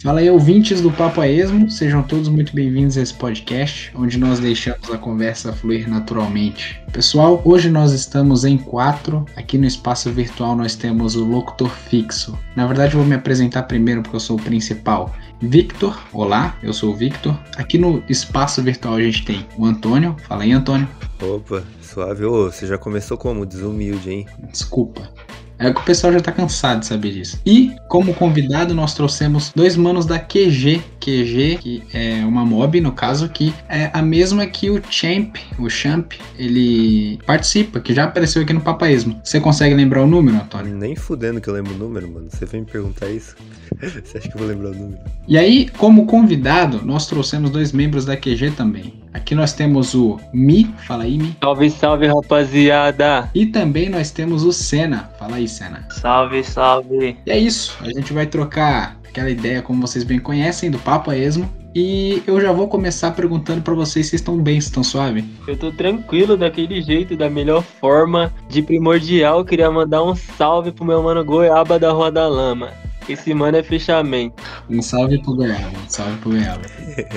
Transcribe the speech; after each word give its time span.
Fala 0.00 0.20
aí, 0.20 0.30
ouvintes 0.30 0.80
do 0.80 0.92
Papo 0.92 1.20
a 1.20 1.26
Esmo, 1.26 1.68
sejam 1.68 2.04
todos 2.04 2.28
muito 2.28 2.54
bem-vindos 2.54 2.96
a 2.96 3.02
esse 3.02 3.12
podcast, 3.12 3.90
onde 3.96 4.16
nós 4.16 4.38
deixamos 4.38 4.88
a 4.92 4.96
conversa 4.96 5.52
fluir 5.52 5.90
naturalmente. 5.90 6.80
Pessoal, 6.92 7.42
hoje 7.44 7.68
nós 7.68 7.90
estamos 7.90 8.44
em 8.44 8.56
quatro. 8.56 9.26
Aqui 9.34 9.58
no 9.58 9.66
espaço 9.66 10.08
virtual 10.12 10.54
nós 10.54 10.76
temos 10.76 11.16
o 11.16 11.24
locutor 11.24 11.68
fixo. 11.68 12.38
Na 12.54 12.64
verdade, 12.64 12.94
eu 12.94 13.00
vou 13.00 13.08
me 13.08 13.16
apresentar 13.16 13.64
primeiro 13.64 14.00
porque 14.00 14.14
eu 14.14 14.20
sou 14.20 14.38
o 14.38 14.42
principal. 14.42 15.12
Victor, 15.40 16.00
olá, 16.12 16.56
eu 16.62 16.72
sou 16.72 16.92
o 16.92 16.96
Victor. 16.96 17.36
Aqui 17.56 17.76
no 17.76 18.00
espaço 18.08 18.62
virtual 18.62 18.94
a 18.94 19.02
gente 19.02 19.24
tem 19.24 19.44
o 19.56 19.66
Antônio. 19.66 20.14
Fala 20.28 20.44
aí, 20.44 20.52
Antônio. 20.52 20.88
Opa, 21.20 21.64
suave. 21.82 22.24
Ô, 22.24 22.44
você 22.44 22.68
já 22.68 22.78
começou 22.78 23.18
como? 23.18 23.44
Desumilde, 23.44 24.10
hein? 24.12 24.26
Desculpa. 24.52 25.10
É 25.58 25.72
que 25.72 25.80
o 25.80 25.84
pessoal 25.84 26.12
já 26.12 26.20
tá 26.20 26.30
cansado 26.30 26.80
de 26.80 26.86
saber 26.86 27.12
disso. 27.12 27.40
E, 27.44 27.74
como 27.88 28.14
convidado, 28.14 28.72
nós 28.74 28.94
trouxemos 28.94 29.52
dois 29.54 29.76
manos 29.76 30.06
da 30.06 30.18
QG. 30.18 30.82
QG, 31.08 31.58
que 31.58 31.82
é 31.94 32.24
uma 32.26 32.44
mob, 32.44 32.80
no 32.80 32.92
caso, 32.92 33.28
que 33.30 33.54
é 33.68 33.90
a 33.94 34.02
mesma 34.02 34.46
que 34.46 34.68
o 34.68 34.82
Champ, 34.90 35.36
o 35.58 35.70
Champ, 35.70 36.12
ele 36.38 37.18
participa, 37.24 37.80
que 37.80 37.94
já 37.94 38.04
apareceu 38.04 38.42
aqui 38.42 38.52
no 38.52 38.60
Papaísmo. 38.60 39.18
Você 39.24 39.40
consegue 39.40 39.74
lembrar 39.74 40.02
o 40.02 40.06
número, 40.06 40.36
Antônio? 40.36 40.76
Nem 40.76 40.94
fudendo 40.94 41.40
que 41.40 41.48
eu 41.48 41.54
lembro 41.54 41.74
o 41.74 41.78
número, 41.78 42.08
mano. 42.10 42.26
Você 42.28 42.44
vem 42.44 42.60
me 42.60 42.66
perguntar 42.66 43.08
isso? 43.08 43.34
Você 43.80 44.18
acha 44.18 44.28
que 44.28 44.34
eu 44.34 44.38
vou 44.38 44.46
lembrar 44.46 44.70
o 44.70 44.74
número? 44.74 45.00
E 45.26 45.38
aí, 45.38 45.70
como 45.78 46.06
convidado, 46.06 46.84
nós 46.84 47.06
trouxemos 47.06 47.50
dois 47.50 47.72
membros 47.72 48.04
da 48.04 48.16
QG 48.16 48.50
também. 48.50 48.94
Aqui 49.14 49.34
nós 49.34 49.54
temos 49.54 49.94
o 49.94 50.20
Mi, 50.32 50.64
fala 50.86 51.04
aí, 51.04 51.16
Mi. 51.16 51.34
Salve, 51.42 51.70
salve, 51.70 52.06
rapaziada. 52.06 53.30
E 53.34 53.46
também 53.46 53.88
nós 53.88 54.10
temos 54.10 54.44
o 54.44 54.52
Senna. 54.52 55.10
Fala 55.18 55.36
aí, 55.36 55.48
Senna. 55.48 55.86
Salve, 55.90 56.44
salve. 56.44 57.16
E 57.24 57.30
é 57.30 57.38
isso, 57.38 57.78
a 57.80 57.86
gente 57.86 58.12
vai 58.12 58.26
trocar 58.26 58.98
aquela 59.08 59.30
ideia, 59.30 59.62
como 59.62 59.80
vocês 59.80 60.04
bem 60.04 60.18
conhecem, 60.18 60.70
do 60.70 60.78
Papo 60.78 61.10
a 61.10 61.16
Esmo. 61.16 61.48
E 61.74 62.22
eu 62.26 62.40
já 62.40 62.50
vou 62.50 62.66
começar 62.66 63.10
perguntando 63.12 63.62
para 63.62 63.74
vocês 63.74 64.06
se 64.08 64.16
estão 64.16 64.38
bem, 64.38 64.60
se 64.60 64.68
estão 64.68 64.82
suave. 64.82 65.24
Eu 65.46 65.56
tô 65.56 65.70
tranquilo 65.70 66.36
daquele 66.36 66.80
jeito, 66.80 67.16
da 67.16 67.28
melhor 67.28 67.62
forma. 67.62 68.32
De 68.48 68.62
primordial, 68.62 69.40
eu 69.40 69.44
queria 69.44 69.70
mandar 69.70 70.02
um 70.02 70.14
salve 70.14 70.72
pro 70.72 70.84
meu 70.84 71.02
mano 71.02 71.24
Goiaba 71.24 71.78
da 71.78 71.92
Rua 71.92 72.10
da 72.10 72.26
Lama. 72.26 72.72
Esse 73.08 73.32
mano 73.32 73.56
é 73.56 73.62
fechamento. 73.62 74.42
Um 74.68 74.82
salve 74.82 75.22
pro 75.22 75.36
Goiaba, 75.36 75.78
um 75.78 75.88
salve 75.88 76.18
pro 76.18 76.30
Goiaba. 76.30 76.62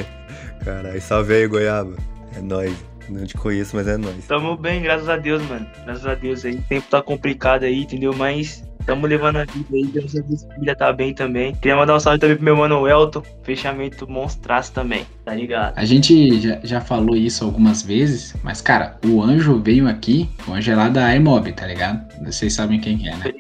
Caralho, 0.64 1.02
salve 1.02 1.34
aí, 1.34 1.48
Goiaba. 1.48 1.96
É 2.36 2.42
nóis. 2.42 2.76
Não 3.10 3.26
te 3.26 3.36
conheço, 3.36 3.76
mas 3.76 3.88
é 3.88 3.98
nóis. 3.98 4.26
Tamo 4.28 4.56
bem, 4.56 4.82
graças 4.82 5.10
a 5.10 5.18
Deus, 5.18 5.42
mano. 5.50 5.66
Graças 5.86 6.06
a 6.06 6.16
Deus 6.16 6.46
aí. 6.46 6.56
O 6.56 6.62
tempo 6.62 6.88
tá 6.90 7.02
complicado 7.02 7.64
aí, 7.64 7.82
entendeu? 7.82 8.14
Mas 8.14 8.64
tamo 8.86 9.08
levando 9.08 9.38
a 9.38 9.46
vida 9.46 9.68
aí. 9.74 9.86
Deus, 9.86 10.14
filha 10.56 10.76
tá 10.76 10.92
bem 10.92 11.14
também. 11.14 11.54
Queria 11.56 11.76
mandar 11.76 11.96
um 11.96 12.00
salve 12.00 12.20
também 12.20 12.36
pro 12.36 12.46
meu 12.46 12.56
mano 12.56 12.88
Elton. 12.88 13.24
Fechamento 13.44 14.10
monstraço 14.10 14.72
também, 14.74 15.06
tá 15.26 15.34
ligado? 15.34 15.78
A 15.78 15.86
gente 15.86 16.40
já, 16.40 16.60
já 16.64 16.82
falou 16.82 17.16
isso 17.16 17.44
algumas 17.44 17.82
vezes, 17.82 18.36
mas 18.44 18.62
cara, 18.62 18.98
o 19.06 19.22
anjo 19.22 19.60
veio 19.60 19.88
aqui, 19.88 20.30
o 20.48 20.54
anjo 20.54 20.72
é 20.72 20.76
lá 20.76 20.90
da 20.90 21.14
iMob, 21.16 21.52
tá 21.54 21.66
ligado? 21.68 22.02
Vocês 22.24 22.54
sabem 22.54 22.80
quem 22.80 23.08
é, 23.08 23.16
né? 23.16 23.34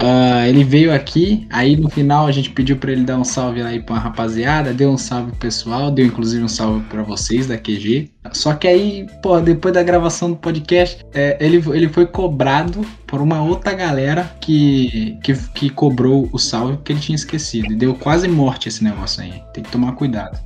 Uh, 0.00 0.46
ele 0.46 0.62
veio 0.62 0.94
aqui, 0.94 1.46
aí 1.50 1.76
no 1.76 1.90
final 1.90 2.26
a 2.26 2.32
gente 2.32 2.50
pediu 2.50 2.76
para 2.76 2.92
ele 2.92 3.02
dar 3.02 3.18
um 3.18 3.24
salve 3.24 3.60
aí 3.62 3.80
pra 3.82 3.98
rapaziada, 3.98 4.72
deu 4.72 4.90
um 4.90 4.96
salve 4.96 5.32
pessoal, 5.32 5.90
deu 5.90 6.06
inclusive 6.06 6.42
um 6.42 6.48
salve 6.48 6.84
para 6.84 7.02
vocês 7.02 7.48
da 7.48 7.58
QG. 7.58 8.08
Só 8.32 8.54
que 8.54 8.68
aí, 8.68 9.06
pô, 9.22 9.40
depois 9.40 9.74
da 9.74 9.82
gravação 9.82 10.30
do 10.30 10.36
podcast, 10.36 11.04
é, 11.12 11.36
ele, 11.40 11.62
ele 11.74 11.88
foi 11.88 12.06
cobrado 12.06 12.86
por 13.06 13.20
uma 13.20 13.42
outra 13.42 13.72
galera 13.72 14.30
que, 14.40 15.18
que, 15.22 15.34
que 15.54 15.70
cobrou 15.70 16.28
o 16.32 16.38
salve 16.38 16.76
porque 16.76 16.92
ele 16.92 17.00
tinha 17.00 17.16
esquecido. 17.16 17.72
E 17.72 17.76
deu 17.76 17.94
quase 17.94 18.28
morte 18.28 18.68
esse 18.68 18.84
negócio 18.84 19.22
aí. 19.22 19.42
Tem 19.52 19.64
que 19.64 19.70
tomar 19.70 19.92
cuidado. 19.92 20.38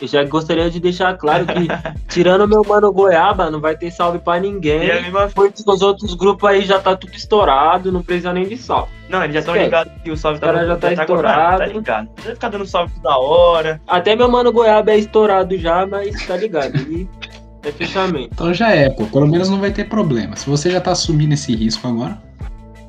Eu 0.00 0.06
já 0.06 0.24
gostaria 0.24 0.70
de 0.70 0.78
deixar 0.78 1.16
claro 1.16 1.44
que, 1.46 1.68
tirando 2.08 2.46
meu 2.46 2.62
mano 2.64 2.92
Goiaba, 2.92 3.50
não 3.50 3.60
vai 3.60 3.76
ter 3.76 3.90
salve 3.90 4.18
pra 4.18 4.38
ninguém. 4.38 4.84
E 4.84 4.90
a 4.90 5.02
mesma 5.02 5.28
Porque 5.28 5.62
os 5.66 5.82
outros 5.82 6.14
grupos 6.14 6.48
aí 6.48 6.64
já 6.64 6.78
tá 6.78 6.96
tudo 6.96 7.14
estourado, 7.14 7.90
não 7.90 8.02
precisa 8.02 8.32
nem 8.32 8.46
de 8.46 8.56
salve. 8.56 8.92
Não, 9.08 9.24
eles 9.24 9.34
já 9.34 9.40
estão 9.40 9.56
ligados 9.56 9.92
que 10.02 10.10
o 10.10 10.16
salve 10.16 10.36
Os 10.36 10.40
caras 10.40 10.66
já 10.66 10.76
tá 10.76 10.92
estourado. 10.92 11.58
Tá 11.58 11.66
ligado. 11.66 12.06
Não 12.06 12.12
precisa 12.12 12.34
ficar 12.34 12.48
dando 12.48 12.66
salve 12.66 12.92
toda 12.94 13.18
hora. 13.18 13.80
Até 13.86 14.14
meu 14.14 14.28
mano 14.28 14.52
Goiaba 14.52 14.92
é 14.92 14.98
estourado 14.98 15.56
já, 15.56 15.86
mas 15.86 16.26
tá 16.26 16.36
ligado. 16.36 16.76
Ele 16.76 17.08
é 17.64 17.72
fechamento. 17.72 18.30
Então 18.32 18.54
já 18.54 18.70
é, 18.70 18.90
pô. 18.90 19.04
Pelo 19.06 19.26
menos 19.26 19.48
não 19.48 19.58
vai 19.58 19.72
ter 19.72 19.88
problema. 19.88 20.36
Se 20.36 20.48
você 20.48 20.70
já 20.70 20.80
tá 20.80 20.92
assumindo 20.92 21.34
esse 21.34 21.54
risco 21.56 21.88
agora. 21.88 22.18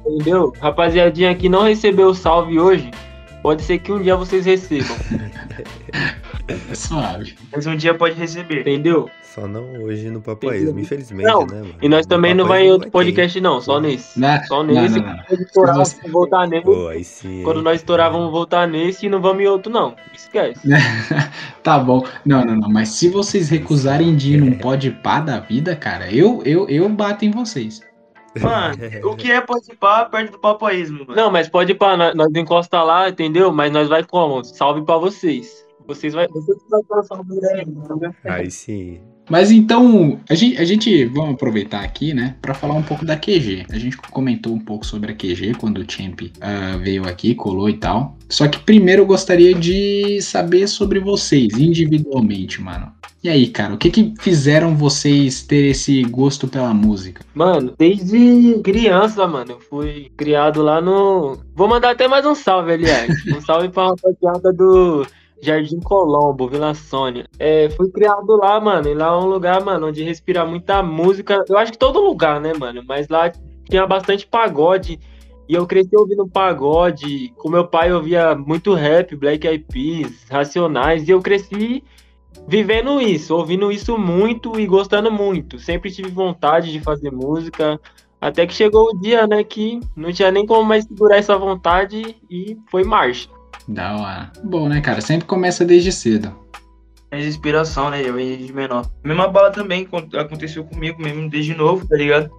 Entendeu? 0.06 0.54
Rapaziadinha 0.60 1.34
que 1.36 1.50
não 1.50 1.64
recebeu 1.64 2.08
o 2.08 2.16
salve 2.16 2.60
hoje, 2.60 2.92
pode 3.42 3.62
ser 3.62 3.80
que 3.80 3.92
um 3.92 4.02
dia 4.02 4.16
vocês 4.16 4.46
recebam. 4.46 4.96
É 6.50 6.56
suave. 6.76 7.36
Mas 7.52 7.68
um 7.68 7.76
dia 7.76 7.94
pode 7.94 8.16
receber. 8.16 8.62
Entendeu? 8.62 9.10
Só 9.22 9.48
não 9.48 9.84
hoje 9.84 10.10
no 10.10 10.22
Papaísmo, 10.22 10.80
infelizmente, 10.80 11.28
Não, 11.28 11.46
né, 11.46 11.60
mano? 11.60 11.76
E 11.82 11.88
nós 11.88 12.06
também 12.06 12.34
não 12.34 12.48
vai 12.48 12.66
em 12.66 12.72
outro 12.72 12.90
podcast, 12.90 13.40
não, 13.40 13.62
só 13.62 13.80
nesse. 13.80 14.20
Não, 14.20 14.44
Só 14.46 14.64
não, 14.64 14.74
nesse. 14.74 15.00
não, 15.00 15.06
não. 15.06 15.24
Estourar, 15.30 15.76
vamos 15.76 16.12
voltar 16.12 16.48
nele. 16.48 16.64
Pô, 16.64 16.88
aí 16.88 17.04
sim. 17.04 17.44
Quando 17.44 17.62
nós 17.62 17.76
estourar, 17.76 18.12
vamos 18.12 18.32
voltar 18.32 18.68
nesse 18.68 19.06
e 19.06 19.10
não 19.10 19.22
vamos 19.22 19.44
em 19.44 19.48
outro, 19.48 19.72
não. 19.72 19.96
Esquece. 20.14 20.68
Tá 21.62 21.78
bom. 21.78 22.06
Não, 22.26 22.44
não, 22.44 22.56
não. 22.56 22.70
Mas 22.70 22.90
se 22.90 23.10
vocês 23.10 23.50
recusarem 23.50 24.16
de 24.16 24.34
ir 24.34 24.38
num 24.38 24.54
pode 24.54 24.90
pá 24.90 25.20
da 25.20 25.40
vida, 25.40 25.76
cara, 25.76 26.12
eu, 26.12 26.42
eu, 26.46 26.68
eu 26.70 26.88
bato 26.90 27.26
em 27.26 27.32
vocês. 27.32 27.82
Mano, 28.40 28.76
o 29.04 29.16
que 29.16 29.32
é 29.32 29.42
participar 29.42 30.06
perto 30.06 30.34
do 30.34 30.40
papaísmo, 30.40 31.00
mano? 31.00 31.16
Não, 31.16 31.32
mas 31.32 31.50
pode 31.50 31.74
pra 31.74 31.98
nós, 31.98 32.16
nós 32.16 32.34
encosta 32.34 32.82
lá, 32.82 33.10
entendeu? 33.10 33.52
Mas 33.52 33.72
nós 33.72 33.90
vai 33.90 34.04
como? 34.04 34.44
Salve 34.44 34.84
pra 34.84 34.98
vocês. 34.98 35.66
Vocês 35.90 36.14
vai. 36.14 36.28
Vocês 36.28 36.56
dar 36.70 37.04
salve 37.04 37.34
aí, 38.24 38.52
sim. 38.52 39.00
Mas 39.28 39.50
então, 39.50 40.20
a 40.30 40.36
gente, 40.36 40.62
a 40.62 40.64
gente 40.64 41.06
vamos 41.06 41.34
aproveitar 41.34 41.82
aqui, 41.82 42.14
né, 42.14 42.36
Pra 42.42 42.54
falar 42.54 42.76
um 42.76 42.84
pouco 42.84 43.04
da 43.04 43.18
QG. 43.18 43.66
A 43.72 43.78
gente 43.78 43.98
comentou 43.98 44.54
um 44.54 44.60
pouco 44.60 44.86
sobre 44.86 45.12
a 45.12 45.16
QG 45.16 45.56
quando 45.60 45.80
o 45.80 45.92
Champ 45.92 46.22
ah, 46.42 46.78
veio 46.78 47.08
aqui, 47.08 47.34
colou 47.34 47.68
e 47.68 47.74
tal. 47.74 48.16
Só 48.30 48.48
que 48.48 48.60
primeiro 48.60 49.02
eu 49.02 49.06
gostaria 49.08 49.56
de 49.56 50.22
saber 50.22 50.68
sobre 50.68 51.00
vocês, 51.00 51.58
individualmente, 51.58 52.62
mano. 52.62 52.92
E 53.24 53.30
aí, 53.30 53.48
cara, 53.48 53.74
o 53.74 53.78
que 53.78 53.90
que 53.90 54.14
fizeram 54.20 54.76
vocês 54.76 55.42
ter 55.42 55.72
esse 55.72 56.04
gosto 56.04 56.48
pela 56.48 56.74
música? 56.74 57.26
Mano, 57.34 57.74
desde 57.78 58.62
criança, 58.64 59.28
mano, 59.28 59.54
eu 59.54 59.60
fui 59.60 60.12
criado 60.16 60.62
lá 60.62 60.80
no. 60.80 61.38
Vou 61.56 61.68
mandar 61.68 61.92
até 61.92 62.08
mais 62.08 62.26
um 62.26 62.36
salve, 62.36 62.74
aliás. 62.74 63.12
Um 63.28 63.42
salve 63.42 63.70
pra 63.70 63.90
rapaziada 63.90 64.54
do 64.54 65.06
Jardim 65.42 65.80
Colombo, 65.80 66.48
Vila 66.48 66.74
Sônia. 66.74 67.26
É, 67.38 67.70
fui 67.70 67.90
criado 67.90 68.36
lá, 68.36 68.60
mano, 68.60 68.90
e 68.90 68.94
lá 68.94 69.08
é 69.08 69.18
um 69.18 69.26
lugar, 69.26 69.64
mano, 69.64 69.88
onde 69.88 70.04
respira 70.04 70.46
muita 70.46 70.84
música. 70.84 71.44
Eu 71.48 71.58
acho 71.58 71.72
que 71.72 71.78
todo 71.78 72.02
lugar, 72.02 72.42
né, 72.42 72.54
mano? 72.54 72.84
Mas 72.86 73.08
lá 73.08 73.32
tinha 73.70 73.86
bastante 73.88 74.28
pagode. 74.28 75.00
E 75.48 75.54
eu 75.54 75.66
cresci 75.66 75.96
ouvindo 75.96 76.28
pagode. 76.28 77.34
Com 77.38 77.50
meu 77.50 77.66
pai 77.68 77.90
eu 77.90 77.96
ouvia 77.96 78.36
muito 78.36 78.74
rap, 78.74 79.16
Black 79.16 79.48
Eyed 79.48 79.66
Peas, 79.72 80.26
Racionais. 80.30 81.08
E 81.08 81.12
eu 81.12 81.22
cresci 81.22 81.84
vivendo 82.48 83.02
isso, 83.02 83.36
ouvindo 83.36 83.72
isso 83.72 83.98
muito 83.98 84.60
e 84.60 84.68
gostando 84.68 85.12
muito. 85.12 85.58
Sempre 85.58 85.92
tive 85.92 86.10
vontade 86.10 86.72
de 86.72 86.80
fazer 86.80 87.12
música. 87.12 87.80
Até 88.22 88.46
que 88.46 88.54
chegou 88.54 88.90
o 88.90 89.00
dia, 89.00 89.26
né, 89.26 89.44
que 89.44 89.80
não 89.96 90.12
tinha 90.12 90.30
nem 90.30 90.46
como 90.46 90.64
mais 90.64 90.84
segurar 90.84 91.18
essa 91.18 91.38
vontade 91.38 92.18
e 92.30 92.58
foi 92.70 92.84
marcha. 92.84 93.30
Da 93.70 93.96
hora. 93.96 94.32
Bom, 94.44 94.68
né, 94.68 94.82
cara? 94.82 95.00
Sempre 95.00 95.28
começa 95.28 95.64
desde 95.64 95.92
cedo. 95.92 96.34
É 97.12 97.20
inspiração, 97.24 97.90
né? 97.90 98.02
Eu 98.04 98.14
venho 98.14 98.38
de 98.38 98.52
menor. 98.52 98.90
Mesma 99.04 99.28
bala 99.28 99.52
também 99.52 99.86
con- 99.86 100.08
aconteceu 100.16 100.64
comigo 100.64 101.02
mesmo 101.02 101.30
desde 101.30 101.56
novo, 101.56 101.88
tá 101.88 101.96
ligado? 101.96 102.30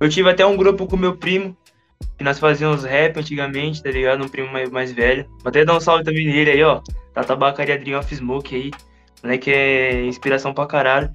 Eu 0.00 0.08
tive 0.08 0.30
até 0.30 0.44
um 0.46 0.56
grupo 0.56 0.86
com 0.86 0.96
meu 0.96 1.16
primo, 1.16 1.56
que 2.16 2.24
nós 2.24 2.38
fazíamos 2.38 2.84
rap 2.84 3.18
antigamente, 3.18 3.82
tá 3.82 3.90
ligado? 3.90 4.24
Um 4.24 4.28
primo 4.28 4.50
mais, 4.52 4.70
mais 4.70 4.92
velho. 4.92 5.26
Vou 5.42 5.48
até 5.50 5.64
dar 5.64 5.76
um 5.76 5.80
salve 5.80 6.04
também 6.04 6.26
nele 6.26 6.50
aí, 6.50 6.62
ó. 6.62 6.80
Da 7.14 7.22
tabacaria 7.24 7.74
Adrian 7.74 7.98
Off 7.98 8.14
Smoke 8.14 8.54
aí. 8.54 8.70
Moleque 9.22 9.50
é 9.50 10.06
inspiração 10.06 10.54
pra 10.54 10.66
caralho. 10.66 11.10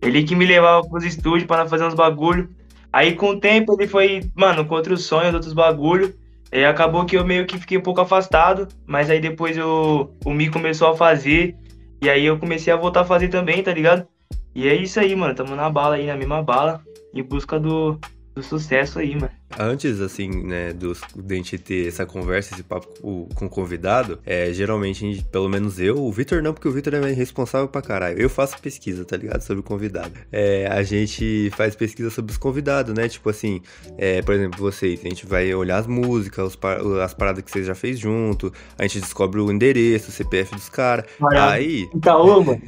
Ele 0.00 0.22
que 0.22 0.36
me 0.36 0.46
levava 0.46 0.86
pros 0.86 1.04
estúdios 1.04 1.46
nós 1.48 1.70
fazer 1.70 1.84
uns 1.84 1.94
bagulho. 1.94 2.48
Aí 2.92 3.14
com 3.14 3.30
o 3.30 3.40
tempo 3.40 3.74
ele 3.78 3.88
foi, 3.88 4.20
mano, 4.36 4.64
contra 4.64 4.92
os 4.94 5.04
sonhos, 5.04 5.34
outros 5.34 5.52
bagulho. 5.52 6.14
E 6.52 6.64
acabou 6.64 7.04
que 7.04 7.16
eu 7.16 7.24
meio 7.24 7.46
que 7.46 7.58
fiquei 7.58 7.76
um 7.76 7.82
pouco 7.82 8.00
afastado, 8.00 8.68
mas 8.86 9.10
aí 9.10 9.20
depois 9.20 9.56
eu, 9.56 10.14
o 10.24 10.30
Mi 10.30 10.50
começou 10.50 10.88
a 10.88 10.96
fazer. 10.96 11.56
E 12.00 12.08
aí 12.08 12.24
eu 12.24 12.38
comecei 12.38 12.72
a 12.72 12.76
voltar 12.76 13.00
a 13.00 13.04
fazer 13.04 13.28
também, 13.28 13.62
tá 13.62 13.72
ligado? 13.72 14.06
E 14.54 14.66
é 14.66 14.74
isso 14.74 14.98
aí, 14.98 15.14
mano. 15.14 15.34
Tamo 15.34 15.54
na 15.54 15.68
bala 15.68 15.96
aí, 15.96 16.06
na 16.06 16.16
mesma 16.16 16.42
bala, 16.42 16.82
em 17.14 17.22
busca 17.22 17.58
do, 17.60 17.98
do 18.38 18.42
sucesso 18.42 19.00
aí, 19.00 19.14
mano. 19.14 19.30
Antes, 19.58 20.00
assim, 20.00 20.28
né, 20.44 20.72
do, 20.72 20.92
de 20.92 21.34
a 21.34 21.36
gente 21.36 21.58
ter 21.58 21.88
essa 21.88 22.06
conversa, 22.06 22.54
esse 22.54 22.62
papo 22.62 22.86
com, 23.34 23.46
o 23.46 23.48
convidado, 23.48 24.20
é, 24.24 24.52
geralmente, 24.52 25.00
gente, 25.00 25.24
pelo 25.24 25.48
menos 25.48 25.80
eu, 25.80 25.96
o 25.98 26.12
Vitor 26.12 26.42
não, 26.42 26.52
porque 26.52 26.68
o 26.68 26.70
Vitor 26.70 26.94
é 26.94 27.12
responsável 27.12 27.66
pra 27.66 27.82
caralho. 27.82 28.20
Eu 28.20 28.30
faço 28.30 28.60
pesquisa, 28.60 29.04
tá 29.04 29.16
ligado? 29.16 29.40
Sobre 29.40 29.60
o 29.60 29.62
convidado. 29.62 30.12
É, 30.30 30.68
a 30.70 30.82
gente 30.82 31.50
faz 31.56 31.74
pesquisa 31.74 32.10
sobre 32.10 32.30
os 32.30 32.38
convidados, 32.38 32.94
né? 32.94 33.08
Tipo 33.08 33.30
assim, 33.30 33.60
é, 33.96 34.22
por 34.22 34.34
exemplo, 34.34 34.60
vocês, 34.60 35.00
a 35.00 35.08
gente 35.08 35.26
vai 35.26 35.52
olhar 35.52 35.78
as 35.78 35.86
músicas, 35.86 36.54
os, 36.54 36.98
as 37.00 37.14
paradas 37.14 37.42
que 37.42 37.50
vocês 37.50 37.66
já 37.66 37.74
fez 37.74 37.98
junto, 37.98 38.52
a 38.78 38.82
gente 38.82 39.00
descobre 39.00 39.40
o 39.40 39.50
endereço, 39.50 40.10
o 40.10 40.12
CPF 40.12 40.54
dos 40.54 40.68
caras. 40.68 41.06
Aí. 41.32 41.88
Itaú, 41.94 42.44
mano. 42.44 42.62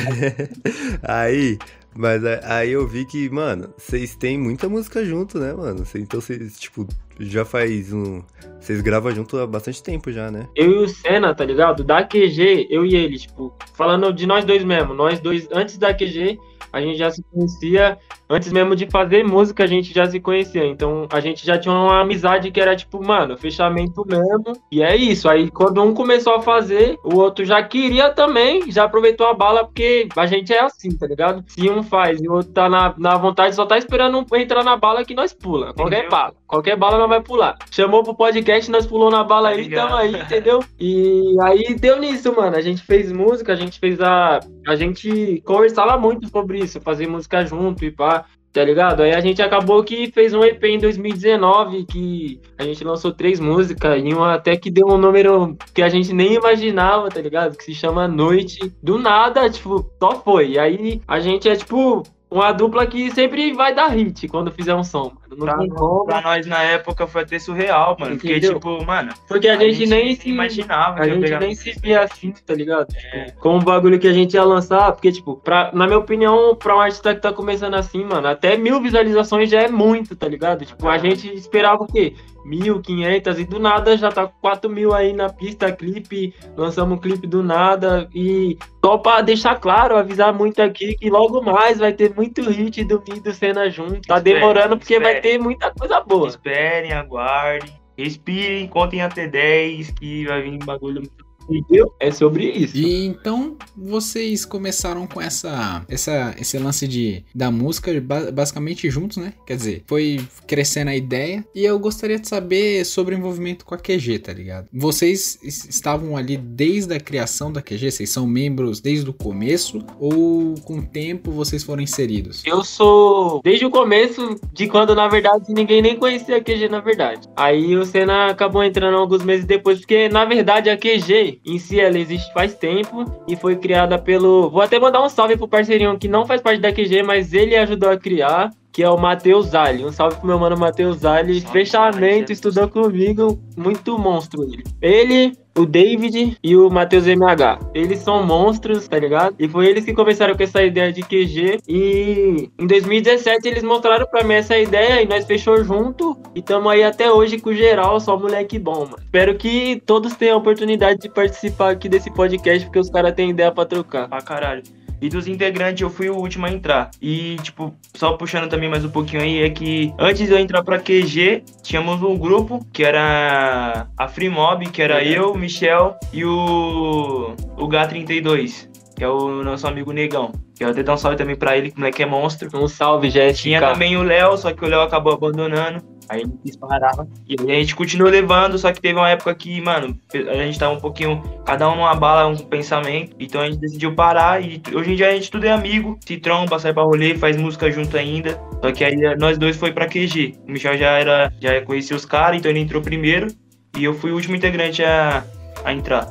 aí 1.02 1.58
mas 1.96 2.24
aí 2.24 2.72
eu 2.72 2.86
vi 2.86 3.04
que, 3.04 3.28
mano, 3.30 3.72
vocês 3.76 4.14
têm 4.14 4.38
muita 4.38 4.68
música 4.68 5.04
junto, 5.04 5.38
né, 5.38 5.52
mano? 5.52 5.84
Então 5.94 6.20
vocês, 6.20 6.58
tipo, 6.58 6.86
já 7.18 7.44
faz 7.44 7.92
um. 7.92 8.22
Vocês 8.60 8.80
gravam 8.80 9.12
junto 9.12 9.38
há 9.38 9.46
bastante 9.46 9.82
tempo 9.82 10.10
já, 10.10 10.30
né? 10.30 10.48
Eu 10.54 10.70
e 10.70 10.84
o 10.84 10.88
Senna, 10.88 11.34
tá 11.34 11.44
ligado? 11.44 11.84
Da 11.84 12.02
QG, 12.02 12.66
eu 12.70 12.84
e 12.84 12.94
ele, 12.96 13.18
tipo, 13.18 13.54
falando 13.74 14.12
de 14.12 14.26
nós 14.26 14.44
dois 14.44 14.64
mesmo. 14.64 14.94
Nós 14.94 15.20
dois, 15.20 15.48
antes 15.52 15.78
da 15.78 15.94
QG, 15.94 16.38
a 16.72 16.80
gente 16.80 16.98
já 16.98 17.10
se 17.10 17.22
conhecia, 17.22 17.96
antes 18.28 18.52
mesmo 18.52 18.76
de 18.76 18.86
fazer 18.90 19.24
música, 19.24 19.64
a 19.64 19.66
gente 19.66 19.94
já 19.94 20.06
se 20.06 20.20
conhecia. 20.20 20.66
Então 20.66 21.06
a 21.10 21.20
gente 21.20 21.46
já 21.46 21.58
tinha 21.58 21.74
uma 21.74 22.00
amizade 22.00 22.50
que 22.50 22.60
era 22.60 22.76
tipo, 22.76 23.02
mano, 23.02 23.36
fechamento 23.36 24.04
mesmo. 24.06 24.52
E 24.70 24.82
é 24.82 24.94
isso. 24.94 25.28
Aí 25.28 25.50
quando 25.50 25.82
um 25.82 25.94
começou 25.94 26.34
a 26.34 26.42
fazer, 26.42 26.98
o 27.02 27.16
outro 27.16 27.44
já 27.44 27.62
queria 27.62 28.10
também, 28.10 28.70
já 28.70 28.84
aproveitou 28.84 29.26
a 29.26 29.34
bala, 29.34 29.64
porque 29.64 30.08
a 30.16 30.26
gente 30.26 30.52
é 30.52 30.60
assim, 30.60 30.90
tá 30.90 31.06
ligado? 31.06 31.42
Se 31.46 31.70
um 31.70 31.82
faz 31.82 32.20
e 32.20 32.28
o 32.28 32.34
outro 32.34 32.52
tá 32.52 32.68
na, 32.68 32.94
na 32.98 33.16
vontade, 33.16 33.54
só 33.54 33.64
tá 33.64 33.78
esperando 33.78 34.18
um 34.18 34.36
entrar 34.36 34.62
na 34.62 34.76
bala 34.76 35.04
que 35.04 35.14
nós 35.14 35.32
pula. 35.32 35.72
Qualquer 35.72 36.00
entendeu? 36.00 36.10
bala. 36.10 36.34
Qualquer 36.46 36.76
bala 36.76 36.98
nós 37.06 37.08
vai 37.08 37.22
pular. 37.22 37.56
Chamou 37.70 38.02
pro 38.02 38.14
podcast, 38.14 38.70
nós 38.70 38.86
pulou 38.86 39.10
na 39.10 39.24
bala 39.24 39.50
aí, 39.50 39.70
tamo 39.70 39.94
aí, 39.94 40.14
entendeu? 40.14 40.62
E 40.78 41.36
aí 41.40 41.74
deu 41.74 41.98
nisso, 41.98 42.34
mano. 42.34 42.56
A 42.56 42.60
gente 42.60 42.82
fez 42.82 43.10
música, 43.12 43.52
a 43.52 43.56
gente 43.56 43.78
fez 43.78 44.00
a. 44.00 44.40
A 44.66 44.76
gente 44.76 45.40
conversava 45.44 45.96
muito 45.96 46.28
sobre 46.28 46.58
isso, 46.58 46.80
fazer 46.80 47.06
música 47.06 47.46
junto 47.46 47.84
e 47.84 47.90
pá, 47.90 48.26
tá 48.52 48.64
ligado? 48.64 49.02
Aí 49.02 49.14
a 49.14 49.20
gente 49.20 49.40
acabou 49.40 49.84
que 49.84 50.10
fez 50.10 50.34
um 50.34 50.44
EP 50.44 50.62
em 50.64 50.78
2019 50.78 51.84
que 51.84 52.40
a 52.58 52.64
gente 52.64 52.82
lançou 52.82 53.12
três 53.12 53.38
músicas 53.38 54.02
e 54.04 54.12
uma 54.12 54.34
até 54.34 54.56
que 54.56 54.70
deu 54.70 54.88
um 54.88 54.98
número 54.98 55.56
que 55.72 55.82
a 55.82 55.88
gente 55.88 56.12
nem 56.12 56.34
imaginava, 56.34 57.08
tá 57.08 57.20
ligado? 57.20 57.56
Que 57.56 57.64
se 57.64 57.74
chama 57.74 58.08
Noite. 58.08 58.72
Do 58.82 58.98
nada, 58.98 59.48
tipo, 59.48 59.88
só 60.02 60.20
foi. 60.22 60.52
E 60.52 60.58
aí 60.58 61.00
a 61.06 61.20
gente 61.20 61.48
é 61.48 61.54
tipo 61.54 62.02
uma 62.30 62.52
dupla 62.52 62.86
que 62.86 63.10
sempre 63.12 63.52
vai 63.52 63.74
dar 63.74 63.88
hit 63.88 64.26
quando 64.28 64.50
fizer 64.50 64.74
um 64.74 64.82
som, 64.82 65.12
mano. 65.30 65.36
Pra, 65.36 65.56
pra 66.04 66.20
nós 66.20 66.46
na 66.46 66.62
época 66.62 67.06
foi 67.06 67.22
até 67.22 67.38
surreal, 67.38 67.96
mano. 67.98 68.14
Entendeu? 68.14 68.54
Porque, 68.54 68.76
tipo, 68.76 68.84
mano. 68.84 69.12
Porque 69.28 69.48
a, 69.48 69.54
a 69.54 69.58
gente, 69.58 69.74
gente 69.74 69.90
nem 69.90 70.14
se 70.14 70.28
imaginava 70.28 71.00
A 71.00 71.08
gente 71.08 71.38
nem 71.38 71.54
se 71.54 71.72
via 71.80 72.02
assim, 72.02 72.32
tá 72.44 72.54
ligado? 72.54 72.88
É. 73.12 73.24
Tipo, 73.26 73.40
como 73.40 73.58
um 73.58 73.62
bagulho 73.62 73.98
que 73.98 74.08
a 74.08 74.12
gente 74.12 74.34
ia 74.34 74.44
lançar, 74.44 74.92
porque, 74.92 75.12
tipo, 75.12 75.36
pra, 75.36 75.70
na 75.72 75.86
minha 75.86 75.98
opinião, 75.98 76.56
pra 76.56 76.76
um 76.76 76.80
artista 76.80 77.14
que 77.14 77.20
tá 77.20 77.32
começando 77.32 77.74
assim, 77.74 78.04
mano, 78.04 78.26
até 78.26 78.56
mil 78.56 78.80
visualizações 78.80 79.48
já 79.48 79.62
é 79.62 79.68
muito, 79.68 80.16
tá 80.16 80.26
ligado? 80.26 80.64
Tipo, 80.64 80.88
a 80.88 80.98
gente 80.98 81.32
esperava 81.32 81.84
o 81.84 81.86
quê? 81.86 82.14
Mil, 82.46 82.80
quinhentas, 82.80 83.38
e 83.38 83.44
do 83.44 83.58
nada 83.58 83.96
já 83.96 84.10
tá 84.10 84.26
com 84.26 84.40
quatro 84.40 84.70
mil 84.70 84.94
aí 84.94 85.12
na 85.12 85.28
pista, 85.28 85.72
clipe, 85.72 86.32
lançamos 86.56 86.96
um 86.96 87.00
clipe 87.00 87.26
do 87.26 87.42
nada, 87.42 88.08
e 88.14 88.56
só 88.84 88.96
pra 88.98 89.20
deixar 89.20 89.56
claro, 89.56 89.96
avisar 89.96 90.32
muito 90.32 90.62
aqui 90.62 90.96
que 90.96 91.10
logo 91.10 91.42
mais 91.42 91.78
vai 91.78 91.92
ter 91.92 92.14
muito 92.14 92.48
hit 92.48 92.84
do 92.84 93.02
Mi 93.08 93.20
do 93.20 93.32
Senna 93.32 93.68
junto. 93.68 94.00
Tá 94.02 94.18
Espere, 94.18 94.34
demorando 94.38 94.78
porque 94.78 95.00
vai 95.00 95.16
espere. 95.16 95.38
ter 95.38 95.42
muita 95.42 95.72
coisa 95.72 96.00
boa. 96.00 96.28
Esperem, 96.28 96.92
aguardem. 96.92 97.70
Respirem, 97.98 98.68
contem 98.68 99.00
até 99.00 99.26
10, 99.26 99.90
que 99.92 100.26
vai 100.26 100.42
vir 100.42 100.58
bagulho. 100.64 101.02
Entendeu? 101.48 101.92
É 102.00 102.10
sobre 102.10 102.44
isso. 102.50 102.76
E 102.76 103.04
então 103.06 103.56
vocês 103.76 104.44
começaram 104.44 105.06
com 105.06 105.20
essa, 105.20 105.84
essa 105.88 106.34
esse 106.40 106.58
lance 106.58 106.86
de 106.88 107.24
da 107.34 107.50
música 107.50 107.98
ba- 108.00 108.30
basicamente 108.32 108.88
juntos, 108.90 109.16
né? 109.16 109.32
Quer 109.46 109.56
dizer, 109.56 109.82
foi 109.86 110.20
crescendo 110.46 110.90
a 110.90 110.96
ideia 110.96 111.44
e 111.54 111.64
eu 111.64 111.78
gostaria 111.78 112.18
de 112.18 112.28
saber 112.28 112.84
sobre 112.84 113.14
o 113.14 113.18
envolvimento 113.18 113.64
com 113.64 113.74
a 113.74 113.78
QG, 113.78 114.18
tá 114.20 114.32
ligado? 114.32 114.68
Vocês 114.72 115.38
es- 115.42 115.64
estavam 115.68 116.16
ali 116.16 116.36
desde 116.36 116.94
a 116.94 117.00
criação 117.00 117.52
da 117.52 117.62
QG, 117.62 117.90
vocês 117.90 118.10
são 118.10 118.26
membros 118.26 118.80
desde 118.80 119.08
o 119.08 119.12
começo 119.12 119.84
ou 120.00 120.54
com 120.64 120.78
o 120.78 120.86
tempo 120.86 121.30
vocês 121.30 121.62
foram 121.62 121.82
inseridos? 121.82 122.42
Eu 122.44 122.64
sou 122.64 123.40
desde 123.44 123.64
o 123.64 123.70
começo 123.70 124.38
de 124.52 124.66
quando, 124.68 124.94
na 124.94 125.08
verdade, 125.08 125.44
ninguém 125.48 125.80
nem 125.82 125.96
conhecia 125.96 126.36
a 126.36 126.40
QG, 126.40 126.68
na 126.68 126.80
verdade. 126.80 127.28
Aí 127.36 127.76
o 127.76 127.84
Senna 127.84 128.26
acabou 128.28 128.62
entrando 128.64 128.96
alguns 128.96 129.22
meses 129.24 129.44
depois, 129.44 129.78
porque, 129.78 130.08
na 130.08 130.24
verdade, 130.24 130.70
a 130.70 130.76
QG 130.76 131.35
em 131.44 131.58
si, 131.58 131.80
ela 131.80 131.98
existe 131.98 132.32
faz 132.32 132.54
tempo 132.54 133.04
e 133.26 133.36
foi 133.36 133.56
criada 133.56 133.98
pelo... 133.98 134.50
Vou 134.50 134.62
até 134.62 134.78
mandar 134.78 135.02
um 135.02 135.08
salve 135.08 135.36
pro 135.36 135.48
parceirinho 135.48 135.98
que 135.98 136.08
não 136.08 136.26
faz 136.26 136.40
parte 136.40 136.60
da 136.60 136.72
QG, 136.72 137.02
mas 137.02 137.32
ele 137.32 137.56
ajudou 137.56 137.90
a 137.90 137.96
criar, 137.96 138.50
que 138.72 138.82
é 138.82 138.90
o 138.90 138.98
Matheus 138.98 139.46
Zali. 139.48 139.84
Um 139.84 139.92
salve 139.92 140.16
pro 140.16 140.26
meu 140.26 140.38
mano 140.38 140.56
Matheus. 140.56 140.98
Salve, 140.98 141.40
Fechamento, 141.40 142.32
estudou 142.32 142.68
comigo, 142.68 143.38
muito 143.56 143.98
monstro 143.98 144.42
ele. 144.44 144.64
Ele, 144.80 145.32
o 145.56 145.66
David 145.66 146.36
e 146.42 146.56
o 146.56 146.70
Matheus 146.70 147.06
MH. 147.06 147.58
Eles 147.74 148.00
são 148.00 148.24
monstros, 148.24 148.86
tá 148.88 148.98
ligado? 148.98 149.34
E 149.38 149.48
foi 149.48 149.66
eles 149.66 149.84
que 149.84 149.94
começaram 149.94 150.36
com 150.36 150.42
essa 150.42 150.62
ideia 150.62 150.92
de 150.92 151.02
QG. 151.02 151.60
E 151.68 152.50
em 152.58 152.66
2017 152.66 153.48
eles 153.48 153.62
mostraram 153.62 154.06
pra 154.06 154.24
mim 154.24 154.34
essa 154.34 154.58
ideia 154.58 155.02
e 155.02 155.06
nós 155.06 155.24
fechou 155.26 155.62
junto. 155.64 156.16
E 156.34 156.42
tamo 156.42 156.68
aí 156.68 156.82
até 156.82 157.10
hoje 157.10 157.38
com 157.38 157.52
geral, 157.52 157.98
só 157.98 158.18
moleque 158.18 158.58
bom, 158.58 158.80
mano. 158.80 158.98
Espero 158.98 159.36
que 159.36 159.82
todos 159.86 160.14
tenham 160.14 160.36
a 160.36 160.38
oportunidade 160.38 161.00
de 161.00 161.08
participar 161.08 161.70
aqui 161.70 161.88
desse 161.88 162.12
podcast, 162.12 162.64
porque 162.66 162.78
os 162.78 162.90
caras 162.90 163.14
têm 163.14 163.30
ideia 163.30 163.50
pra 163.50 163.64
trocar. 163.64 164.08
pra 164.08 164.20
caralho. 164.20 164.62
E 165.00 165.08
dos 165.08 165.26
integrantes, 165.26 165.82
eu 165.82 165.90
fui 165.90 166.08
o 166.08 166.16
último 166.16 166.46
a 166.46 166.50
entrar. 166.50 166.90
E, 167.00 167.36
tipo, 167.42 167.74
só 167.94 168.14
puxando 168.14 168.48
também 168.48 168.68
mais 168.68 168.84
um 168.84 168.88
pouquinho 168.88 169.22
aí, 169.22 169.42
é 169.42 169.50
que 169.50 169.92
antes 169.98 170.26
de 170.26 170.32
eu 170.32 170.38
entrar 170.38 170.62
pra 170.62 170.78
QG, 170.78 171.44
tínhamos 171.62 172.02
um 172.02 172.16
grupo 172.16 172.64
que 172.72 172.82
era 172.82 173.86
a 173.96 174.08
Free 174.08 174.28
Mob, 174.28 174.66
que 174.70 174.80
era 174.80 175.04
eu, 175.04 175.32
o 175.32 175.38
Michel 175.38 175.96
e 176.12 176.24
o, 176.24 177.34
o 177.56 177.68
Gá32, 177.68 178.68
que 178.96 179.04
é 179.04 179.08
o 179.08 179.42
nosso 179.42 179.66
amigo 179.66 179.92
Negão. 179.92 180.32
Que 180.56 180.64
eu 180.64 180.70
até 180.70 180.82
dar 180.82 180.94
um 180.94 180.96
salve 180.96 181.18
também 181.18 181.36
pra 181.36 181.56
ele, 181.56 181.70
que 181.70 181.76
o 181.76 181.80
moleque 181.80 182.02
é 182.02 182.06
monstro. 182.06 182.48
Um 182.54 182.66
salve, 182.66 183.10
Jéssica. 183.10 183.42
Tinha 183.42 183.60
também 183.60 183.96
o 183.98 184.02
Léo, 184.02 184.38
só 184.38 184.54
que 184.54 184.64
o 184.64 184.68
Léo 184.68 184.80
acabou 184.80 185.12
abandonando. 185.12 185.95
Aí 186.08 186.20
ele 186.20 186.32
quis 186.44 186.56
parar. 186.56 186.92
E 187.28 187.36
aí 187.40 187.56
a 187.56 187.60
gente 187.60 187.74
continuou 187.74 188.10
levando, 188.10 188.58
só 188.58 188.72
que 188.72 188.80
teve 188.80 188.98
uma 188.98 189.08
época 189.10 189.34
que, 189.34 189.60
mano, 189.60 189.98
a 190.12 190.34
gente 190.44 190.58
tava 190.58 190.74
um 190.74 190.80
pouquinho, 190.80 191.22
cada 191.44 191.68
um 191.68 191.76
numa 191.76 191.94
bala, 191.94 192.26
um 192.26 192.36
pensamento. 192.36 193.16
Então 193.18 193.40
a 193.40 193.46
gente 193.46 193.58
decidiu 193.58 193.94
parar 193.94 194.42
e 194.42 194.62
hoje 194.72 194.92
em 194.92 194.96
dia 194.96 195.08
a 195.08 195.12
gente 195.12 195.30
tudo 195.30 195.46
é 195.46 195.50
amigo, 195.50 195.98
se 196.06 196.16
tromba, 196.16 196.58
sai 196.58 196.72
pra 196.72 196.82
rolê, 196.82 197.16
faz 197.16 197.36
música 197.36 197.70
junto 197.70 197.96
ainda. 197.96 198.40
Só 198.62 198.72
que 198.72 198.84
aí 198.84 198.96
nós 199.16 199.38
dois 199.38 199.56
foi 199.56 199.72
pra 199.72 199.86
QG. 199.86 200.38
O 200.46 200.52
Michel 200.52 200.76
já 200.78 200.90
era, 200.98 201.32
já 201.40 201.60
conhecia 201.62 201.96
os 201.96 202.04
caras, 202.04 202.38
então 202.38 202.50
ele 202.50 202.60
entrou 202.60 202.80
primeiro. 202.80 203.28
E 203.76 203.84
eu 203.84 203.92
fui 203.92 204.10
o 204.10 204.14
último 204.14 204.36
integrante 204.36 204.82
a, 204.82 205.24
a 205.64 205.72
entrar. 205.72 206.10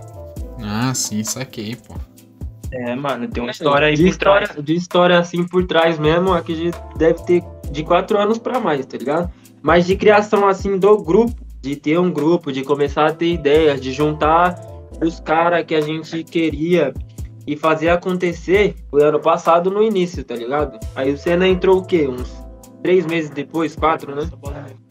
Ah, 0.61 0.93
sim, 0.93 1.23
saquei, 1.23 1.75
pô. 1.75 1.95
É, 2.71 2.95
mano, 2.95 3.27
tem 3.27 3.41
uma 3.41 3.51
história 3.51 3.87
aí 3.87 3.95
de 3.95 4.03
por 4.03 4.09
história, 4.09 4.47
trás. 4.47 4.65
de 4.65 4.75
história 4.75 5.19
assim 5.19 5.47
por 5.47 5.65
trás 5.65 5.97
mesmo, 5.97 6.33
aqui 6.33 6.53
a 6.53 6.55
gente 6.55 6.77
deve 6.97 7.23
ter 7.23 7.43
de 7.71 7.83
quatro 7.83 8.17
anos 8.17 8.37
pra 8.37 8.59
mais, 8.59 8.85
tá 8.85 8.97
ligado? 8.97 9.31
Mas 9.65 9.87
de 9.87 9.95
criação 9.95 10.47
assim 10.47 10.77
do 10.77 10.95
grupo, 11.01 11.33
de 11.59 11.75
ter 11.75 11.97
um 11.97 12.11
grupo, 12.11 12.51
de 12.51 12.63
começar 12.63 13.07
a 13.07 13.11
ter 13.11 13.33
ideias, 13.33 13.81
de 13.81 13.91
juntar 13.91 14.61
os 15.03 15.19
caras 15.19 15.65
que 15.65 15.73
a 15.73 15.81
gente 15.81 16.23
queria 16.23 16.93
e 17.47 17.57
fazer 17.57 17.89
acontecer, 17.89 18.75
foi 18.91 19.03
ano 19.03 19.19
passado 19.19 19.71
no 19.71 19.81
início, 19.81 20.23
tá 20.23 20.35
ligado? 20.35 20.79
Aí 20.95 21.11
o 21.11 21.17
Senna 21.17 21.47
entrou 21.47 21.79
o 21.79 21.83
quê? 21.83 22.07
Uns 22.07 22.31
três 22.83 23.07
meses 23.07 23.31
depois, 23.31 23.75
quatro, 23.75 24.15
né? 24.15 24.29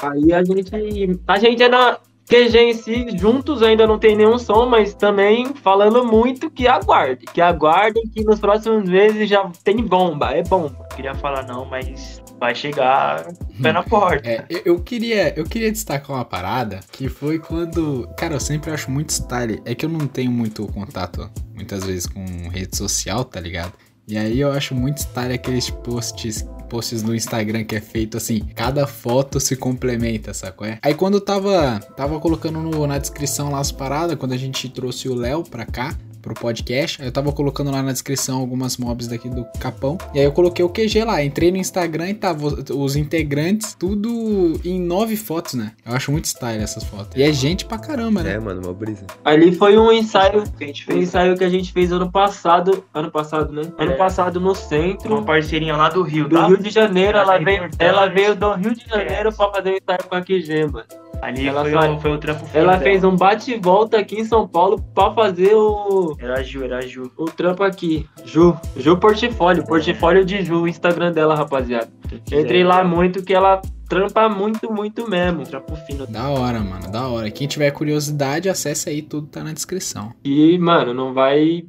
Aí 0.02 0.33
a 0.33 0.43
gente. 0.43 1.21
A 1.28 1.38
gente 1.38 1.62
é 1.62 1.69
na. 1.69 1.99
QG 2.26 2.59
em 2.59 2.73
si, 2.73 3.07
juntos 3.19 3.62
ainda 3.62 3.87
não 3.87 3.99
tem 3.99 4.16
nenhum 4.16 4.38
som, 4.38 4.66
mas 4.66 4.95
também 4.95 5.54
falando 5.54 6.04
muito 6.07 6.50
que 6.50 6.66
aguardem. 6.66 7.26
Que 7.33 7.40
aguardem 7.40 8.02
que 8.09 8.25
nos 8.25 8.40
próximos 8.40 8.88
meses 8.88 9.28
já 9.28 9.49
tem 9.62 9.76
bomba. 9.76 10.31
É 10.31 10.43
bomba. 10.43 10.88
Queria 10.97 11.14
falar 11.14 11.47
não, 11.47 11.66
mas 11.66 12.24
vai 12.38 12.54
chegar 12.54 13.26
pé 13.62 13.72
na 13.72 13.82
porta. 13.82 14.28
É, 14.28 14.44
eu, 14.64 14.78
queria, 14.80 15.32
eu 15.38 15.44
queria 15.44 15.70
destacar 15.72 16.16
uma 16.16 16.24
parada 16.24 16.80
que 16.92 17.08
foi 17.08 17.38
quando. 17.38 18.08
Cara, 18.16 18.34
eu 18.34 18.40
sempre 18.40 18.70
acho 18.70 18.90
muito 18.90 19.10
style. 19.10 19.62
É 19.64 19.74
que 19.74 19.84
eu 19.86 19.88
não 19.90 20.06
tenho 20.06 20.30
muito 20.30 20.66
contato, 20.68 21.30
muitas 21.54 21.84
vezes, 21.84 22.06
com 22.06 22.24
rede 22.50 22.76
social, 22.76 23.24
tá 23.24 23.40
ligado? 23.40 23.72
E 24.06 24.18
aí 24.18 24.38
eu 24.38 24.52
acho 24.52 24.74
muito 24.74 24.98
style 24.98 25.32
aqueles 25.32 25.70
posts, 25.70 26.46
posts 26.68 27.02
no 27.02 27.14
Instagram 27.14 27.64
que 27.64 27.74
é 27.74 27.80
feito 27.80 28.18
assim, 28.18 28.40
cada 28.54 28.86
foto 28.86 29.40
se 29.40 29.56
complementa, 29.56 30.34
sacou? 30.34 30.66
É? 30.66 30.78
Aí 30.82 30.92
quando 30.92 31.14
eu 31.14 31.20
tava, 31.22 31.80
tava 31.96 32.20
colocando 32.20 32.58
no- 32.60 32.86
na 32.86 32.98
descrição 32.98 33.50
lá 33.50 33.60
as 33.60 33.72
paradas, 33.72 34.16
quando 34.18 34.32
a 34.32 34.36
gente 34.36 34.68
trouxe 34.68 35.08
o 35.08 35.14
Léo 35.14 35.42
pra 35.42 35.64
cá, 35.64 35.96
pro 36.25 36.35
podcast. 36.35 37.02
Aí 37.02 37.09
eu 37.09 37.12
tava 37.12 37.31
colocando 37.33 37.71
lá 37.71 37.83
na 37.83 37.93
descrição 37.93 38.38
algumas 38.40 38.78
mobs 38.78 39.07
daqui 39.07 39.28
do 39.28 39.45
Capão. 39.61 39.99
E 40.14 40.19
aí 40.19 40.25
eu 40.25 40.33
coloquei 40.33 40.64
o 40.64 40.71
QG 40.71 41.04
lá. 41.04 41.23
Entrei 41.23 41.50
no 41.50 41.59
Instagram 41.59 42.09
e 42.09 42.14
tava 42.14 42.47
os 42.75 42.97
integrantes, 42.97 43.75
tudo 43.75 44.59
em 44.64 44.81
nove 44.81 45.16
fotos, 45.16 45.54
né? 45.54 45.73
Eu 45.85 45.93
acho 45.95 46.11
muito 46.11 46.25
style 46.25 46.62
essas 46.62 46.83
fotos. 46.83 47.14
E 47.14 47.23
é 47.23 47.31
gente 47.33 47.66
pra 47.66 47.78
caramba, 47.78 48.23
né? 48.23 48.33
É, 48.35 48.38
mano, 48.38 48.62
uma 48.62 48.73
brisa. 48.73 49.04
Ali 49.25 49.54
foi 49.54 49.76
um 49.78 49.93
ensaio, 49.93 50.45
Que 50.57 50.64
a 50.64 50.66
gente 50.69 50.83
um 50.85 50.87
fez 50.95 51.09
ensaio 51.09 51.37
que 51.37 51.45
a 51.45 51.49
gente 51.50 51.73
fez 51.73 51.93
ano 51.93 52.11
passado. 52.11 52.83
Ano 52.95 53.11
passado, 53.11 53.52
né? 53.52 53.62
Ano 53.78 53.93
É. 53.93 53.97
passado 53.97 54.40
no 54.40 54.54
centro. 54.54 55.12
uma 55.14 55.23
parceirinha 55.25 55.76
lá 55.76 55.88
do 55.90 56.02
Rio, 56.02 56.28
Do 56.28 56.37
tá? 56.37 56.47
Rio 56.47 56.57
de 56.57 56.71
Janeiro, 56.71 57.19
ela 57.19 57.35
Achei 57.35 57.45
veio, 57.45 57.71
ela 57.78 58.07
veio 58.07 58.35
do 58.35 58.52
Rio 58.54 58.75
de 58.75 58.85
Janeiro 58.88 59.33
pra 59.33 59.50
fazer 59.52 59.71
um 59.73 59.76
ensaio 59.76 60.09
com 60.09 60.14
a 60.14 60.23
QG, 60.23 60.66
mano. 60.73 61.03
Ali 61.23 61.47
Ela 61.47 61.62
foi, 61.62 61.73
sai- 61.73 61.90
o, 61.94 62.00
foi 62.00 62.11
o 62.12 62.18
trampo 62.18 62.44
Ela 62.52 62.73
dela. 62.73 62.83
fez 62.85 63.04
um 63.04 63.16
bate 63.16 63.52
e 63.52 63.59
volta 63.59 63.99
aqui 63.99 64.16
em 64.21 64.25
São 64.25 64.47
Paulo 64.47 64.80
pra 64.94 65.12
fazer 65.12 65.54
o, 65.54 66.14
Era 66.18 66.38
a 66.40 66.42
Ju, 66.42 66.64
era 66.64 66.78
a 66.78 66.80
Ju. 66.83 67.11
o 67.16 67.25
trampo 67.26 67.62
aqui. 67.62 68.06
Ju, 68.25 68.56
Ju 68.76 68.97
Portfólio, 68.99 69.64
portfólio 69.66 70.25
de 70.25 70.44
Ju, 70.44 70.62
o 70.62 70.68
Instagram 70.68 71.12
dela, 71.12 71.35
rapaziada. 71.35 71.88
Entrei 72.33 72.62
lá 72.64 72.85
muito 72.85 73.23
que 73.23 73.33
ela 73.35 73.61
trampa 73.88 74.28
muito, 74.28 74.73
muito 74.73 75.09
mesmo. 75.09 75.44
Trampo 75.44 75.75
fino. 75.87 76.06
Da 76.06 76.28
hora, 76.28 76.61
mano, 76.61 76.90
da 76.90 77.06
hora. 77.09 77.30
Quem 77.30 77.47
tiver 77.47 77.71
curiosidade, 77.71 78.49
acessa 78.49 78.90
aí, 78.90 79.02
tudo 79.02 79.26
tá 79.28 79.42
na 79.44 79.52
descrição. 79.52 80.12
E, 80.25 80.59
mano, 80.59 80.92
não 80.94 81.12
vai. 81.14 81.64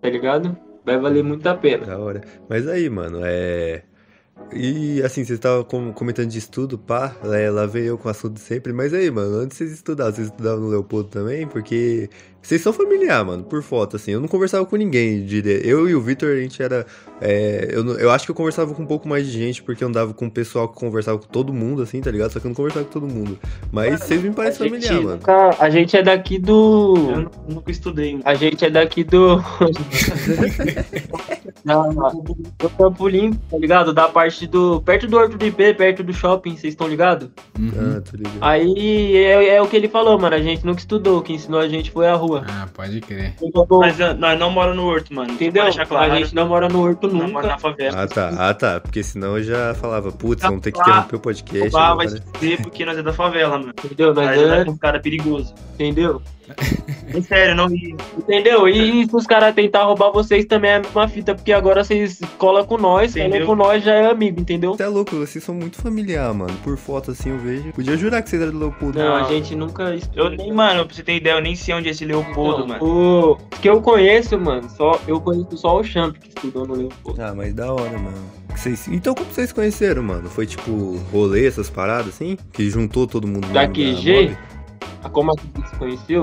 Tá 0.00 0.08
ligado? 0.10 0.56
Vai 0.84 0.98
valer 0.98 1.24
muito 1.24 1.46
a 1.46 1.54
pena. 1.54 1.86
Da 1.86 1.98
hora. 1.98 2.20
Mas 2.48 2.68
aí, 2.68 2.90
mano, 2.90 3.20
é. 3.22 3.82
E 4.52 5.02
assim, 5.02 5.24
vocês 5.24 5.38
estavam 5.38 5.64
com- 5.64 5.92
comentando 5.92 6.28
de 6.28 6.38
estudo, 6.38 6.78
pá, 6.78 7.16
é, 7.24 7.50
lá 7.50 7.66
veio 7.66 7.86
eu 7.88 7.98
com 7.98 8.08
assunto 8.08 8.38
sempre, 8.40 8.72
mas 8.72 8.92
aí, 8.92 9.10
mano, 9.10 9.36
antes 9.36 9.56
vocês 9.56 9.72
estudavam, 9.72 10.12
vocês 10.12 10.28
estudavam 10.28 10.60
no 10.60 10.68
Leopoldo 10.70 11.08
também? 11.08 11.46
Porque 11.46 12.08
vocês 12.46 12.60
são 12.60 12.72
familiar, 12.72 13.24
mano, 13.24 13.42
por 13.44 13.62
foto, 13.62 13.96
assim, 13.96 14.12
eu 14.12 14.20
não 14.20 14.28
conversava 14.28 14.64
com 14.66 14.76
ninguém, 14.76 15.24
diria. 15.24 15.66
Eu 15.66 15.88
e 15.88 15.94
o 15.94 16.00
Vitor, 16.00 16.30
a 16.30 16.36
gente 16.40 16.62
era. 16.62 16.84
é, 17.20 17.68
eu, 17.72 17.82
não- 17.82 17.94
eu 17.94 18.10
acho 18.10 18.24
que 18.26 18.30
eu 18.30 18.34
conversava 18.34 18.74
com 18.74 18.82
um 18.82 18.86
pouco 18.86 19.08
mais 19.08 19.26
de 19.26 19.32
gente, 19.32 19.62
porque 19.62 19.82
eu 19.82 19.88
andava 19.88 20.12
com 20.12 20.26
o 20.26 20.30
pessoal 20.30 20.68
que 20.68 20.78
conversava 20.78 21.18
com 21.18 21.26
todo 21.26 21.52
mundo, 21.52 21.82
assim, 21.82 22.00
tá 22.00 22.10
ligado? 22.10 22.30
Só 22.32 22.40
que 22.40 22.46
eu 22.46 22.50
não 22.50 22.54
conversava 22.54 22.84
com 22.84 22.92
todo 22.92 23.06
mundo. 23.12 23.38
Mas 23.72 24.00
vocês 24.00 24.22
me 24.22 24.30
parecem 24.30 24.68
familiar, 24.68 24.94
mano. 24.94 25.08
Nunca- 25.16 25.56
A 25.58 25.70
gente 25.70 25.96
é 25.96 26.02
daqui 26.02 26.34
Eu 26.36 26.40
do. 26.42 26.94
nu- 26.96 27.30
nunca 27.48 27.70
estudei. 27.70 28.12
mano. 28.12 28.22
A 28.26 28.34
gente 28.34 28.64
é 28.64 28.70
daqui 28.70 29.02
do. 29.04 29.38
da, 31.64 31.82
do 31.82 32.70
Campo 32.76 33.08
Limpo, 33.08 33.38
tá 33.50 33.58
ligado? 33.58 33.92
Da 33.92 34.08
parte 34.08 34.46
do. 34.46 34.80
Perto 34.82 35.06
do 35.06 35.16
Horto 35.16 35.36
do 35.38 35.46
IP, 35.46 35.74
perto 35.74 36.02
do 36.02 36.12
shopping, 36.12 36.56
vocês 36.56 36.72
estão 36.74 36.86
ligados? 36.88 37.28
Uhum. 37.58 37.70
Ah, 37.96 38.00
tô 38.00 38.16
ligado. 38.16 38.38
Aí 38.40 39.16
é, 39.16 39.56
é 39.56 39.62
o 39.62 39.66
que 39.66 39.76
ele 39.76 39.88
falou, 39.88 40.18
mano. 40.18 40.34
A 40.34 40.42
gente 40.42 40.64
nunca 40.64 40.80
estudou, 40.80 41.18
o 41.18 41.22
que 41.22 41.32
ensinou 41.32 41.60
a 41.60 41.68
gente 41.68 41.90
foi 41.90 42.06
a 42.06 42.14
rua. 42.14 42.33
Ah, 42.46 42.68
pode 42.72 43.00
crer. 43.00 43.34
Mas 43.80 44.00
ah, 44.00 44.14
nós 44.14 44.38
não 44.38 44.50
moramos 44.50 44.76
no 44.76 44.86
Horto, 44.86 45.14
mano. 45.14 45.32
Entendeu? 45.32 45.64
Claro, 45.86 46.12
a 46.12 46.16
gente 46.16 46.34
não 46.34 46.48
mora 46.48 46.68
no 46.68 46.82
Horto 46.82 47.08
não 47.08 47.28
mora 47.28 47.46
na 47.46 47.54
nunca. 47.54 47.58
favela. 47.58 48.02
Ah, 48.02 48.06
tá, 48.06 48.30
ah, 48.36 48.54
tá, 48.54 48.80
porque 48.80 49.02
senão 49.02 49.36
eu 49.36 49.42
já 49.42 49.74
falava, 49.74 50.10
putz, 50.10 50.42
vamos 50.42 50.60
ter 50.60 50.72
que 50.72 50.80
interromper 50.80 51.16
o 51.16 51.20
podcast. 51.20 51.68
Roubar 51.68 51.96
vai 51.96 52.06
agora. 52.06 52.20
se 52.20 52.26
fuder 52.26 52.62
porque 52.62 52.84
nós 52.84 52.98
é 52.98 53.02
da 53.02 53.12
favela, 53.12 53.58
mano. 53.58 53.72
Entendeu? 53.84 54.14
Nós 54.14 54.26
Nós 54.26 54.66
é 54.66 54.70
um 54.70 54.76
cara 54.76 55.00
perigoso. 55.00 55.54
entendeu? 55.74 56.20
É 57.08 57.20
sério, 57.22 57.54
não 57.54 57.68
ri. 57.68 57.96
Entendeu? 58.18 58.68
E 58.68 59.06
se 59.06 59.16
os 59.16 59.26
caras 59.26 59.54
tentar 59.54 59.84
roubar 59.84 60.10
vocês 60.10 60.44
também 60.44 60.72
é 60.72 60.76
a 60.76 60.80
mesma 60.80 61.08
fita, 61.08 61.34
porque 61.34 61.52
agora 61.52 61.82
vocês 61.82 62.20
colam 62.38 62.64
com 62.66 62.76
nós, 62.76 63.14
colam 63.14 63.46
com 63.46 63.54
nós 63.54 63.82
já 63.82 63.94
é 63.94 64.10
amigo, 64.10 64.40
entendeu? 64.40 64.74
Você 64.74 64.82
é 64.82 64.88
louco, 64.88 65.16
vocês 65.16 65.42
são 65.42 65.54
muito 65.54 65.80
familiar, 65.80 66.32
mano. 66.34 66.52
Por 66.62 66.76
foto 66.76 67.12
assim 67.12 67.30
eu 67.30 67.38
vejo. 67.38 67.72
Podia 67.72 67.96
jurar 67.96 68.22
que 68.22 68.28
vocês 68.28 68.42
eram 68.42 68.52
do 68.52 68.58
Leopoldo. 68.58 68.98
Não, 68.98 69.16
a 69.16 69.22
gente 69.24 69.54
nunca 69.54 69.96
Eu 70.14 70.30
nem, 70.30 70.52
mano, 70.52 70.84
pra 70.84 70.94
você 70.94 71.02
ter 71.02 71.16
ideia, 71.16 71.34
eu 71.34 71.40
nem 71.40 71.54
sei 71.56 71.74
onde 71.74 71.88
é 71.88 71.92
esse 71.92 72.04
Leopoldo, 72.04 72.23
Mano. 72.36 72.80
O 72.80 73.36
que 73.60 73.68
eu 73.68 73.80
conheço, 73.80 74.38
mano, 74.38 74.68
só 74.70 75.00
eu 75.06 75.20
conheço 75.20 75.56
só 75.56 75.78
o 75.78 75.84
Champ 75.84 76.16
que 76.16 76.28
estudou 76.28 76.66
no 76.66 76.74
Leopoldo. 76.74 77.22
Ah, 77.22 77.34
mas 77.34 77.54
da 77.54 77.72
hora, 77.72 77.98
mano. 77.98 78.16
Vocês... 78.54 78.86
Então 78.88 79.14
como 79.14 79.30
vocês 79.30 79.52
conheceram, 79.52 80.02
mano? 80.02 80.28
Foi 80.28 80.46
tipo 80.46 80.96
rolê, 81.12 81.46
essas 81.46 81.68
paradas 81.68 82.08
assim? 82.08 82.36
Que 82.52 82.68
juntou 82.70 83.06
todo 83.06 83.26
mundo 83.26 83.48
Da 83.52 83.66
QG? 83.66 84.28
mob? 84.28 84.38
A 85.02 85.08
como 85.10 85.32
a 85.32 85.34
gente 85.40 85.68
se 85.68 85.76
conheceu? 85.76 86.22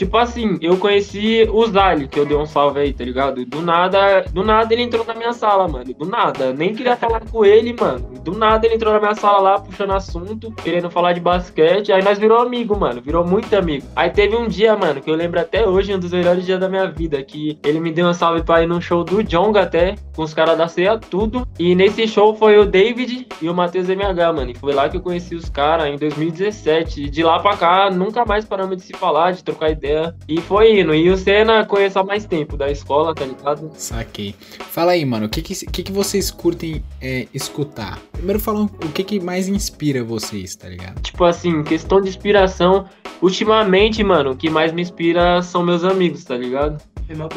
Tipo 0.00 0.16
assim, 0.16 0.56
eu 0.62 0.78
conheci 0.78 1.46
o 1.52 1.66
Zali, 1.66 2.08
que 2.08 2.18
eu 2.18 2.24
dei 2.24 2.34
um 2.34 2.46
salve 2.46 2.80
aí, 2.80 2.90
tá 2.90 3.04
ligado? 3.04 3.44
Do 3.44 3.60
nada, 3.60 4.22
do 4.32 4.42
nada 4.42 4.72
ele 4.72 4.84
entrou 4.84 5.04
na 5.04 5.12
minha 5.12 5.34
sala, 5.34 5.68
mano. 5.68 5.92
Do 5.92 6.06
nada. 6.06 6.54
Nem 6.54 6.74
queria 6.74 6.96
falar 6.96 7.20
com 7.20 7.44
ele, 7.44 7.76
mano. 7.78 8.08
Do 8.24 8.32
nada 8.32 8.66
ele 8.66 8.76
entrou 8.76 8.94
na 8.94 8.98
minha 8.98 9.14
sala 9.14 9.40
lá, 9.40 9.60
puxando 9.60 9.92
assunto, 9.92 10.50
querendo 10.52 10.90
falar 10.90 11.12
de 11.12 11.20
basquete. 11.20 11.92
Aí 11.92 12.02
nós 12.02 12.18
virou 12.18 12.38
amigo, 12.38 12.74
mano. 12.80 13.02
Virou 13.02 13.26
muito 13.26 13.54
amigo. 13.54 13.86
Aí 13.94 14.08
teve 14.08 14.34
um 14.34 14.48
dia, 14.48 14.74
mano, 14.74 15.02
que 15.02 15.10
eu 15.10 15.14
lembro 15.14 15.38
até 15.38 15.68
hoje, 15.68 15.94
um 15.94 15.98
dos 15.98 16.12
melhores 16.12 16.46
dias 16.46 16.58
da 16.58 16.66
minha 16.66 16.90
vida, 16.90 17.22
que 17.22 17.58
ele 17.62 17.78
me 17.78 17.92
deu 17.92 18.06
um 18.06 18.14
salve 18.14 18.42
pra 18.42 18.62
ir 18.62 18.66
num 18.66 18.80
show 18.80 19.04
do 19.04 19.22
Jonga 19.22 19.60
até, 19.60 19.96
com 20.16 20.22
os 20.22 20.32
caras 20.32 20.56
da 20.56 20.66
ceia, 20.66 20.96
tudo. 20.96 21.46
E 21.58 21.74
nesse 21.74 22.08
show 22.08 22.34
foi 22.34 22.56
o 22.56 22.64
David 22.64 23.28
e 23.42 23.50
o 23.50 23.54
Matheus 23.54 23.90
MH, 23.90 24.32
mano. 24.32 24.50
E 24.50 24.54
foi 24.54 24.72
lá 24.72 24.88
que 24.88 24.96
eu 24.96 25.02
conheci 25.02 25.34
os 25.34 25.50
caras 25.50 25.88
em 25.88 25.98
2017. 25.98 27.02
E 27.02 27.10
de 27.10 27.22
lá 27.22 27.38
pra 27.38 27.54
cá, 27.54 27.90
nunca 27.90 28.24
mais 28.24 28.46
paramos 28.46 28.78
de 28.78 28.82
se 28.84 28.94
falar, 28.94 29.32
de 29.32 29.44
trocar 29.44 29.68
ideia. 29.70 29.89
E 30.28 30.40
foi 30.40 30.80
indo. 30.80 30.94
E 30.94 31.10
o 31.10 31.16
Senna 31.16 31.64
conheço 31.64 31.98
há 31.98 32.04
mais 32.04 32.24
tempo 32.24 32.56
da 32.56 32.70
escola, 32.70 33.14
tá 33.14 33.24
ligado? 33.24 33.70
Saquei. 33.74 34.34
Fala 34.70 34.92
aí, 34.92 35.04
mano, 35.04 35.26
o 35.26 35.28
que 35.28 35.42
que, 35.42 35.54
que, 35.66 35.82
que 35.82 35.92
vocês 35.92 36.30
curtem 36.30 36.82
é, 37.00 37.26
escutar? 37.34 37.98
Primeiro 38.12 38.40
falam 38.40 38.64
o 38.64 38.88
que 38.92 39.02
que 39.02 39.20
mais 39.20 39.48
inspira 39.48 40.02
vocês, 40.02 40.54
tá 40.56 40.68
ligado? 40.68 41.00
Tipo 41.00 41.24
assim, 41.24 41.62
questão 41.62 42.00
de 42.00 42.08
inspiração. 42.08 42.86
Ultimamente, 43.22 44.02
mano, 44.02 44.30
o 44.30 44.36
que 44.36 44.48
mais 44.48 44.72
me 44.72 44.80
inspira 44.80 45.42
são 45.42 45.62
meus 45.62 45.84
amigos, 45.84 46.24
tá 46.24 46.36
ligado? 46.36 46.82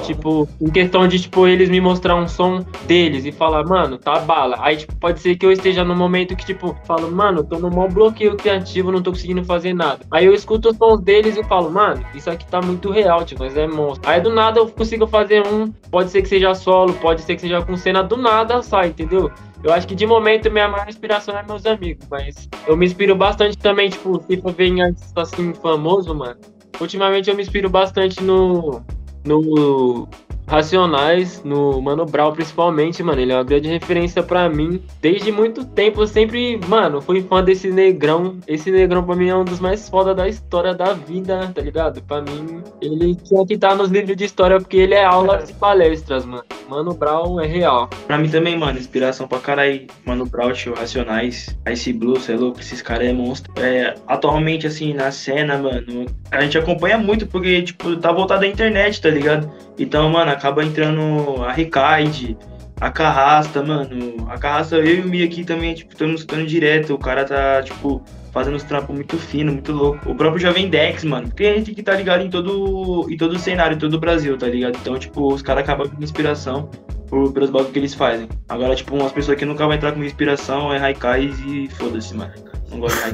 Tipo, 0.04 0.48
em 0.62 0.70
questão 0.70 1.08
de, 1.08 1.20
tipo, 1.20 1.48
eles 1.48 1.70
me 1.70 1.82
mostrar 1.82 2.16
um 2.16 2.28
som 2.28 2.64
deles 2.86 3.26
e 3.26 3.32
falar, 3.32 3.66
mano, 3.66 3.98
tá 3.98 4.20
bala. 4.20 4.58
Aí, 4.60 4.78
tipo, 4.78 4.96
pode 4.96 5.20
ser 5.20 5.36
que 5.36 5.46
eu 5.46 5.52
esteja 5.52 5.84
num 5.84 5.96
momento 5.96 6.36
que, 6.36 6.46
tipo, 6.46 6.78
falo, 6.86 7.12
mano, 7.12 7.44
tô 7.44 7.58
num 7.58 7.70
maior 7.70 7.92
bloqueio 7.92 8.36
criativo, 8.38 8.92
não 8.92 9.02
tô 9.02 9.12
conseguindo 9.12 9.44
fazer 9.44 9.74
nada. 9.74 10.06
Aí 10.12 10.26
eu 10.26 10.34
escuto 10.34 10.70
os 10.70 10.78
sons 10.78 11.02
deles 11.02 11.38
e 11.38 11.44
falo, 11.44 11.72
mano, 11.72 12.06
isso 12.14 12.30
aqui 12.30 12.46
tá 12.46 12.62
muito 12.62 12.92
real, 12.92 13.26
tipo, 13.26 13.44
mas 13.44 13.58
é 13.58 13.68
monstro. 13.68 14.10
Aí 14.10 14.22
do 14.22 14.32
nada 14.32 14.60
eu 14.60 14.68
consigo 14.70 15.08
fazer 15.08 15.46
um, 15.48 15.72
pode 15.90 16.10
ser 16.12 16.22
que 16.22 16.30
seja 16.30 16.54
solo, 16.54 16.94
pode 16.94 17.22
ser 17.22 17.36
que 17.36 17.42
seja 17.42 17.62
com 17.62 17.76
cena, 17.76 18.04
do 18.04 18.18
nada 18.18 18.62
sai, 18.62 18.90
entendeu? 18.90 19.32
Eu 19.64 19.72
acho 19.72 19.88
que 19.88 19.96
de 19.96 20.06
momento 20.06 20.52
minha 20.52 20.68
maior 20.68 20.88
inspiração 20.90 21.38
é 21.38 21.44
meus 21.44 21.66
amigos, 21.66 22.06
mas 22.12 22.50
eu 22.68 22.76
me 22.76 22.86
inspiro 22.86 23.16
bastante 23.16 23.58
também, 23.58 23.90
tipo, 23.90 24.22
se 24.22 24.38
for 24.42 24.52
ver 24.52 24.68
em 24.68 24.82
artista 24.82 25.22
assim 25.22 25.54
famoso, 25.54 26.14
mano. 26.14 26.38
Ultimamente 26.82 27.30
eu 27.30 27.36
me 27.36 27.42
inspiro 27.42 27.70
bastante 27.70 28.22
no. 28.22 28.84
No 29.26 30.08
Racionais, 30.48 31.44
no 31.44 31.82
Mano 31.82 32.06
Brown 32.06 32.34
principalmente, 32.34 33.02
mano. 33.02 33.22
Ele 33.22 33.32
é 33.32 33.36
uma 33.36 33.44
grande 33.44 33.70
referência 33.70 34.22
pra 34.22 34.50
mim. 34.50 34.82
Desde 35.02 35.32
muito 35.32 35.66
tempo 35.66 36.02
eu 36.02 36.08
sempre, 36.08 36.60
mano, 36.68 37.02
fui 37.02 37.22
fã 37.22 37.44
desse 37.44 37.70
negrão. 37.72 38.38
Esse 38.48 38.72
negrão 38.72 39.04
pra 39.04 39.16
mim 39.16 39.30
é 39.30 39.36
um 39.36 39.44
dos 39.44 39.60
mais 39.60 39.90
foda 39.90 40.14
da 40.14 40.28
história 40.28 40.74
da 40.74 40.94
vida, 40.94 41.52
tá 41.54 41.62
ligado? 41.62 42.02
Pra 42.04 42.22
mim, 42.22 42.62
ele 42.82 43.16
tinha 43.16 43.46
que 43.46 43.56
estar 43.56 43.76
nos 43.76 43.90
livros 43.90 44.16
de 44.16 44.26
história 44.26 44.60
porque 44.60 44.78
ele 44.78 44.94
é 44.94 45.04
aulas 45.04 45.50
e 45.50 45.54
palestras, 45.54 46.26
mano. 46.26 46.44
Mano 46.70 46.94
Brown 46.94 47.40
é 47.40 47.46
real. 47.46 47.90
Pra 48.08 48.18
mim 48.18 48.30
também, 48.30 48.58
mano, 48.58 48.80
inspiração 48.80 49.28
pra 49.28 49.40
caralho. 49.40 49.88
Mano, 50.06 50.26
Braut, 50.26 50.70
o 50.70 50.74
Racionais, 50.74 51.58
Ice 51.72 51.94
Blue, 51.94 52.20
cê 52.20 52.34
é 52.34 52.36
louco, 52.36 52.60
esses 52.60 52.82
caras 52.82 53.08
é 53.08 53.14
monstro. 53.14 53.52
É, 53.58 53.94
atualmente, 54.08 54.68
assim, 54.68 54.94
na 54.94 55.12
cena, 55.12 55.58
mano, 55.58 56.06
a 56.32 56.42
gente 56.42 56.58
acompanha 56.58 56.98
muito 56.98 57.28
porque, 57.28 57.62
tipo, 57.62 57.96
tá 57.98 58.12
voltado 58.12 58.44
à 58.44 58.48
internet, 58.48 59.02
tá 59.02 59.10
ligado? 59.10 59.52
Então, 59.78 60.10
mano, 60.10 60.32
acaba 60.34 60.64
entrando 60.64 61.44
a 61.44 61.52
Ricaide, 61.52 62.38
a 62.80 62.90
Carrasta, 62.92 63.64
mano. 63.64 64.28
A 64.30 64.38
Carrasta, 64.38 64.76
eu 64.78 64.98
e 64.98 65.02
o 65.02 65.08
Mi 65.08 65.24
aqui 65.24 65.44
também, 65.44 65.74
tipo, 65.74 65.94
estamos 65.94 66.22
escutando 66.22 66.46
direto. 66.46 66.94
O 66.94 66.98
cara 66.98 67.24
tá, 67.24 67.62
tipo, 67.64 68.04
fazendo 68.32 68.56
uns 68.56 68.64
trampos 68.64 68.94
muito 68.94 69.18
fino, 69.18 69.52
muito 69.52 69.72
louco. 69.72 70.12
O 70.12 70.16
próprio 70.16 70.42
Jovem 70.42 70.70
Dex, 70.70 71.04
mano. 71.04 71.30
Tem 71.30 71.56
gente 71.56 71.74
que 71.74 71.84
tá 71.84 71.94
ligado 71.94 72.24
em 72.24 72.30
todo, 72.30 73.08
em 73.10 73.16
todo 73.16 73.34
o 73.34 73.40
cenário, 73.40 73.76
em 73.76 73.80
todo 73.80 73.94
o 73.94 74.00
Brasil, 74.00 74.38
tá 74.38 74.48
ligado? 74.48 74.78
Então, 74.82 74.98
tipo, 74.98 75.34
os 75.34 75.42
caras 75.42 75.64
acabam 75.64 75.88
com 75.88 76.04
inspiração 76.04 76.70
pelos 77.10 77.52
bagulhos 77.52 77.72
que 77.72 77.80
eles 77.80 77.94
fazem. 77.94 78.28
Agora, 78.50 78.76
tipo, 78.76 78.96
umas 78.96 79.12
pessoas 79.12 79.38
que 79.38 79.46
nunca 79.46 79.66
vão 79.66 79.74
entrar 79.74 79.92
com 79.92 80.04
inspiração 80.04 80.74
é 80.74 80.78
Raikais 80.78 81.40
e 81.46 81.70
foda-se, 81.70 82.16
mano. 82.16 82.34
Não 82.74 82.80
gosto 82.80 82.96
de 83.12 83.14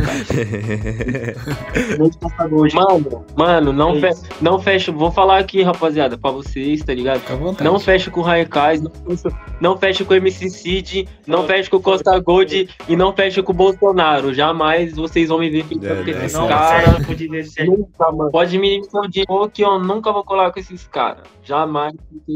Mano, 2.75 3.25
mano, 3.35 3.73
não, 3.73 3.95
É 3.97 3.99
fe 4.13 4.21
não 4.41 4.59
fecho. 4.59 4.91
Vou 4.93 5.11
falar 5.11 5.37
aqui, 5.39 5.61
rapaziada, 5.61 6.17
pra 6.17 6.31
vocês, 6.31 6.81
tá 6.83 6.93
ligado? 6.93 7.19
Fica 7.19 7.33
à 7.33 7.37
vontade. 7.37 7.63
Não 7.63 7.79
fecho 7.79 8.11
com 8.11 8.19
o 8.21 8.23
Raikais, 8.23 8.81
não 8.81 8.91
fecho, 8.91 9.35
não 9.59 9.77
fecho 9.77 10.05
com 10.05 10.13
o 10.13 10.17
MC 10.17 10.49
Cid, 10.49 11.07
não 11.27 11.45
fecho 11.45 11.69
com 11.69 11.77
o 11.77 11.81
Costa 11.81 12.17
Gold 12.19 12.69
e 12.87 12.95
não 12.95 13.13
fecho 13.13 13.43
com 13.43 13.51
o 13.51 13.55
Bolsonaro. 13.55 14.33
Jamais 14.33 14.95
vocês 14.95 15.29
vão 15.29 15.39
me 15.39 15.49
ver 15.49 15.65
ficando 15.65 15.99
É, 16.01 16.03
com 16.03 16.11
né? 16.19 16.25
esses 16.25 16.37
caras. 16.37 16.85
sério, 16.85 17.05
com 17.05 17.13
17. 17.13 17.69
Nunca, 17.69 18.11
mano. 18.11 18.31
Pode 18.31 18.57
me 18.57 18.81
confundir 18.87 19.25
que 19.53 19.63
eu 19.63 19.79
nunca 19.79 20.11
vou 20.11 20.23
colar 20.23 20.51
com 20.51 20.59
esses 20.59 20.87
caras. 20.87 21.23
Jamais, 21.43 21.93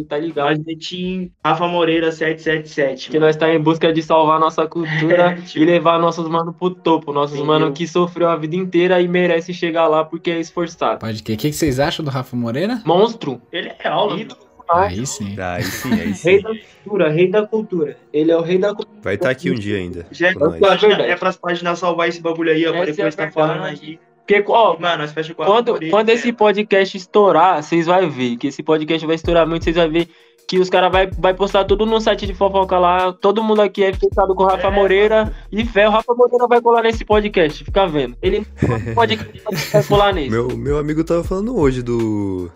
tá 0.10 0.18
ligado? 0.18 0.48
Argentim, 0.48 1.32
Rafa 1.46 1.68
Moreira 1.68 2.12
777. 2.12 3.12
Que 3.12 3.20
nós 3.20 3.36
tá 3.36 3.54
em 3.54 3.60
busca 3.60 3.94
de 3.94 4.02
salvar 4.02 4.40
nossa 4.40 4.66
cultura 4.68 5.36
Tipo- 5.36 5.60
e 5.60 5.66
levar 5.66 6.00
nossos 6.00 6.28
manos 6.28 6.56
pro 6.58 6.72
topo. 6.72 7.13
Nossos 7.14 7.36
Entendeu? 7.38 7.54
mano 7.60 7.72
que 7.74 7.88
sofreu 7.88 8.28
a 8.30 8.36
vida 8.36 8.56
inteira 8.56 9.00
e 9.00 9.08
merece 9.08 9.54
chegar 9.54 9.88
lá 9.88 10.04
porque 10.04 10.32
é 10.32 10.40
esforçado. 10.40 11.00
Pode 11.00 11.22
que. 11.24 11.34
O 11.34 11.38
que 11.38 11.52
vocês 11.54 11.80
acham 11.80 12.04
do 12.04 12.12
Rafa 12.12 12.36
Moreira? 12.36 12.82
Monstro. 12.86 13.42
Ele 13.52 13.72
é 13.80 13.88
aula. 13.88 14.20
Ídolo. 14.20 14.42
Aí 14.70 15.06
sim. 15.06 15.36
Aí 15.40 15.64
sim, 15.64 15.92
aí 15.94 15.98
Rei 16.12 16.14
sim. 16.16 16.42
da 16.42 16.50
cultura, 16.50 17.10
rei 17.12 17.28
da 17.30 17.46
cultura. 17.46 17.98
Ele 18.14 18.32
é 18.32 18.38
o 18.38 18.42
rei 18.42 18.58
da 18.58 18.70
cultura. 18.74 19.00
Vai 19.04 19.16
estar 19.16 19.30
aqui 19.30 19.52
um 19.52 19.56
dia 19.56 19.78
ainda. 19.78 20.08
Já 20.12 20.30
é, 20.30 20.34
pra- 20.34 20.50
verdade. 20.50 20.86
é 21.04 21.16
pras 21.16 21.36
páginas 21.36 21.80
salvar 21.80 22.08
esse 22.10 22.22
bagulho 22.22 22.52
aí, 22.52 22.66
ó. 22.66 22.74
Essa 22.74 22.84
é 22.84 22.86
depois 22.94 23.14
a 23.14 23.26
tá 23.26 23.32
falando 23.32 23.64
aí. 23.64 24.00
Porque, 24.26 24.42
ó, 24.48 24.80
Mano, 24.80 25.04
quando, 25.36 25.80
quando 25.90 26.10
esse 26.10 26.24
velho. 26.24 26.38
podcast 26.38 26.96
estourar, 26.96 27.62
vocês 27.62 27.86
vão 27.88 28.10
ver 28.10 28.38
que 28.38 28.48
esse 28.48 28.64
podcast 28.64 29.06
vai 29.06 29.16
estourar 29.16 29.46
muito, 29.46 29.66
vocês 29.66 29.76
vão 29.76 29.90
ver 29.92 30.08
que 30.54 30.60
os 30.60 30.70
caras 30.70 30.92
vai, 30.92 31.10
vai 31.18 31.34
postar 31.34 31.66
tudo 31.66 31.84
no 31.84 32.00
site 32.00 32.28
de 32.28 32.34
fofoca 32.36 32.78
lá. 32.78 33.12
Todo 33.12 33.44
mundo 33.44 33.60
aqui 33.60 33.84
é 33.84 33.92
fechado 33.92 34.36
com 34.36 34.44
o 34.44 34.46
Rafa 34.46 34.68
É. 34.68 34.70
Moreira 34.70 35.34
e 35.52 35.66
fé. 35.66 35.88
O 35.88 35.92
Rafa 35.92 36.14
Moreira 36.14 36.48
vai 36.48 36.62
colar 36.62 36.84
nesse 36.84 37.04
podcast, 37.04 37.64
fica 37.64 37.88
vendo. 37.88 38.16
Ele 38.22 38.46
não 38.62 38.94
pode 38.94 39.16
vai 39.72 39.84
colar 39.84 40.14
nesse. 40.14 40.30
Meu, 40.30 40.56
meu 40.56 40.78
amigo 40.78 41.04
tava 41.04 41.24
falando 41.24 41.58
hoje 41.58 41.82
do. 41.82 42.52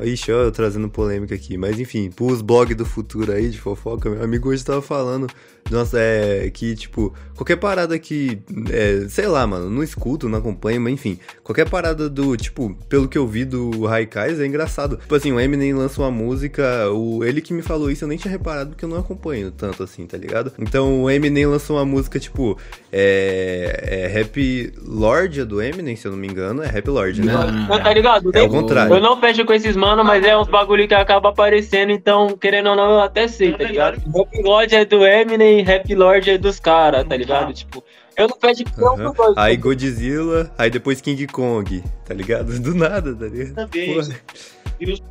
Ixi, 0.00 0.32
ó, 0.32 0.42
eu 0.42 0.52
trazendo 0.52 0.88
polêmica 0.88 1.34
aqui. 1.34 1.56
Mas 1.56 1.78
enfim, 1.78 2.10
pros 2.10 2.42
blogs 2.42 2.76
do 2.76 2.84
futuro 2.84 3.32
aí 3.32 3.50
de 3.50 3.60
fofoca, 3.60 4.10
meu 4.10 4.22
amigo 4.22 4.48
hoje 4.48 4.64
tava 4.64 4.82
falando. 4.82 5.26
Nossa, 5.70 5.98
é. 5.98 6.50
Que, 6.50 6.74
tipo, 6.74 7.12
qualquer 7.34 7.56
parada 7.56 7.98
que. 7.98 8.40
É, 8.70 9.06
sei 9.08 9.26
lá, 9.26 9.46
mano, 9.46 9.68
não 9.68 9.82
escuto, 9.82 10.28
não 10.28 10.38
acompanho, 10.38 10.80
mas 10.80 10.92
enfim. 10.92 11.18
Qualquer 11.42 11.68
parada 11.68 12.08
do. 12.08 12.36
Tipo, 12.36 12.74
pelo 12.88 13.08
que 13.08 13.18
eu 13.18 13.26
vi 13.26 13.44
do 13.44 13.84
Raikais 13.84 14.38
é 14.40 14.46
engraçado. 14.46 14.96
Tipo 14.96 15.14
assim, 15.14 15.32
o 15.32 15.40
Eminem 15.40 15.74
lança 15.74 16.00
uma 16.00 16.10
música. 16.10 16.90
O, 16.90 17.24
ele 17.24 17.40
que 17.40 17.52
me 17.52 17.62
falou 17.62 17.90
isso 17.90 18.04
eu 18.04 18.08
nem 18.08 18.18
tinha 18.18 18.30
reparado 18.30 18.70
porque 18.70 18.84
eu 18.84 18.88
não 18.88 18.98
acompanho 18.98 19.50
tanto 19.50 19.82
assim, 19.82 20.06
tá 20.06 20.16
ligado? 20.16 20.52
Então 20.58 21.02
o 21.02 21.10
Eminem 21.10 21.46
lançou 21.46 21.76
uma 21.76 21.84
música, 21.84 22.18
tipo. 22.18 22.58
É. 22.92 23.84
É 23.86 24.06
Rap 24.06 24.72
Lord 24.84 25.40
é 25.40 25.44
do 25.44 25.60
Eminem, 25.60 25.96
se 25.96 26.06
eu 26.06 26.12
não 26.12 26.18
me 26.18 26.28
engano. 26.28 26.62
É 26.62 26.68
Rap 26.68 26.88
Lord, 26.88 27.22
né? 27.22 27.32
Não, 27.32 27.78
tá 27.78 27.92
ligado? 27.92 28.30
É 28.32 28.42
o 28.42 28.48
contrário. 28.48 28.94
Eu 28.94 29.00
não 29.00 29.20
fecho 29.20 29.44
com 29.44 29.52
esses 29.52 29.75
mano, 29.76 30.02
mas 30.02 30.24
é 30.24 30.36
uns 30.36 30.48
bagulho 30.48 30.88
que 30.88 30.94
acaba 30.94 31.28
aparecendo, 31.28 31.92
então, 31.92 32.36
querendo 32.36 32.70
ou 32.70 32.76
não, 32.76 32.92
eu 32.92 33.00
até 33.00 33.28
sei, 33.28 33.52
tá 33.52 33.64
ligado? 33.64 33.96
Rap 33.96 34.42
Lord 34.42 34.74
é 34.74 34.84
do 34.84 35.06
Eminem, 35.06 35.62
Rap 35.62 35.94
Lord 35.94 36.30
é 36.30 36.38
dos 36.38 36.58
caras, 36.58 37.04
tá 37.04 37.16
ligado? 37.16 37.52
Tipo, 37.52 37.84
eu 38.16 38.28
não 38.28 38.38
nenhum 38.42 38.96
dos 38.96 39.14
dois. 39.14 39.36
Aí 39.36 39.56
Godzilla, 39.56 40.50
aí 40.56 40.70
depois 40.70 41.00
King 41.00 41.26
Kong, 41.26 41.84
tá 42.04 42.14
ligado? 42.14 42.56
Do 42.58 42.74
nada, 42.74 43.14
tá 43.14 43.26
ligado? 43.26 43.54
Também. 43.54 43.94
Porra. 43.94 44.16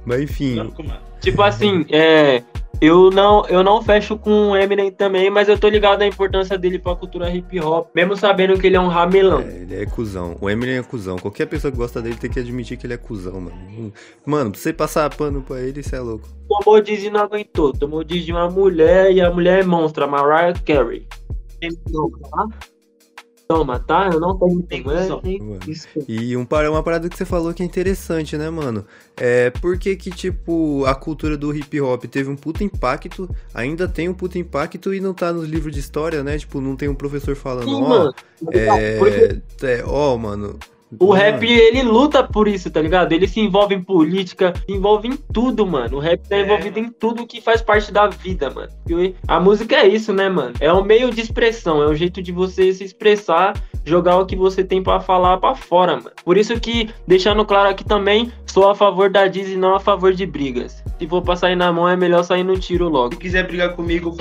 Mas 0.06 0.22
enfim, 0.22 0.56
mano. 0.56 0.74
Tipo 1.22 1.42
assim, 1.42 1.86
é. 1.90 2.44
Eu 2.82 3.10
não, 3.10 3.46
eu 3.48 3.64
não 3.64 3.82
fecho 3.82 4.18
com 4.18 4.50
o 4.52 4.58
Eminem 4.58 4.92
também, 4.92 5.30
mas 5.30 5.48
eu 5.48 5.58
tô 5.58 5.70
ligado 5.70 6.02
à 6.02 6.06
importância 6.06 6.58
dele 6.58 6.78
pra 6.78 6.94
cultura 6.94 7.30
hip 7.34 7.58
hop, 7.62 7.88
mesmo 7.96 8.18
sabendo 8.18 8.60
que 8.60 8.68
ele 8.68 8.76
é 8.76 8.80
um 8.80 8.90
ramelão. 8.90 9.40
é, 9.40 9.62
ele 9.62 9.76
é 9.76 9.86
cuzão. 9.86 10.36
O 10.42 10.50
Eminem 10.50 10.78
é 10.80 10.84
cuzão. 10.84 11.18
Qualquer 11.18 11.46
pessoa 11.46 11.72
que 11.72 11.78
gosta 11.78 12.02
dele 12.02 12.18
tem 12.18 12.30
que 12.30 12.38
admitir 12.38 12.78
que 12.78 12.86
ele 12.86 12.94
é 12.94 12.98
cuzão, 12.98 13.40
mano. 13.40 13.94
Mano, 14.26 14.52
pra 14.52 14.60
você 14.60 14.74
passar 14.74 15.10
pano 15.16 15.42
pra 15.42 15.62
ele, 15.62 15.82
você 15.82 15.96
é 15.96 16.00
louco. 16.02 16.28
Tomou 16.50 16.82
diz 16.82 17.02
e 17.02 17.10
não 17.10 17.22
aguentou. 17.22 17.72
Tomou 17.72 18.04
diz 18.04 18.26
de 18.26 18.34
uma 18.34 18.50
mulher 18.50 19.10
e 19.12 19.22
a 19.22 19.32
mulher 19.32 19.62
é 19.62 19.64
monstro, 19.64 20.04
a 20.04 20.08
Mariah 20.08 20.54
Carey. 20.66 21.08
Toma, 21.92 22.20
tá? 22.30 22.48
Toma, 23.48 23.80
tá? 23.80 24.10
Eu 24.12 24.20
não 24.20 24.38
tenho 24.38 24.64
Tem 24.64 24.84
mulher, 24.84 25.04
cuzão. 25.04 25.22
tem 25.22 25.40
Mano. 25.40 25.60
isso. 25.68 25.88
E 26.08 26.36
um, 26.36 26.48
uma 26.50 26.82
parada 26.84 27.08
que 27.08 27.16
você 27.16 27.26
falou 27.26 27.54
que 27.54 27.62
é 27.62 27.66
interessante, 27.66 28.36
né, 28.38 28.50
mano? 28.50 28.86
É 29.16 29.52
por 29.52 29.78
que 29.78 29.96
que, 29.96 30.10
tipo, 30.10 30.84
a 30.86 30.96
cultura 30.96 31.38
do 31.38 31.56
hip 31.56 31.80
hop 31.80 32.06
teve 32.06 32.30
um 32.30 32.36
puta 32.36 32.64
impacto, 32.64 33.30
ainda 33.54 33.88
tem 33.88 34.10
um 34.10 34.16
puta 34.16 34.40
impacto 34.40 34.94
e 34.94 35.00
não 35.00 35.14
tá 35.14 35.32
nos 35.32 35.48
livros 35.48 35.74
de 35.74 35.80
história, 35.80 36.24
né? 36.24 36.40
Tipo, 36.40 36.60
não 36.60 36.76
tem 36.76 36.90
um 36.90 36.96
professor 36.96 37.36
falando, 37.36 37.84
ó. 37.84 38.12
Porque 38.40 38.58
é, 38.58 39.42
é, 39.62 39.84
ó, 39.86 40.18
mano. 40.18 40.58
O 41.00 41.12
rap, 41.12 41.44
ele 41.46 41.82
luta 41.84 42.24
por 42.24 42.48
isso, 42.48 42.70
tá 42.70 42.82
ligado? 42.82 43.12
Ele 43.12 43.28
se 43.28 43.40
envolve 43.40 43.76
em 43.76 43.82
política, 43.84 44.54
se 44.66 44.76
envolve 44.76 45.08
em 45.08 45.18
tudo, 45.34 45.66
mano. 45.66 45.98
O 45.98 46.00
rap 46.00 46.22
tá 46.28 46.36
É. 46.36 46.42
envolvido 46.42 46.80
em 46.80 46.90
tudo 46.90 47.26
que 47.28 47.42
faz 47.42 47.62
parte 47.62 47.92
da 47.92 48.08
vida, 48.08 48.50
mano. 48.50 48.70
E 48.90 49.16
a 49.28 49.40
música 49.40 49.76
é 49.76 49.88
isso, 49.88 50.14
né, 50.14 50.30
mano? 50.30 50.54
É 50.60 50.72
um 50.72 50.84
meio 50.84 51.12
de 51.12 51.22
expressão, 51.22 51.82
é 51.82 51.88
um 51.88 51.96
jeito 51.96 52.22
de 52.22 52.32
você 52.32 52.72
se 52.74 52.84
expressar, 52.84 53.54
jogar 53.86 54.18
o 54.18 54.26
que 54.26 54.36
você 54.36 54.64
tem 54.64 54.82
pra 54.82 55.00
falar 55.00 55.38
pra 55.38 55.56
fora, 55.56 55.96
mano. 55.98 56.12
Por 56.24 56.38
isso 56.38 56.60
que, 56.60 56.90
deixando 57.08 57.46
claro 57.46 57.70
aqui 57.70 57.84
também, 57.84 58.32
sou 58.46 58.70
a 58.70 58.76
favor 58.76 59.10
da 59.10 59.28
Diz 59.28 59.50
e 59.50 59.56
não 59.56 59.76
a 59.76 59.80
favor 59.80 60.14
de 60.14 60.26
brigas. 60.26 60.84
Se 60.98 61.08
for 61.08 61.22
pra 61.22 61.36
sair 61.36 61.56
na 61.56 61.72
mão, 61.74 61.88
é 61.90 61.96
melhor 61.96 62.24
sair 62.24 62.44
no 62.44 62.58
tiro 62.58 62.88
logo. 62.88 63.14
Se 63.14 63.20
quiser 63.20 63.46
brigar 63.46 63.76
comigo. 63.76 64.16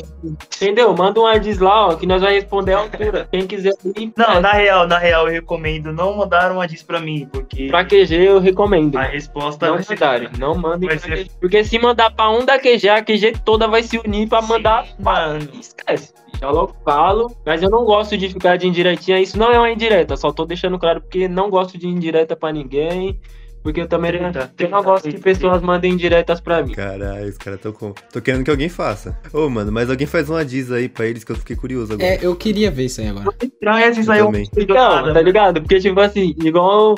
Entendeu? 0.56 0.94
Manda 0.94 1.20
um 1.20 1.34
Diz 1.38 1.58
lá, 1.58 1.88
ó, 1.88 1.94
que 1.94 2.06
nós 2.06 2.20
vai 2.22 2.34
responder 2.34 2.74
à 2.74 2.78
altura. 2.78 3.28
Quem 3.30 3.46
quiser 3.46 3.72
ir, 3.96 4.12
Não, 4.16 4.34
é, 4.34 4.40
na 4.40 4.52
real, 4.52 4.86
na 4.86 4.98
real, 4.98 5.26
eu 5.26 5.32
recomendo 5.32 5.92
não 5.92 6.16
mandar 6.16 6.52
uma 6.64 6.68
diz 6.68 6.82
pra 6.82 7.00
mim, 7.00 7.28
porque 7.30 7.66
pra 7.68 7.84
QG 7.84 8.14
eu 8.14 8.40
recomendo. 8.40 8.96
a 8.96 9.02
resposta 9.02 9.66
Não 9.68 9.82
ser. 9.82 9.94
mandarem, 9.94 10.28
não 10.38 10.54
mandem 10.54 10.88
pra 10.88 10.98
ser- 10.98 11.24
QG. 11.24 11.30
Porque 11.40 11.64
se 11.64 11.78
mandar 11.78 12.10
pra 12.10 12.30
um 12.30 12.44
da 12.44 12.58
QG, 12.58 12.88
a 12.88 13.02
QG 13.02 13.32
toda 13.44 13.68
vai 13.68 13.82
se 13.82 13.98
unir 13.98 14.28
pra 14.28 14.42
Sim, 14.42 14.48
mandar. 14.48 14.86
mano. 14.98 15.48
Esquece. 15.60 16.12
Já 16.40 16.50
logo 16.50 16.74
falo. 16.84 17.30
Mas 17.46 17.62
eu 17.62 17.70
não 17.70 17.84
gosto 17.84 18.16
de 18.18 18.28
ficar 18.28 18.56
de 18.56 18.66
indiretinha. 18.66 19.20
Isso 19.20 19.38
não 19.38 19.52
é 19.52 19.58
uma 19.58 19.70
indireta, 19.70 20.16
só 20.16 20.32
tô 20.32 20.44
deixando 20.44 20.78
claro 20.78 21.00
porque 21.00 21.28
não 21.28 21.48
gosto 21.48 21.78
de 21.78 21.86
indireta 21.86 22.34
pra 22.34 22.52
ninguém. 22.52 23.18
Porque 23.64 23.80
eu 23.80 23.88
também 23.88 24.12
não, 24.20 24.30
eu 24.58 24.68
não 24.68 24.82
gosto 24.82 25.08
que 25.08 25.18
pessoas 25.18 25.62
mandem 25.62 25.94
indiretas 25.94 26.38
pra 26.38 26.62
mim. 26.62 26.74
Caralho, 26.74 27.26
os 27.26 27.38
caras 27.38 27.58
tão 27.58 27.72
com. 27.72 27.94
Tô 28.12 28.20
querendo 28.20 28.44
que 28.44 28.50
alguém 28.50 28.68
faça. 28.68 29.18
Ô, 29.32 29.48
mano, 29.48 29.72
mas 29.72 29.88
alguém 29.88 30.06
faz 30.06 30.28
uma 30.28 30.44
diz 30.44 30.70
aí 30.70 30.86
pra 30.86 31.06
eles 31.06 31.24
que 31.24 31.32
eu 31.32 31.36
fiquei 31.36 31.56
curioso 31.56 31.94
agora. 31.94 32.06
É, 32.06 32.18
eu 32.20 32.36
queria 32.36 32.70
ver 32.70 32.84
isso 32.84 33.00
aí 33.00 33.08
agora. 33.08 33.34
Estranho 33.42 33.86
esses 33.86 34.06
aí, 34.10 34.18
eu 34.20 34.26
também. 34.26 34.50
Não, 34.68 35.14
tá 35.14 35.22
ligado? 35.22 35.62
Porque, 35.62 35.80
tipo 35.80 35.98
assim, 35.98 36.36
igual 36.44 36.94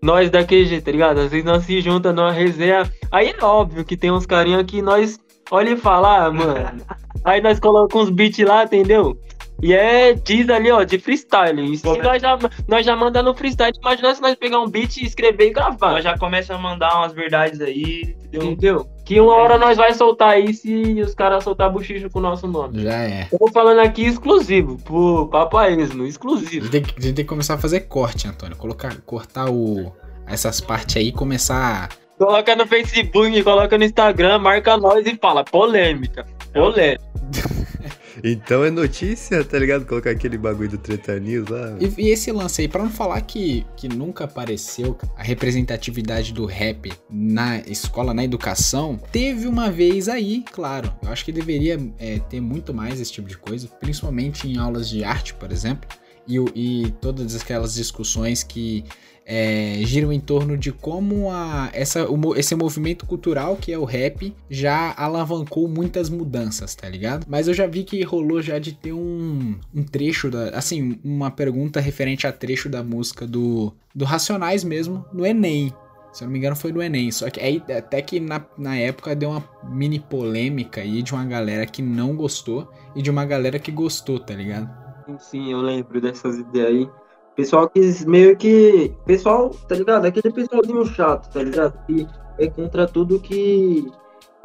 nós 0.00 0.30
da 0.30 0.44
QG, 0.44 0.82
tá 0.82 0.92
ligado? 0.92 1.18
Às 1.18 1.32
vezes 1.32 1.44
nós 1.44 1.64
se 1.64 1.80
junta 1.80 2.12
numa 2.12 2.30
resenha. 2.30 2.88
Aí 3.10 3.34
é 3.36 3.44
óbvio 3.44 3.84
que 3.84 3.96
tem 3.96 4.12
uns 4.12 4.24
carinha 4.24 4.62
que 4.62 4.80
nós 4.80 5.18
olha 5.50 5.70
e 5.70 5.76
fala, 5.76 6.26
ah, 6.26 6.30
mano. 6.30 6.80
Aí 7.24 7.40
nós 7.40 7.58
colocamos 7.58 8.08
uns 8.08 8.14
beats 8.14 8.46
lá, 8.46 8.62
entendeu? 8.62 9.18
E 9.64 9.72
é, 9.72 10.12
diz 10.12 10.46
ali, 10.50 10.70
ó, 10.70 10.84
de 10.84 10.98
freestyle. 10.98 11.78
Se 11.78 11.88
é? 11.88 12.02
nós 12.02 12.20
já, 12.20 12.38
nós 12.68 12.84
já 12.84 12.94
manda 12.94 13.22
no 13.22 13.34
freestyle, 13.34 13.72
imagina 13.80 14.14
se 14.14 14.20
nós 14.20 14.34
pegar 14.34 14.60
um 14.60 14.68
beat, 14.68 14.98
escrever 14.98 15.46
e 15.46 15.52
gravar. 15.54 15.92
Nós 15.92 16.04
já 16.04 16.18
começa 16.18 16.54
a 16.54 16.58
mandar 16.58 16.94
umas 16.98 17.14
verdades 17.14 17.62
aí, 17.62 18.14
entendeu? 18.26 18.42
Entendeu? 18.42 18.86
Que 19.06 19.18
uma 19.18 19.32
hora 19.32 19.56
nós 19.56 19.78
vai 19.78 19.94
soltar 19.94 20.38
isso 20.38 20.68
e 20.68 21.00
os 21.00 21.14
caras 21.14 21.42
soltar 21.42 21.72
buchicho 21.72 22.10
com 22.10 22.18
o 22.18 22.22
nosso 22.22 22.46
nome. 22.46 22.82
Já 22.82 22.92
é. 22.92 23.24
Tô 23.30 23.50
falando 23.50 23.78
aqui 23.78 24.04
exclusivo, 24.04 24.76
pro 24.84 25.28
papaísmo, 25.28 26.04
A 26.04 26.08
exclusivo. 26.08 26.66
gente, 26.66 26.70
tem 26.70 26.82
que, 26.82 26.98
a 26.98 27.02
gente 27.02 27.14
tem 27.14 27.24
que 27.24 27.28
começar 27.30 27.54
a 27.54 27.58
fazer 27.58 27.80
corte, 27.80 28.28
Antônio. 28.28 28.58
Colocar, 28.58 28.94
cortar 29.06 29.48
o, 29.48 29.90
essas 30.26 30.60
partes 30.60 30.98
aí 30.98 31.08
e 31.08 31.12
começar. 31.12 31.88
Coloca 32.18 32.54
no 32.54 32.66
Facebook, 32.66 33.42
coloca 33.42 33.78
no 33.78 33.84
Instagram, 33.84 34.40
marca 34.40 34.76
nós 34.76 35.06
e 35.06 35.16
fala 35.16 35.42
polêmica. 35.42 36.26
Polêmica. 36.52 37.00
Então 38.22 38.64
é 38.64 38.70
notícia, 38.70 39.44
tá 39.44 39.58
ligado? 39.58 39.86
Colocar 39.86 40.10
aquele 40.10 40.38
bagulho 40.38 40.70
do 40.70 40.78
Treta 40.78 41.12
lá. 41.12 41.76
E, 41.80 42.02
e 42.02 42.08
esse 42.10 42.30
lance 42.30 42.62
aí, 42.62 42.68
pra 42.68 42.82
não 42.82 42.90
falar 42.90 43.20
que, 43.22 43.66
que 43.76 43.88
nunca 43.88 44.24
apareceu 44.24 44.96
a 45.16 45.22
representatividade 45.22 46.32
do 46.32 46.44
rap 46.44 46.92
na 47.10 47.58
escola, 47.60 48.14
na 48.14 48.24
educação, 48.24 48.98
teve 49.10 49.46
uma 49.46 49.70
vez 49.70 50.08
aí, 50.08 50.44
claro. 50.52 50.92
Eu 51.02 51.10
acho 51.10 51.24
que 51.24 51.32
deveria 51.32 51.80
é, 51.98 52.18
ter 52.18 52.40
muito 52.40 52.72
mais 52.72 53.00
esse 53.00 53.12
tipo 53.12 53.28
de 53.28 53.36
coisa, 53.36 53.68
principalmente 53.80 54.46
em 54.46 54.58
aulas 54.58 54.88
de 54.88 55.02
arte, 55.02 55.34
por 55.34 55.50
exemplo, 55.50 55.88
e, 56.26 56.36
e 56.54 56.90
todas 57.00 57.34
aquelas 57.34 57.74
discussões 57.74 58.42
que 58.42 58.84
é, 59.26 59.78
giram 59.82 60.12
em 60.12 60.20
torno 60.20 60.56
de 60.56 60.70
como 60.70 61.30
a, 61.30 61.70
essa, 61.72 62.08
o 62.10 62.36
esse 62.36 62.54
movimento 62.54 63.06
cultural 63.06 63.56
que 63.56 63.72
é 63.72 63.78
o 63.78 63.84
rap 63.84 64.34
já 64.50 64.94
alavancou 64.96 65.66
muitas 65.66 66.10
mudanças, 66.10 66.74
tá 66.74 66.88
ligado? 66.88 67.26
Mas 67.28 67.48
eu 67.48 67.54
já 67.54 67.66
vi 67.66 67.84
que 67.84 68.02
rolou 68.02 68.42
já 68.42 68.58
de 68.58 68.74
ter 68.74 68.92
um, 68.92 69.58
um 69.74 69.82
trecho, 69.82 70.30
da, 70.30 70.50
assim, 70.50 70.98
uma 71.02 71.30
pergunta 71.30 71.80
referente 71.80 72.26
a 72.26 72.32
trecho 72.32 72.68
da 72.68 72.82
música 72.82 73.26
do, 73.26 73.72
do 73.94 74.04
Racionais 74.04 74.62
mesmo, 74.62 75.04
no 75.12 75.24
Enem. 75.24 75.72
Se 76.12 76.22
eu 76.22 76.26
não 76.26 76.32
me 76.32 76.38
engano, 76.38 76.54
foi 76.54 76.70
no 76.70 76.80
Enem. 76.80 77.10
Só 77.10 77.28
que 77.28 77.40
aí, 77.40 77.60
até 77.76 78.00
que 78.00 78.20
na, 78.20 78.44
na 78.56 78.76
época 78.76 79.16
deu 79.16 79.30
uma 79.30 79.42
mini 79.64 79.98
polêmica 79.98 80.80
aí 80.80 81.02
de 81.02 81.12
uma 81.12 81.24
galera 81.24 81.66
que 81.66 81.82
não 81.82 82.14
gostou 82.14 82.70
e 82.94 83.02
de 83.02 83.10
uma 83.10 83.24
galera 83.24 83.58
que 83.58 83.72
gostou, 83.72 84.20
tá 84.20 84.32
ligado? 84.32 84.70
Sim, 85.18 85.50
eu 85.50 85.60
lembro 85.60 86.00
dessas 86.00 86.38
ideias 86.38 86.68
aí. 86.68 86.88
Pessoal 87.36 87.68
que 87.68 87.80
meio 88.06 88.36
que. 88.36 88.92
Pessoal, 89.04 89.50
tá 89.68 89.74
ligado? 89.74 90.06
Aquele 90.06 90.32
pessoalzinho 90.32 90.86
chato, 90.86 91.32
tá 91.32 91.42
ligado? 91.42 91.74
Que 91.86 92.06
é 92.38 92.48
contra 92.48 92.86
tudo 92.86 93.18
que, 93.18 93.90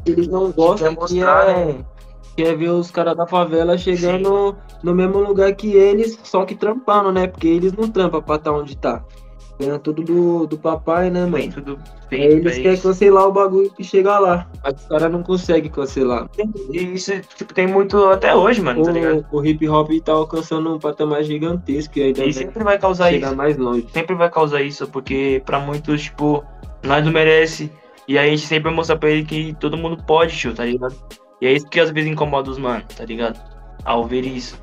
eles 0.05 0.27
não 0.27 0.51
gostam, 0.51 0.95
que 0.95 1.21
é. 1.21 1.23
né? 1.23 1.85
Que 2.35 2.43
é 2.43 2.55
ver 2.55 2.69
os 2.69 2.89
caras 2.89 3.17
da 3.17 3.27
favela 3.27 3.77
chegando 3.77 4.55
no 4.83 4.95
mesmo 4.95 5.19
lugar 5.19 5.53
que 5.53 5.73
eles, 5.73 6.17
só 6.23 6.45
que 6.45 6.55
trampando, 6.55 7.11
né? 7.11 7.27
Porque 7.27 7.47
eles 7.47 7.73
não 7.73 7.89
trampam 7.89 8.21
pra 8.21 8.35
estar 8.35 8.51
onde 8.51 8.77
tá. 8.77 9.03
Ganha 9.59 9.77
tudo 9.77 10.01
do, 10.03 10.47
do 10.47 10.57
papai, 10.57 11.09
né, 11.09 11.25
mano? 11.25 11.51
tudo 11.51 11.77
eles 12.09 12.55
querem 12.55 12.73
isso. 12.73 12.83
cancelar 12.87 13.27
o 13.27 13.31
bagulho 13.31 13.71
e 13.77 13.83
chegar 13.83 14.17
lá. 14.19 14.47
Mas 14.63 14.81
os 14.81 14.87
caras 14.87 15.11
não 15.11 15.21
conseguem 15.21 15.69
cancelar. 15.69 16.29
E 16.71 16.77
isso, 16.93 17.11
tipo, 17.35 17.53
tem 17.53 17.67
muito 17.67 17.97
até 18.05 18.33
hoje, 18.33 18.61
mano, 18.61 18.83
tá 18.83 18.91
ligado? 18.91 19.25
O, 19.31 19.37
o 19.39 19.45
hip 19.45 19.67
hop 19.67 19.91
tá 20.03 20.13
alcançando 20.13 20.73
um 20.73 20.79
patamar 20.79 21.23
gigantesco 21.23 21.99
e 21.99 22.03
ainda 22.03 22.19
E 22.21 22.23
vai 22.23 22.33
sempre 22.33 22.63
vai 22.63 22.79
causar 22.79 23.09
chegar 23.11 23.27
isso. 23.27 23.35
mais 23.35 23.57
longe. 23.57 23.85
Sempre 23.91 24.15
vai 24.15 24.29
causar 24.29 24.61
isso, 24.61 24.87
porque 24.87 25.41
pra 25.45 25.59
muitos, 25.59 26.03
tipo, 26.03 26.43
nós 26.81 27.03
não 27.03 27.11
merece. 27.11 27.69
E 28.07 28.17
aí 28.17 28.27
a 28.29 28.31
gente 28.31 28.47
sempre 28.47 28.63
vai 28.65 28.73
mostrar 28.73 28.97
pra 28.97 29.09
ele 29.09 29.25
que 29.25 29.53
todo 29.59 29.77
mundo 29.77 30.01
pode, 30.07 30.35
tio, 30.37 30.53
tá 30.53 30.63
ligado? 30.65 30.95
E 31.41 31.45
é 31.47 31.51
isso 31.53 31.67
que 31.67 31.79
às 31.81 31.91
vezes 31.91 32.09
incomoda 32.09 32.49
os 32.49 32.57
mano, 32.57 32.83
tá 32.97 33.03
ligado? 33.05 33.37
Ao 33.83 34.05
ver 34.07 34.25
isso. 34.25 34.57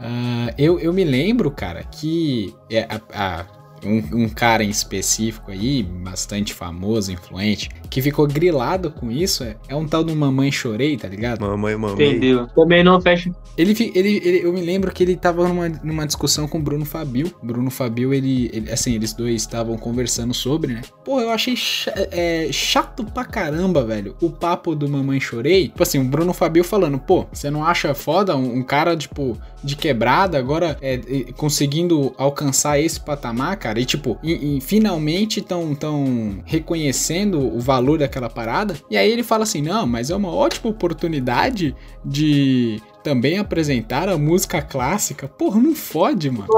Ah, 0.00 0.52
eu, 0.58 0.78
eu 0.80 0.92
me 0.92 1.04
lembro, 1.04 1.50
cara, 1.50 1.82
que 1.84 2.52
é, 2.70 2.82
a- 2.82 3.00
a- 3.14 3.46
um, 3.84 4.24
um 4.24 4.28
cara 4.28 4.64
em 4.64 4.70
específico 4.70 5.50
aí, 5.50 5.82
bastante 5.82 6.52
famoso, 6.52 7.12
influente, 7.12 7.68
que 7.90 8.00
ficou 8.02 8.26
grilado 8.26 8.90
com 8.90 9.10
isso, 9.10 9.44
é, 9.44 9.56
é 9.68 9.74
um 9.76 9.86
tal 9.86 10.02
do 10.02 10.14
Mamãe 10.14 10.50
Chorei, 10.50 10.96
tá 10.96 11.08
ligado? 11.08 11.40
Mamãe, 11.40 11.76
mamãe. 11.76 11.94
Entendeu? 11.94 12.46
Também 12.54 12.82
não 12.82 13.00
fecha. 13.00 13.30
Ele, 13.56 13.72
ele, 13.94 14.20
ele- 14.24 14.40
eu 14.44 14.52
me 14.52 14.60
lembro 14.60 14.92
que 14.92 15.02
ele 15.02 15.14
tava 15.16 15.46
numa, 15.48 15.68
numa 15.68 16.06
discussão 16.06 16.48
com 16.48 16.58
o 16.58 16.62
Bruno 16.62 16.84
Fabio. 16.84 17.32
Bruno 17.42 17.70
Fabio, 17.70 18.12
ele, 18.12 18.50
ele- 18.52 18.70
assim, 18.72 18.94
eles 18.94 19.12
dois 19.12 19.34
estavam 19.42 19.76
conversando 19.78 20.34
sobre, 20.34 20.72
né? 20.74 20.80
Pô, 21.04 21.20
eu 21.20 21.30
achei 21.30 21.54
cha- 21.54 21.92
é, 22.10 22.48
chato 22.50 23.04
pra 23.04 23.24
caramba, 23.24 23.84
velho, 23.84 24.16
o 24.20 24.28
papo 24.30 24.74
do 24.74 24.88
Mamãe 24.88 25.20
Chorei. 25.20 25.68
Tipo 25.68 25.82
assim, 25.82 25.98
o 26.00 26.04
Bruno 26.04 26.32
Fabio 26.32 26.64
falando, 26.64 26.98
pô, 26.98 27.26
você 27.32 27.48
não 27.50 27.64
acha 27.64 27.94
foda 27.94 28.36
um, 28.36 28.56
um 28.58 28.62
cara, 28.62 28.96
tipo, 28.96 29.38
de 29.62 29.76
quebrada, 29.76 30.36
agora 30.36 30.76
é, 30.82 30.94
é, 30.94 31.00
conseguindo 31.36 32.12
alcançar 32.18 32.80
esse 32.80 32.98
patamar, 32.98 33.56
cara? 33.56 33.78
E, 33.78 33.84
tipo, 33.84 34.18
e, 34.22 34.56
e 34.56 34.60
finalmente 34.60 35.38
estão 35.40 35.74
tão 35.76 36.38
reconhecendo 36.44 37.38
o 37.40 37.60
valor 37.60 37.83
daquela 37.98 38.28
parada. 38.28 38.74
E 38.90 38.96
aí 38.96 39.10
ele 39.10 39.22
fala 39.22 39.44
assim, 39.44 39.62
não, 39.62 39.86
mas 39.86 40.10
é 40.10 40.16
uma 40.16 40.30
ótima 40.32 40.70
oportunidade 40.70 41.74
de 42.04 42.80
também 43.02 43.38
apresentar 43.38 44.08
a 44.08 44.16
música 44.16 44.62
clássica. 44.62 45.28
Porra, 45.28 45.60
não 45.60 45.74
fode, 45.74 46.30
mano. 46.30 46.48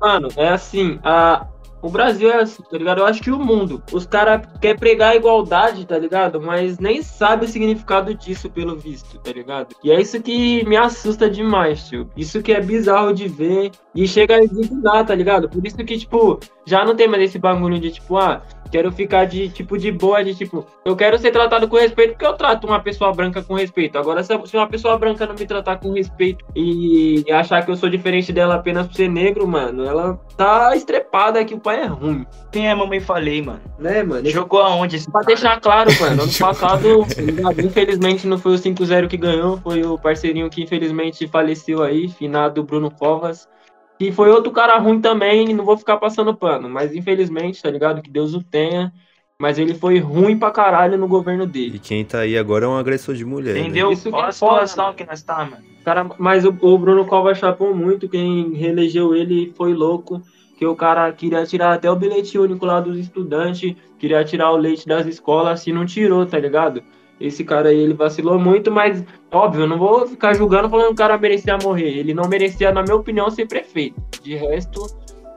Mano, 0.00 0.28
é- 0.36 0.44
é 0.44 0.48
assim, 0.50 0.98
a, 1.02 1.46
o 1.84 1.90
Brasil 1.90 2.30
é 2.30 2.40
assim, 2.40 2.62
tá 2.62 2.78
ligado? 2.78 2.98
Eu 3.00 3.06
acho 3.06 3.22
que 3.22 3.30
o 3.30 3.38
mundo. 3.38 3.82
Os 3.92 4.06
caras 4.06 4.46
querem 4.58 4.78
pregar 4.78 5.12
a 5.12 5.16
igualdade, 5.16 5.84
tá 5.86 5.98
ligado? 5.98 6.40
Mas 6.40 6.78
nem 6.78 7.02
sabe 7.02 7.44
o 7.44 7.48
significado 7.48 8.14
disso, 8.14 8.48
pelo 8.48 8.74
visto, 8.74 9.18
tá 9.18 9.30
ligado? 9.30 9.74
E 9.84 9.90
é 9.90 10.00
isso 10.00 10.18
que 10.22 10.64
me 10.66 10.76
assusta 10.78 11.28
demais, 11.28 11.86
tio. 11.86 12.08
Isso 12.16 12.42
que 12.42 12.52
é 12.52 12.60
bizarro 12.60 13.12
de 13.12 13.28
ver 13.28 13.70
e 13.94 14.08
chega 14.08 14.36
a 14.36 14.42
indignar, 14.42 15.04
tá 15.04 15.14
ligado? 15.14 15.46
Por 15.46 15.66
isso 15.66 15.76
que, 15.76 15.98
tipo, 15.98 16.40
já 16.66 16.84
não 16.84 16.94
tem 16.94 17.08
mais 17.08 17.22
esse 17.22 17.38
bagulho 17.38 17.78
de, 17.78 17.90
tipo, 17.90 18.16
ah, 18.16 18.42
quero 18.70 18.90
ficar 18.90 19.24
de, 19.24 19.48
tipo, 19.50 19.78
de 19.78 19.92
boa, 19.92 20.24
de, 20.24 20.34
tipo, 20.34 20.66
eu 20.84 20.96
quero 20.96 21.16
ser 21.18 21.30
tratado 21.30 21.68
com 21.68 21.76
respeito 21.76 22.12
porque 22.12 22.26
eu 22.26 22.32
trato 22.32 22.66
uma 22.66 22.80
pessoa 22.80 23.12
branca 23.12 23.42
com 23.42 23.54
respeito. 23.54 23.96
Agora, 23.98 24.22
se 24.24 24.34
uma 24.56 24.66
pessoa 24.66 24.98
branca 24.98 25.26
não 25.26 25.34
me 25.34 25.46
tratar 25.46 25.76
com 25.76 25.92
respeito 25.92 26.44
e 26.56 27.24
achar 27.32 27.64
que 27.64 27.70
eu 27.70 27.76
sou 27.76 27.88
diferente 27.88 28.32
dela 28.32 28.56
apenas 28.56 28.86
por 28.86 28.94
ser 28.96 29.08
negro, 29.08 29.46
mano, 29.46 29.84
ela 29.84 30.18
tá 30.36 30.74
estrepada 30.74 31.44
que 31.44 31.54
o 31.54 31.60
pai 31.60 31.82
é 31.82 31.86
ruim, 31.86 32.26
Quem 32.50 32.68
é 32.68 32.74
mamãe 32.74 32.98
falei, 33.00 33.42
mano? 33.42 33.60
né, 33.78 34.02
mano? 34.02 34.28
Jogou 34.28 34.60
aonde 34.60 35.00
Pra 35.04 35.12
cara? 35.20 35.26
deixar 35.26 35.60
claro, 35.60 35.90
mano, 36.00 36.22
ano 36.22 36.32
passado, 36.38 37.06
infelizmente 37.64 38.26
não 38.26 38.38
foi 38.38 38.54
o 38.54 38.58
5-0 38.58 39.08
que 39.08 39.16
ganhou, 39.16 39.58
foi 39.58 39.82
o 39.84 39.98
parceirinho 39.98 40.50
que 40.50 40.62
infelizmente 40.62 41.26
faleceu 41.28 41.82
aí, 41.82 42.08
finado 42.08 42.62
Bruno 42.64 42.90
Covas. 42.90 43.48
E 43.98 44.10
foi 44.12 44.30
outro 44.30 44.50
cara 44.50 44.76
ruim 44.78 45.00
também, 45.00 45.54
não 45.54 45.64
vou 45.64 45.76
ficar 45.76 45.96
passando 45.96 46.34
pano, 46.34 46.68
mas 46.68 46.94
infelizmente, 46.94 47.62
tá 47.62 47.70
ligado? 47.70 48.02
Que 48.02 48.10
Deus 48.10 48.34
o 48.34 48.42
tenha. 48.42 48.92
Mas 49.36 49.58
ele 49.58 49.74
foi 49.74 49.98
ruim 49.98 50.38
pra 50.38 50.52
caralho 50.52 50.96
no 50.96 51.08
governo 51.08 51.44
dele. 51.44 51.76
E 51.76 51.78
quem 51.80 52.04
tá 52.04 52.20
aí 52.20 52.38
agora 52.38 52.66
é 52.66 52.68
um 52.68 52.76
agressor 52.76 53.16
de 53.16 53.24
mulher. 53.24 53.54
né? 53.54 53.60
Entendeu? 53.60 53.90
Isso 53.90 54.08
que 54.08 54.14
Olha 54.14 54.26
é 54.26 54.28
a 54.28 54.32
situação 54.32 54.84
mano. 54.84 54.96
que 54.96 55.04
nós 55.04 55.22
tá, 55.22 55.44
mano. 55.44 55.64
Cara, 55.84 56.08
mas 56.18 56.44
o, 56.44 56.56
o 56.62 56.78
Bruno 56.78 57.04
Covas 57.04 57.38
chapou 57.38 57.74
muito, 57.74 58.08
quem 58.08 58.54
reelegeu 58.54 59.14
ele 59.14 59.52
foi 59.56 59.74
louco, 59.74 60.22
que 60.56 60.64
o 60.64 60.76
cara 60.76 61.12
queria 61.12 61.44
tirar 61.44 61.74
até 61.74 61.90
o 61.90 61.96
bilhete 61.96 62.38
único 62.38 62.64
lá 62.64 62.80
dos 62.80 62.96
estudantes, 62.96 63.74
queria 63.98 64.24
tirar 64.24 64.52
o 64.52 64.56
leite 64.56 64.86
das 64.86 65.04
escolas, 65.06 65.66
e 65.66 65.72
não 65.72 65.84
tirou, 65.84 66.24
tá 66.24 66.38
ligado? 66.38 66.82
Esse 67.20 67.44
cara 67.44 67.68
aí, 67.68 67.78
ele 67.78 67.94
vacilou 67.94 68.38
muito, 68.38 68.70
mas, 68.70 69.04
óbvio, 69.32 69.62
eu 69.62 69.68
não 69.68 69.78
vou 69.78 70.06
ficar 70.06 70.34
julgando 70.34 70.68
falando 70.68 70.88
que 70.88 70.92
o 70.92 70.96
cara 70.96 71.16
merecia 71.16 71.56
morrer. 71.62 71.98
Ele 71.98 72.12
não 72.12 72.28
merecia, 72.28 72.72
na 72.72 72.82
minha 72.82 72.96
opinião, 72.96 73.30
ser 73.30 73.46
prefeito. 73.46 73.94
De 74.22 74.34
resto, 74.34 74.84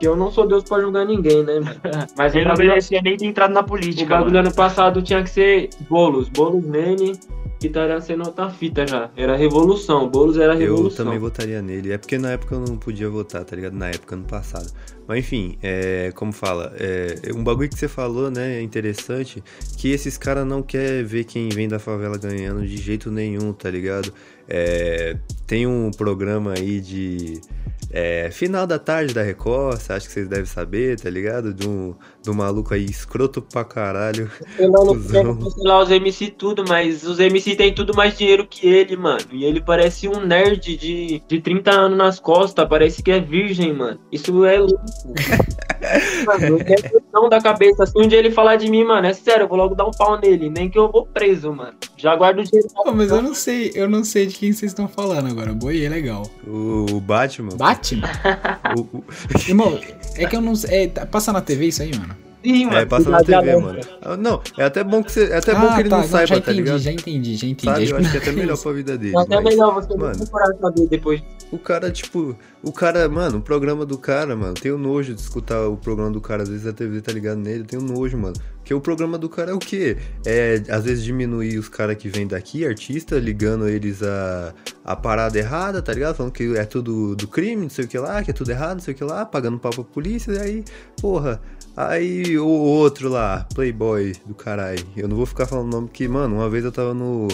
que 0.00 0.06
eu 0.06 0.16
não 0.16 0.30
sou 0.30 0.46
Deus 0.46 0.64
pra 0.64 0.80
julgar 0.80 1.06
ninguém, 1.06 1.42
né? 1.44 1.54
Mas 2.18 2.34
Ele 2.34 2.44
o 2.44 2.48
não 2.48 2.54
bagulho, 2.54 2.68
merecia 2.68 3.00
nem 3.02 3.16
ter 3.16 3.26
entrado 3.26 3.52
na 3.52 3.60
o 3.60 3.64
política, 3.64 4.16
bagulho 4.16 4.34
mano. 4.34 4.48
ano 4.48 4.54
passado 4.56 5.00
tinha 5.02 5.22
que 5.22 5.30
ser 5.30 5.70
bolos. 5.88 6.28
Bolos 6.28 6.64
nele, 6.64 7.12
que 7.60 7.68
estaria 7.68 8.00
sendo 8.00 8.26
outra 8.26 8.50
fita 8.50 8.86
já. 8.86 9.10
Era 9.16 9.36
revolução. 9.36 10.08
Bolos 10.08 10.36
era 10.36 10.54
Eu 10.54 10.58
revolução. 10.58 11.04
também 11.04 11.18
votaria 11.18 11.62
nele. 11.62 11.92
É 11.92 11.98
porque 11.98 12.18
na 12.18 12.32
época 12.32 12.54
eu 12.56 12.60
não 12.60 12.76
podia 12.76 13.08
votar, 13.08 13.44
tá 13.44 13.54
ligado? 13.56 13.74
Na 13.74 13.88
época, 13.88 14.14
ano 14.14 14.24
passado. 14.24 14.70
Mas 15.08 15.20
enfim, 15.20 15.56
é, 15.62 16.12
como 16.14 16.32
fala, 16.32 16.74
é, 16.76 17.32
um 17.34 17.42
bagulho 17.42 17.66
que 17.70 17.78
você 17.78 17.88
falou, 17.88 18.30
né, 18.30 18.58
é 18.58 18.62
interessante, 18.62 19.42
que 19.78 19.90
esses 19.90 20.18
caras 20.18 20.46
não 20.46 20.62
querem 20.62 21.02
ver 21.02 21.24
quem 21.24 21.48
vem 21.48 21.66
da 21.66 21.78
favela 21.78 22.18
ganhando 22.18 22.66
de 22.66 22.76
jeito 22.76 23.10
nenhum, 23.10 23.54
tá 23.54 23.70
ligado? 23.70 24.12
É, 24.46 25.16
tem 25.46 25.66
um 25.66 25.90
programa 25.90 26.52
aí 26.52 26.78
de 26.78 27.40
é, 27.90 28.30
final 28.30 28.66
da 28.66 28.78
tarde 28.78 29.14
da 29.14 29.22
Record, 29.22 29.80
acho 29.88 30.06
que 30.06 30.12
vocês 30.12 30.28
devem 30.28 30.44
saber, 30.44 31.00
tá 31.00 31.08
ligado? 31.08 31.54
De 31.54 31.66
um, 31.66 31.94
de 32.22 32.30
um 32.30 32.34
maluco 32.34 32.74
aí 32.74 32.84
escroto 32.84 33.40
pra 33.40 33.64
caralho. 33.64 34.30
Eu 34.58 34.70
não 34.70 35.00
quero 35.00 35.36
cancelar 35.36 35.82
os 35.82 35.90
MC 35.90 36.30
tudo, 36.30 36.64
mas 36.68 37.04
os 37.04 37.18
MC 37.18 37.56
tem 37.56 37.74
tudo 37.74 37.94
mais 37.94 38.16
dinheiro 38.16 38.46
que 38.46 38.66
ele, 38.66 38.96
mano. 38.96 39.24
E 39.32 39.44
ele 39.44 39.60
parece 39.60 40.06
um 40.06 40.20
nerd 40.20 40.76
de, 40.76 41.22
de 41.26 41.40
30 41.40 41.70
anos 41.70 41.98
nas 41.98 42.20
costas, 42.20 42.68
parece 42.68 43.02
que 43.02 43.10
é 43.10 43.20
virgem, 43.20 43.72
mano. 43.72 43.98
Isso 44.12 44.44
é 44.44 44.58
louco. 44.58 44.84
mano, 46.26 46.58
eu 47.12 47.28
da 47.28 47.40
cabeça. 47.40 47.86
Se 47.86 47.92
um 47.98 48.06
dia 48.06 48.18
ele 48.18 48.30
falar 48.30 48.56
de 48.56 48.70
mim, 48.70 48.84
mano, 48.84 49.06
é 49.06 49.12
sério, 49.12 49.44
eu 49.44 49.48
vou 49.48 49.56
logo 49.58 49.74
dar 49.74 49.86
um 49.86 49.90
pau 49.90 50.18
nele. 50.20 50.48
Nem 50.50 50.68
que 50.68 50.78
eu 50.78 50.90
vou 50.90 51.06
preso, 51.06 51.52
mano. 51.52 51.72
Já 51.96 52.14
guardo 52.16 52.38
o 52.40 52.44
dinheiro. 52.44 52.68
Pô, 52.74 52.92
mas 52.92 53.10
eu 53.10 53.22
não 53.22 53.34
sei, 53.34 53.72
eu 53.74 53.88
não 53.88 54.04
sei 54.04 54.26
de 54.26 54.34
quem 54.36 54.52
vocês 54.52 54.70
estão 54.72 54.88
falando 54.88 55.28
agora. 55.28 55.52
Boi 55.52 55.84
é 55.84 55.88
legal. 55.88 56.22
O, 56.46 57.00
Batman. 57.00 57.56
Batman? 57.56 58.08
o- 58.76 58.98
o- 58.98 59.04
Irmão, 59.48 59.78
é 60.16 60.26
que 60.26 60.36
eu 60.36 60.40
não 60.40 60.54
sei. 60.54 60.84
É, 60.84 60.86
tá- 60.88 61.06
passa 61.06 61.32
na 61.32 61.40
TV 61.40 61.66
isso 61.66 61.82
aí, 61.82 61.90
mano? 61.96 62.16
Sim, 62.44 62.66
mano. 62.66 62.78
É, 62.78 62.86
passa 62.86 63.10
na 63.10 63.22
TV, 63.22 63.56
mano. 63.56 63.80
Ah, 64.00 64.16
Não, 64.16 64.40
é 64.56 64.64
até 64.64 64.84
bom 64.84 65.02
que, 65.02 65.10
você, 65.10 65.24
é 65.24 65.36
até 65.38 65.54
bom 65.54 65.74
que 65.74 65.80
ele 65.80 65.88
não, 65.88 66.02
já 66.02 66.08
saiba, 66.08 66.24
entendi, 66.36 66.42
tá 66.46 66.52
ligado? 66.52 66.78
já 66.78 66.92
entendi, 66.92 67.34
já 67.36 67.46
entendi. 67.48 67.72
Sabe? 67.74 67.90
Eu 67.90 67.96
acho 67.96 68.10
que 68.12 68.16
é 68.16 68.20
até 68.20 68.32
melhor 68.32 68.56
pra 68.62 68.72
vida 68.72 68.96
dele. 68.96 69.16
É 69.16 69.20
até 69.20 69.34
mas 69.36 69.44
melhor 69.44 69.74
você 69.74 69.88
não 69.88 69.96
mano. 69.98 70.16
procurar 70.18 70.54
saber 70.60 70.86
depois. 70.88 71.20
O 71.50 71.58
cara, 71.58 71.90
tipo, 71.90 72.36
o 72.62 72.70
cara, 72.70 73.08
mano, 73.08 73.38
o 73.38 73.40
programa 73.40 73.86
do 73.86 73.96
cara, 73.96 74.36
mano, 74.36 74.52
tenho 74.52 74.76
nojo 74.76 75.14
de 75.14 75.20
escutar 75.20 75.66
o 75.66 75.78
programa 75.78 76.10
do 76.10 76.20
cara, 76.20 76.42
às 76.42 76.48
vezes 76.48 76.66
a 76.66 76.72
TV 76.74 77.00
tá 77.00 77.10
ligado 77.10 77.38
nele, 77.38 77.64
tenho 77.64 77.80
nojo, 77.80 78.18
mano. 78.18 78.34
Porque 78.58 78.74
o 78.74 78.80
programa 78.82 79.16
do 79.16 79.30
cara 79.30 79.52
é 79.52 79.54
o 79.54 79.58
quê? 79.58 79.96
É, 80.26 80.62
às 80.68 80.84
vezes, 80.84 81.02
diminuir 81.02 81.56
os 81.58 81.70
caras 81.70 81.96
que 81.96 82.10
vêm 82.10 82.26
daqui, 82.26 82.66
artista, 82.66 83.18
ligando 83.18 83.66
eles 83.66 84.02
a, 84.02 84.52
a 84.84 84.94
parada 84.94 85.38
errada, 85.38 85.80
tá 85.80 85.90
ligado? 85.90 86.16
Falando 86.16 86.32
que 86.32 86.54
é 86.54 86.66
tudo 86.66 87.16
do 87.16 87.26
crime, 87.26 87.62
não 87.62 87.70
sei 87.70 87.86
o 87.86 87.88
que 87.88 87.98
lá, 87.98 88.22
que 88.22 88.30
é 88.30 88.34
tudo 88.34 88.50
errado, 88.50 88.74
não 88.74 88.80
sei 88.80 88.92
o 88.92 88.96
que 88.96 89.04
lá, 89.04 89.24
pagando 89.24 89.58
pau 89.58 89.72
pra 89.72 89.84
polícia, 89.84 90.32
e 90.32 90.38
aí, 90.38 90.64
porra. 91.00 91.40
Aí 91.74 92.38
o 92.38 92.46
outro 92.46 93.08
lá, 93.08 93.46
Playboy 93.54 94.12
do 94.26 94.34
caralho. 94.34 94.84
Eu 94.94 95.08
não 95.08 95.16
vou 95.16 95.24
ficar 95.24 95.46
falando 95.46 95.68
o 95.68 95.70
nome 95.70 95.86
porque, 95.88 96.06
mano, 96.06 96.34
uma 96.34 96.50
vez 96.50 96.64
eu 96.64 96.72
tava 96.72 96.92
no 96.92 97.28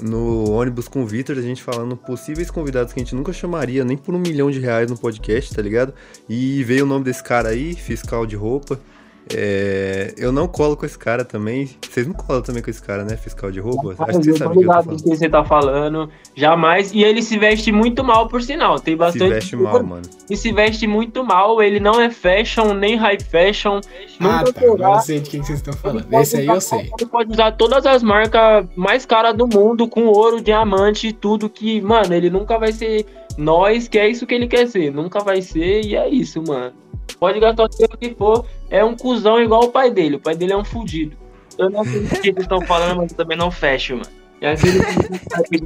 no 0.00 0.50
ônibus 0.50 0.86
com 0.88 1.02
o 1.02 1.06
Vitor, 1.06 1.36
a 1.36 1.42
gente 1.42 1.62
falando 1.62 1.96
possíveis 1.96 2.50
convidados 2.50 2.92
que 2.92 3.00
a 3.00 3.02
gente 3.02 3.14
nunca 3.14 3.32
chamaria 3.32 3.84
nem 3.84 3.96
por 3.96 4.14
um 4.14 4.18
milhão 4.18 4.50
de 4.50 4.60
reais 4.60 4.90
no 4.90 4.96
podcast, 4.96 5.54
tá 5.54 5.60
ligado? 5.60 5.92
E 6.28 6.62
veio 6.64 6.84
o 6.84 6.88
nome 6.88 7.04
desse 7.04 7.22
cara 7.22 7.48
aí, 7.48 7.74
fiscal 7.74 8.26
de 8.26 8.36
roupa. 8.36 8.80
É, 9.34 10.14
eu 10.16 10.32
não 10.32 10.48
colo 10.48 10.76
com 10.76 10.86
esse 10.86 10.98
cara 10.98 11.24
também. 11.24 11.70
Vocês 11.88 12.06
não 12.06 12.14
colam 12.14 12.42
também 12.42 12.62
com 12.62 12.70
esse 12.70 12.82
cara, 12.82 13.04
né? 13.04 13.16
Fiscal 13.16 13.50
de 13.50 13.60
roupa? 13.60 13.94
Acho 13.98 14.20
que 14.20 14.32
sabem 14.38 14.58
o 14.58 14.60
que 14.60 14.64
eu 14.64 14.66
tô 14.66 14.82
falando. 14.82 14.96
do 14.96 15.02
que 15.02 15.08
você 15.16 15.28
tá 15.28 15.44
falando. 15.44 16.10
Jamais. 16.34 16.92
E 16.92 17.02
ele 17.02 17.22
se 17.22 17.38
veste 17.38 17.70
muito 17.70 18.02
mal, 18.02 18.28
por 18.28 18.42
sinal. 18.42 18.78
Tem 18.78 18.94
Se 18.94 18.98
bastante. 18.98 19.28
veste 19.28 19.56
mal, 19.56 19.82
mano. 19.82 20.02
E 20.30 20.36
se 20.36 20.52
veste 20.52 20.86
muito 20.86 21.24
mal. 21.24 21.62
Ele 21.62 21.80
não 21.80 22.00
é 22.00 22.10
fashion, 22.10 22.72
nem 22.74 22.96
high 22.96 23.18
fashion. 23.20 23.80
Ah, 24.20 24.44
tá. 24.44 24.60
Agora 24.60 24.96
eu 24.96 25.00
sei 25.00 25.20
de 25.20 25.30
quem 25.30 25.42
vocês 25.42 25.58
estão 25.58 25.74
falando. 25.74 26.06
Esse 26.12 26.38
aí 26.38 26.46
eu 26.46 26.60
sei. 26.60 26.90
Ele 26.98 27.10
pode 27.10 27.32
usar 27.32 27.52
todas 27.52 27.84
as 27.86 28.02
marcas 28.02 28.66
mais 28.76 29.04
caras 29.04 29.36
do 29.36 29.46
mundo, 29.46 29.88
com 29.88 30.06
ouro, 30.06 30.40
diamante, 30.40 31.12
tudo 31.12 31.48
que, 31.48 31.80
mano, 31.80 32.14
ele 32.14 32.30
nunca 32.30 32.58
vai 32.58 32.72
ser 32.72 33.06
nós, 33.36 33.86
que 33.88 33.98
é 33.98 34.08
isso 34.08 34.26
que 34.26 34.34
ele 34.34 34.46
quer 34.46 34.66
ser. 34.66 34.92
Nunca 34.92 35.20
vai 35.20 35.42
ser, 35.42 35.84
e 35.84 35.94
é 35.94 36.08
isso, 36.08 36.42
mano. 36.46 36.72
Pode 37.16 37.40
gastar 37.40 37.64
o 37.64 37.68
que 37.68 38.14
for, 38.14 38.46
é 38.70 38.84
um 38.84 38.96
cuzão 38.96 39.40
igual 39.40 39.64
o 39.64 39.70
pai 39.70 39.90
dele. 39.90 40.16
O 40.16 40.20
pai 40.20 40.34
dele 40.34 40.52
é 40.52 40.56
um 40.56 40.64
fudido. 40.64 41.16
Eu 41.56 41.68
não 41.70 41.84
sei 41.84 42.04
O 42.04 42.08
que 42.20 42.28
eles 42.28 42.42
estão 42.42 42.60
falando, 42.62 42.98
mas 42.98 43.10
eu 43.10 43.16
também 43.16 43.36
não 43.36 43.50
fecho, 43.50 43.96
mano. 43.96 44.08
É 44.40 44.52
aquele 44.52 44.78
que. 44.84 45.64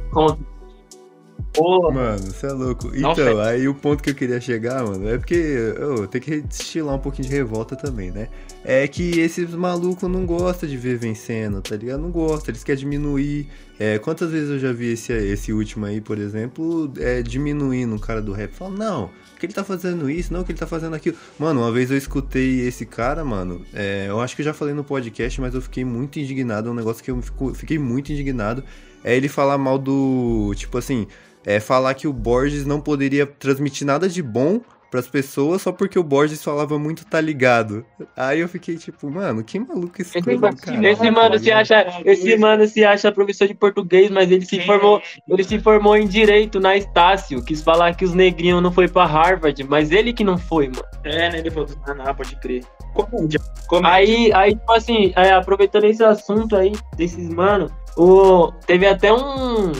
Porra. 1.53 1.91
Mano, 1.93 2.19
você 2.31 2.47
é 2.47 2.51
louco. 2.51 2.87
Não, 2.87 3.11
Então, 3.11 3.13
Fred. 3.15 3.39
aí 3.41 3.67
o 3.67 3.75
ponto 3.75 4.01
que 4.01 4.09
eu 4.09 4.15
queria 4.15 4.41
chegar, 4.41 4.83
mano, 4.83 5.07
é 5.07 5.17
porque 5.19 5.35
eu 5.35 6.07
tenho 6.07 6.23
que 6.23 6.43
estilar 6.49 6.95
um 6.95 6.99
pouquinho 6.99 7.27
de 7.29 7.33
revolta 7.35 7.75
também, 7.75 8.09
né? 8.09 8.29
É 8.65 8.87
que 8.87 9.19
esses 9.19 9.51
malucos 9.53 10.09
não 10.09 10.25
gostam 10.25 10.67
de 10.67 10.75
ver 10.77 10.97
vencendo, 10.97 11.61
tá 11.61 11.75
ligado? 11.75 12.01
Não 12.01 12.09
gostam, 12.09 12.51
eles 12.51 12.63
querem 12.63 12.79
diminuir. 12.79 13.47
É, 13.79 13.99
quantas 13.99 14.31
vezes 14.31 14.49
eu 14.49 14.57
já 14.59 14.71
vi 14.71 14.93
esse, 14.93 15.13
esse 15.13 15.53
último 15.53 15.85
aí, 15.85 16.01
por 16.01 16.17
exemplo, 16.17 16.91
é, 16.97 17.21
diminuindo 17.21 17.93
um 17.93 17.99
cara 17.99 18.21
do 18.21 18.31
rap? 18.31 18.51
Falando, 18.53 18.77
não, 18.79 19.09
que 19.39 19.45
ele 19.45 19.53
tá 19.53 19.63
fazendo 19.63 20.09
isso, 20.09 20.33
não, 20.33 20.43
que 20.43 20.51
ele 20.53 20.59
tá 20.59 20.65
fazendo 20.67 20.95
aquilo. 20.95 21.17
Mano, 21.37 21.61
uma 21.61 21.71
vez 21.71 21.91
eu 21.91 21.97
escutei 21.97 22.61
esse 22.61 22.83
cara, 22.85 23.23
mano, 23.23 23.63
é, 23.73 24.05
eu 24.09 24.19
acho 24.19 24.35
que 24.35 24.41
eu 24.41 24.45
já 24.45 24.53
falei 24.53 24.73
no 24.73 24.83
podcast, 24.83 25.39
mas 25.39 25.53
eu 25.53 25.61
fiquei 25.61 25.85
muito 25.85 26.17
indignado, 26.19 26.69
é 26.69 26.71
um 26.71 26.75
negócio 26.75 27.03
que 27.03 27.11
eu 27.11 27.21
fico- 27.21 27.53
fiquei 27.53 27.77
muito 27.77 28.11
indignado. 28.11 28.63
É 29.03 29.15
ele 29.15 29.27
falar 29.27 29.57
mal 29.57 29.77
do. 29.77 30.53
Tipo 30.55 30.77
assim, 30.77 31.07
é 31.45 31.59
falar 31.59 31.93
que 31.93 32.07
o 32.07 32.13
Borges 32.13 32.65
não 32.65 32.79
poderia 32.79 33.25
transmitir 33.25 33.85
nada 33.85 34.07
de 34.07 34.21
bom 34.21 34.61
pras 34.93 35.07
pessoas 35.07 35.63
só 35.63 35.71
porque 35.71 35.97
o 35.97 36.03
Borges 36.03 36.43
falava 36.43 36.77
muito 36.77 37.03
tá 37.03 37.19
ligado. 37.19 37.83
Aí 38.15 38.41
eu 38.41 38.47
fiquei 38.47 38.77
tipo, 38.77 39.09
mano, 39.09 39.43
que 39.43 39.57
maluco 39.59 39.99
esse 39.99 40.19
Esse, 40.19 40.37
cara. 40.37 40.87
esse 40.87 41.09
mano 41.09 41.39
se 41.39 41.51
acha, 41.51 42.01
esse 42.05 42.37
mano 42.37 42.67
se 42.67 42.85
acha 42.85 43.11
professor 43.11 43.47
de 43.47 43.55
português, 43.55 44.11
mas 44.11 44.29
ele 44.29 44.45
se 44.45 44.61
formou, 44.61 45.01
ele 45.27 45.43
se 45.43 45.57
formou 45.57 45.97
em 45.97 46.05
direito 46.05 46.59
na 46.59 46.77
Estácio. 46.77 47.43
Quis 47.43 47.63
falar 47.63 47.95
que 47.95 48.05
os 48.05 48.13
negrinhos 48.13 48.61
não 48.61 48.71
foi 48.71 48.87
pra 48.87 49.03
Harvard, 49.05 49.63
mas 49.63 49.89
ele 49.91 50.13
que 50.13 50.23
não 50.23 50.37
foi, 50.37 50.67
mano. 50.67 50.85
É, 51.03 51.31
né? 51.31 51.39
Ele 51.39 51.49
falou, 51.49 51.69
ah, 51.87 51.93
não, 51.95 52.13
pode 52.13 52.35
crer. 52.35 52.63
Comédia. 52.93 53.39
Comédia. 53.67 53.95
Aí, 53.95 54.31
aí 54.31 54.55
tipo 54.55 54.73
assim, 54.73 55.11
é, 55.15 55.31
aproveitando 55.31 55.85
esse 55.85 56.03
assunto 56.03 56.55
aí, 56.55 56.71
desses 56.95 57.29
mano, 57.29 57.67
o, 57.97 58.51
teve 58.67 58.85
até 58.85 59.11
um, 59.11 59.71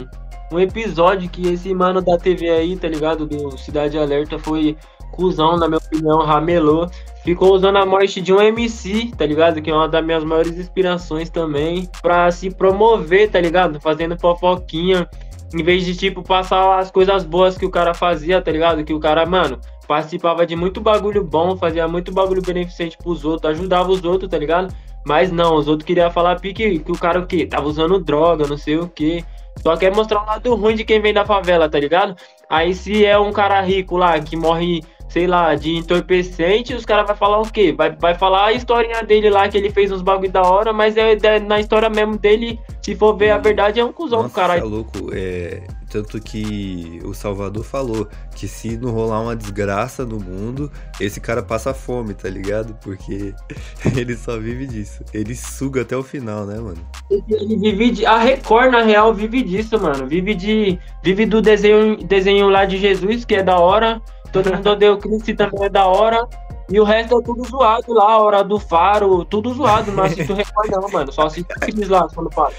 um 0.52 0.60
episódio 0.60 1.30
que 1.30 1.54
esse 1.54 1.72
mano 1.72 2.02
da 2.02 2.18
TV 2.18 2.50
aí, 2.50 2.76
tá 2.76 2.88
ligado? 2.88 3.28
Do 3.28 3.56
Cidade 3.60 3.96
Alerta 3.96 4.40
foi 4.40 4.76
cuzão, 5.14 5.58
na 5.58 5.68
minha 5.68 5.78
opinião, 5.78 6.20
ramelou. 6.20 6.90
Ficou 7.24 7.54
usando 7.54 7.78
a 7.78 7.86
morte 7.86 8.20
de 8.20 8.34
um 8.34 8.42
MC, 8.42 9.12
tá 9.18 9.26
ligado? 9.26 9.62
Que 9.62 9.70
é 9.70 9.74
uma 9.74 9.88
das 9.88 10.04
minhas 10.04 10.24
maiores 10.26 10.58
inspirações 10.58 11.30
também, 11.30 11.88
pra 12.02 12.30
se 12.32 12.50
promover, 12.50 13.32
tá 13.32 13.40
ligado? 13.40 13.80
Fazendo 13.80 14.20
fofoquinha. 14.20 15.08
Em 15.54 15.64
vez 15.64 15.86
de, 15.86 15.96
tipo, 15.96 16.22
passar 16.22 16.80
as 16.80 16.92
coisas 16.92 17.24
boas 17.24 17.58
que 17.58 17.66
o 17.66 17.70
cara 17.70 17.94
fazia, 17.94 18.42
tá 18.42 18.52
ligado? 18.52 18.84
Que 18.84 18.94
o 18.94 19.00
cara, 19.00 19.26
mano, 19.26 19.60
participava 19.88 20.46
de 20.46 20.56
muito 20.56 20.82
bagulho 20.82 21.24
bom, 21.24 21.56
fazia 21.56 21.88
muito 21.88 22.12
bagulho 22.12 22.42
beneficente 22.42 22.98
pros 22.98 23.24
outros, 23.24 23.52
ajudava 23.52 23.92
os 23.92 24.04
outros, 24.04 24.30
tá 24.30 24.38
ligado? 24.38 24.74
Mas 25.06 25.32
não, 25.32 25.56
os 25.56 25.68
outros 25.68 25.86
queriam 25.86 26.10
falar 26.10 26.40
pique 26.40 26.80
que 26.80 26.92
o 26.92 26.98
cara 26.98 27.20
o 27.20 27.26
quê? 27.26 27.46
Tava 27.46 27.68
usando 27.68 28.00
droga, 28.00 28.48
não 28.48 28.58
sei 28.58 28.78
o 28.78 28.88
quê. 28.88 29.24
Só 29.62 29.78
quer 29.78 29.94
mostrar 29.94 30.24
o 30.24 30.26
lado 30.26 30.56
ruim 30.56 30.76
de 30.76 30.84
quem 30.84 31.00
vem 31.00 31.14
da 31.14 31.26
favela, 31.26 31.70
tá 31.70 31.80
ligado? 31.80 32.16
Aí 32.50 32.74
se 32.74 33.06
é 33.06 33.18
um 33.18 33.32
cara 33.32 33.62
rico 33.62 33.98
lá 33.98 34.20
que 34.20 34.36
morre, 34.36 34.82
sei 35.14 35.28
lá, 35.28 35.54
de 35.54 35.76
entorpecente, 35.76 36.74
os 36.74 36.86
caras 36.86 37.06
vai 37.06 37.16
falar 37.16 37.40
o 37.40 37.44
quê? 37.44 37.72
Vai, 37.72 37.92
vai 37.96 38.16
falar 38.16 38.46
a 38.46 38.54
historinha 38.54 39.04
dele 39.04 39.30
lá, 39.30 39.48
que 39.48 39.56
ele 39.56 39.70
fez 39.70 39.92
uns 39.92 40.02
bagulho 40.02 40.32
da 40.32 40.42
hora, 40.42 40.74
mas 40.74 40.98
é, 40.98 41.16
é- 41.22 41.40
na 41.40 41.60
história 41.60 41.88
mesmo 41.88 42.18
dele, 42.18 42.60
se 42.82 42.96
for 42.96 43.16
ver 43.16 43.30
a 43.30 43.38
verdade, 43.38 43.80
é 43.80 43.86
um 43.86 43.94
cuzão 43.94 44.24
do 44.24 44.30
caralho. 44.32 44.68
louco. 44.68 45.12
É, 45.14 45.68
tanto 45.88 46.20
que 46.20 47.00
o 47.06 47.14
Salvador 47.14 47.64
falou 47.64 48.08
que 48.36 48.48
se 48.48 48.76
não 48.76 48.90
rolar 48.90 49.22
uma 49.22 49.36
desgraça 49.36 50.04
no 50.04 50.20
mundo, 50.20 50.72
esse 51.00 51.22
cara 51.22 51.44
passa 51.44 51.76
fome, 51.76 52.16
tá 52.16 52.28
ligado? 52.28 52.74
Porque 52.82 53.36
ele 53.96 54.18
só 54.18 54.40
vive 54.40 54.66
disso. 54.66 55.04
Ele 55.14 55.36
suga 55.36 55.82
até 55.82 55.96
o 55.96 56.02
final, 56.02 56.48
né, 56.48 56.60
mano? 56.60 56.84
Ele 57.12 57.56
vive 57.56 57.92
de. 57.92 58.06
A 58.08 58.18
Record, 58.18 58.72
na 58.72 58.82
real, 58.82 59.14
vive 59.14 59.44
disso, 59.44 59.80
mano. 59.80 60.08
Vive 60.08 60.34
de. 60.34 60.80
Vive 61.04 61.28
do 61.28 61.40
desenho, 61.40 61.98
desenho 61.98 62.50
lá 62.50 62.66
de 62.66 62.78
Jesus, 62.80 63.24
que 63.24 63.36
é 63.36 63.44
da 63.44 63.60
hora. 63.60 64.02
Todo 64.34 64.52
mundo 64.52 64.70
odeia 64.72 64.92
o 64.92 64.98
Cristo 64.98 65.36
também 65.36 65.66
é 65.66 65.70
da 65.70 65.86
hora. 65.86 66.28
E 66.70 66.80
o 66.80 66.84
resto 66.84 67.20
é 67.20 67.22
tudo 67.22 67.48
zoado 67.48 67.94
lá, 67.94 68.14
a 68.14 68.18
hora 68.22 68.44
do 68.44 68.58
faro, 68.58 69.24
tudo 69.26 69.54
zoado, 69.54 69.92
não 69.92 70.04
assisto 70.04 70.34
Record 70.34 70.72
não, 70.72 70.90
mano. 70.90 71.12
Só 71.12 71.28
assisto 71.28 71.54
Cris 71.60 71.88
lá 71.88 72.08
quando 72.14 72.30
passa. 72.30 72.56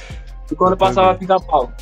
E 0.51 0.55
quando 0.55 0.77
passava 0.77 1.15
pica-pau. 1.15 1.73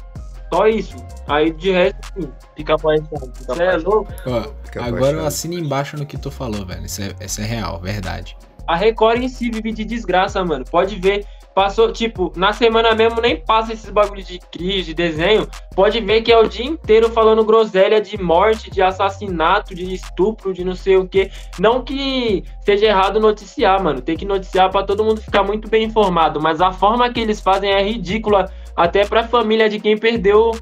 Só 0.52 0.66
isso. 0.66 0.96
Aí 1.28 1.52
de 1.52 1.72
resto, 1.72 1.98
sim, 2.14 2.32
pica-pau 2.54 2.92
é 2.92 2.98
Você 3.00 3.62
é 3.62 3.76
louco? 3.76 4.10
Ó, 4.26 4.80
agora 4.80 5.18
eu 5.18 5.26
assino 5.26 5.54
embaixo 5.54 5.96
no 5.96 6.06
que 6.06 6.16
tu 6.16 6.30
falou, 6.30 6.64
velho. 6.64 6.86
Isso 6.86 7.02
é, 7.02 7.14
isso 7.24 7.40
é 7.40 7.44
real, 7.44 7.78
verdade. 7.80 8.36
A 8.66 8.76
Record 8.76 9.22
em 9.22 9.28
si 9.28 9.50
vive 9.50 9.72
de 9.72 9.84
desgraça, 9.84 10.42
mano. 10.44 10.64
Pode 10.70 10.98
ver. 10.98 11.26
Passou, 11.54 11.92
tipo, 11.92 12.32
na 12.34 12.52
semana 12.52 12.94
mesmo 12.94 13.20
nem 13.20 13.36
passa 13.36 13.72
esses 13.72 13.90
bagulhos 13.90 14.26
de 14.26 14.38
crise, 14.38 14.86
de 14.86 14.94
desenho. 14.94 15.46
Pode 15.74 16.00
ver 16.00 16.22
que 16.22 16.32
é 16.32 16.38
o 16.38 16.48
dia 16.48 16.64
inteiro 16.64 17.10
falando 17.10 17.44
groselha 17.44 18.00
de 18.00 18.20
morte, 18.20 18.70
de 18.70 18.80
assassinato, 18.80 19.74
de 19.74 19.92
estupro, 19.92 20.54
de 20.54 20.64
não 20.64 20.74
sei 20.74 20.96
o 20.96 21.06
quê. 21.06 21.30
Não 21.58 21.82
que 21.82 22.44
seja 22.64 22.86
errado 22.86 23.20
noticiar, 23.20 23.82
mano. 23.82 24.00
Tem 24.00 24.16
que 24.16 24.24
noticiar 24.24 24.70
pra 24.70 24.82
todo 24.82 25.04
mundo 25.04 25.20
ficar 25.20 25.42
muito 25.42 25.68
bem 25.68 25.84
informado. 25.84 26.40
Mas 26.40 26.60
a 26.60 26.72
forma 26.72 27.12
que 27.12 27.20
eles 27.20 27.40
fazem 27.40 27.70
é 27.70 27.82
ridícula. 27.82 28.50
Até 28.74 29.04
pra 29.04 29.24
família 29.24 29.68
de 29.68 29.78
quem 29.78 29.98
perdeu 29.98 30.52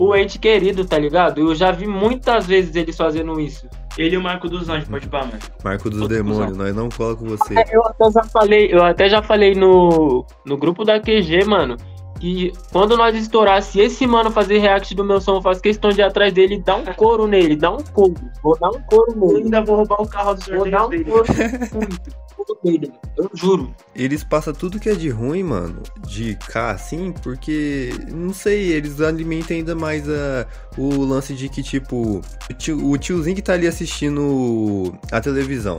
o 0.00 0.16
ente 0.16 0.38
querido, 0.38 0.82
tá 0.82 0.98
ligado? 0.98 1.42
Eu 1.42 1.54
já 1.54 1.70
vi 1.70 1.86
muitas 1.86 2.46
vezes 2.46 2.74
eles 2.74 2.96
fazendo 2.96 3.38
isso. 3.38 3.68
Ele 3.98 4.14
e 4.14 4.18
o 4.18 4.22
Marco 4.22 4.48
dos 4.48 4.66
Anjos, 4.70 4.88
pode 4.88 5.06
pá, 5.08 5.26
mano. 5.26 5.38
Marco 5.62 5.90
dos 5.90 6.08
Demônios, 6.08 6.56
nós 6.56 6.74
não 6.74 6.88
cola 6.88 7.14
com 7.14 7.26
você. 7.26 7.54
Eu 7.70 7.84
até 7.84 8.10
já 8.10 8.22
falei, 8.24 8.72
eu 8.72 8.82
até 8.82 9.08
já 9.10 9.22
falei 9.22 9.54
no, 9.54 10.24
no 10.46 10.56
grupo 10.56 10.84
da 10.86 10.98
QG, 10.98 11.44
mano, 11.44 11.76
que 12.20 12.52
quando 12.70 12.96
nós 12.96 13.16
estourar, 13.16 13.62
se 13.62 13.80
esse 13.80 14.06
mano 14.06 14.30
fazer 14.30 14.58
react 14.58 14.94
do 14.94 15.02
meu 15.04 15.20
som, 15.20 15.36
eu 15.36 15.42
faço 15.42 15.60
questão 15.60 15.90
de 15.90 16.00
ir 16.00 16.04
atrás 16.04 16.32
dele 16.32 16.56
e 16.56 16.60
dar 16.62 16.76
um 16.76 16.84
couro 16.94 17.26
nele, 17.26 17.56
dar 17.56 17.72
um 17.72 17.82
couro. 17.82 18.14
Vou 18.42 18.56
dar 18.58 18.68
um 18.70 18.80
couro 18.82 19.12
Eu 19.16 19.26
nele. 19.28 19.44
ainda 19.44 19.62
vou 19.64 19.76
roubar 19.76 20.00
o 20.02 20.06
carro 20.06 20.34
do 20.34 20.44
Vou 20.56 20.70
dar 20.70 20.86
um 20.86 20.90
dele. 20.90 21.04
couro 21.04 21.26
mano. 21.28 21.88
Eu 23.16 23.30
juro. 23.34 23.74
Eles 23.94 24.24
passam 24.24 24.52
tudo 24.52 24.78
que 24.80 24.88
é 24.88 24.94
de 24.94 25.08
ruim, 25.08 25.42
mano, 25.42 25.82
de 26.06 26.36
cá, 26.48 26.70
assim, 26.70 27.12
porque, 27.22 27.90
não 28.10 28.32
sei, 28.32 28.72
eles 28.72 29.00
alimentam 29.00 29.56
ainda 29.56 29.74
mais 29.74 30.08
a, 30.08 30.46
o 30.76 31.04
lance 31.04 31.34
de 31.34 31.48
que, 31.48 31.62
tipo, 31.62 32.20
o, 32.50 32.54
tio- 32.54 32.90
o 32.90 32.96
tiozinho 32.98 33.36
que 33.36 33.42
tá 33.42 33.52
ali 33.52 33.66
assistindo 33.66 34.92
a 35.12 35.20
televisão, 35.20 35.78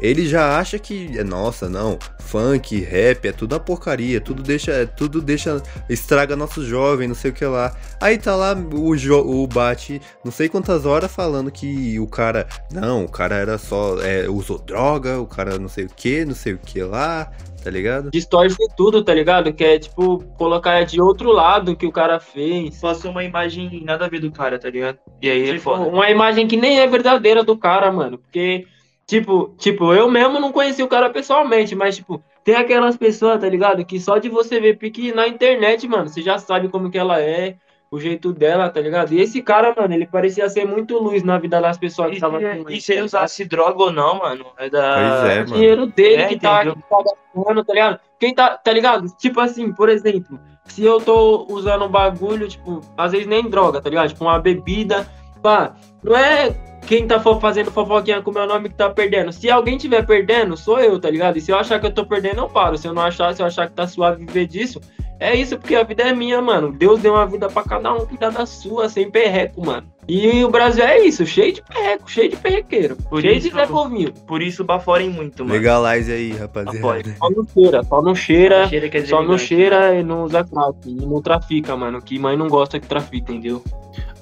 ele 0.00 0.26
já 0.26 0.58
acha 0.58 0.78
que, 0.78 1.18
é, 1.18 1.22
nossa, 1.24 1.68
não, 1.68 1.98
funk, 2.20 2.78
rap, 2.80 3.26
é 3.28 3.32
tudo 3.32 3.52
uma 3.54 3.60
porcaria, 3.60 4.20
tudo 4.20 4.42
deixa, 4.42 4.86
tudo 4.86 5.20
deixa, 5.20 5.62
estraga 5.88 6.34
nossos 6.36 6.66
jovens, 6.66 7.08
não 7.08 7.14
sei 7.14 7.30
o 7.30 7.34
que 7.34 7.44
lá. 7.44 7.74
Aí 8.00 8.18
tá 8.18 8.34
lá 8.34 8.54
o, 8.54 8.96
jo, 8.96 9.18
o 9.18 9.46
Bate, 9.46 10.00
não 10.24 10.32
sei 10.32 10.48
quantas 10.48 10.86
horas 10.86 11.12
falando 11.12 11.50
que 11.50 11.98
o 12.00 12.06
cara, 12.06 12.46
não, 12.72 13.04
o 13.04 13.08
cara 13.10 13.36
era 13.36 13.58
só, 13.58 14.00
é, 14.02 14.28
usou 14.28 14.58
droga, 14.58 15.20
o 15.20 15.26
cara 15.26 15.58
não 15.58 15.68
sei 15.68 15.84
o 15.84 15.90
que, 15.94 16.24
não 16.24 16.34
sei 16.34 16.54
o 16.54 16.58
que 16.58 16.82
lá, 16.82 17.30
tá 17.62 17.70
ligado? 17.70 18.10
Distorce 18.10 18.56
tudo, 18.76 19.04
tá 19.04 19.12
ligado? 19.14 19.52
Que 19.52 19.64
é 19.64 19.78
tipo, 19.78 20.20
colocar 20.38 20.82
de 20.84 21.00
outro 21.00 21.30
lado 21.32 21.76
que 21.76 21.86
o 21.86 21.92
cara 21.92 22.18
fez. 22.20 22.78
Passou 22.80 23.10
uma 23.10 23.22
imagem 23.24 23.82
nada 23.84 24.06
a 24.06 24.08
ver 24.08 24.20
do 24.20 24.30
cara, 24.32 24.58
tá 24.58 24.70
ligado? 24.70 24.98
E 25.20 25.28
aí 25.30 25.50
é 25.50 25.52
Tipo, 25.54 25.64
foda. 25.64 25.84
uma 25.88 26.08
imagem 26.10 26.46
que 26.48 26.56
nem 26.56 26.80
é 26.80 26.86
verdadeira 26.86 27.44
do 27.44 27.56
cara, 27.58 27.92
mano. 27.92 28.18
Porque, 28.18 28.66
tipo, 29.10 29.52
tipo, 29.58 29.92
eu 29.92 30.08
mesmo 30.08 30.38
não 30.38 30.52
conheci 30.52 30.82
o 30.82 30.88
cara 30.88 31.10
pessoalmente, 31.10 31.74
mas, 31.74 31.96
tipo, 31.96 32.22
tem 32.44 32.54
aquelas 32.54 32.96
pessoas, 32.96 33.40
tá 33.40 33.48
ligado? 33.48 33.84
Que 33.84 33.98
só 33.98 34.18
de 34.18 34.28
você 34.28 34.60
ver 34.60 34.78
pique 34.78 35.12
na 35.12 35.26
internet, 35.26 35.86
mano, 35.88 36.08
você 36.08 36.22
já 36.22 36.38
sabe 36.38 36.68
como 36.68 36.90
que 36.90 36.96
ela 36.96 37.20
é, 37.20 37.56
o 37.90 37.98
jeito 37.98 38.32
dela, 38.32 38.70
tá 38.70 38.80
ligado? 38.80 39.12
E 39.12 39.20
esse 39.20 39.42
cara, 39.42 39.74
mano, 39.76 39.92
ele 39.92 40.06
parecia 40.06 40.48
ser 40.48 40.64
muito 40.64 40.96
luz 40.96 41.24
na 41.24 41.38
vida 41.38 41.60
das 41.60 41.76
pessoas 41.76 42.10
que 42.10 42.14
estavam 42.14 42.38
se- 42.38 42.62
com 42.64 42.70
e 42.70 42.80
se 42.80 42.92
ele 42.92 43.02
usasse 43.02 43.44
droga 43.44 43.82
ou 43.82 43.92
não, 43.92 44.18
mano, 44.20 44.46
é 44.56 44.70
da. 44.70 45.20
Pois 45.20 45.30
é, 45.36 45.40
o 45.42 45.44
dinheiro 45.46 45.86
dele 45.88 46.22
É, 46.22 46.28
que 46.28 46.38
tá, 46.38 46.62
entendeu? 46.64 46.76
tá 46.88 46.96
gastando, 47.34 47.64
tá 47.64 47.72
ligado? 47.74 48.00
Quem 48.20 48.32
tá, 48.34 48.56
tá 48.56 48.72
ligado? 48.72 49.06
Tipo 49.18 49.40
assim, 49.40 49.72
por 49.72 49.88
exemplo, 49.88 50.38
se 50.66 50.84
eu 50.84 51.00
tô 51.00 51.46
usando 51.50 51.84
um 51.86 51.88
bagulho, 51.88 52.46
tipo, 52.48 52.80
às 52.96 53.10
vezes 53.10 53.26
nem 53.26 53.42
droga, 53.50 53.80
tá 53.82 53.90
ligado? 53.90 54.08
Tipo, 54.10 54.22
uma 54.24 54.38
bebida, 54.38 55.04
pá, 55.42 55.74
não 56.02 56.16
é 56.16 56.50
quem 56.86 57.06
tá 57.06 57.20
fazendo 57.20 57.70
fofoquinha 57.70 58.22
com 58.22 58.30
o 58.30 58.34
meu 58.34 58.46
nome 58.46 58.68
que 58.68 58.74
tá 58.74 58.88
perdendo. 58.90 59.32
Se 59.32 59.50
alguém 59.50 59.76
tiver 59.78 60.04
perdendo, 60.06 60.56
sou 60.56 60.80
eu, 60.80 60.98
tá 60.98 61.10
ligado? 61.10 61.36
E 61.36 61.40
se 61.40 61.50
eu 61.52 61.58
achar 61.58 61.78
que 61.78 61.86
eu 61.86 61.92
tô 61.92 62.04
perdendo, 62.06 62.38
eu 62.40 62.48
paro. 62.48 62.76
Se 62.78 62.88
eu 62.88 62.94
não 62.94 63.02
achar, 63.02 63.34
se 63.34 63.42
eu 63.42 63.46
achar 63.46 63.68
que 63.68 63.74
tá 63.74 63.86
suave 63.86 64.24
viver 64.24 64.46
disso, 64.46 64.80
é 65.20 65.36
isso, 65.36 65.58
porque 65.58 65.74
a 65.76 65.82
vida 65.84 66.02
é 66.02 66.14
minha, 66.14 66.40
mano. 66.40 66.72
Deus 66.72 67.00
deu 67.00 67.12
uma 67.12 67.26
vida 67.26 67.48
pra 67.48 67.62
cada 67.62 67.92
um, 67.92 68.06
cuidar 68.06 68.30
da 68.30 68.46
sua, 68.46 68.88
sem 68.88 69.10
perreco, 69.10 69.64
mano. 69.64 69.86
E 70.08 70.42
o 70.42 70.48
Brasil 70.48 70.82
é 70.82 70.98
isso, 71.00 71.24
cheio 71.26 71.52
de 71.52 71.62
perreco, 71.62 72.10
cheio 72.10 72.30
de 72.30 72.36
perrequeiro, 72.36 72.96
Por 72.96 73.20
cheio 73.20 73.34
isso- 73.36 73.48
de 73.50 73.54
Zé 73.54 73.66
Povinho. 73.66 74.12
Por 74.26 74.42
isso 74.42 74.64
baforem 74.64 75.10
muito, 75.10 75.44
mano. 75.44 75.52
Legalize 75.54 76.10
aí, 76.10 76.32
rapaziada. 76.32 77.14
Só 77.18 77.30
não 77.30 77.44
cheira, 77.46 77.82
só 77.84 78.02
não 78.02 78.14
cheira, 78.14 78.66
Cheira 78.68 78.86
é 78.86 78.90
só 79.04 79.22
não 79.22 79.36
deselegante. 79.36 79.44
cheira 79.46 79.94
e 79.94 80.02
não 80.02 80.24
usa 80.24 80.42
crack. 80.42 80.76
E 80.86 80.94
não 80.94 81.20
trafica, 81.22 81.76
mano. 81.76 82.00
Que 82.02 82.18
mãe 82.18 82.36
não 82.36 82.48
gosta 82.48 82.80
que 82.80 82.86
trafica, 82.88 83.30
entendeu? 83.30 83.62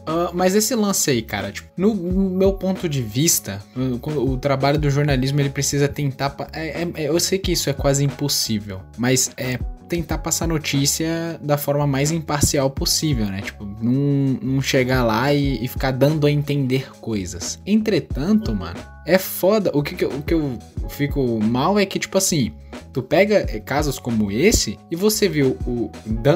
Ah, 0.09 0.31
mas 0.33 0.55
esse 0.55 0.75
lance 0.75 1.11
aí, 1.11 1.21
cara, 1.23 1.53
tipo, 1.53 1.68
no, 1.77 1.94
no 1.94 2.31
meu 2.31 2.55
ponto 2.55 2.88
de 2.88 3.03
vista, 3.03 3.62
o, 3.77 4.33
o 4.33 4.37
trabalho 4.38 4.79
do 4.79 4.88
jornalismo 4.90 5.38
ele 5.40 5.51
precisa 5.51 5.87
tentar. 5.87 6.35
é- 6.53 6.83
é- 6.83 6.88
é- 6.94 7.09
eu 7.09 7.21
sei 7.21 7.38
que 7.38 7.53
isso 7.53 7.68
é 7.68 7.73
quase 7.75 8.03
impossível, 8.05 8.81
mas 8.97 9.31
é 9.37 9.59
tentar 9.88 10.18
passar 10.18 10.46
notícia 10.46 11.38
da 11.42 11.57
forma 11.57 11.87
mais 11.87 12.11
imparcial 12.11 12.70
possível, 12.70 13.27
né? 13.27 13.40
Tipo, 13.40 13.64
não, 13.81 14.38
não 14.40 14.62
chegar 14.62 15.05
lá 15.05 15.33
e, 15.33 15.64
e 15.64 15.68
ficar 15.68 15.90
dando 15.90 16.27
a 16.27 16.31
entender 16.31 16.90
coisas. 17.01 17.61
Entretanto, 17.66 18.55
mano, 18.55 18.79
é 19.07 19.18
foda. 19.18 19.70
O 19.74 19.83
que, 19.83 19.94
que, 19.94 20.05
eu, 20.05 20.11
o 20.11 20.22
que 20.22 20.35
eu 20.35 20.59
fico 20.88 21.40
mal 21.42 21.79
é 21.79 21.87
que, 21.87 21.98
tipo 21.98 22.18
assim, 22.18 22.53
tu 22.92 23.03
pega 23.03 23.46
casos 23.61 23.98
como 23.98 24.31
esse 24.31 24.79
e 24.90 24.96
você 24.96 25.29
viu 25.29 25.57
o, 25.66 25.90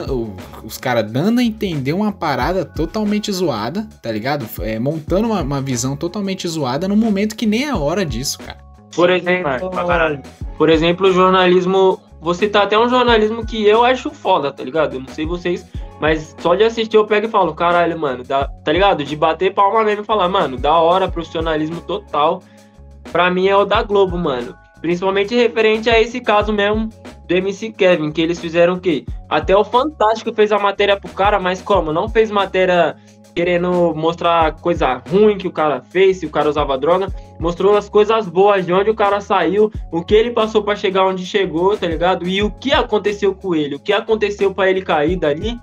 o 0.08 0.36
os 0.64 0.78
caras 0.78 1.10
dando 1.10 1.40
a 1.40 1.44
entender 1.44 1.92
uma 1.92 2.12
parada 2.12 2.64
totalmente 2.64 3.30
zoada, 3.30 3.88
tá 4.00 4.10
ligado? 4.10 4.46
É, 4.60 4.78
montando 4.78 5.28
uma, 5.28 5.42
uma 5.42 5.60
visão 5.60 5.96
totalmente 5.96 6.48
zoada 6.48 6.88
no 6.88 6.96
momento 6.96 7.36
que 7.36 7.46
nem 7.46 7.64
é 7.64 7.74
hora 7.74 8.04
disso, 8.06 8.38
cara. 8.38 8.58
Por 8.94 9.10
exemplo, 9.10 9.70
por 10.58 10.70
exemplo, 10.70 11.08
o 11.08 11.12
jornalismo. 11.12 12.00
Você 12.22 12.48
tá 12.48 12.62
até 12.62 12.78
um 12.78 12.88
jornalismo 12.88 13.44
que 13.44 13.66
eu 13.66 13.84
acho 13.84 14.08
foda, 14.08 14.52
tá 14.52 14.62
ligado? 14.62 14.94
Eu 14.94 15.00
não 15.00 15.08
sei 15.08 15.26
vocês, 15.26 15.66
mas 16.00 16.36
só 16.38 16.54
de 16.54 16.62
assistir 16.62 16.96
eu 16.96 17.04
pego 17.04 17.26
e 17.26 17.28
falo, 17.28 17.52
caralho, 17.52 17.98
mano, 17.98 18.22
dá, 18.22 18.46
tá 18.46 18.72
ligado? 18.72 19.02
De 19.02 19.16
bater 19.16 19.52
palma 19.52 19.82
mesmo 19.82 20.02
e 20.02 20.06
falar, 20.06 20.28
mano, 20.28 20.56
da 20.56 20.72
hora, 20.78 21.10
profissionalismo 21.10 21.80
total. 21.80 22.40
Pra 23.10 23.28
mim 23.28 23.48
é 23.48 23.56
o 23.56 23.64
da 23.64 23.82
Globo, 23.82 24.16
mano. 24.16 24.56
Principalmente 24.80 25.34
referente 25.34 25.90
a 25.90 26.00
esse 26.00 26.20
caso 26.20 26.52
mesmo 26.52 26.88
do 27.26 27.34
MC 27.34 27.72
Kevin, 27.72 28.12
que 28.12 28.22
eles 28.22 28.38
fizeram 28.38 28.74
o 28.74 28.80
quê? 28.80 29.04
Até 29.28 29.56
o 29.56 29.64
Fantástico 29.64 30.32
fez 30.32 30.52
a 30.52 30.58
matéria 30.60 30.96
pro 30.96 31.12
cara, 31.12 31.40
mas 31.40 31.60
como? 31.60 31.92
Não 31.92 32.08
fez 32.08 32.30
matéria 32.30 32.94
querendo 33.34 33.94
mostrar 33.94 34.52
coisa 34.60 35.02
ruim 35.10 35.38
que 35.38 35.48
o 35.48 35.52
cara 35.52 35.80
fez, 35.80 36.18
se 36.18 36.26
o 36.26 36.30
cara 36.30 36.48
usava 36.48 36.78
droga, 36.78 37.08
mostrou 37.38 37.76
as 37.76 37.88
coisas 37.88 38.28
boas, 38.28 38.66
de 38.66 38.72
onde 38.72 38.90
o 38.90 38.94
cara 38.94 39.20
saiu, 39.20 39.70
o 39.90 40.02
que 40.02 40.14
ele 40.14 40.30
passou 40.30 40.62
para 40.62 40.76
chegar 40.76 41.06
onde 41.06 41.24
chegou, 41.24 41.76
tá 41.76 41.86
ligado? 41.86 42.26
E 42.26 42.42
o 42.42 42.50
que 42.50 42.72
aconteceu 42.72 43.34
com 43.34 43.54
ele, 43.54 43.76
o 43.76 43.80
que 43.80 43.92
aconteceu 43.92 44.54
para 44.54 44.70
ele 44.70 44.82
cair 44.82 45.16
dali. 45.16 45.58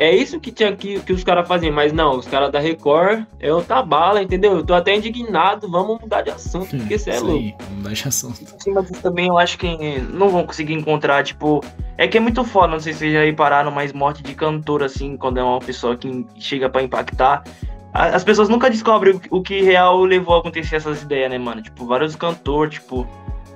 É 0.00 0.16
isso 0.16 0.40
que 0.40 0.50
tinha 0.50 0.74
que, 0.74 0.98
que 1.00 1.12
os 1.12 1.22
caras 1.22 1.46
faziam, 1.46 1.74
mas 1.74 1.92
não, 1.92 2.16
os 2.16 2.26
caras 2.26 2.50
da 2.50 2.58
Record 2.58 3.26
é 3.38 3.52
outra 3.52 3.82
bala, 3.82 4.22
entendeu? 4.22 4.56
Eu 4.56 4.64
tô 4.64 4.72
até 4.72 4.96
indignado, 4.96 5.70
vamos 5.70 6.00
mudar 6.00 6.22
de 6.22 6.30
assunto, 6.30 6.74
porque 6.74 6.98
você 6.98 7.10
é 7.10 7.20
louco. 7.20 7.54
Vamos 7.60 7.76
mudar 7.76 7.92
de 7.92 8.08
assunto. 8.08 8.62
Cima 8.62 8.82
disso 8.82 9.02
também 9.02 9.26
eu 9.26 9.36
acho 9.36 9.58
que 9.58 10.00
não 10.10 10.30
vão 10.30 10.46
conseguir 10.46 10.72
encontrar, 10.72 11.22
tipo, 11.22 11.62
é 11.98 12.08
que 12.08 12.16
é 12.16 12.20
muito 12.20 12.42
foda, 12.42 12.68
não 12.68 12.80
sei 12.80 12.94
se 12.94 13.00
vocês 13.00 13.12
já 13.12 13.22
repararam, 13.22 13.70
mas 13.70 13.92
morte 13.92 14.22
de 14.22 14.34
cantor, 14.34 14.82
assim, 14.82 15.18
quando 15.18 15.38
é 15.38 15.42
uma 15.42 15.58
pessoa 15.58 15.94
que 15.94 16.26
chega 16.38 16.70
para 16.70 16.82
impactar. 16.82 17.44
As 17.92 18.24
pessoas 18.24 18.48
nunca 18.48 18.70
descobrem 18.70 19.20
o 19.30 19.42
que 19.42 19.60
real 19.60 20.02
levou 20.02 20.36
a 20.36 20.38
acontecer 20.38 20.76
essas 20.76 21.02
ideias, 21.02 21.30
né, 21.30 21.36
mano? 21.36 21.60
Tipo, 21.60 21.84
vários 21.84 22.16
cantores, 22.16 22.76
tipo, 22.76 23.06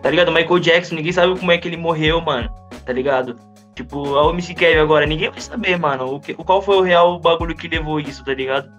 tá 0.03 0.11
ligado? 0.11 0.31
Michael 0.31 0.59
Jackson, 0.59 0.97
ninguém 0.97 1.13
sabe 1.13 1.39
como 1.39 1.51
é 1.51 1.57
que 1.57 1.67
ele 1.67 1.79
morreu, 1.79 2.21
mano, 2.21 2.51
tá 2.85 2.93
ligado? 2.93 3.35
Tipo, 3.75 4.17
a 4.19 4.31
MC 4.31 4.55
Kevin 4.55 4.79
agora, 4.79 5.07
ninguém 5.07 5.31
vai 5.31 5.41
saber, 5.41 5.79
mano, 5.79 6.15
o 6.15 6.21
que, 6.21 6.33
qual 6.35 6.63
foi 6.63 6.77
o 6.77 6.83
real 6.83 7.19
bagulho 7.19 7.57
que 7.57 7.67
levou 7.67 7.99
isso, 7.99 8.25
tá 8.25 8.33
ligado? 8.33 8.71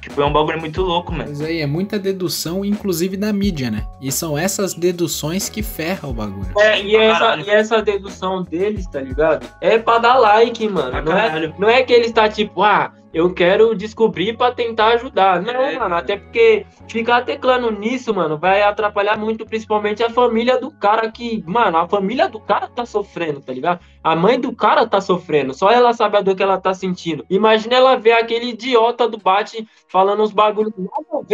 Tipo, 0.00 0.20
é 0.20 0.26
um 0.26 0.32
bagulho 0.32 0.60
muito 0.60 0.82
louco, 0.82 1.10
mano. 1.10 1.30
Mas 1.30 1.40
aí 1.40 1.60
é 1.62 1.66
muita 1.66 1.98
dedução, 1.98 2.62
inclusive 2.62 3.16
da 3.16 3.32
mídia, 3.32 3.70
né? 3.70 3.86
E 4.02 4.12
são 4.12 4.36
essas 4.36 4.74
deduções 4.74 5.48
que 5.48 5.62
ferram 5.62 6.10
o 6.10 6.12
bagulho. 6.12 6.52
É, 6.58 6.78
e 6.82 6.94
essa, 6.94 7.36
e 7.38 7.48
essa 7.48 7.80
dedução 7.82 8.42
deles, 8.42 8.86
tá 8.86 9.00
ligado? 9.00 9.46
É 9.62 9.78
pra 9.78 9.96
dar 9.96 10.18
like, 10.18 10.68
mano. 10.68 11.00
Não 11.00 11.16
é, 11.16 11.54
não 11.58 11.68
é 11.70 11.82
que 11.82 11.92
eles 11.94 12.12
tá 12.12 12.28
tipo, 12.28 12.62
ah, 12.62 12.92
eu 13.14 13.32
quero 13.32 13.74
descobrir 13.76 14.36
para 14.36 14.52
tentar 14.52 14.88
ajudar. 14.94 15.40
Não, 15.40 15.62
é, 15.62 15.78
mano, 15.78 15.94
até 15.94 16.16
porque 16.16 16.66
ficar 16.88 17.24
teclando 17.24 17.70
nisso, 17.70 18.12
mano, 18.12 18.36
vai 18.36 18.62
atrapalhar 18.62 19.16
muito, 19.16 19.46
principalmente 19.46 20.02
a 20.02 20.10
família 20.10 20.58
do 20.58 20.70
cara 20.70 21.10
que, 21.10 21.42
mano, 21.46 21.78
a 21.78 21.88
família 21.88 22.28
do 22.28 22.40
cara 22.40 22.66
tá 22.66 22.84
sofrendo, 22.84 23.40
tá 23.40 23.52
ligado? 23.52 23.80
A 24.02 24.16
mãe 24.16 24.38
do 24.38 24.54
cara 24.54 24.86
tá 24.86 25.00
sofrendo, 25.00 25.54
só 25.54 25.70
ela 25.70 25.92
sabe 25.92 26.16
a 26.16 26.20
dor 26.20 26.34
que 26.34 26.42
ela 26.42 26.60
tá 26.60 26.74
sentindo. 26.74 27.24
Imagina 27.30 27.76
ela 27.76 27.96
ver 27.96 28.12
aquele 28.12 28.50
idiota 28.50 29.08
do 29.08 29.16
Bate 29.16 29.66
falando 29.88 30.22
uns 30.22 30.32
bagulhos 30.32 30.72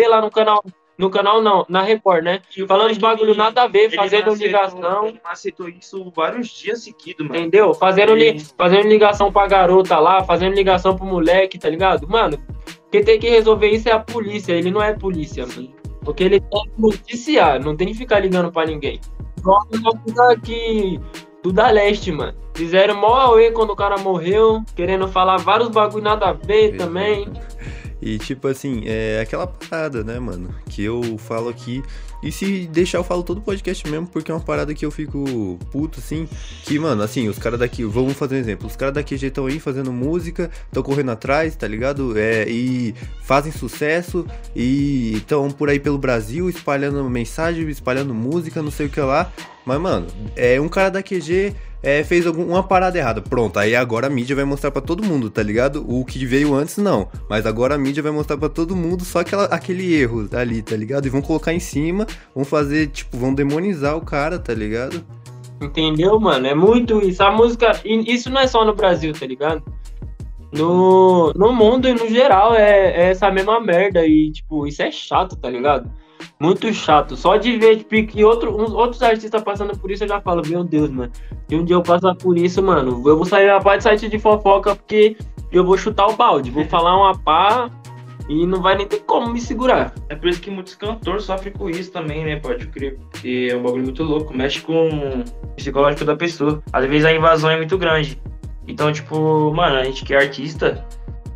lá 0.09 0.21
no 0.21 0.31
canal 0.31 0.63
no 1.01 1.09
canal 1.09 1.41
não, 1.41 1.65
na 1.67 1.81
Record, 1.81 2.23
né? 2.23 2.43
E 2.55 2.67
Falando 2.67 2.93
de 2.93 3.01
bagulho 3.01 3.35
nada 3.35 3.63
a 3.63 3.67
ver, 3.67 3.91
fazendo 3.91 4.35
ligação. 4.35 5.15
Aceitou 5.25 5.67
isso 5.67 6.13
vários 6.15 6.49
dias 6.49 6.85
seguidos, 6.85 7.27
mano. 7.27 7.41
Entendeu? 7.41 7.73
Fazendo, 7.73 8.15
li, 8.15 8.39
fazendo 8.39 8.87
ligação 8.87 9.33
pra 9.33 9.47
garota 9.47 9.99
lá, 9.99 10.23
fazendo 10.23 10.55
ligação 10.55 10.95
pro 10.95 11.07
moleque, 11.07 11.59
tá 11.59 11.71
ligado? 11.71 12.07
Mano, 12.07 12.39
quem 12.93 13.03
tem 13.03 13.19
que 13.19 13.31
resolver 13.31 13.71
isso 13.71 13.89
é 13.89 13.93
a 13.93 13.99
polícia, 13.99 14.53
ele 14.53 14.71
não 14.71 14.83
é 14.83 14.93
polícia, 14.93 15.47
mano. 15.47 15.73
Porque 16.05 16.23
ele 16.23 16.39
tem 16.39 16.63
que 16.65 16.81
noticiar, 16.81 17.59
não 17.59 17.75
tem 17.75 17.89
que 17.89 17.95
ficar 17.95 18.21
ligando 18.21 18.53
pra 18.53 18.67
ninguém. 18.67 19.01
Igual 19.39 19.67
aqui 20.31 21.01
do 21.43 21.51
da 21.51 21.71
leste, 21.71 22.13
mano. 22.13 22.35
Fizeram 22.55 22.95
mó 22.95 23.15
auê 23.17 23.51
quando 23.53 23.71
o 23.71 23.77
cara 23.77 23.97
morreu, 23.97 24.63
querendo 24.77 25.09
falar 25.09 25.39
vários 25.39 25.71
bagulho 25.71 26.05
nada 26.05 26.29
a 26.29 26.33
ver 26.35 26.77
também. 26.77 27.27
E 28.03 28.19
tipo 28.19 28.49
assim, 28.49 28.83
é 28.87 29.21
aquela 29.21 29.47
parada, 29.47 30.03
né, 30.03 30.19
mano? 30.19 30.55
Que 30.69 30.83
eu 30.83 31.19
falo 31.19 31.49
aqui. 31.49 31.83
E 32.23 32.31
se 32.31 32.67
deixar, 32.67 32.99
eu 32.99 33.05
falo 33.05 33.23
todo 33.23 33.39
o 33.39 33.41
podcast 33.41 33.89
mesmo, 33.89 34.07
porque 34.07 34.31
é 34.31 34.35
uma 34.35 34.41
parada 34.41 34.75
que 34.75 34.85
eu 34.85 34.91
fico 34.91 35.59
puto, 35.71 36.01
assim. 36.01 36.29
Que, 36.65 36.79
mano, 36.79 37.03
assim, 37.03 37.29
os 37.29 37.39
caras 37.39 37.59
daqui, 37.59 37.83
vamos 37.85 38.13
fazer 38.15 38.37
um 38.37 38.39
exemplo. 38.39 38.67
Os 38.67 38.77
caras 38.77 38.95
daqui 38.95 39.17
já 39.17 39.29
estão 39.29 39.47
aí 39.47 39.59
fazendo 39.59 39.91
música, 39.91 40.51
estão 40.67 40.83
correndo 40.83 41.11
atrás, 41.11 41.57
tá 41.57 41.67
ligado? 41.67 42.19
É, 42.19 42.47
e 42.49 42.95
fazem 43.23 43.51
sucesso 43.51 44.27
e 44.55 45.15
estão 45.17 45.51
por 45.51 45.71
aí 45.71 45.81
pelo 45.81 45.97
Brasil 45.97 46.51
espalhando 46.51 47.09
mensagem, 47.09 47.67
espalhando 47.69 48.13
música, 48.13 48.63
não 48.63 48.71
sei 48.71 48.87
o 48.87 48.91
que 48.91 49.01
lá. 49.01 49.33
Mas, 49.71 49.81
mano, 49.81 50.09
é 50.35 50.61
um 50.61 50.69
cara 50.69 50.91
da 50.91 51.01
QG 51.01 51.55
é, 51.81 52.03
fez 52.03 52.27
alguma 52.27 52.61
parada 52.61 52.99
errada. 52.99 53.23
Pronto, 53.23 53.57
aí 53.57 53.77
agora 53.77 54.09
a 54.09 54.11
mídia 54.11 54.35
vai 54.35 54.45
mostrar 54.45 54.73
para 54.73 54.83
todo 54.83 55.05
mundo, 55.05 55.31
tá 55.31 55.45
ligado? 55.45 55.85
O 55.89 56.05
que 56.05 56.27
veio 56.27 56.53
antes, 56.53 56.77
não. 56.77 57.09
Mas 57.29 57.47
agora 57.47 57.77
a 57.77 57.79
mídia 57.79 58.03
vai 58.03 58.11
mostrar 58.11 58.37
para 58.37 58.49
todo 58.49 58.75
mundo 58.75 59.05
só 59.05 59.21
aquela, 59.21 59.45
aquele 59.45 59.95
erro 59.95 60.29
ali, 60.33 60.61
tá 60.61 60.75
ligado? 60.75 61.07
E 61.07 61.09
vão 61.09 61.23
colocar 61.23 61.55
em 61.55 61.61
cima, 61.61 62.05
vão 62.35 62.45
fazer, 62.45 62.89
tipo, 62.89 63.17
vão 63.17 63.33
demonizar 63.33 63.97
o 63.97 64.01
cara, 64.01 64.41
tá 64.41 64.53
ligado? 64.53 65.05
Entendeu, 65.63 66.19
mano? 66.19 66.49
É 66.49 66.55
muito 66.55 67.01
isso. 67.01 67.23
A 67.23 67.31
música. 67.31 67.71
Isso 67.85 68.29
não 68.29 68.41
é 68.41 68.49
só 68.49 68.65
no 68.65 68.75
Brasil, 68.75 69.13
tá 69.13 69.25
ligado? 69.25 69.63
No, 70.53 71.33
no 71.37 71.53
mundo 71.53 71.87
e 71.87 71.95
no 71.95 72.09
geral 72.09 72.57
é, 72.57 72.91
é 72.91 73.11
essa 73.11 73.31
mesma 73.31 73.61
merda. 73.61 74.05
E, 74.05 74.33
tipo, 74.33 74.67
isso 74.67 74.83
é 74.83 74.91
chato, 74.91 75.37
tá 75.37 75.49
ligado? 75.49 75.89
Muito 76.39 76.73
chato. 76.73 77.17
Só 77.17 77.37
de 77.37 77.59
ver 77.59 77.77
tipo, 77.79 78.13
que 78.13 78.25
outro, 78.25 78.61
uns, 78.61 78.73
outros 78.73 79.03
artistas 79.03 79.43
passando 79.43 79.77
por 79.79 79.91
isso, 79.91 80.05
eu 80.05 80.09
já 80.09 80.21
falo, 80.21 80.43
meu 80.47 80.65
Deus, 80.65 80.91
mano. 80.91 81.13
Se 81.49 81.57
um 81.57 81.65
dia 81.65 81.77
eu 81.77 81.83
passar 81.83 82.15
por 82.15 82.37
isso, 82.39 82.63
mano, 82.63 83.03
eu 83.07 83.17
vou 83.17 83.25
sair 83.25 83.51
a 83.51 83.61
parte 83.61 83.79
de 83.79 83.85
site 83.85 84.09
de 84.09 84.19
fofoca 84.19 84.75
porque 84.75 85.17
eu 85.53 85.65
vou 85.65 85.77
chutar 85.77 86.07
o 86.07 86.17
balde. 86.17 86.51
Vou 86.51 86.65
falar 86.65 86.97
uma 86.97 87.19
pá 87.19 87.71
e 88.29 88.47
não 88.47 88.63
vai 88.63 88.77
nem 88.77 88.87
ter 88.87 89.01
como 89.01 89.33
me 89.33 89.41
segurar. 89.41 89.93
É 90.09 90.15
por 90.15 90.29
isso 90.29 90.41
que 90.41 90.51
muitos 90.51 90.77
cantores 90.77 91.25
sofrem 91.25 91.53
com 91.53 91.69
isso 91.69 91.91
também, 91.91 92.25
né? 92.25 92.37
Pode 92.37 92.67
crer. 92.69 92.97
Porque 93.11 93.49
é 93.51 93.57
um 93.57 93.63
bagulho 93.63 93.83
muito 93.83 94.05
louco. 94.05 94.33
Mexe 94.33 94.61
com 94.61 94.89
o 94.89 95.25
psicológico 95.57 96.05
da 96.05 96.15
pessoa. 96.15 96.63
Às 96.73 96.87
vezes 96.87 97.05
a 97.05 97.13
invasão 97.13 97.51
é 97.51 97.57
muito 97.57 97.77
grande. 97.77 98.21
Então, 98.69 98.93
tipo, 98.93 99.53
mano, 99.53 99.77
a 99.77 99.85
gente 99.85 100.05
que 100.05 100.15
é 100.15 100.19
artista 100.19 100.87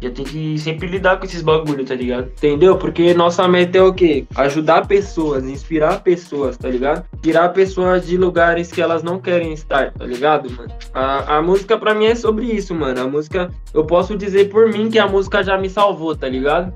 já 0.05 0.11
tem 0.11 0.25
que 0.25 0.59
sempre 0.59 0.87
lidar 0.87 1.19
com 1.19 1.25
esses 1.25 1.43
bagulho, 1.43 1.85
tá 1.85 1.95
ligado? 1.95 2.27
Entendeu? 2.27 2.77
Porque 2.77 3.15
nossa 3.15 3.49
meta 3.49 3.79
é 3.79 3.83
o 3.83 3.93
quê? 3.93 4.27
Ajudar 4.37 4.87
pessoas, 4.87 5.45
inspirar 5.45 6.03
pessoas, 6.03 6.57
tá 6.57 6.69
ligado? 6.69 7.05
Tirar 7.23 7.49
pessoas 7.51 8.07
de 8.07 8.17
lugares 8.17 8.71
que 8.71 8.83
elas 8.83 9.03
não 9.03 9.19
querem 9.19 9.53
estar, 9.53 9.93
tá 9.93 10.05
ligado, 10.05 10.51
mano? 10.51 10.73
A, 10.93 11.39
a 11.39 11.43
música 11.43 11.79
pra 11.79 11.95
mim 11.95 12.07
é 12.07 12.15
sobre 12.15 12.47
isso, 12.47 12.75
mano. 12.75 13.01
A 13.01 13.07
música, 13.07 13.51
eu 13.73 13.85
posso 13.85 14.17
dizer 14.17 14.51
por 14.51 14.71
mim 14.71 14.91
que 14.91 14.99
a 14.99 15.09
música 15.09 15.43
já 15.43 15.57
me 15.57 15.71
salvou, 15.71 16.15
tá 16.15 16.29
ligado? 16.29 16.73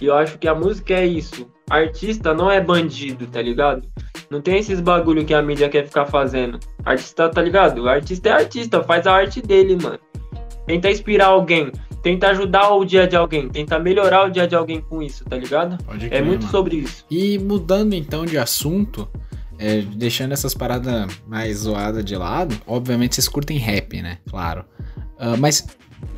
E 0.00 0.06
eu 0.06 0.14
acho 0.14 0.38
que 0.38 0.46
a 0.46 0.54
música 0.54 0.94
é 0.94 1.06
isso. 1.06 1.48
Artista 1.70 2.34
não 2.34 2.50
é 2.50 2.60
bandido, 2.60 3.26
tá 3.26 3.40
ligado? 3.40 3.82
Não 4.30 4.40
tem 4.40 4.58
esses 4.58 4.80
bagulho 4.80 5.24
que 5.24 5.32
a 5.32 5.40
mídia 5.40 5.68
quer 5.68 5.86
ficar 5.86 6.06
fazendo. 6.06 6.58
Artista, 6.84 7.28
tá 7.28 7.40
ligado? 7.40 7.88
Artista 7.88 8.28
é 8.28 8.32
artista, 8.32 8.82
faz 8.82 9.06
a 9.06 9.14
arte 9.14 9.40
dele, 9.40 9.76
mano. 9.76 9.98
Tenta 10.66 10.90
inspirar 10.90 11.26
alguém 11.26 11.72
tenta 12.06 12.28
ajudar 12.28 12.72
o 12.72 12.84
dia 12.84 13.04
de 13.04 13.16
alguém, 13.16 13.48
tenta 13.48 13.80
melhorar 13.80 14.28
o 14.28 14.30
dia 14.30 14.46
de 14.46 14.54
alguém 14.54 14.80
com 14.80 15.02
isso, 15.02 15.24
tá 15.24 15.36
ligado? 15.36 15.76
Pode 15.82 16.06
é 16.14 16.22
muito 16.22 16.42
mano. 16.42 16.52
sobre 16.52 16.76
isso. 16.76 17.04
E 17.10 17.36
mudando 17.36 17.94
então 17.94 18.24
de 18.24 18.38
assunto, 18.38 19.08
é, 19.58 19.80
deixando 19.80 20.30
essas 20.30 20.54
paradas 20.54 21.12
mais 21.26 21.58
zoadas 21.58 22.04
de 22.04 22.14
lado, 22.14 22.54
obviamente 22.64 23.16
vocês 23.16 23.26
curtem 23.26 23.58
rap, 23.58 24.00
né? 24.00 24.18
Claro. 24.30 24.64
Uh, 25.18 25.36
mas 25.36 25.66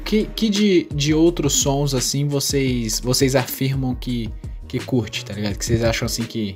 que, 0.05 0.25
que 0.27 0.51
de, 0.51 0.87
de 0.95 1.15
outros 1.15 1.55
sons 1.55 1.95
assim 1.95 2.29
vocês 2.29 3.01
vocês 3.01 3.35
afirmam 3.35 3.95
que, 3.95 4.29
que 4.69 4.79
curte, 4.79 5.25
tá 5.25 5.33
ligado? 5.33 5.57
Que 5.57 5.65
vocês 5.65 5.83
acham 5.83 6.05
assim 6.05 6.25
que 6.25 6.55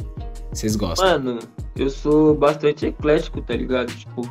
vocês 0.53 0.77
gostam? 0.77 1.09
Mano, 1.09 1.39
eu 1.75 1.89
sou 1.89 2.35
bastante 2.35 2.85
eclético, 2.85 3.41
tá 3.41 3.57
ligado? 3.57 3.95
Tipo, 3.95 4.31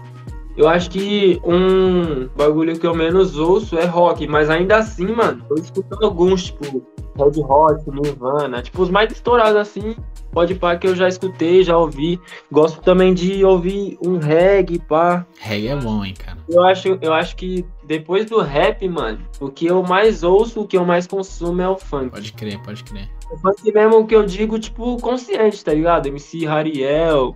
Eu 0.62 0.70
acho 0.70 0.92
que 0.92 1.42
um 1.44 2.28
bagulho 2.38 2.80
que 2.80 2.86
eu 2.86 2.94
menos 2.94 3.36
ouço 3.36 3.80
é 3.80 3.86
rock, 3.86 4.28
mas 4.28 4.48
ainda 4.48 4.78
assim, 4.78 5.08
mano, 5.08 5.44
eu 5.50 5.56
escuto 5.56 5.98
alguns, 6.06 6.44
tipo, 6.44 6.86
Red 7.18 7.42
Hot, 7.42 7.84
Nirvana, 7.90 8.62
tipo, 8.62 8.80
os 8.84 8.92
mais 8.92 9.12
estourados 9.12 9.56
assim, 9.56 9.96
pode 10.32 10.54
pá 10.54 10.76
que 10.76 10.86
eu 10.86 10.96
já 10.96 11.08
escutei, 11.08 11.64
já 11.64 11.76
ouvi. 11.76 12.22
Gosto 12.52 12.80
também 12.80 13.12
de 13.12 13.44
ouvir 13.44 13.98
um 14.06 14.20
reggae, 14.20 14.78
pá. 14.78 15.26
Reggae 15.40 15.70
é 15.70 15.76
bom, 15.76 16.06
hein, 16.06 16.14
cara. 16.14 16.38
Eu 16.48 16.62
acho, 16.62 17.00
eu 17.02 17.12
acho 17.12 17.36
que 17.38 17.66
depois 17.86 18.28
do 18.28 18.40
rap, 18.40 18.88
mano, 18.88 19.18
o 19.40 19.50
que 19.50 19.66
eu 19.66 19.82
mais 19.82 20.22
ouço, 20.22 20.62
o 20.62 20.68
que 20.68 20.78
eu 20.78 20.86
mais 20.86 21.08
consumo 21.08 21.60
é 21.60 21.68
o 21.68 21.76
funk. 21.76 22.12
Pode 22.12 22.34
crer, 22.34 22.62
pode 22.62 22.84
crer. 22.84 23.10
O 23.32 23.38
funk 23.40 23.74
mesmo 23.74 24.06
que 24.06 24.16
eu 24.16 24.24
digo, 24.24 24.60
tipo, 24.60 24.96
consciente, 24.98 25.66
tá 25.66 25.74
ligado? 25.74 26.06
MC 26.06 26.46
Hariel, 26.46 27.36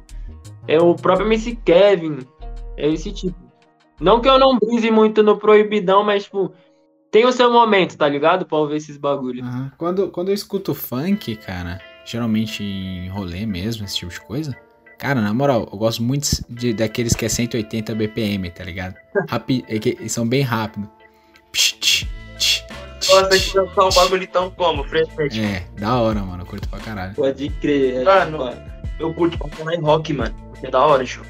é 0.67 0.79
o 0.79 0.95
próprio 0.95 1.27
MC 1.27 1.55
Kevin, 1.63 2.19
é 2.77 2.87
esse 2.89 3.11
tipo. 3.11 3.35
Não 3.99 4.19
que 4.19 4.27
eu 4.27 4.37
não 4.37 4.57
brise 4.59 4.91
muito 4.91 5.23
no 5.23 5.37
proibidão, 5.37 6.03
mas, 6.03 6.25
tipo, 6.25 6.53
tem 7.09 7.25
o 7.25 7.31
seu 7.31 7.51
momento, 7.51 7.97
tá 7.97 8.07
ligado? 8.09 8.45
Pra 8.45 8.57
ouvir 8.57 8.75
esses 8.77 8.97
bagulho. 8.97 9.43
Aham. 9.43 9.71
Quando, 9.77 10.09
quando 10.09 10.29
eu 10.29 10.33
escuto 10.33 10.73
funk, 10.73 11.35
cara, 11.37 11.79
geralmente 12.05 12.61
em 12.63 13.07
rolê 13.09 13.45
mesmo, 13.45 13.85
esse 13.85 13.97
tipo 13.97 14.11
de 14.11 14.19
coisa. 14.21 14.55
Cara, 14.97 15.21
na 15.21 15.33
moral, 15.33 15.67
eu 15.71 15.77
gosto 15.77 16.01
muito 16.03 16.27
de, 16.49 16.73
daqueles 16.73 17.13
que 17.13 17.25
é 17.25 17.29
180 17.29 17.93
BPM, 17.95 18.49
tá 18.49 18.63
ligado? 18.63 18.95
Rapi, 19.29 19.63
é 19.67 19.77
que 19.79 20.07
são 20.09 20.27
bem 20.27 20.41
rápido. 20.41 20.89
Psh, 21.51 21.73
tch, 21.79 22.07
tch, 22.37 22.63
tch, 22.99 23.09
Gosta 23.09 23.37
de 23.37 23.53
dançar 23.53 23.85
um 23.85 23.89
bagulho 23.93 24.27
tão 24.27 24.49
como, 24.51 24.83
frescamente. 24.85 25.39
É, 25.39 25.65
da 25.79 25.95
hora, 26.01 26.21
mano. 26.21 26.43
Eu 26.43 26.47
curto 26.47 26.67
pra 26.69 26.79
caralho. 26.79 27.13
Pode 27.15 27.49
crer. 27.61 28.05
é, 28.07 28.25
Mano. 28.25 28.61
Eu 28.99 29.13
curto 29.13 29.37
pra 29.37 29.49
caralho 29.49 29.81
rock, 29.81 30.13
mano. 30.13 30.33
É 30.63 30.69
da 30.71 30.85
hora, 30.85 31.05
show. 31.05 31.23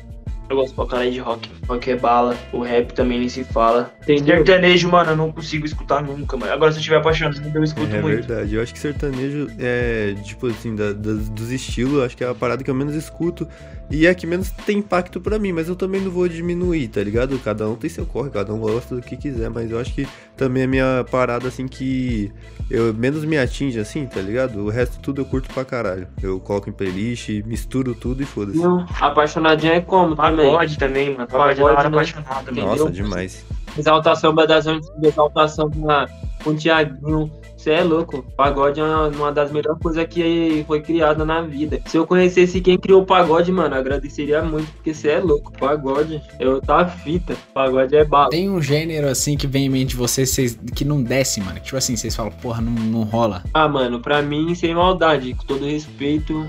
Eu 0.48 0.58
gosto 0.58 0.76
pra 0.76 0.86
caralho 0.86 1.12
de 1.12 1.20
rock. 1.20 1.50
Rock 1.68 1.90
é 1.92 1.96
bala, 1.96 2.38
o 2.54 2.62
rap 2.62 2.94
também 2.94 3.18
nem 3.20 3.28
se 3.30 3.44
fala. 3.44 3.92
Entendeu? 4.04 4.38
Sertanejo, 4.38 4.90
mano, 4.90 5.12
eu 5.12 5.18
não 5.18 5.32
consigo 5.32 5.66
escutar 5.66 6.04
nunca, 6.04 6.38
mano. 6.38 6.52
Agora 6.52 6.72
se 6.72 6.78
eu 6.78 6.84
tiver 6.84 6.98
apaixonado, 6.98 7.42
eu 7.54 7.64
escuto 7.64 7.96
É 7.96 8.02
muito. 8.02 8.28
verdade. 8.28 8.54
Eu 8.56 8.62
acho 8.62 8.72
que 8.72 8.80
sertanejo 8.80 9.48
é, 9.60 10.14
tipo 10.24 10.46
assim, 10.48 10.76
da- 10.76 10.94
das- 10.94 11.30
dos 11.30 11.52
estilos, 11.52 12.04
acho 12.04 12.16
que 12.16 12.24
é 12.24 12.30
a 12.30 12.36
parada 12.36 12.64
que 12.64 12.70
eu 12.70 12.76
menos 12.76 12.94
escuto. 12.96 13.48
E 13.90 14.08
é 14.08 14.10
a 14.10 14.16
que 14.16 14.26
menos 14.26 14.50
tem 14.66 14.80
impacto 14.80 15.22
pra 15.22 15.38
mim, 15.38 15.52
mas 15.52 15.70
eu 15.70 15.76
também 15.76 16.02
não 16.02 16.10
vou 16.12 16.28
diminuir, 16.28 16.88
tá 16.88 17.04
ligado? 17.04 17.38
Cada 17.40 17.68
um 17.70 17.76
tem 17.76 17.90
seu 17.90 18.06
corre, 18.06 18.30
cada 18.30 18.54
um 18.54 18.60
gosta 18.60 18.96
do 18.96 19.02
que 19.02 19.16
quiser, 19.16 19.50
mas 19.50 19.70
eu 19.70 19.80
acho 19.80 19.94
que 19.94 20.08
também 20.36 20.64
é 20.64 20.68
minha 20.68 21.06
parada 21.10 21.48
assim 21.48 21.68
que 21.68 22.32
eu 22.70 22.94
menos 22.94 23.24
me 23.24 23.38
atinge 23.38 23.80
assim, 23.80 24.06
tá 24.08 24.20
ligado? 24.22 24.60
O 24.66 24.70
resto 24.70 25.00
tudo 25.00 25.22
eu 25.22 25.26
curto 25.26 25.54
pra 25.54 25.64
caralho. 25.64 26.08
Eu 26.22 26.40
coloco 26.40 26.70
em 26.70 26.74
playlist, 26.74 27.30
misturo 27.46 27.94
tudo 27.94 28.24
e 28.24 28.26
foda-se. 28.26 28.58
Não, 28.58 28.86
Apaixonadinho 29.00 29.74
é 29.74 29.82
como 29.82 30.16
também? 30.16 30.52
Pagode 30.52 30.78
também, 30.78 31.14
mano. 31.14 31.28
Pagode 31.28 31.62
é 31.62 31.64
Pagode, 31.64 31.82
né? 31.84 31.88
apaixonado, 31.88 32.46
mano. 32.48 32.68
Nossa, 32.68 32.84
entendeu? 32.84 33.04
demais. 33.04 33.46
Exalta 33.78 34.16
Samba 34.16 34.48
das 34.48 34.66
Antigas, 34.66 35.04
Exaltação 35.04 35.70
com, 35.70 35.90
a, 35.90 36.08
com 36.44 36.52
o 36.52 36.56
Tiaguinho. 36.56 37.32
Você 37.66 37.72
é 37.72 37.84
louco. 37.84 38.24
Pagode 38.38 38.80
é 38.80 38.84
uma, 38.84 39.08
uma 39.08 39.32
das 39.32 39.52
melhores 39.52 39.82
coisas 39.82 40.06
que 40.06 40.64
foi 40.68 40.84
criada 40.84 41.26
na 41.26 41.42
vida. 41.42 41.82
Se 41.88 41.98
eu 41.98 42.06
conhecesse 42.06 42.62
quem 42.62 42.78
criou 42.78 43.02
o 43.02 43.06
pagode, 43.08 43.52
mano, 43.52 43.74
agradeceria 43.74 44.44
muito, 44.44 44.72
porque 44.74 44.94
você 44.94 45.10
é 45.10 45.20
louco. 45.20 45.52
Pagode, 45.52 46.22
eu 46.40 46.62
tá 46.62 46.86
fita. 46.86 47.36
Pagode 47.56 47.96
é 47.96 48.06
bala. 48.06 48.30
Tem 48.30 48.52
um 48.52 48.62
gênero 48.62 49.08
assim 49.08 49.36
que 49.36 49.48
vem 49.48 49.66
em 49.66 49.70
mente 49.70 49.90
de 49.90 49.96
vocês, 49.96 50.30
vocês 50.30 50.60
que 50.76 50.86
não 50.86 51.02
desce, 51.02 51.42
mano. 51.42 51.60
Tipo 51.60 51.76
assim, 51.76 51.96
vocês 51.96 52.16
falam, 52.16 52.32
porra, 52.34 52.62
não, 52.62 52.72
não 52.72 53.02
rola. 53.02 53.44
Ah, 53.52 53.68
mano, 53.68 54.00
pra 54.00 54.22
mim, 54.22 54.54
sem 54.54 54.76
maldade, 54.76 55.34
com 55.34 55.44
todo 55.46 55.66
respeito, 55.66 56.46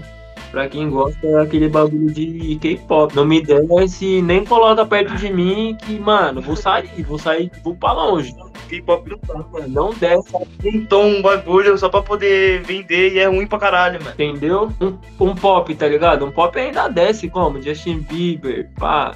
pra 0.50 0.68
quem 0.68 0.90
gosta, 0.90 1.26
é 1.26 1.40
aquele 1.40 1.70
bagulho 1.70 2.12
de 2.12 2.58
K-pop. 2.60 3.16
Não 3.16 3.24
me 3.24 3.40
desce, 3.40 4.20
nem 4.20 4.44
coloca 4.44 4.84
perto 4.84 5.14
de 5.14 5.32
mim, 5.32 5.78
que, 5.80 5.98
mano, 5.98 6.42
vou 6.42 6.56
sair, 6.56 7.02
vou 7.04 7.18
sair, 7.18 7.50
vou 7.64 7.74
pra 7.74 7.94
longe. 7.94 8.34
K-pop 8.66 9.08
não 9.10 9.18
tá, 9.18 9.34
mano. 9.52 9.68
Não 9.68 9.90
desce, 9.94 10.32
Inventou 10.64 11.04
um 11.04 11.22
bagulho 11.22 11.76
só 11.78 11.88
pra 11.88 12.02
poder 12.02 12.62
vender 12.62 13.12
e 13.14 13.18
é 13.18 13.26
ruim 13.26 13.46
pra 13.46 13.58
caralho, 13.58 13.98
mano. 14.02 14.14
entendeu? 14.18 14.70
Um, 14.80 14.98
um 15.20 15.34
pop, 15.34 15.74
tá 15.74 15.86
ligado? 15.88 16.24
Um 16.24 16.30
pop 16.30 16.58
ainda 16.58 16.88
desce 16.88 17.28
como? 17.28 17.60
Justin 17.62 18.00
Bieber, 18.00 18.70
pá, 18.78 19.14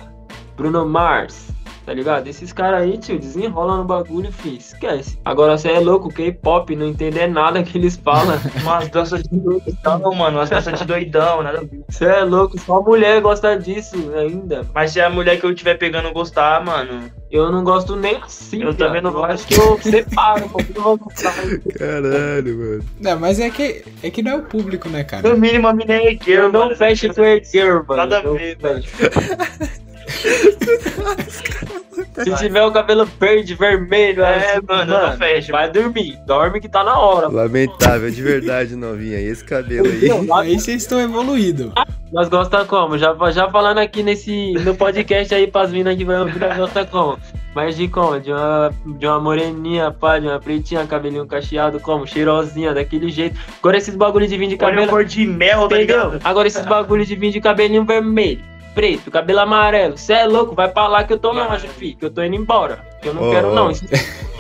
Bruno 0.57 0.87
Mars. 0.87 1.50
Tá 1.91 1.95
ligado? 1.95 2.29
Esses 2.29 2.53
caras 2.53 2.83
aí, 2.83 2.97
tio, 2.99 3.19
desenrolam 3.19 3.79
no 3.79 3.85
bagulho, 3.85 4.31
fi, 4.31 4.59
esquece. 4.59 5.19
Agora 5.25 5.59
você 5.59 5.73
é 5.73 5.81
louco, 5.81 6.09
K-pop, 6.09 6.77
não 6.77 6.87
entender 6.87 7.27
nada 7.27 7.65
que 7.65 7.77
eles 7.77 7.97
falam. 7.97 8.39
Umas 8.63 8.89
danças 8.91 9.25
de 9.25 9.37
doidão, 9.37 10.15
mano. 10.15 10.39
Umas 10.39 10.49
danças 10.49 10.79
de 10.79 10.85
doidão, 10.85 11.43
nada. 11.43 11.69
Você 11.89 12.05
é 12.05 12.23
louco, 12.23 12.57
só 12.61 12.81
mulher 12.81 13.21
gosta 13.21 13.59
disso 13.59 13.97
ainda. 14.17 14.65
Mas 14.73 14.93
se 14.93 15.01
a 15.01 15.11
mulher 15.11 15.41
que 15.41 15.45
eu 15.45 15.53
tiver 15.53 15.79
pegando 15.79 16.13
gostar, 16.13 16.65
mano. 16.65 17.11
Eu 17.29 17.51
não 17.51 17.65
gosto 17.65 17.97
nem 17.97 18.15
assim. 18.19 18.63
Eu 18.63 18.73
viado. 18.73 18.77
também 18.77 19.03
não 19.03 19.11
gosto. 19.11 19.33
acho 19.33 19.47
que 19.49 19.55
eu 19.55 19.81
separo, 19.83 20.49
porque 20.49 20.71
eu 20.71 20.77
não 20.77 20.83
vou 20.85 20.97
gostar. 20.97 21.35
Caralho, 21.77 22.57
mano. 22.57 22.85
Não, 23.01 23.19
mas 23.19 23.41
é 23.41 23.51
que, 23.51 23.85
é 24.01 24.11
que 24.11 24.23
não 24.23 24.31
é 24.31 24.37
o 24.37 24.43
público, 24.43 24.89
né, 24.89 25.03
cara? 25.03 25.29
No 25.29 25.37
mínimo 25.37 25.67
a 25.67 25.75
mina 25.75 25.95
é 25.95 26.17
Eu 26.25 26.53
não 26.53 26.73
fecho 26.77 27.13
com 27.13 27.25
herdeiro, 27.25 27.85
mano. 27.89 27.97
Nada 27.97 28.19
a 28.19 28.33
ver, 28.33 28.57
fecho. 28.59 29.90
Se 32.25 32.35
tiver 32.37 32.63
o 32.65 32.71
cabelo 32.73 33.05
verde, 33.19 33.55
vermelho, 33.55 34.23
É, 34.23 34.57
assim, 34.57 34.67
mano, 34.67 34.93
eu 34.95 35.09
não 35.09 35.17
fecho. 35.17 35.53
Vai 35.53 35.71
dormir. 35.71 36.19
Dorme 36.27 36.61
que 36.61 36.69
tá 36.69 36.83
na 36.85 36.99
hora. 36.99 37.29
Lamentável, 37.29 38.11
de 38.11 38.23
verdade, 38.23 38.77
novinha. 38.77 39.19
E 39.21 39.27
esse 39.27 39.45
cabelo 39.45 39.87
aí? 39.87 40.09
Aí 40.33 40.59
vocês 40.59 40.83
estão 40.83 41.01
evoluídos. 41.01 41.73
Nós 42.13 42.29
gostamos 42.29 42.67
como? 42.67 42.99
Já, 42.99 43.15
já 43.31 43.49
falando 43.51 43.79
aqui 43.79 44.03
nesse, 44.03 44.53
no 44.55 44.75
podcast 44.75 45.33
aí 45.35 45.47
pras 45.47 45.71
minas 45.71 45.97
que 45.97 46.05
vai 46.05 46.19
ouvir, 46.21 46.39
nós 46.41 46.57
gostamos 46.57 46.91
como? 46.91 47.19
Mas 47.55 47.77
de 47.77 47.87
como? 47.89 48.19
De 48.19 48.33
uma, 48.33 48.73
de 48.99 49.07
uma 49.07 49.21
moreninha, 49.21 49.91
pá, 49.93 50.19
de 50.19 50.27
uma 50.27 50.41
pretinha, 50.41 50.85
cabelinho 50.87 51.27
cacheado, 51.27 51.79
como? 51.81 52.07
Cheirosinha, 52.07 52.75
daquele 52.75 53.11
jeito. 53.11 53.39
Agora 53.61 53.77
esses 53.79 53.95
bagulho 53.95 54.27
de 54.27 54.37
vir 54.37 54.49
de 54.49 54.57
Olha 54.57 54.67
a 54.67 54.71
cabelo. 54.71 54.89
cor 54.91 55.05
de 55.05 55.27
mel, 55.27 55.69
tá 55.69 55.77
ligado? 55.77 56.21
Agora 56.25 56.49
esses 56.49 56.67
bagulho 56.67 57.07
de 57.07 57.15
vir 57.15 57.31
de 57.31 57.41
cabelinho 57.41 57.85
vermelho, 57.85 58.41
preto, 58.75 59.11
cabelo 59.11 59.41
amarelo. 59.41 59.97
Cê 59.99 60.13
é 60.15 60.27
louco, 60.27 60.55
vai 60.55 60.69
pra 60.69 60.87
lá 60.87 61.05
que 61.05 61.13
eu 61.13 61.19
tô 61.19 61.33
longe, 61.33 61.67
fi, 61.69 61.95
que 61.95 62.05
eu 62.05 62.11
tô 62.11 62.23
indo 62.23 62.37
embora. 62.37 62.85
Que 63.03 63.09
eu 63.09 63.15
não 63.15 63.29
Ó, 63.29 63.31
quero, 63.31 63.55
não. 63.55 63.71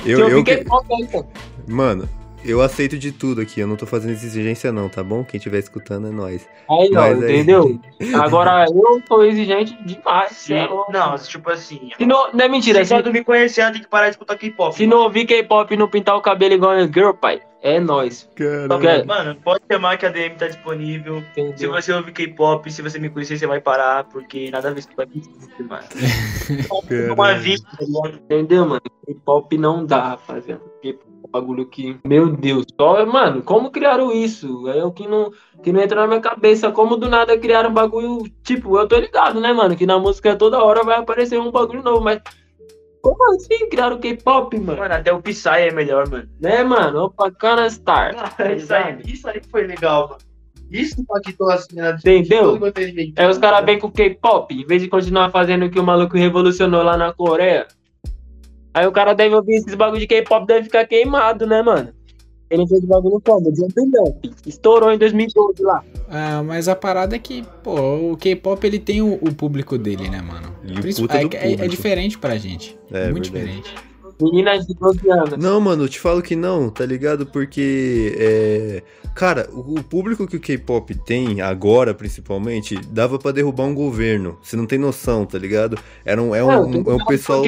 Eu, 0.06 0.18
eu, 0.18 0.28
eu 0.30 0.38
fiquei 0.38 0.56
que- 0.58 0.64
contente. 0.64 1.22
Mano, 1.68 2.08
eu 2.44 2.60
aceito 2.60 2.98
de 2.98 3.12
tudo 3.12 3.40
aqui. 3.40 3.60
Eu 3.60 3.66
não 3.66 3.76
tô 3.76 3.86
fazendo 3.86 4.12
exigência, 4.12 4.72
não, 4.72 4.88
tá 4.88 5.02
bom? 5.02 5.22
Quem 5.24 5.38
estiver 5.38 5.58
escutando 5.58 6.08
é 6.08 6.10
nóis. 6.10 6.48
Aí, 6.68 6.90
ó, 6.92 7.00
Mas 7.00 7.22
aí- 7.22 7.34
entendeu? 7.34 7.80
Agora 8.20 8.64
eu 8.72 9.02
sou 9.06 9.24
exigente 9.24 9.76
demais. 9.84 10.32
cê 10.32 10.54
é. 10.54 10.68
Não, 10.68 11.16
tipo 11.18 11.50
assim. 11.50 11.90
Se 11.96 12.06
não, 12.06 12.32
não 12.32 12.44
é 12.44 12.48
mentira, 12.48 12.80
Se 12.84 12.88
se, 12.88 12.94
quando 12.94 13.12
me 13.12 13.22
conhecer, 13.24 13.60
ela 13.62 13.72
tem 13.72 13.82
que 13.82 13.88
parar 13.88 14.06
de 14.06 14.10
escutar 14.12 14.36
K-pop. 14.36 14.74
se 14.74 14.86
não 14.86 14.98
ouvir 14.98 15.26
K-pop 15.26 15.72
e 15.72 15.76
não 15.76 15.88
pintar 15.88 16.16
o 16.16 16.20
cabelo 16.20 16.54
igual 16.54 16.72
a 16.72 16.86
girl, 16.86 17.10
pai, 17.12 17.40
é 17.62 17.78
nóis. 17.78 18.28
Caralho. 18.34 18.80
Quer- 18.80 19.04
Mano, 19.04 19.36
pode 19.44 19.62
chamar 19.70 19.98
que 19.98 20.06
a 20.06 20.08
DM 20.10 20.34
tá 20.36 20.46
disponível. 20.46 21.22
Se 21.34 21.40
Entendeu? 21.40 21.72
você 21.72 21.92
ouvir 21.92 22.12
K-pop, 22.12 22.70
se 22.72 22.80
você 22.82 22.98
me 22.98 23.10
conhecer, 23.10 23.38
você 23.38 23.46
vai 23.46 23.60
parar, 23.60 24.04
porque 24.04 24.50
nada 24.50 24.70
a 24.70 24.72
ver 24.72 24.82
com 24.86 24.94
K-pop, 24.96 25.62
mano. 25.64 25.82
Uma 27.12 27.34
tá 27.34 27.38
ligado? 27.38 28.20
Entendeu, 28.24 28.66
mano? 28.66 28.80
K-pop 29.06 29.58
não 29.58 29.84
dá, 29.84 30.08
rapaziada. 30.10 30.62
K-pop 30.82 31.04
é 31.06 31.09
bagulho 31.30 31.66
que. 31.66 31.98
Meu 32.04 32.28
Deus. 32.28 32.66
Só, 32.78 33.04
mano, 33.06 33.42
como 33.42 33.70
criaram 33.70 34.12
isso? 34.12 34.68
É 34.68 34.84
o 34.84 34.90
que 34.90 35.06
não, 35.06 35.30
que 35.62 35.72
não 35.72 35.80
entra 35.80 36.00
na 36.00 36.06
minha 36.06 36.20
cabeça. 36.20 36.70
Como 36.70 36.96
do 36.96 37.08
nada 37.08 37.38
criaram 37.38 37.70
um 37.70 37.74
bagulho. 37.74 38.22
Tipo, 38.42 38.78
eu 38.78 38.88
tô 38.88 38.96
ligado, 38.96 39.40
né, 39.40 39.52
mano? 39.52 39.76
Que 39.76 39.86
na 39.86 39.98
música 39.98 40.36
toda 40.36 40.62
hora 40.62 40.82
vai 40.82 40.98
aparecer 40.98 41.38
um 41.38 41.50
bagulho 41.50 41.82
novo, 41.82 42.00
mas. 42.00 42.20
Como 43.02 43.34
assim 43.34 43.66
criaram 43.70 43.98
K-pop, 43.98 44.58
mano? 44.58 44.78
Mano, 44.78 44.94
até 44.94 45.10
o 45.10 45.22
Psy 45.22 45.48
é 45.48 45.72
melhor, 45.72 46.06
mano. 46.10 46.28
Né, 46.38 46.62
mano? 46.62 47.04
Opa, 47.04 47.30
Cana 47.30 47.68
Star. 47.70 48.14
isso, 48.54 48.74
aí, 48.74 48.98
isso 49.06 49.26
aí 49.26 49.40
foi 49.50 49.66
legal, 49.66 50.08
mano. 50.08 50.30
Isso 50.70 51.00
impactou 51.00 51.50
as 51.50 51.64
cenas 51.64 52.00
Entendeu? 52.00 52.56
é 53.16 53.28
os 53.28 53.38
caras 53.38 53.64
vêm 53.64 53.78
com 53.78 53.90
K-pop, 53.90 54.54
em 54.54 54.64
vez 54.64 54.80
de 54.80 54.88
continuar 54.88 55.30
fazendo 55.30 55.66
o 55.66 55.70
que 55.70 55.80
o 55.80 55.82
maluco 55.82 56.16
revolucionou 56.16 56.82
lá 56.82 56.96
na 56.96 57.12
Coreia. 57.12 57.66
Aí 58.72 58.86
o 58.86 58.92
cara 58.92 59.14
deve 59.14 59.34
ouvir 59.34 59.54
esses 59.56 59.74
bagulho 59.74 60.00
de 60.00 60.06
K-pop, 60.06 60.46
deve 60.46 60.64
ficar 60.64 60.86
queimado, 60.86 61.46
né, 61.46 61.62
mano? 61.62 61.92
Ele 62.48 62.66
fez 62.66 62.84
bagulho 62.84 63.20
como? 63.24 63.52
De 63.52 63.62
um 63.62 63.68
bilhão. 63.68 64.16
Estourou 64.46 64.92
em 64.92 64.98
2012 64.98 65.62
lá. 65.62 65.84
Ah, 66.08 66.42
mas 66.42 66.68
a 66.68 66.74
parada 66.74 67.14
é 67.14 67.18
que, 67.18 67.44
pô, 67.62 68.12
o 68.12 68.16
K-pop 68.16 68.64
ele 68.66 68.78
tem 68.80 69.00
o, 69.00 69.14
o 69.14 69.32
público 69.34 69.78
dele, 69.78 70.08
né, 70.08 70.20
mano? 70.20 70.52
E 70.64 70.72
o 70.72 70.80
Princi- 70.80 71.00
puta 71.00 71.16
é, 71.16 71.24
do 71.24 71.34
é- 71.34 71.38
é 71.38 71.42
público. 71.50 71.68
diferente 71.68 72.18
pra 72.18 72.36
gente. 72.36 72.76
É, 72.92 73.10
Muito 73.12 73.30
verdade. 73.30 73.56
diferente. 73.60 73.89
Meninas 74.20 74.66
de 74.66 74.74
12 74.74 75.10
anos. 75.10 75.38
Não, 75.38 75.60
mano, 75.60 75.84
eu 75.84 75.88
te 75.88 75.98
falo 75.98 76.22
que 76.22 76.36
não, 76.36 76.70
tá 76.70 76.84
ligado? 76.84 77.26
Porque, 77.26 78.14
é... 78.18 78.82
cara, 79.14 79.48
o 79.52 79.70
o 79.80 79.82
público 79.84 80.26
que 80.26 80.36
o 80.36 80.40
K-pop 80.40 80.94
tem, 80.94 81.40
agora 81.40 81.94
principalmente, 81.94 82.76
dava 82.90 83.18
pra 83.18 83.32
derrubar 83.32 83.64
um 83.64 83.74
governo. 83.74 84.38
Você 84.42 84.56
não 84.56 84.66
tem 84.66 84.78
noção, 84.78 85.24
tá 85.24 85.38
ligado? 85.38 85.78
Era 86.04 86.20
um, 86.20 86.34
é 86.34 86.44
um, 86.44 86.68
Não, 86.68 86.92
é 86.92 86.94
um 86.94 87.04
pessoal. 87.04 87.42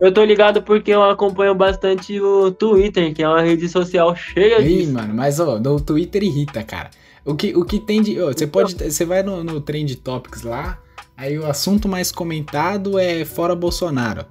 Eu 0.00 0.12
tô 0.12 0.24
ligado 0.24 0.62
porque 0.62 0.90
eu 0.90 1.02
acompanho 1.02 1.54
bastante 1.54 2.20
o 2.20 2.50
Twitter, 2.50 3.14
que 3.14 3.22
é 3.22 3.28
uma 3.28 3.42
rede 3.42 3.68
social 3.68 4.14
cheia 4.16 4.60
Ih, 4.60 4.78
disso. 4.78 4.92
mano, 4.92 5.14
mas 5.14 5.38
ó, 5.38 5.58
no 5.58 5.80
Twitter 5.80 6.22
irrita, 6.22 6.62
cara. 6.62 6.90
O 7.24 7.34
que, 7.34 7.54
o 7.56 7.64
que 7.64 7.78
tem 7.78 8.02
de. 8.02 8.20
ó, 8.20 8.32
Você 8.32 8.46
pode. 8.46 8.74
Você 8.74 9.04
vai 9.04 9.22
no, 9.22 9.44
no 9.44 9.60
Trend 9.60 9.94
Topics 9.96 10.42
lá, 10.42 10.78
Aí 11.16 11.38
o 11.38 11.46
assunto 11.46 11.88
mais 11.88 12.10
comentado 12.10 12.98
é 12.98 13.24
fora 13.24 13.54
Bolsonaro. 13.54 14.24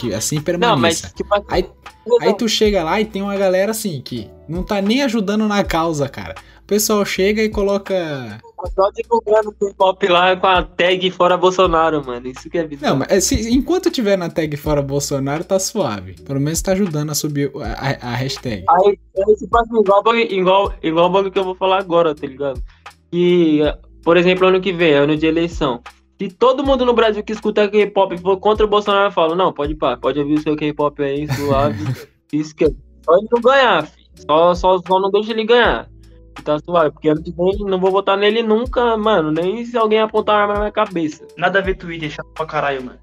Que 0.00 0.14
assim 0.14 0.40
permaneça. 0.40 0.74
Não, 0.74 0.80
mas 0.80 1.12
tipo, 1.14 1.28
Aí, 1.48 1.68
aí 2.22 2.34
tu 2.34 2.48
chega 2.48 2.82
lá 2.82 3.00
e 3.00 3.04
tem 3.04 3.20
uma 3.22 3.36
galera 3.36 3.70
assim 3.72 4.00
que 4.02 4.28
não 4.48 4.62
tá 4.62 4.80
nem 4.80 5.02
ajudando 5.02 5.46
na 5.46 5.62
causa, 5.62 6.08
cara. 6.08 6.34
O 6.62 6.66
pessoal 6.70 7.04
chega 7.04 7.42
e 7.42 7.48
coloca. 7.48 8.38
só 8.74 8.90
divulgando 8.92 9.48
o 9.50 9.52
K-pop 9.52 10.06
lá 10.06 10.36
com 10.36 10.46
a 10.46 10.62
tag 10.62 11.10
fora 11.10 11.36
Bolsonaro, 11.36 12.04
mano. 12.06 12.28
Isso 12.28 12.48
que 12.48 12.56
é 12.58 12.64
bizarro. 12.66 12.92
Não, 12.92 12.98
mas 13.00 13.08
é, 13.10 13.20
se- 13.20 13.50
enquanto 13.52 13.90
tiver 13.90 14.16
na 14.16 14.30
tag 14.30 14.56
fora 14.56 14.80
Bolsonaro, 14.80 15.42
tá 15.44 15.58
suave. 15.58 16.14
Pelo 16.24 16.40
menos 16.40 16.62
tá 16.62 16.72
ajudando 16.72 17.10
a 17.10 17.14
subir 17.14 17.50
a, 17.56 18.08
a- 18.08 18.12
a 18.12 18.14
hashtag. 18.16 18.64
Aí, 18.68 18.98
tipo 19.36 19.58
assim, 19.58 19.80
igual, 19.80 20.16
igual, 20.16 20.74
igual 20.82 21.06
o 21.06 21.10
bagulho 21.10 21.32
que 21.32 21.38
eu 21.38 21.44
vou 21.44 21.56
falar 21.56 21.78
agora, 21.80 22.14
tá 22.14 22.26
ligado? 22.26 22.62
Que, 23.10 23.60
por 24.04 24.16
exemplo, 24.16 24.46
ano 24.46 24.60
que 24.60 24.72
vem, 24.72 24.94
ano 24.94 25.16
de 25.16 25.26
eleição. 25.26 25.82
Se 26.20 26.28
todo 26.28 26.62
mundo 26.62 26.84
no 26.84 26.92
Brasil 26.92 27.24
que 27.24 27.32
escuta 27.32 27.66
K-pop 27.66 28.18
for 28.18 28.36
contra 28.36 28.66
o 28.66 28.68
Bolsonaro, 28.68 29.06
eu 29.06 29.10
falo, 29.10 29.34
não, 29.34 29.54
pode 29.54 29.74
pá, 29.74 29.96
pode 29.96 30.20
ouvir 30.20 30.34
o 30.34 30.42
seu 30.42 30.54
K-pop 30.54 31.02
aí, 31.02 31.26
suave. 31.32 31.82
isso 32.30 32.54
que 32.54 32.66
Só 32.66 33.16
ele 33.16 33.26
não 33.32 33.40
ganhar, 33.40 33.86
filho. 33.86 34.06
Só, 34.16 34.54
só, 34.54 34.78
só 34.86 35.00
não 35.00 35.10
deixa 35.10 35.32
ele 35.32 35.46
ganhar. 35.46 35.88
Tá 36.44 36.58
suave, 36.58 36.90
porque 36.90 37.08
ano 37.08 37.22
que 37.22 37.32
vem 37.32 37.56
não 37.60 37.80
vou 37.80 37.90
votar 37.90 38.18
nele 38.18 38.42
nunca, 38.42 38.98
mano. 38.98 39.32
Nem 39.32 39.64
se 39.64 39.78
alguém 39.78 39.98
apontar 39.98 40.34
uma 40.34 40.42
arma 40.42 40.54
na 40.54 40.60
minha 40.60 40.72
cabeça. 40.72 41.26
Nada 41.38 41.58
a 41.58 41.62
ver 41.62 41.76
Twitter, 41.76 42.10
chato 42.10 42.28
pra 42.34 42.44
caralho, 42.44 42.84
mano. 42.84 42.98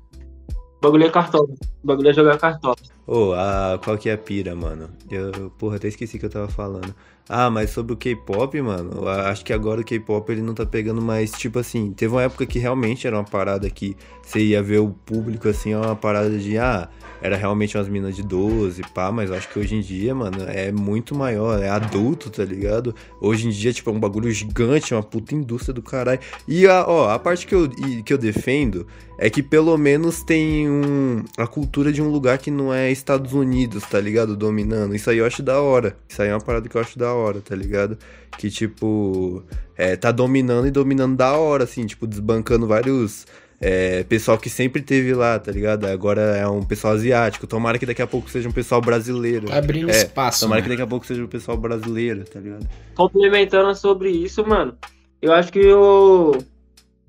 O 0.79 0.81
bagulho 0.81 1.05
é 1.05 1.09
cartola. 1.09 1.47
O 1.83 1.87
bagulho 1.87 2.09
é 2.09 2.13
jogar 2.13 2.37
cartola. 2.37 2.75
Ô, 3.05 3.33
a 3.33 3.79
qual 3.83 3.97
que 3.97 4.09
é 4.09 4.13
a 4.13 4.17
pira, 4.17 4.55
mano? 4.55 4.89
Eu, 5.09 5.49
porra, 5.57 5.77
até 5.77 5.87
esqueci 5.87 6.19
que 6.19 6.25
eu 6.25 6.29
tava 6.29 6.47
falando. 6.47 6.93
Ah, 7.29 7.49
mas 7.49 7.71
sobre 7.71 7.93
o 7.93 7.97
K-pop, 7.97 8.61
mano, 8.61 9.07
acho 9.07 9.43
que 9.43 9.51
agora 9.51 9.81
o 9.81 9.83
K-pop 9.83 10.31
ele 10.31 10.41
não 10.41 10.53
tá 10.53 10.65
pegando 10.65 11.01
mais, 11.01 11.31
tipo 11.31 11.59
assim, 11.59 11.91
teve 11.91 12.13
uma 12.13 12.23
época 12.23 12.45
que 12.45 12.57
realmente 12.57 13.05
era 13.05 13.17
uma 13.17 13.25
parada 13.25 13.69
que 13.69 13.97
você 14.21 14.39
ia 14.39 14.63
ver 14.63 14.79
o 14.79 14.89
público 14.89 15.49
assim, 15.49 15.73
é 15.73 15.77
uma 15.77 15.95
parada 15.95 16.37
de, 16.37 16.57
ah, 16.57 16.89
era 17.21 17.35
realmente 17.35 17.77
umas 17.77 17.87
minas 17.87 18.15
de 18.15 18.23
12, 18.23 18.81
pá, 18.93 19.11
mas 19.11 19.31
acho 19.31 19.49
que 19.49 19.59
hoje 19.59 19.75
em 19.75 19.81
dia, 19.81 20.13
mano, 20.13 20.37
é 20.47 20.71
muito 20.71 21.15
maior, 21.15 21.61
é 21.61 21.69
adulto, 21.69 22.29
tá 22.29 22.43
ligado? 22.43 22.93
Hoje 23.19 23.47
em 23.47 23.51
dia, 23.51 23.73
tipo, 23.73 23.89
é 23.89 23.93
um 23.93 23.99
bagulho 23.99 24.31
gigante, 24.31 24.93
é 24.93 24.97
uma 24.97 25.03
puta 25.03 25.33
indústria 25.33 25.73
do 25.73 25.81
caralho. 25.81 26.19
E, 26.47 26.67
a, 26.67 26.85
ó, 26.87 27.09
a 27.09 27.19
parte 27.19 27.47
que 27.47 27.55
eu, 27.55 27.69
que 28.03 28.13
eu 28.13 28.17
defendo 28.17 28.85
é 29.17 29.29
que 29.29 29.41
pelo 29.41 29.75
menos 29.77 30.23
tem 30.23 30.69
um, 30.69 31.23
a 31.37 31.47
cultura 31.47 31.91
de 31.91 32.01
um 32.01 32.09
lugar 32.09 32.37
que 32.37 32.51
não 32.51 32.71
é 32.73 32.91
Estados 32.91 33.33
Unidos, 33.33 33.83
tá 33.83 33.99
ligado? 33.99 34.35
Dominando. 34.35 34.95
Isso 34.95 35.09
aí 35.09 35.17
eu 35.17 35.25
acho 35.25 35.41
da 35.41 35.59
hora. 35.59 35.97
Isso 36.07 36.21
aí 36.21 36.29
é 36.29 36.33
uma 36.33 36.41
parada 36.41 36.69
que 36.69 36.77
eu 36.77 36.81
acho 36.81 36.99
da 36.99 37.11
hora, 37.13 37.41
tá 37.41 37.55
ligado? 37.55 37.97
Que, 38.37 38.51
tipo, 38.51 39.43
é, 39.75 39.95
tá 39.95 40.11
dominando 40.11 40.67
e 40.67 40.71
dominando 40.71 41.15
da 41.15 41.33
hora, 41.33 41.63
assim, 41.63 41.85
tipo, 41.85 42.05
desbancando 42.05 42.67
vários. 42.67 43.25
É, 43.59 44.03
pessoal 44.03 44.37
que 44.37 44.49
sempre 44.49 44.81
teve 44.83 45.13
lá, 45.15 45.39
tá 45.39 45.51
ligado? 45.51 45.85
Agora 45.85 46.21
é 46.21 46.47
um 46.47 46.63
pessoal 46.63 46.93
asiático. 46.93 47.47
Tomara 47.47 47.79
que 47.79 47.85
daqui 47.87 48.01
a 48.01 48.07
pouco 48.07 48.29
seja 48.29 48.47
um 48.47 48.51
pessoal 48.51 48.81
brasileiro. 48.81 49.47
Tá 49.47 49.57
abrindo 49.57 49.89
É, 49.89 49.97
espaço. 49.97 50.41
Tomara 50.41 50.61
né? 50.61 50.63
que 50.63 50.69
daqui 50.69 50.81
a 50.83 50.87
pouco 50.87 51.05
seja 51.05 51.23
um 51.23 51.27
pessoal 51.27 51.57
brasileiro, 51.57 52.23
tá 52.25 52.39
ligado? 52.39 52.67
complementando 52.95 53.75
sobre 53.75 54.09
isso, 54.09 54.43
mano, 54.47 54.75
eu 55.21 55.31
acho 55.33 55.51
que 55.51 55.71
o 55.71 56.31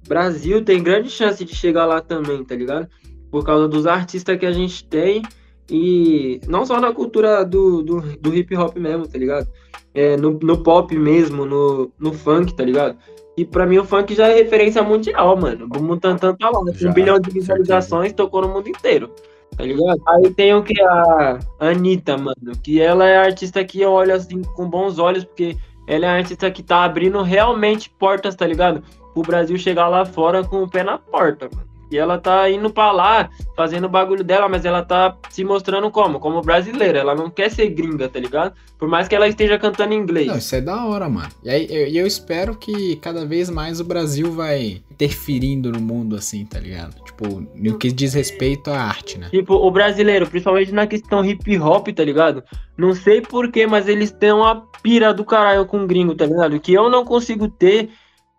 Brasil 0.07 0.65
tem 0.65 0.83
grande 0.83 1.11
chance 1.11 1.45
de 1.45 1.55
chegar 1.55 1.87
lá 1.87 2.01
também, 2.01 2.45
tá 2.45 2.55
ligado? 2.55 2.89
Por 3.31 3.45
causa 3.45 3.69
dos 3.69 3.87
artistas 3.87 4.39
que 4.39 4.47
a 4.47 4.53
gente 4.53 4.85
tem 4.85 5.23
e 5.71 6.41
não 6.47 6.65
só 6.65 6.81
na 6.81 6.93
cultura 6.93 7.45
do, 7.45 7.83
do, 7.83 8.01
do 8.19 8.35
hip 8.35 8.55
hop 8.57 8.77
mesmo, 8.77 9.07
tá 9.07 9.19
ligado? 9.19 9.49
É, 9.95 10.17
no, 10.17 10.39
no 10.43 10.63
pop 10.63 10.97
mesmo, 10.97 11.45
no, 11.45 11.91
no 11.99 12.13
funk, 12.13 12.55
tá 12.55 12.65
ligado? 12.65 12.97
E 13.39 13.45
pra 13.45 13.65
mim 13.65 13.79
o 13.79 13.85
funk 13.85 14.17
já 14.17 14.27
é 14.27 14.35
referência 14.35 14.83
mundial, 14.83 15.37
mano. 15.37 15.69
O 15.79 15.81
Mutantan 15.81 16.35
tá 16.35 16.51
lá, 16.51 16.61
Já, 16.73 16.91
um 16.91 16.93
bilhão 16.93 17.21
de 17.21 17.27
certeza. 17.27 17.41
visualizações, 17.55 18.13
tocou 18.13 18.43
no 18.43 18.49
mundo 18.49 18.69
inteiro. 18.69 19.13
Tá 19.57 19.63
ligado? 19.63 20.03
Aí 20.09 20.35
tem 20.35 20.53
o 20.53 20.63
que? 20.65 20.83
A 20.83 21.39
Anitta, 21.61 22.19
mano. 22.19 22.35
Que 22.65 22.81
ela 22.81 23.07
é 23.07 23.17
a 23.17 23.23
artista 23.23 23.65
que 23.65 23.81
eu 23.81 23.93
olho 23.93 24.13
assim 24.13 24.43
com 24.43 24.69
bons 24.69 24.99
olhos, 24.99 25.23
porque 25.23 25.57
ela 25.87 26.07
é 26.07 26.09
a 26.09 26.17
artista 26.17 26.51
que 26.51 26.65
tá 26.65 26.83
abrindo 26.83 27.23
realmente 27.23 27.89
portas, 27.91 28.35
tá 28.35 28.45
ligado? 28.45 28.83
Pro 29.15 29.23
Brasil 29.23 29.57
chegar 29.57 29.87
lá 29.87 30.05
fora 30.05 30.43
com 30.43 30.65
o 30.65 30.69
pé 30.69 30.83
na 30.83 30.99
porta, 30.99 31.49
mano. 31.55 31.69
E 31.91 31.99
ela 31.99 32.19
tá 32.19 32.51
indo 32.51 32.71
pra 32.71 32.93
lá, 32.93 33.31
fazendo 33.57 33.85
o 33.85 33.89
bagulho 33.89 34.23
dela, 34.23 34.49
mas 34.49 34.65
ela 34.65 34.83
tá 34.83 35.17
se 35.31 35.45
mostrando 35.45 35.91
como? 35.91 36.21
Como 36.21 36.43
brasileira. 36.43 36.99
Ela 36.99 37.15
não 37.15 37.31
quer 37.31 37.51
ser 37.51 37.69
gringa, 37.71 38.09
tá 38.09 38.19
ligado? 38.19 38.55
Por 38.79 38.89
mais 38.89 39.09
que 39.09 39.15
ela 39.15 39.27
esteja 39.27 39.59
cantando 39.59 39.95
em 39.95 39.99
inglês. 39.99 40.27
Não, 40.27 40.39
isso 40.39 40.55
é 40.55 40.61
da 40.61 40.85
hora, 40.85 41.09
mano. 41.09 41.31
E 41.43 41.51
aí 41.51 41.67
eu, 41.71 42.03
eu 42.03 42.07
espero 42.07 42.57
que 42.57 42.97
cada 42.97 43.25
vez 43.25 43.51
mais 43.51 43.81
o 43.81 43.85
Brasil 43.85 44.31
vai 44.33 44.83
interferindo 44.91 45.73
no 45.73 45.81
mundo, 45.81 46.17
assim, 46.17 46.45
tá 46.45 46.59
ligado? 46.59 46.95
Tipo, 47.05 47.47
no 47.55 47.79
que 47.79 47.91
diz 47.91 48.15
respeito 48.15 48.71
à 48.71 48.81
arte, 48.81 49.19
né? 49.19 49.29
Tipo, 49.31 49.55
o 49.55 49.71
brasileiro, 49.71 50.27
principalmente 50.27 50.73
na 50.73 50.87
questão 50.87 51.25
hip 51.25 51.59
hop, 51.59 51.89
tá 51.89 52.05
ligado? 52.05 52.43
Não 52.77 52.95
sei 52.95 53.21
porquê, 53.21 53.67
mas 53.67 53.89
eles 53.89 54.11
têm 54.11 54.33
uma 54.33 54.67
pira 54.83 55.13
do 55.13 55.25
caralho 55.25 55.67
com 55.67 55.87
gringo, 55.87 56.15
tá 56.15 56.27
ligado? 56.27 56.61
Que 56.61 56.73
eu 56.73 56.89
não 56.89 57.05
consigo 57.05 57.49
ter 57.49 57.91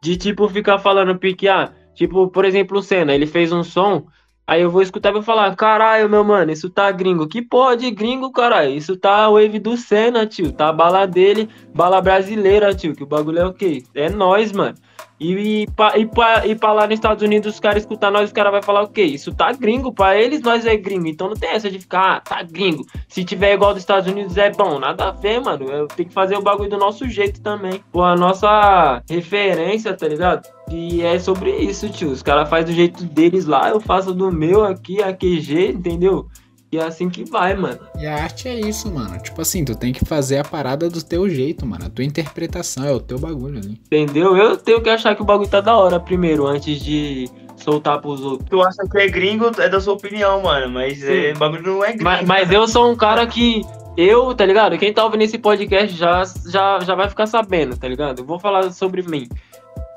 de, 0.02 0.16
tipo, 0.16 0.48
ficar 0.48 0.80
falando 0.80 1.18
pique, 1.18 1.48
ah, 1.48 1.74
tipo, 2.00 2.30
por 2.30 2.46
exemplo, 2.46 2.80
o 2.80 2.82
Senna, 2.82 3.14
ele 3.14 3.28
fez 3.28 3.52
um 3.52 3.62
som, 3.62 4.06
aí 4.48 4.62
eu 4.62 4.72
vou 4.72 4.82
escutar 4.82 5.10
e 5.10 5.14
vou 5.14 5.22
falar, 5.22 5.54
caralho, 5.58 6.10
meu 6.10 6.24
mano, 6.24 6.50
isso 6.50 6.70
tá 6.70 6.90
gringo. 6.92 7.28
Que 7.28 7.42
porra 7.42 7.76
de 7.76 7.92
gringo, 7.92 8.32
caralho? 8.32 8.72
Isso 8.72 8.96
tá 8.96 9.30
wave 9.30 9.60
do 9.60 9.76
Senna, 9.76 10.26
tio. 10.26 10.54
Tá 10.54 10.70
a 10.70 10.74
bala 10.74 11.06
dele, 11.06 11.50
bala 11.76 12.00
brasileira, 12.00 12.74
tio. 12.74 12.96
Que 12.96 13.04
o 13.04 13.06
bagulho 13.06 13.40
é 13.40 13.46
o 13.46 13.54
quê? 13.54 13.84
É 13.94 14.10
nós, 14.10 14.54
mano. 14.54 14.78
E, 15.20 15.34
e, 15.34 15.68
pra, 15.68 15.98
e, 15.98 16.06
pra, 16.06 16.48
e 16.48 16.56
pra 16.56 16.72
lá 16.72 16.86
nos 16.86 16.94
Estados 16.94 17.22
Unidos, 17.22 17.54
os 17.54 17.60
caras 17.60 17.84
escutar 17.84 18.10
nós, 18.10 18.26
os 18.26 18.32
caras 18.32 18.52
vão 18.52 18.64
falar 18.64 18.84
o 18.84 18.88
quê? 18.88 19.04
Isso 19.04 19.34
tá 19.34 19.52
gringo, 19.52 19.94
pra 19.94 20.16
eles 20.16 20.42
nós 20.42 20.66
é 20.66 20.78
gringo. 20.78 21.08
Então 21.08 21.28
não 21.28 21.36
tem 21.36 21.50
essa 21.50 21.70
de 21.70 21.80
ficar, 21.80 22.18
ah, 22.18 22.20
tá 22.22 22.42
gringo. 22.44 22.86
Se 23.08 23.26
tiver 23.26 23.54
igual 23.54 23.74
dos 23.74 23.84
Estados 23.84 24.10
Unidos 24.10 24.38
é 24.38 24.50
bom. 24.50 24.80
Nada 24.80 25.10
a 25.10 25.12
ver, 25.12 25.42
mano. 25.42 25.66
Eu 25.66 25.88
tenho 25.88 26.08
que 26.08 26.14
fazer 26.14 26.38
o 26.38 26.42
bagulho 26.42 26.70
do 26.70 26.78
nosso 26.78 27.08
jeito 27.10 27.42
também. 27.42 27.84
Pô, 27.92 28.02
a 28.04 28.16
nossa 28.16 29.04
referência, 29.10 29.94
tá 29.94 30.08
ligado? 30.08 30.48
E 30.72 31.02
é 31.02 31.20
sobre 31.20 31.52
isso, 31.52 31.90
tio. 31.90 32.12
Os 32.12 32.22
caras 32.22 32.50
fazem 32.50 32.68
do 32.68 32.74
jeito 32.74 33.04
deles 33.04 33.46
lá, 33.46 33.70
eu 33.70 33.80
faço 33.80 34.14
do 34.14 34.32
meu 34.32 34.64
aqui, 34.64 35.02
a 35.02 35.12
QG, 35.12 35.72
entendeu? 35.72 36.28
E 36.72 36.78
é 36.78 36.84
assim 36.84 37.10
que 37.10 37.24
vai, 37.24 37.56
mano. 37.56 37.80
E 37.98 38.06
a 38.06 38.16
arte 38.24 38.48
é 38.48 38.60
isso, 38.60 38.92
mano. 38.92 39.20
Tipo 39.20 39.42
assim, 39.42 39.66
tu 39.66 39.76
tem 39.76 39.92
que 39.92 40.06
fazer 40.06 40.38
a 40.38 40.44
parada 40.44 40.88
do 40.88 41.04
teu 41.04 41.28
jeito, 41.28 41.66
mano. 41.66 41.86
A 41.86 41.90
tua 41.90 42.06
interpretação 42.06 42.86
é 42.86 42.92
o 42.92 43.00
teu 43.00 43.18
bagulho 43.18 43.58
ali. 43.58 43.82
Entendeu? 43.86 44.38
Eu 44.38 44.56
tenho 44.56 44.80
que 44.82 44.90
achar 44.90 45.16
que 45.16 45.22
o 45.22 45.26
bagulho 45.26 45.50
tá 45.50 45.62
da 45.62 45.76
hora 45.76 46.00
primeiro, 46.00 46.46
antes 46.46 46.80
de 46.80 47.28
soltar 47.58 48.00
pros 48.00 48.22
outros. 48.22 48.48
Tu 48.50 48.62
acha 48.62 48.84
que 48.90 48.98
é 49.00 49.08
gringo, 49.08 49.50
é 49.58 49.68
da 49.68 49.82
sua 49.82 49.94
opinião, 49.94 50.42
mano. 50.44 50.70
Mas 50.72 51.04
é, 51.04 51.34
o 51.36 51.40
bagulho 51.40 51.64
não 51.64 51.84
é 51.84 51.88
gringo. 51.88 52.04
Mas, 52.04 52.28
mas 52.28 52.52
eu 52.52 52.68
sou 52.68 52.92
um 52.92 52.96
cara 52.96 53.26
que. 53.26 53.62
Eu, 53.98 54.34
tá 54.34 54.46
ligado? 54.46 54.78
Quem 54.78 54.94
tá 54.94 55.04
ouvindo 55.04 55.24
esse 55.24 55.38
podcast 55.38 55.98
já, 55.98 56.24
já, 56.48 56.80
já 56.80 56.96
vai 56.96 57.10
ficar 57.10 57.26
sabendo, 57.26 57.76
tá 57.76 57.88
ligado? 57.88 58.20
Eu 58.20 58.26
vou 58.26 58.40
falar 58.40 58.72
sobre 58.72 59.02
mim. 59.02 59.28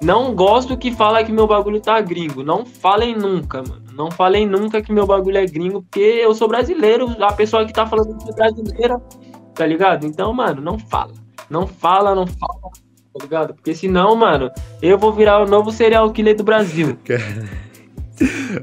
Não 0.03 0.34
gosto 0.34 0.76
que 0.76 0.90
fala 0.90 1.22
que 1.22 1.30
meu 1.30 1.46
bagulho 1.46 1.80
tá 1.80 2.00
gringo. 2.00 2.42
Não 2.42 2.66
falem 2.66 3.16
nunca, 3.16 3.59
mano. 3.59 3.82
Não 3.94 4.11
falem 4.11 4.46
nunca 4.46 4.82
que 4.82 4.92
meu 4.92 5.07
bagulho 5.07 5.38
é 5.38 5.46
gringo, 5.46 5.82
porque 5.82 6.00
eu 6.00 6.34
sou 6.34 6.48
brasileiro. 6.48 7.14
A 7.22 7.32
pessoa 7.32 7.64
que 7.64 7.72
tá 7.72 7.86
falando 7.86 8.18
que 8.18 8.30
é 8.30 8.34
brasileira, 8.34 9.00
tá 9.55 9.64
ligado? 9.64 10.05
Então, 10.05 10.32
mano, 10.32 10.61
não 10.61 10.76
fala. 10.76 11.12
Não 11.48 11.68
fala, 11.68 12.14
não 12.14 12.26
fala, 12.26 12.70
tá 13.14 13.22
ligado? 13.22 13.55
Porque 13.55 13.74
senão, 13.74 14.16
mano, 14.16 14.50
eu 14.80 14.98
vou 14.98 15.12
virar 15.12 15.40
o 15.40 15.46
novo 15.46 15.70
serial 15.70 16.11
killer 16.11 16.36
do 16.36 16.42
Brasil. 16.42 16.98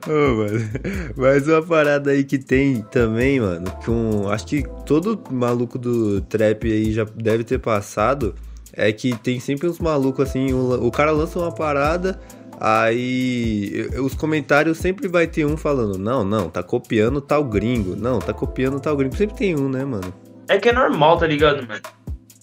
Ô, 0.08 0.36
mano. 0.36 0.70
Mas 1.16 1.48
uma 1.48 1.62
parada 1.62 2.12
aí 2.12 2.24
que 2.24 2.38
tem 2.38 2.82
também, 2.92 3.40
mano, 3.40 3.72
com. 3.86 4.30
Acho 4.30 4.46
que 4.46 4.64
todo 4.86 5.22
maluco 5.32 5.78
do 5.78 6.20
trap 6.22 6.70
aí 6.70 6.92
já 6.92 7.06
deve 7.16 7.44
ter 7.44 7.60
passado. 7.60 8.36
É 8.74 8.91
que 8.91 9.17
tem 9.17 9.39
sempre 9.39 9.67
uns 9.67 9.80
malucos 9.80 10.30
assim, 10.30 10.53
o, 10.53 10.88
o 10.88 10.91
cara 10.91 11.11
lança 11.11 11.39
uma 11.39 11.51
parada, 11.51 12.20
aí 12.59 13.88
os 13.99 14.13
comentários 14.13 14.78
sempre 14.78 15.07
vai 15.07 15.28
ter 15.28 15.45
um 15.45 15.57
falando, 15.57 15.97
não, 15.97 16.24
não, 16.24 16.49
tá 16.49 16.61
copiando 16.61 17.22
tal 17.22 17.43
gringo, 17.43 17.95
não, 17.95 18.20
tá 18.20 18.34
copiando 18.34 18.80
tal 18.80 18.95
gringo. 18.95 19.15
Sempre 19.15 19.36
tem 19.36 19.55
um, 19.55 19.70
né, 19.70 19.84
mano? 19.84 20.13
É 20.47 20.57
que 20.57 20.70
é 20.70 20.74
normal, 20.74 21.17
tá 21.17 21.28
ligado, 21.28 21.67
mano? 21.67 21.82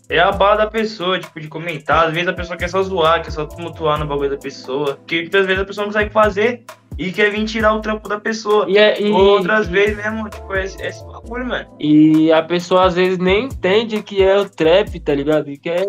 É 0.08 0.20
a 0.20 0.30
bala 0.30 0.56
da 0.56 0.66
pessoa, 0.68 1.18
tipo, 1.18 1.40
de 1.40 1.48
comentar. 1.48 2.06
Às 2.06 2.14
vezes 2.14 2.28
a 2.28 2.32
pessoa 2.32 2.56
quer 2.56 2.68
só 2.68 2.80
zoar, 2.82 3.22
quer 3.22 3.32
só 3.32 3.44
tumultuar 3.44 3.98
no 3.98 4.06
bagulho 4.06 4.30
da 4.30 4.36
pessoa. 4.36 4.98
Que 5.04 5.28
às 5.34 5.46
vezes 5.46 5.58
a 5.60 5.64
pessoa 5.64 5.84
não 5.84 5.92
consegue 5.92 6.12
fazer 6.12 6.64
e 6.99 7.12
quer 7.12 7.30
vir 7.30 7.44
tirar 7.44 7.74
o 7.74 7.80
trampo 7.80 8.09
da 8.09 8.18
pessoa. 8.18 8.66
E, 8.68 8.78
é, 8.78 9.01
e, 9.01 9.11
Outras 9.11 9.68
vezes 9.68 9.97
mesmo, 9.97 10.28
tipo, 10.28 10.55
é, 10.55 10.64
é 10.64 10.88
esse 10.88 11.05
bagulho, 11.05 11.47
mano. 11.47 11.66
E 11.78 12.32
a 12.32 12.42
pessoa 12.42 12.86
às 12.86 12.94
vezes 12.94 13.18
nem 13.18 13.44
entende 13.44 14.03
que 14.03 14.22
é 14.22 14.38
o 14.38 14.49
trap, 14.49 14.99
tá 15.01 15.14
ligado? 15.14 15.51
E 15.51 15.59
quer 15.59 15.86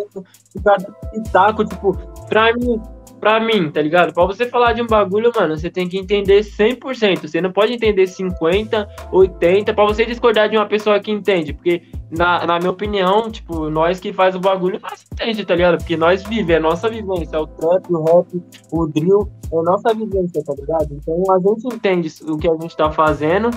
ficar 0.52 0.78
dando 0.78 0.96
pitaco, 1.12 1.66
tipo, 1.66 1.94
pra 2.28 2.54
mim, 2.54 2.82
pra 3.20 3.40
mim, 3.40 3.70
tá 3.72 3.82
ligado? 3.82 4.14
Pra 4.14 4.26
você 4.26 4.46
falar 4.46 4.74
de 4.74 4.82
um 4.82 4.88
bagulho, 4.88 5.32
mano, 5.36 5.58
você 5.58 5.70
tem 5.70 5.88
que 5.88 5.98
entender 5.98 6.42
100%. 6.42 7.22
Você 7.22 7.42
não 7.42 7.52
pode 7.52 7.74
entender 7.74 8.08
50, 8.08 8.88
80, 9.12 9.74
pra 9.74 9.86
você 9.86 10.06
discordar 10.06 10.50
de 10.50 10.58
uma 10.58 10.66
pessoa 10.66 11.00
que 11.00 11.12
entende. 11.12 11.54
Porque, 11.54 11.82
na, 12.12 12.46
na 12.46 12.60
minha 12.60 12.72
opinião, 12.72 13.30
tipo, 13.30 13.70
nós 13.70 14.00
que 14.00 14.14
faz 14.14 14.36
o 14.36 14.40
bagulho, 14.40 14.80
nós 14.82 15.06
entende, 15.12 15.46
tá 15.46 15.56
ligado? 15.56 15.78
Porque 15.78 15.98
nós 15.98 16.24
vivemos, 16.24 16.52
é 16.52 16.60
nossa 16.60 16.90
vivência. 16.90 17.36
É 17.36 17.40
o 17.40 17.48
trap, 17.48 17.92
o 17.92 18.04
rap, 18.04 18.44
o 18.72 18.88
drill, 18.88 19.32
é 19.52 19.62
nossa 19.62 19.94
vivência, 19.94 20.44
tá 20.44 20.54
ligado? 20.54 20.88
Então 20.92 21.24
a 21.34 21.40
gente 21.40 21.76
entende 21.76 22.12
o 22.28 22.38
que 22.38 22.50
a 22.50 22.56
gente 22.56 22.76
tá 22.76 22.92
fazendo 22.92 23.50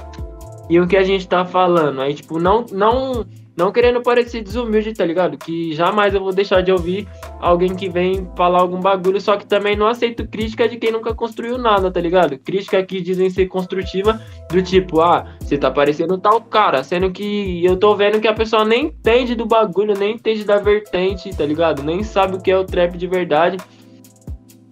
e 0.68 0.80
o 0.80 0.86
que 0.86 0.96
a 0.96 1.02
gente 1.02 1.28
tá 1.28 1.44
falando. 1.44 2.00
Aí, 2.00 2.14
tipo, 2.14 2.38
não, 2.38 2.64
não 2.72 3.26
não 3.57 3.72
querendo 3.72 4.01
parecer 4.03 4.42
desumilde, 4.42 4.94
tá 4.94 5.05
ligado? 5.05 5.36
Que 5.36 5.74
jamais 5.74 6.14
eu 6.14 6.20
vou 6.20 6.32
deixar 6.32 6.62
de 6.62 6.72
ouvir 6.72 7.07
alguém 7.40 7.74
que 7.74 7.88
vem 7.88 8.28
falar 8.36 8.61
algum 8.61 8.80
bagulho, 8.80 9.20
só 9.20 9.36
que 9.36 9.46
também 9.46 9.76
não 9.76 9.86
aceito 9.86 10.26
crítica 10.26 10.68
de 10.68 10.76
quem 10.76 10.92
nunca 10.92 11.14
construiu 11.14 11.59
nada, 11.59 11.90
tá 11.90 12.01
ligado? 12.01 12.38
Crítica 12.38 12.82
que 12.82 13.01
dizem 13.01 13.28
ser 13.28 13.46
construtiva, 13.46 14.20
do 14.51 14.62
tipo, 14.62 15.01
ah, 15.01 15.26
você 15.40 15.59
tá 15.59 15.70
parecendo 15.70 16.16
tal 16.18 16.40
cara, 16.40 16.82
sendo 16.82 17.11
que 17.11 17.64
eu 17.64 17.76
tô 17.76 17.94
vendo 17.94 18.20
que 18.20 18.28
a 18.28 18.34
pessoa 18.34 18.64
nem 18.64 18.86
entende 18.86 19.34
do 19.34 19.46
bagulho, 19.46 19.94
nem 19.98 20.14
entende 20.14 20.44
da 20.44 20.59
vertente, 20.59 21.30
tá 21.36 21.44
ligado? 21.44 21.82
Nem 21.82 22.03
sabe 22.03 22.36
o 22.36 22.40
que 22.40 22.51
é 22.51 22.57
o 22.57 22.64
trap 22.64 22.96
de 22.96 23.07
verdade. 23.07 23.59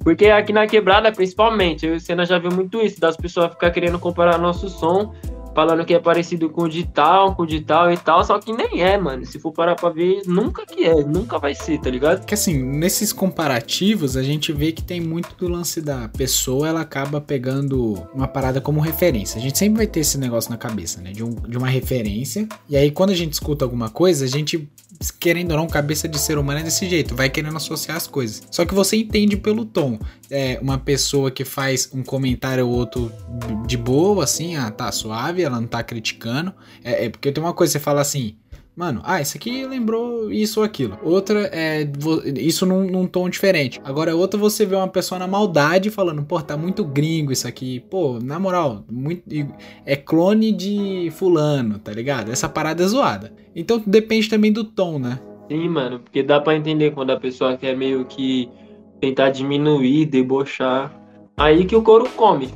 Porque 0.02 0.26
aqui 0.26 0.52
na 0.52 0.66
quebrada, 0.66 1.12
principalmente, 1.12 1.84
eu 1.84 1.94
e 1.94 1.96
o 1.96 2.00
Senna 2.00 2.24
já 2.24 2.38
viu 2.38 2.50
muito 2.50 2.80
isso, 2.80 2.98
das 3.00 3.16
pessoas 3.16 3.50
ficar 3.50 3.70
querendo 3.70 3.98
comparar 3.98 4.38
nosso 4.38 4.68
som 4.68 5.12
falando 5.58 5.84
que 5.84 5.92
é 5.92 5.98
parecido 5.98 6.48
com 6.48 6.62
o 6.62 6.68
de 6.68 6.84
tal, 6.84 7.34
com 7.34 7.42
o 7.42 7.46
de 7.46 7.60
tal 7.60 7.92
e 7.92 7.96
tal, 7.96 8.22
só 8.22 8.38
que 8.38 8.52
nem 8.52 8.80
é, 8.80 8.96
mano. 8.96 9.26
Se 9.26 9.40
for 9.40 9.50
parar 9.50 9.74
pra 9.74 9.90
ver, 9.90 10.22
nunca 10.24 10.64
que 10.64 10.84
é, 10.84 11.02
nunca 11.02 11.36
vai 11.36 11.52
ser, 11.52 11.80
tá 11.80 11.90
ligado? 11.90 12.24
Que 12.24 12.32
assim, 12.32 12.62
nesses 12.62 13.12
comparativos, 13.12 14.16
a 14.16 14.22
gente 14.22 14.52
vê 14.52 14.70
que 14.70 14.84
tem 14.84 15.00
muito 15.00 15.34
do 15.34 15.48
lance 15.48 15.80
da 15.80 16.08
pessoa, 16.10 16.68
ela 16.68 16.82
acaba 16.82 17.20
pegando 17.20 17.94
uma 18.14 18.28
parada 18.28 18.60
como 18.60 18.78
referência. 18.78 19.36
A 19.36 19.42
gente 19.42 19.58
sempre 19.58 19.78
vai 19.78 19.86
ter 19.88 19.98
esse 19.98 20.16
negócio 20.16 20.48
na 20.48 20.56
cabeça, 20.56 21.00
né? 21.00 21.10
De, 21.10 21.24
um, 21.24 21.30
de 21.34 21.58
uma 21.58 21.68
referência. 21.68 22.48
E 22.68 22.76
aí, 22.76 22.92
quando 22.92 23.10
a 23.10 23.16
gente 23.16 23.32
escuta 23.32 23.64
alguma 23.64 23.90
coisa, 23.90 24.24
a 24.24 24.28
gente 24.28 24.68
querendo 25.20 25.52
ou 25.52 25.56
não, 25.56 25.66
cabeça 25.66 26.08
de 26.08 26.18
ser 26.18 26.38
humano 26.38 26.60
é 26.60 26.62
desse 26.62 26.88
jeito, 26.88 27.14
vai 27.14 27.30
querendo 27.30 27.56
associar 27.56 27.96
as 27.96 28.06
coisas. 28.06 28.42
Só 28.50 28.64
que 28.64 28.74
você 28.74 28.96
entende 28.96 29.36
pelo 29.36 29.64
tom. 29.64 29.98
É 30.30 30.58
uma 30.60 30.76
pessoa 30.76 31.30
que 31.30 31.44
faz 31.44 31.88
um 31.92 32.02
comentário 32.02 32.66
ou 32.66 32.74
outro 32.74 33.12
de 33.66 33.76
boa, 33.76 34.24
assim, 34.24 34.56
ah, 34.56 34.70
tá 34.70 34.90
suave, 34.90 35.44
ela 35.48 35.60
não 35.60 35.66
tá 35.66 35.82
criticando. 35.82 36.54
É, 36.84 37.06
é 37.06 37.10
porque 37.10 37.32
tem 37.32 37.42
uma 37.42 37.52
coisa, 37.52 37.72
você 37.72 37.78
fala 37.78 38.00
assim, 38.00 38.36
Mano, 38.78 39.00
ah, 39.02 39.20
isso 39.20 39.36
aqui 39.36 39.66
lembrou 39.66 40.30
isso 40.30 40.60
ou 40.60 40.64
aquilo. 40.64 40.96
Outra 41.02 41.50
é 41.52 41.84
isso 42.36 42.64
num, 42.64 42.88
num, 42.88 43.08
tom 43.08 43.28
diferente. 43.28 43.80
Agora, 43.82 44.14
outra 44.14 44.38
você 44.38 44.64
vê 44.64 44.76
uma 44.76 44.86
pessoa 44.86 45.18
na 45.18 45.26
maldade 45.26 45.90
falando, 45.90 46.22
pô, 46.22 46.40
tá 46.40 46.56
muito 46.56 46.84
gringo 46.84 47.32
isso 47.32 47.48
aqui. 47.48 47.80
Pô, 47.90 48.20
na 48.22 48.38
moral, 48.38 48.84
muito, 48.88 49.24
é 49.84 49.96
clone 49.96 50.52
de 50.52 51.10
fulano, 51.10 51.80
tá 51.80 51.90
ligado? 51.90 52.30
Essa 52.30 52.48
parada 52.48 52.84
é 52.84 52.86
zoada. 52.86 53.32
Então 53.52 53.82
depende 53.84 54.28
também 54.28 54.52
do 54.52 54.62
tom, 54.62 55.00
né? 55.00 55.18
Sim, 55.48 55.68
mano, 55.68 55.98
porque 55.98 56.22
dá 56.22 56.40
para 56.40 56.56
entender 56.56 56.92
quando 56.92 57.10
a 57.10 57.18
pessoa 57.18 57.56
quer 57.56 57.76
meio 57.76 58.04
que 58.04 58.48
tentar 59.00 59.30
diminuir, 59.30 60.06
debochar. 60.06 60.96
Aí 61.36 61.64
que 61.64 61.74
o 61.74 61.82
couro 61.82 62.08
come 62.10 62.48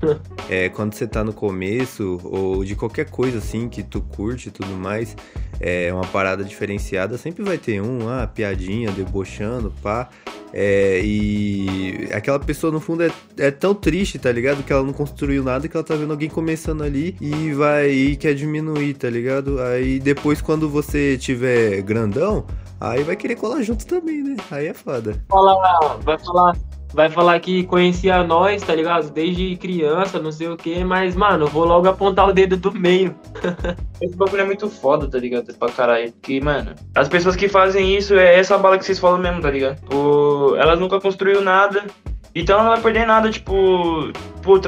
é, 0.48 0.68
quando 0.68 0.94
você 0.94 1.06
tá 1.06 1.22
no 1.22 1.32
começo, 1.32 2.20
ou 2.24 2.64
de 2.64 2.74
qualquer 2.74 3.08
coisa 3.10 3.38
assim 3.38 3.68
que 3.68 3.82
tu 3.82 4.00
curte 4.00 4.48
e 4.48 4.50
tudo 4.50 4.72
mais, 4.76 5.16
é 5.60 5.92
uma 5.92 6.06
parada 6.06 6.42
diferenciada, 6.42 7.18
sempre 7.18 7.42
vai 7.42 7.58
ter 7.58 7.80
um, 7.82 8.08
ah, 8.08 8.26
piadinha, 8.26 8.90
debochando, 8.90 9.72
pá. 9.82 10.08
É, 10.52 11.00
e 11.04 12.08
aquela 12.12 12.38
pessoa 12.40 12.72
no 12.72 12.80
fundo 12.80 13.04
é, 13.04 13.10
é 13.38 13.50
tão 13.52 13.72
triste, 13.72 14.18
tá 14.18 14.32
ligado? 14.32 14.64
Que 14.64 14.72
ela 14.72 14.82
não 14.82 14.92
construiu 14.92 15.44
nada 15.44 15.68
que 15.68 15.76
ela 15.76 15.84
tá 15.84 15.94
vendo 15.94 16.10
alguém 16.10 16.28
começando 16.28 16.82
ali 16.82 17.16
e 17.20 17.52
vai 17.52 17.90
e 17.90 18.16
quer 18.16 18.34
diminuir, 18.34 18.94
tá 18.94 19.08
ligado? 19.08 19.60
Aí 19.60 20.00
depois, 20.00 20.40
quando 20.40 20.68
você 20.68 21.16
tiver 21.16 21.82
grandão, 21.82 22.44
aí 22.80 23.04
vai 23.04 23.14
querer 23.14 23.36
colar 23.36 23.62
junto 23.62 23.86
também, 23.86 24.22
né? 24.24 24.36
Aí 24.50 24.66
é 24.66 24.74
foda. 24.74 25.12
Vai 25.28 25.38
falar, 25.38 25.96
vai 25.98 26.18
falar 26.18 26.56
vai 26.92 27.08
falar 27.08 27.38
que 27.40 27.64
conhecia 27.64 28.22
nós, 28.22 28.62
tá 28.62 28.74
ligado? 28.74 29.10
Desde 29.10 29.56
criança, 29.56 30.18
não 30.18 30.32
sei 30.32 30.48
o 30.48 30.56
que, 30.56 30.84
mas, 30.84 31.14
mano, 31.14 31.46
vou 31.46 31.64
logo 31.64 31.88
apontar 31.88 32.28
o 32.28 32.32
dedo 32.32 32.56
do 32.56 32.72
meio. 32.72 33.14
Esse 34.00 34.16
bagulho 34.16 34.42
é 34.42 34.46
muito 34.46 34.68
foda, 34.68 35.08
tá 35.08 35.18
ligado? 35.18 35.54
Pra 35.54 35.70
caralho. 35.70 36.12
Porque, 36.12 36.40
mano, 36.40 36.74
as 36.94 37.08
pessoas 37.08 37.36
que 37.36 37.48
fazem 37.48 37.96
isso 37.96 38.14
é 38.14 38.38
essa 38.38 38.56
bala 38.56 38.78
que 38.78 38.84
vocês 38.84 38.98
falam 38.98 39.18
mesmo, 39.18 39.40
tá 39.40 39.50
ligado? 39.50 39.78
O... 39.94 40.56
Elas 40.56 40.80
nunca 40.80 41.00
construíram 41.00 41.42
nada. 41.42 41.84
Então 42.34 42.54
ela 42.54 42.64
não 42.64 42.72
vai 42.74 42.80
perder 42.80 43.06
nada, 43.06 43.28
tipo, 43.28 44.12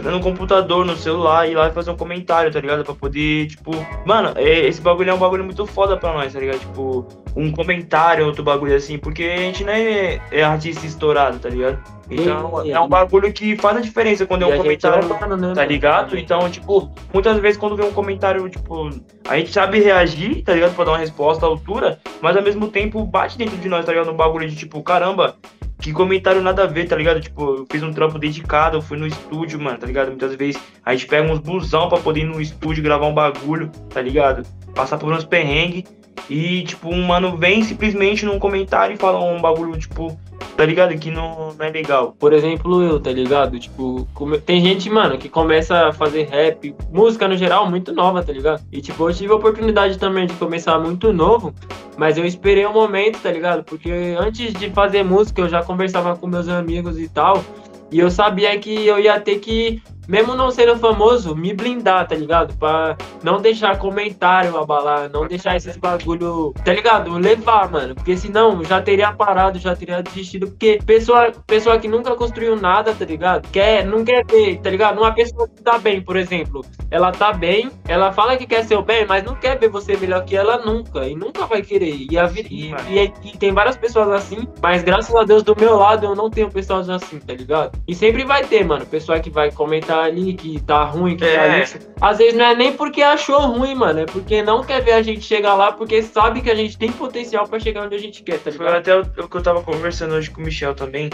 no 0.05 0.21
computador, 0.21 0.85
no 0.85 0.97
celular, 0.97 1.49
ir 1.49 1.55
lá 1.55 1.69
e 1.69 1.73
fazer 1.73 1.91
um 1.91 1.97
comentário, 1.97 2.51
tá 2.51 2.61
ligado? 2.61 2.85
Pra 2.85 2.95
poder, 2.95 3.47
tipo. 3.47 3.71
Mano, 4.05 4.33
é, 4.37 4.67
esse 4.67 4.81
bagulho 4.81 5.11
é 5.11 5.15
um 5.15 5.19
bagulho 5.19 5.45
muito 5.45 5.65
foda 5.65 5.97
pra 5.97 6.13
nós, 6.13 6.33
tá 6.33 6.41
ligado? 6.41 6.59
Tipo, 6.59 7.07
um 7.37 7.53
comentário, 7.53 8.27
outro 8.27 8.43
bagulho 8.43 8.75
assim, 8.75 8.99
porque 8.99 9.23
a 9.23 9.37
gente 9.37 9.65
não 9.65 9.73
é, 9.73 10.21
é 10.33 10.43
artista 10.43 10.85
estourado, 10.85 11.39
tá 11.39 11.49
ligado? 11.49 11.79
Então, 12.11 12.65
e, 12.65 12.73
é 12.73 12.81
um 12.81 12.89
bagulho 12.89 13.33
que 13.33 13.57
faz 13.57 13.77
a 13.77 13.81
diferença 13.81 14.27
quando 14.27 14.43
é 14.43 14.47
um 14.47 14.57
comentário, 14.57 15.05
é 15.05 15.37
né, 15.37 15.55
tá 15.55 15.65
ligado? 15.65 16.19
Então, 16.19 16.51
tipo, 16.51 16.91
muitas 17.13 17.39
vezes 17.39 17.57
quando 17.57 17.77
vem 17.77 17.87
um 17.87 17.93
comentário, 17.93 18.49
tipo, 18.49 18.91
a 19.29 19.39
gente 19.39 19.53
sabe 19.53 19.81
reagir, 19.81 20.43
tá 20.43 20.55
ligado? 20.55 20.75
Pra 20.75 20.85
dar 20.85 20.93
uma 20.93 20.99
resposta 20.99 21.47
à 21.47 21.49
altura, 21.49 21.99
mas 22.21 22.37
ao 22.37 22.43
mesmo 22.43 22.69
tempo 22.69 23.05
bate 23.05 23.39
dentro 23.39 23.57
de 23.57 23.69
nós, 23.69 23.85
tá 23.85 23.93
ligado? 23.93 24.11
Um 24.11 24.17
bagulho 24.17 24.49
de 24.49 24.57
tipo, 24.57 24.83
caramba, 24.83 25.37
que 25.81 25.93
comentário 25.93 26.41
nada 26.41 26.65
a 26.65 26.67
ver, 26.67 26.87
tá 26.87 26.97
ligado? 26.97 27.21
Tipo, 27.21 27.57
eu 27.57 27.67
fiz 27.71 27.83
um 27.83 27.93
trampo 27.93 28.19
dedicado, 28.19 28.77
eu 28.77 28.83
fui 28.83 28.97
no 28.97 29.07
estúdio, 29.07 29.61
mano, 29.61 29.79
tá 29.79 29.87
ligado? 29.87 30.09
Muitas 30.09 30.35
vezes 30.35 30.63
a 30.85 30.93
gente 30.93 31.07
pega 31.07 31.31
uns 31.31 31.41
busão 31.41 31.89
pra 31.89 31.99
poder 31.99 32.21
ir 32.21 32.25
no 32.25 32.41
estúdio 32.41 32.83
gravar 32.83 33.07
um 33.07 33.15
bagulho, 33.15 33.71
tá 33.91 34.01
ligado? 34.01 34.47
Passar 34.75 34.97
por 34.99 35.13
uns 35.13 35.25
perrengues 35.25 35.85
e, 36.29 36.63
tipo, 36.63 36.89
um 36.89 37.03
mano 37.03 37.37
vem 37.37 37.63
simplesmente 37.63 38.25
num 38.25 38.39
comentário 38.39 38.95
e 38.95 38.99
fala 38.99 39.23
um 39.23 39.41
bagulho, 39.41 39.79
tipo, 39.79 40.19
tá 40.57 40.65
ligado? 40.65 40.97
Que 40.97 41.11
não, 41.11 41.53
não 41.53 41.65
é 41.65 41.71
legal. 41.71 42.15
Por 42.19 42.33
exemplo, 42.33 42.83
eu, 42.83 43.01
tá 43.01 43.11
ligado? 43.11 43.59
Tipo, 43.59 44.07
come... 44.15 44.39
tem 44.39 44.61
gente, 44.61 44.89
mano, 44.89 45.19
que 45.19 45.29
começa 45.29 45.89
a 45.89 45.93
fazer 45.93 46.25
rap, 46.25 46.75
música 46.93 47.27
no 47.27 47.37
geral, 47.37 47.69
muito 47.69 47.93
nova, 47.93 48.23
tá 48.23 48.33
ligado? 48.33 48.63
E, 48.71 48.81
tipo, 48.81 49.09
eu 49.09 49.15
tive 49.15 49.33
a 49.33 49.37
oportunidade 49.37 49.99
também 49.99 50.27
de 50.27 50.35
começar 50.35 50.79
muito 50.79 51.13
novo, 51.13 51.55
mas 51.97 52.17
eu 52.17 52.25
esperei 52.25 52.67
um 52.67 52.73
momento, 52.73 53.21
tá 53.21 53.31
ligado? 53.31 53.65
Porque 53.65 53.91
antes 54.19 54.53
de 54.53 54.71
fazer 54.71 55.03
música, 55.03 55.41
eu 55.41 55.49
já 55.49 55.63
conversava 55.63 56.17
com 56.17 56.27
meus 56.27 56.49
amigos 56.49 56.99
e 56.99 57.09
tal, 57.09 57.43
e 57.91 57.99
eu 57.99 58.11
sabia 58.11 58.59
que 58.59 58.87
eu 58.87 58.99
ia 58.99 59.21
ter 59.21 59.39
que 59.39 59.83
mesmo 60.09 60.35
não 60.35 60.51
sendo 60.51 60.77
famoso, 60.77 61.35
me 61.35 61.55
blindar, 61.55 62.07
tá 62.07 62.15
ligado? 62.15 62.55
Pra 62.57 62.97
não 63.23 63.41
deixar 63.41 63.79
comentário 63.79 64.57
abalar, 64.57 65.09
não 65.11 65.27
deixar 65.27 65.57
esses 65.57 65.77
bagulho, 65.77 66.53
tá 66.65 66.73
ligado? 66.73 67.13
Levar, 67.19 67.71
mano. 67.71 67.95
Porque 67.95 68.17
senão 68.17 68.63
já 68.65 68.81
teria 68.81 69.13
parado, 69.13 69.59
já 69.59 69.75
teria 69.77 70.03
desistido. 70.03 70.49
Porque 70.49 70.79
pessoa, 70.85 71.33
pessoa 71.47 71.79
que 71.79 71.89
nunca 71.89 72.15
construiu 72.17 72.57
nada, 72.57 72.95
tá 72.95 73.05
ligado? 73.05 73.49
Quer, 73.51 73.87
não 73.87 74.05
quer 74.05 74.25
ver, 74.27 74.59
tá 74.59 74.71
ligado? 74.71 74.99
Uma 74.99 75.13
pessoa 75.13 75.49
que 75.49 75.63
tá 75.63 75.79
bem, 75.79 76.01
por 76.01 76.17
exemplo. 76.17 76.65
Ela 76.91 77.13
tá 77.13 77.33
bem, 77.33 77.71
ela 77.87 78.13
fala 78.13 78.37
que 78.37 78.47
quer 78.47 78.65
ser 78.65 78.77
o 78.77 78.83
bem, 78.83 79.07
mas 79.07 79.25
não 79.25 79.35
quer 79.35 79.59
ver 79.59 79.69
você 79.69 79.97
melhor 79.97 80.25
que 80.25 80.37
ela 80.37 80.59
nunca. 80.59 81.07
E 81.07 81.15
nunca 81.15 81.47
vai 81.47 81.63
querer. 81.63 82.07
E, 82.11 82.19
a, 82.19 82.31
e, 82.51 82.73
e, 82.91 83.13
e 83.25 83.37
tem 83.39 83.53
várias 83.53 83.77
pessoas 83.77 84.09
assim, 84.09 84.47
mas 84.61 84.83
graças 84.83 85.15
a 85.15 85.23
Deus 85.23 85.43
do 85.43 85.55
meu 85.59 85.77
lado 85.77 86.07
eu 86.07 86.15
não 86.15 86.29
tenho 86.29 86.51
pessoas 86.51 86.89
assim, 86.91 87.19
tá 87.19 87.35
ligado? 87.35 87.79
E 87.87 87.95
sempre 87.95 88.25
vai 88.25 88.45
ter, 88.45 88.65
mano. 88.65 88.85
Pessoa 88.85 89.21
que 89.21 89.31
vai 89.31 89.51
comentar 89.51 89.92
tá 89.93 90.03
ali, 90.05 90.33
que 90.33 90.61
tá 90.63 90.85
ruim, 90.85 91.17
que 91.17 91.25
é. 91.25 91.37
tá 91.37 91.59
isso. 91.59 91.79
Às 92.01 92.19
vezes 92.19 92.35
não 92.35 92.47
é 92.47 92.55
nem 92.55 92.73
porque 92.73 93.03
achou 93.03 93.41
ruim, 93.41 93.75
mano, 93.75 94.01
é 94.01 94.07
porque 94.07 94.43
não 94.43 94.65
quer 94.65 94.83
ver 94.83 94.93
a 94.93 95.03
gente 95.03 95.21
chegar 95.21 95.55
lá, 95.55 95.73
porque 95.73 96.03
sabe 96.03 96.41
que 96.41 96.51
a 96.51 96.55
gente 96.55 96.79
tem 96.79 96.91
potencial 96.91 97.47
para 97.47 97.61
chegar 97.61 97.85
onde 97.85 97.95
a 97.95 97.99
gente 97.99 98.23
quer, 98.23 98.39
tá 98.39 98.51
ligado? 98.51 98.69
Foi 98.69 98.79
até 98.79 98.97
o, 98.97 99.29
que 99.29 99.37
eu 99.37 99.43
tava 99.43 99.63
conversando 99.63 100.15
hoje 100.15 100.31
com 100.31 100.41
o 100.41 100.45
Michel 100.45 100.75
também. 100.75 101.11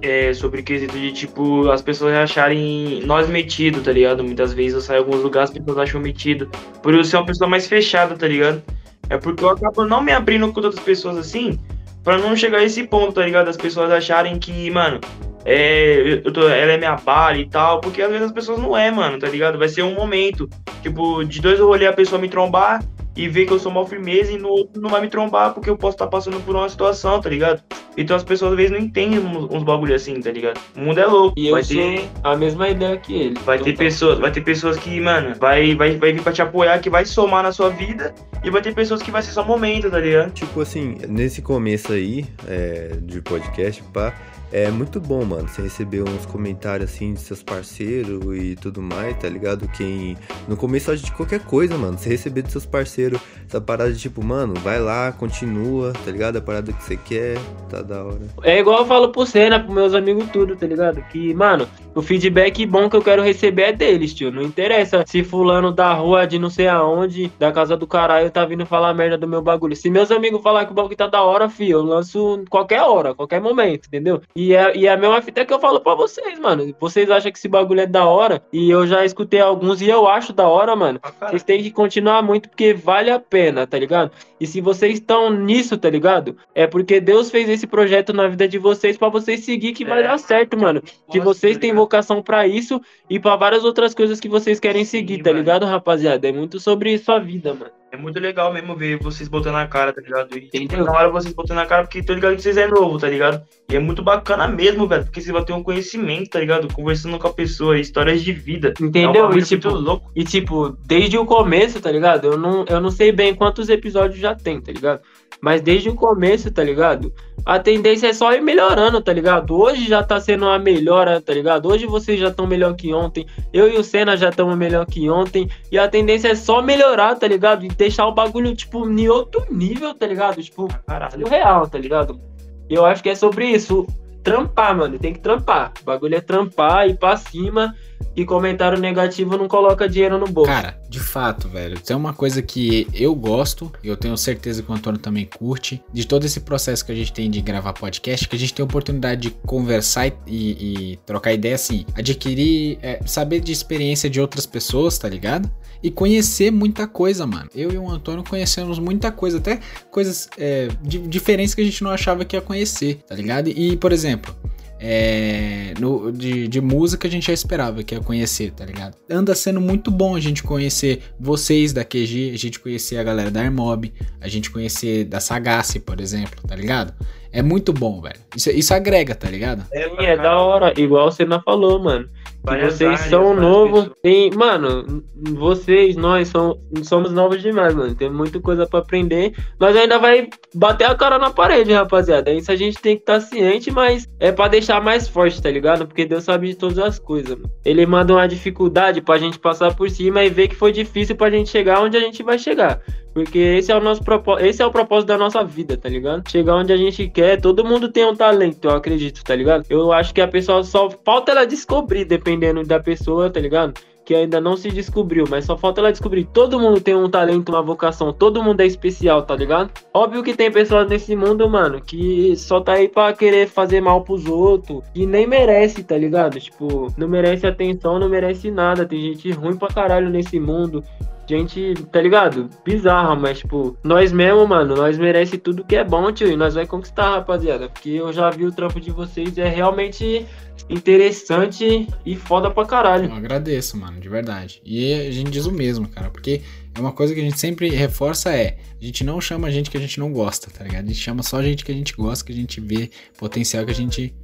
É, 0.00 0.32
sobre 0.32 0.60
o 0.60 0.64
quesito 0.64 0.96
de, 0.96 1.10
tipo, 1.10 1.68
as 1.70 1.82
pessoas 1.82 2.14
acharem 2.14 3.02
nós 3.04 3.28
metido, 3.28 3.82
tá 3.82 3.90
ligado? 3.90 4.22
Muitas 4.22 4.52
vezes 4.52 4.74
eu 4.74 4.80
saio 4.80 4.98
em 4.98 5.00
alguns 5.00 5.22
lugares, 5.22 5.50
as 5.50 5.58
pessoas 5.58 5.78
acham 5.78 6.00
metido. 6.00 6.48
Por 6.80 6.94
eu 6.94 7.02
ser 7.02 7.16
uma 7.16 7.26
pessoa 7.26 7.50
mais 7.50 7.66
fechada, 7.66 8.14
tá 8.14 8.28
ligado? 8.28 8.62
É 9.10 9.16
porque 9.16 9.42
eu 9.42 9.48
acabo 9.48 9.84
não 9.84 10.00
me 10.00 10.12
abrindo 10.12 10.52
com 10.52 10.60
outras 10.60 10.78
pessoas 10.78 11.16
assim, 11.16 11.58
pra 12.04 12.16
não 12.16 12.36
chegar 12.36 12.58
a 12.58 12.64
esse 12.64 12.84
ponto, 12.84 13.14
tá 13.14 13.24
ligado? 13.24 13.48
As 13.48 13.56
pessoas 13.56 13.90
acharem 13.90 14.38
que, 14.38 14.70
mano, 14.70 15.00
é, 15.44 16.20
eu 16.24 16.32
tô, 16.32 16.48
ela 16.48 16.72
é 16.72 16.78
minha 16.78 16.96
bala 16.96 17.38
e 17.38 17.48
tal, 17.48 17.80
porque 17.80 18.02
às 18.02 18.10
vezes 18.10 18.26
as 18.26 18.32
pessoas 18.32 18.58
não 18.58 18.76
é, 18.76 18.90
mano, 18.90 19.18
tá 19.18 19.28
ligado? 19.28 19.58
Vai 19.58 19.68
ser 19.68 19.82
um 19.82 19.94
momento. 19.94 20.48
Tipo, 20.82 21.24
de 21.24 21.40
dois 21.40 21.58
eu 21.58 21.66
vou 21.66 21.74
olhar 21.74 21.90
a 21.90 21.94
pessoa 21.94 22.20
me 22.20 22.28
trombar 22.28 22.80
e 23.18 23.28
ver 23.28 23.46
que 23.46 23.52
eu 23.52 23.58
sou 23.58 23.72
mal 23.72 23.84
firmeza 23.84 24.30
e 24.30 24.38
no 24.38 24.48
outro 24.48 24.80
não 24.80 24.88
vai 24.88 25.00
me 25.00 25.08
trombar 25.08 25.52
porque 25.52 25.68
eu 25.68 25.76
posso 25.76 25.96
estar 25.96 26.04
tá 26.04 26.10
passando 26.10 26.40
por 26.44 26.54
uma 26.54 26.68
situação, 26.68 27.20
tá 27.20 27.28
ligado? 27.28 27.60
Então 27.96 28.16
as 28.16 28.22
pessoas 28.22 28.52
às 28.52 28.56
vezes 28.56 28.70
não 28.70 28.78
entendem 28.78 29.18
uns, 29.18 29.52
uns 29.52 29.64
bagulho 29.64 29.92
assim, 29.92 30.20
tá 30.20 30.30
ligado? 30.30 30.60
O 30.76 30.80
mundo 30.80 31.00
é 31.00 31.04
louco. 31.04 31.34
E 31.36 31.50
vai 31.50 31.60
eu 31.60 31.66
ter 31.66 32.08
a 32.22 32.36
mesma 32.36 32.68
ideia 32.68 32.96
que 32.96 33.12
ele. 33.12 33.40
Vai 33.44 33.58
ter 33.58 33.76
pessoas, 33.76 34.20
vai 34.20 34.30
ter 34.30 34.42
pessoas 34.42 34.76
que, 34.76 35.00
mano, 35.00 35.34
vai, 35.34 35.74
vai, 35.74 35.96
vai 35.96 36.12
vir 36.12 36.22
pra 36.22 36.32
te 36.32 36.40
apoiar, 36.40 36.78
que 36.78 36.88
vai 36.88 37.04
somar 37.04 37.42
na 37.42 37.50
sua 37.50 37.70
vida, 37.70 38.14
e 38.44 38.50
vai 38.50 38.62
ter 38.62 38.72
pessoas 38.72 39.02
que 39.02 39.10
vai 39.10 39.20
ser 39.20 39.32
só 39.32 39.42
momento, 39.42 39.90
tá 39.90 39.98
ligado? 39.98 40.30
Tipo 40.30 40.60
assim, 40.60 40.96
nesse 41.08 41.42
começo 41.42 41.92
aí, 41.92 42.24
é, 42.46 42.92
de 43.02 43.20
podcast, 43.20 43.82
pá. 43.92 44.14
É 44.50 44.70
muito 44.70 44.98
bom, 44.98 45.24
mano, 45.24 45.46
você 45.46 45.60
receber 45.60 46.02
uns 46.02 46.24
comentários 46.24 46.90
assim 46.90 47.12
de 47.12 47.20
seus 47.20 47.42
parceiros 47.42 48.22
e 48.34 48.56
tudo 48.56 48.80
mais, 48.80 49.16
tá 49.18 49.28
ligado? 49.28 49.68
Quem. 49.68 50.16
No 50.46 50.56
começo 50.56 50.96
de 50.96 51.12
qualquer 51.12 51.40
coisa, 51.40 51.76
mano, 51.76 51.98
você 51.98 52.08
receber 52.08 52.42
dos 52.42 52.52
seus 52.52 52.64
parceiros 52.64 53.20
essa 53.46 53.60
parada 53.60 53.92
de 53.92 53.98
tipo, 53.98 54.24
mano, 54.24 54.54
vai 54.54 54.78
lá, 54.80 55.12
continua, 55.12 55.92
tá 55.92 56.10
ligado? 56.10 56.36
A 56.36 56.40
parada 56.40 56.72
que 56.72 56.82
você 56.82 56.96
quer, 56.96 57.38
tá 57.68 57.82
da 57.82 58.04
hora. 58.04 58.20
É 58.42 58.58
igual 58.58 58.80
eu 58.80 58.86
falo 58.86 59.10
pro 59.10 59.26
Senna, 59.26 59.60
pros 59.60 59.74
meus 59.74 59.94
amigos 59.94 60.28
tudo, 60.30 60.56
tá 60.56 60.66
ligado? 60.66 61.02
Que, 61.10 61.34
mano, 61.34 61.68
o 61.94 62.00
feedback 62.00 62.64
bom 62.64 62.88
que 62.88 62.96
eu 62.96 63.02
quero 63.02 63.22
receber 63.22 63.62
é 63.62 63.72
deles, 63.72 64.14
tio. 64.14 64.30
Não 64.30 64.42
interessa 64.42 65.04
se 65.06 65.22
fulano 65.22 65.72
da 65.72 65.92
rua 65.92 66.26
de 66.26 66.38
não 66.38 66.48
sei 66.48 66.68
aonde, 66.68 67.30
da 67.38 67.52
casa 67.52 67.76
do 67.76 67.86
caralho, 67.86 68.30
tá 68.30 68.44
vindo 68.44 68.64
falar 68.64 68.94
merda 68.94 69.18
do 69.18 69.28
meu 69.28 69.42
bagulho. 69.42 69.76
Se 69.76 69.90
meus 69.90 70.10
amigos 70.10 70.42
falar 70.42 70.64
que 70.64 70.72
o 70.72 70.74
bagulho 70.74 70.96
tá 70.96 71.06
da 71.06 71.22
hora, 71.22 71.48
fi, 71.48 71.70
eu 71.70 71.82
lanço 71.82 72.44
qualquer 72.48 72.82
hora, 72.82 73.14
qualquer 73.14 73.40
momento, 73.40 73.86
entendeu? 73.86 74.22
E 74.38 74.54
é, 74.54 74.76
e 74.76 74.86
é 74.86 74.92
a 74.92 74.96
mesma 74.96 75.20
fita 75.20 75.44
que 75.44 75.52
eu 75.52 75.58
falo 75.58 75.80
pra 75.80 75.96
vocês, 75.96 76.38
mano. 76.38 76.72
Vocês 76.78 77.10
acham 77.10 77.32
que 77.32 77.36
esse 77.36 77.48
bagulho 77.48 77.80
é 77.80 77.86
da 77.88 78.06
hora, 78.06 78.40
e 78.52 78.70
eu 78.70 78.86
já 78.86 79.04
escutei 79.04 79.40
alguns 79.40 79.82
e 79.82 79.88
eu 79.88 80.06
acho 80.06 80.32
da 80.32 80.46
hora, 80.46 80.76
mano. 80.76 81.00
Vocês 81.20 81.42
têm 81.42 81.60
que 81.60 81.72
continuar 81.72 82.22
muito 82.22 82.48
porque 82.48 82.72
vale 82.72 83.10
a 83.10 83.18
pena, 83.18 83.66
tá 83.66 83.76
ligado? 83.76 84.12
E 84.40 84.46
se 84.46 84.60
vocês 84.60 84.94
estão 84.94 85.28
nisso, 85.28 85.76
tá 85.76 85.90
ligado? 85.90 86.36
É 86.54 86.68
porque 86.68 87.00
Deus 87.00 87.32
fez 87.32 87.48
esse 87.48 87.66
projeto 87.66 88.12
na 88.12 88.28
vida 88.28 88.46
de 88.46 88.58
vocês 88.58 88.96
para 88.96 89.08
vocês 89.08 89.40
seguir 89.40 89.72
que 89.72 89.84
vai 89.84 90.04
é. 90.04 90.04
dar 90.04 90.18
certo, 90.20 90.56
mano. 90.56 90.80
Que 91.10 91.18
vocês 91.18 91.58
têm 91.58 91.74
vocação 91.74 92.22
para 92.22 92.46
isso 92.46 92.80
e 93.10 93.18
para 93.18 93.34
várias 93.34 93.64
outras 93.64 93.92
coisas 93.92 94.20
que 94.20 94.28
vocês 94.28 94.60
querem 94.60 94.84
seguir, 94.84 95.20
tá 95.20 95.32
ligado, 95.32 95.66
rapaziada? 95.66 96.28
É 96.28 96.32
muito 96.32 96.60
sobre 96.60 96.96
sua 96.98 97.18
vida, 97.18 97.54
mano. 97.54 97.72
É 97.90 97.96
muito 97.96 98.20
legal 98.20 98.52
mesmo 98.52 98.76
ver 98.76 98.98
vocês 98.98 99.28
botando 99.28 99.54
a 99.56 99.66
cara, 99.66 99.94
tá 99.94 100.00
ligado? 100.02 100.36
E 100.36 100.50
Entendeu? 100.52 100.84
na 100.84 100.92
hora 100.92 101.08
vocês 101.08 101.32
botando 101.32 101.58
a 101.58 101.66
cara, 101.66 101.84
porque 101.84 102.02
tô 102.02 102.12
ligado 102.12 102.36
que 102.36 102.42
vocês 102.42 102.58
é 102.58 102.66
novo, 102.66 102.98
tá 102.98 103.08
ligado? 103.08 103.42
E 103.70 103.76
é 103.76 103.78
muito 103.78 104.02
bacana 104.02 104.46
mesmo, 104.46 104.86
velho, 104.86 105.04
porque 105.04 105.22
você 105.22 105.32
vai 105.32 105.42
ter 105.42 105.54
um 105.54 105.62
conhecimento, 105.62 106.30
tá 106.30 106.40
ligado? 106.40 106.72
Conversando 106.72 107.18
com 107.18 107.26
a 107.26 107.32
pessoa, 107.32 107.78
histórias 107.78 108.22
de 108.22 108.32
vida. 108.32 108.74
Entendeu? 108.78 109.32
É 109.32 109.38
e 109.38 109.42
tipo, 109.42 109.70
louco. 109.70 110.10
e 110.14 110.22
tipo, 110.22 110.76
desde 110.86 111.16
o 111.16 111.24
começo, 111.24 111.80
tá 111.80 111.90
ligado? 111.90 112.26
Eu 112.26 112.36
não, 112.36 112.64
eu 112.68 112.80
não 112.80 112.90
sei 112.90 113.10
bem 113.10 113.34
quantos 113.34 113.70
episódios 113.70 114.20
já 114.20 114.34
tem, 114.34 114.60
tá 114.60 114.70
ligado? 114.70 115.00
Mas 115.40 115.60
desde 115.60 115.88
o 115.88 115.94
começo, 115.94 116.50
tá 116.50 116.64
ligado? 116.64 117.12
A 117.46 117.58
tendência 117.58 118.08
é 118.08 118.12
só 118.12 118.32
ir 118.32 118.42
melhorando, 118.42 119.00
tá 119.00 119.12
ligado? 119.12 119.56
Hoje 119.56 119.86
já 119.86 120.02
tá 120.02 120.20
sendo 120.20 120.46
uma 120.46 120.58
melhora, 120.58 121.20
tá 121.20 121.32
ligado? 121.32 121.68
Hoje 121.68 121.86
vocês 121.86 122.18
já 122.18 122.28
estão 122.28 122.46
melhor 122.46 122.74
que 122.74 122.92
ontem. 122.92 123.24
Eu 123.52 123.72
e 123.72 123.76
o 123.76 123.84
Senna 123.84 124.16
já 124.16 124.30
estamos 124.30 124.56
melhor 124.56 124.84
que 124.84 125.08
ontem. 125.08 125.48
E 125.70 125.78
a 125.78 125.86
tendência 125.88 126.28
é 126.28 126.34
só 126.34 126.60
melhorar, 126.60 127.14
tá 127.14 127.28
ligado? 127.28 127.64
E 127.64 127.68
deixar 127.78 128.06
o 128.06 128.12
bagulho, 128.12 128.54
tipo, 128.54 128.86
em 128.86 129.08
outro 129.08 129.46
nível, 129.50 129.94
tá 129.94 130.06
ligado? 130.06 130.42
Tipo, 130.42 130.68
caralho, 130.86 131.26
real, 131.28 131.66
tá 131.68 131.78
ligado? 131.78 132.20
E 132.68 132.74
eu 132.74 132.84
acho 132.84 133.02
que 133.02 133.08
é 133.08 133.14
sobre 133.14 133.46
isso. 133.46 133.86
Trampar, 134.22 134.76
mano. 134.76 134.98
Tem 134.98 135.14
que 135.14 135.20
trampar. 135.20 135.72
O 135.80 135.84
bagulho 135.84 136.16
é 136.16 136.20
trampar, 136.20 136.88
ir 136.88 136.98
pra 136.98 137.16
cima 137.16 137.74
e 138.16 138.24
comentário 138.24 138.78
negativo 138.78 139.36
não 139.36 139.46
coloca 139.46 139.88
dinheiro 139.88 140.18
no 140.18 140.26
bolso. 140.26 140.50
Cara, 140.50 140.76
de 140.88 140.98
fato, 140.98 141.48
velho. 141.48 141.78
Tem 141.80 141.96
uma 141.96 142.12
coisa 142.12 142.42
que 142.42 142.86
eu 142.92 143.14
gosto, 143.14 143.70
eu 143.82 143.96
tenho 143.96 144.16
certeza 144.16 144.62
que 144.62 144.70
o 144.70 144.74
Antônio 144.74 145.00
também 145.00 145.24
curte, 145.24 145.82
de 145.92 146.06
todo 146.06 146.24
esse 146.24 146.40
processo 146.40 146.84
que 146.84 146.90
a 146.90 146.94
gente 146.94 147.12
tem 147.12 147.30
de 147.30 147.40
gravar 147.40 147.72
podcast, 147.72 148.28
que 148.28 148.34
a 148.34 148.38
gente 148.38 148.52
tem 148.52 148.62
a 148.62 148.66
oportunidade 148.66 149.20
de 149.20 149.30
conversar 149.30 150.08
e, 150.08 150.12
e, 150.26 150.92
e 150.92 150.96
trocar 151.06 151.32
ideia 151.32 151.54
assim, 151.54 151.86
adquirir, 151.94 152.78
é, 152.82 153.00
saber 153.06 153.40
de 153.40 153.52
experiência 153.52 154.10
de 154.10 154.20
outras 154.20 154.46
pessoas, 154.46 154.98
tá 154.98 155.08
ligado? 155.08 155.48
E 155.82 155.90
conhecer 155.90 156.50
muita 156.50 156.86
coisa, 156.86 157.26
mano. 157.26 157.48
Eu 157.54 157.70
e 157.70 157.78
o 157.78 157.88
Antônio 157.88 158.24
conhecemos 158.24 158.78
muita 158.78 159.12
coisa, 159.12 159.38
até 159.38 159.60
coisas 159.90 160.28
é, 160.38 160.68
diferentes 160.82 161.54
que 161.54 161.60
a 161.60 161.64
gente 161.64 161.82
não 161.84 161.90
achava 161.90 162.24
que 162.24 162.36
ia 162.36 162.42
conhecer, 162.42 163.00
tá 163.06 163.14
ligado? 163.14 163.48
E, 163.48 163.76
por 163.76 163.92
exemplo, 163.92 164.34
é, 164.80 165.74
no, 165.80 166.12
de, 166.12 166.46
de, 166.46 166.60
música 166.60 167.08
a 167.08 167.10
gente 167.10 167.26
já 167.26 167.32
esperava 167.32 167.82
que 167.82 167.94
ia 167.94 168.00
conhecer, 168.00 168.52
tá 168.52 168.64
ligado? 168.64 168.96
Anda 169.10 169.34
sendo 169.34 169.60
muito 169.60 169.90
bom 169.90 170.14
a 170.14 170.20
gente 170.20 170.42
conhecer 170.42 171.02
vocês 171.18 171.72
da 171.72 171.84
QG, 171.84 172.30
a 172.32 172.38
gente 172.38 172.60
conhecer 172.60 172.96
a 172.96 173.02
galera 173.02 173.30
da 173.30 173.40
Airmob, 173.40 173.92
a 174.20 174.28
gente 174.28 174.50
conhecer 174.50 175.04
da 175.04 175.18
Sagace, 175.18 175.80
por 175.80 176.00
exemplo, 176.00 176.40
tá 176.46 176.54
ligado? 176.54 176.94
É 177.32 177.42
muito 177.42 177.72
bom, 177.72 178.00
velho. 178.00 178.20
Isso, 178.36 178.50
isso 178.50 178.72
agrega, 178.72 179.14
tá 179.14 179.28
ligado? 179.28 179.64
É, 179.72 180.12
é 180.12 180.16
da 180.16 180.38
hora, 180.38 180.72
igual 180.80 181.10
você 181.10 181.24
não 181.24 181.42
falou, 181.42 181.82
mano. 181.82 182.08
Vocês 182.44 183.00
são 183.00 183.34
novos. 183.34 183.90
Tem, 184.02 184.30
mano, 184.30 185.02
vocês, 185.34 185.96
nós 185.96 186.28
somos, 186.28 186.58
somos 186.84 187.12
novos 187.12 187.42
demais, 187.42 187.74
mano. 187.74 187.94
Tem 187.94 188.10
muita 188.10 188.40
coisa 188.40 188.66
para 188.66 188.80
aprender. 188.80 189.34
Nós 189.58 189.76
ainda 189.76 189.98
vai 189.98 190.28
bater 190.54 190.84
a 190.84 190.94
cara 190.94 191.18
na 191.18 191.30
parede, 191.30 191.72
rapaziada. 191.72 192.32
Isso 192.32 192.50
a 192.50 192.56
gente 192.56 192.80
tem 192.80 192.96
que 192.96 193.02
estar 193.02 193.14
tá 193.14 193.20
ciente, 193.20 193.70
mas 193.70 194.08
é 194.18 194.32
para 194.32 194.48
deixar 194.48 194.80
mais 194.82 195.08
forte, 195.08 195.42
tá 195.42 195.50
ligado? 195.50 195.86
Porque 195.86 196.06
Deus 196.06 196.24
sabe 196.24 196.48
de 196.48 196.54
todas 196.54 196.78
as 196.78 196.98
coisas. 196.98 197.36
Mano. 197.36 197.50
Ele 197.64 197.84
manda 197.84 198.14
uma 198.14 198.26
dificuldade 198.26 199.00
pra 199.02 199.18
gente 199.18 199.38
passar 199.38 199.74
por 199.74 199.90
cima 199.90 200.24
e 200.24 200.30
ver 200.30 200.48
que 200.48 200.56
foi 200.56 200.72
difícil 200.72 201.16
pra 201.16 201.30
gente 201.30 201.50
chegar 201.50 201.82
onde 201.82 201.96
a 201.96 202.00
gente 202.00 202.22
vai 202.22 202.38
chegar. 202.38 202.80
Porque 203.12 203.38
esse 203.38 203.72
é 203.72 203.76
o 203.76 203.80
nosso 203.80 204.04
propósito, 204.04 204.46
esse 204.46 204.62
é 204.62 204.66
o 204.66 204.70
propósito 204.70 205.08
da 205.08 205.18
nossa 205.18 205.42
vida, 205.42 205.76
tá 205.76 205.88
ligado? 205.88 206.28
Chegar 206.30 206.54
onde 206.54 206.72
a 206.72 206.76
gente 206.76 207.08
quer, 207.08 207.40
todo 207.40 207.64
mundo 207.64 207.90
tem 207.90 208.04
um 208.04 208.14
talento, 208.14 208.68
eu 208.68 208.70
acredito, 208.70 209.24
tá 209.24 209.34
ligado? 209.34 209.64
Eu 209.68 209.92
acho 209.92 210.14
que 210.14 210.20
a 210.20 210.28
pessoa 210.28 210.62
só 210.62 210.88
falta 211.04 211.32
ela 211.32 211.44
descobrir, 211.44 212.04
dependendo 212.04 212.27
da 212.66 212.80
pessoa, 212.80 213.30
tá 213.30 213.40
ligado? 213.40 213.74
que 214.08 214.14
ainda 214.14 214.40
não 214.40 214.56
se 214.56 214.70
descobriu, 214.70 215.26
mas 215.28 215.44
só 215.44 215.54
falta 215.54 215.82
ela 215.82 215.92
descobrir. 215.92 216.24
Todo 216.32 216.58
mundo 216.58 216.80
tem 216.80 216.96
um 216.96 217.10
talento, 217.10 217.50
uma 217.50 217.60
vocação, 217.60 218.10
todo 218.10 218.42
mundo 218.42 218.62
é 218.62 218.66
especial, 218.66 219.20
tá 219.20 219.36
ligado? 219.36 219.70
Óbvio 219.92 220.22
que 220.22 220.34
tem 220.34 220.50
pessoas 220.50 220.88
nesse 220.88 221.14
mundo, 221.14 221.46
mano, 221.46 221.78
que 221.78 222.34
só 222.34 222.58
tá 222.58 222.72
aí 222.72 222.88
pra 222.88 223.12
querer 223.12 223.48
fazer 223.48 223.82
mal 223.82 224.02
pros 224.02 224.24
outros 224.24 224.82
e 224.94 225.04
nem 225.04 225.26
merece, 225.26 225.84
tá 225.84 225.94
ligado? 225.98 226.40
Tipo, 226.40 226.90
não 226.96 227.06
merece 227.06 227.46
atenção, 227.46 227.98
não 227.98 228.08
merece 228.08 228.50
nada. 228.50 228.86
Tem 228.86 228.98
gente 228.98 229.30
ruim 229.30 229.58
pra 229.58 229.68
caralho 229.68 230.08
nesse 230.08 230.40
mundo 230.40 230.82
gente, 231.28 231.74
tá 231.92 232.00
ligado? 232.00 232.48
Bizarra, 232.64 233.14
mas, 233.14 233.38
tipo, 233.40 233.76
nós 233.84 234.12
mesmo, 234.12 234.46
mano, 234.46 234.74
nós 234.74 234.98
merece 234.98 235.36
tudo 235.36 235.64
que 235.64 235.76
é 235.76 235.84
bom, 235.84 236.10
tio, 236.10 236.28
e 236.28 236.36
nós 236.36 236.54
vai 236.54 236.66
conquistar, 236.66 237.10
rapaziada. 237.10 237.68
Porque 237.68 237.90
eu 237.90 238.12
já 238.12 238.30
vi 238.30 238.46
o 238.46 238.52
trampo 238.52 238.80
de 238.80 238.90
vocês, 238.90 239.36
é 239.36 239.48
realmente 239.48 240.26
interessante 240.68 241.86
e 242.04 242.16
foda 242.16 242.50
pra 242.50 242.64
caralho. 242.64 243.06
Eu 243.06 243.14
agradeço, 243.14 243.76
mano, 243.76 244.00
de 244.00 244.08
verdade. 244.08 244.60
E 244.64 244.94
a 244.94 245.10
gente 245.10 245.30
diz 245.30 245.46
o 245.46 245.52
mesmo, 245.52 245.88
cara, 245.88 246.10
porque 246.10 246.42
é 246.74 246.80
uma 246.80 246.92
coisa 246.92 247.14
que 247.14 247.20
a 247.20 247.24
gente 247.24 247.38
sempre 247.38 247.68
reforça 247.70 248.34
é, 248.34 248.58
a 248.80 248.84
gente 248.84 249.04
não 249.04 249.20
chama 249.20 249.50
gente 249.50 249.70
que 249.70 249.76
a 249.76 249.80
gente 249.80 249.98
não 249.98 250.12
gosta, 250.12 250.50
tá 250.50 250.64
ligado? 250.64 250.84
A 250.84 250.88
gente 250.88 251.00
chama 251.00 251.22
só 251.22 251.42
gente 251.42 251.64
que 251.64 251.72
a 251.72 251.74
gente 251.74 251.94
gosta, 251.94 252.24
que 252.24 252.32
a 252.32 252.36
gente 252.36 252.60
vê 252.60 252.90
potencial 253.18 253.64
que 253.64 253.70
a 253.70 253.74
gente 253.74 254.14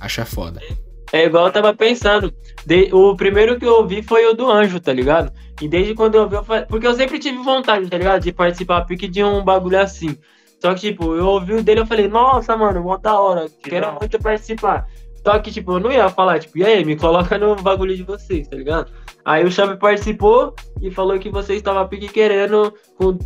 acha 0.00 0.24
foda. 0.24 0.60
É 0.62 0.89
igual 1.12 1.46
eu 1.46 1.52
tava 1.52 1.74
pensando. 1.74 2.32
De, 2.64 2.88
o 2.92 3.16
primeiro 3.16 3.58
que 3.58 3.64
eu 3.64 3.74
ouvi 3.74 4.02
foi 4.02 4.26
o 4.26 4.34
do 4.34 4.50
Anjo, 4.50 4.78
tá 4.80 4.92
ligado? 4.92 5.32
E 5.60 5.68
desde 5.68 5.94
quando 5.94 6.14
eu 6.14 6.22
ouvi, 6.22 6.36
eu 6.36 6.44
falei, 6.44 6.66
porque 6.66 6.86
eu 6.86 6.94
sempre 6.94 7.18
tive 7.18 7.38
vontade, 7.38 7.88
tá 7.88 7.98
ligado? 7.98 8.22
De 8.22 8.32
participar 8.32 8.84
pique 8.86 9.08
de 9.08 9.22
um 9.22 9.42
bagulho 9.42 9.80
assim. 9.80 10.16
Só 10.60 10.74
que, 10.74 10.80
tipo, 10.80 11.14
eu 11.14 11.26
ouvi 11.26 11.54
o 11.54 11.62
dele 11.62 11.82
e 11.82 11.86
falei, 11.86 12.06
nossa, 12.06 12.56
mano, 12.56 12.82
mó 12.82 12.96
da 12.96 13.18
hora, 13.18 13.48
que 13.48 13.70
quero 13.70 13.92
muito 13.98 14.18
participar. 14.18 14.86
Só 15.24 15.38
que, 15.38 15.50
tipo, 15.50 15.72
eu 15.72 15.80
não 15.80 15.92
ia 15.92 16.08
falar, 16.08 16.38
tipo, 16.38 16.58
e 16.58 16.64
aí, 16.64 16.84
me 16.84 16.96
coloca 16.96 17.36
no 17.38 17.56
bagulho 17.56 17.96
de 17.96 18.02
vocês, 18.02 18.46
tá 18.48 18.56
ligado? 18.56 18.90
Aí 19.24 19.44
o 19.44 19.50
Chave 19.50 19.76
participou 19.76 20.54
e 20.80 20.90
falou 20.90 21.18
que 21.18 21.30
vocês 21.30 21.58
estavam 21.58 21.86
pique 21.86 22.08
querendo 22.08 22.72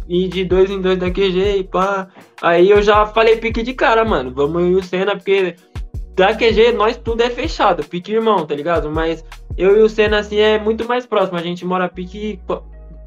ir 0.09 0.28
de 0.28 0.45
dois 0.45 0.70
em 0.70 0.80
dois 0.80 0.99
da 0.99 1.11
QG 1.11 1.59
e 1.59 1.64
pá. 1.64 2.09
Aí 2.43 2.68
eu 2.68 2.82
já 2.82 3.07
falei 3.07 3.37
pique 3.37 3.62
de 3.62 3.74
cara, 3.74 4.05
mano. 4.05 4.32
Vamos 4.35 4.62
ir 4.64 4.74
o 4.74 4.82
Senna, 4.82 5.16
porque 5.16 5.55
da 6.14 6.34
QG, 6.34 6.72
nós 6.72 6.96
tudo 6.96 7.22
é 7.22 7.30
fechado, 7.30 7.84
pique 7.84 8.12
irmão, 8.12 8.46
tá 8.46 8.54
ligado? 8.54 8.90
Mas 8.90 9.24
eu 9.56 9.76
e 9.76 9.82
o 9.82 9.88
Senna, 9.88 10.18
assim, 10.18 10.38
é 10.38 10.58
muito 10.58 10.86
mais 10.86 11.06
próximo. 11.06 11.38
A 11.38 11.42
gente 11.42 11.64
mora 11.64 11.88
pique 11.88 12.40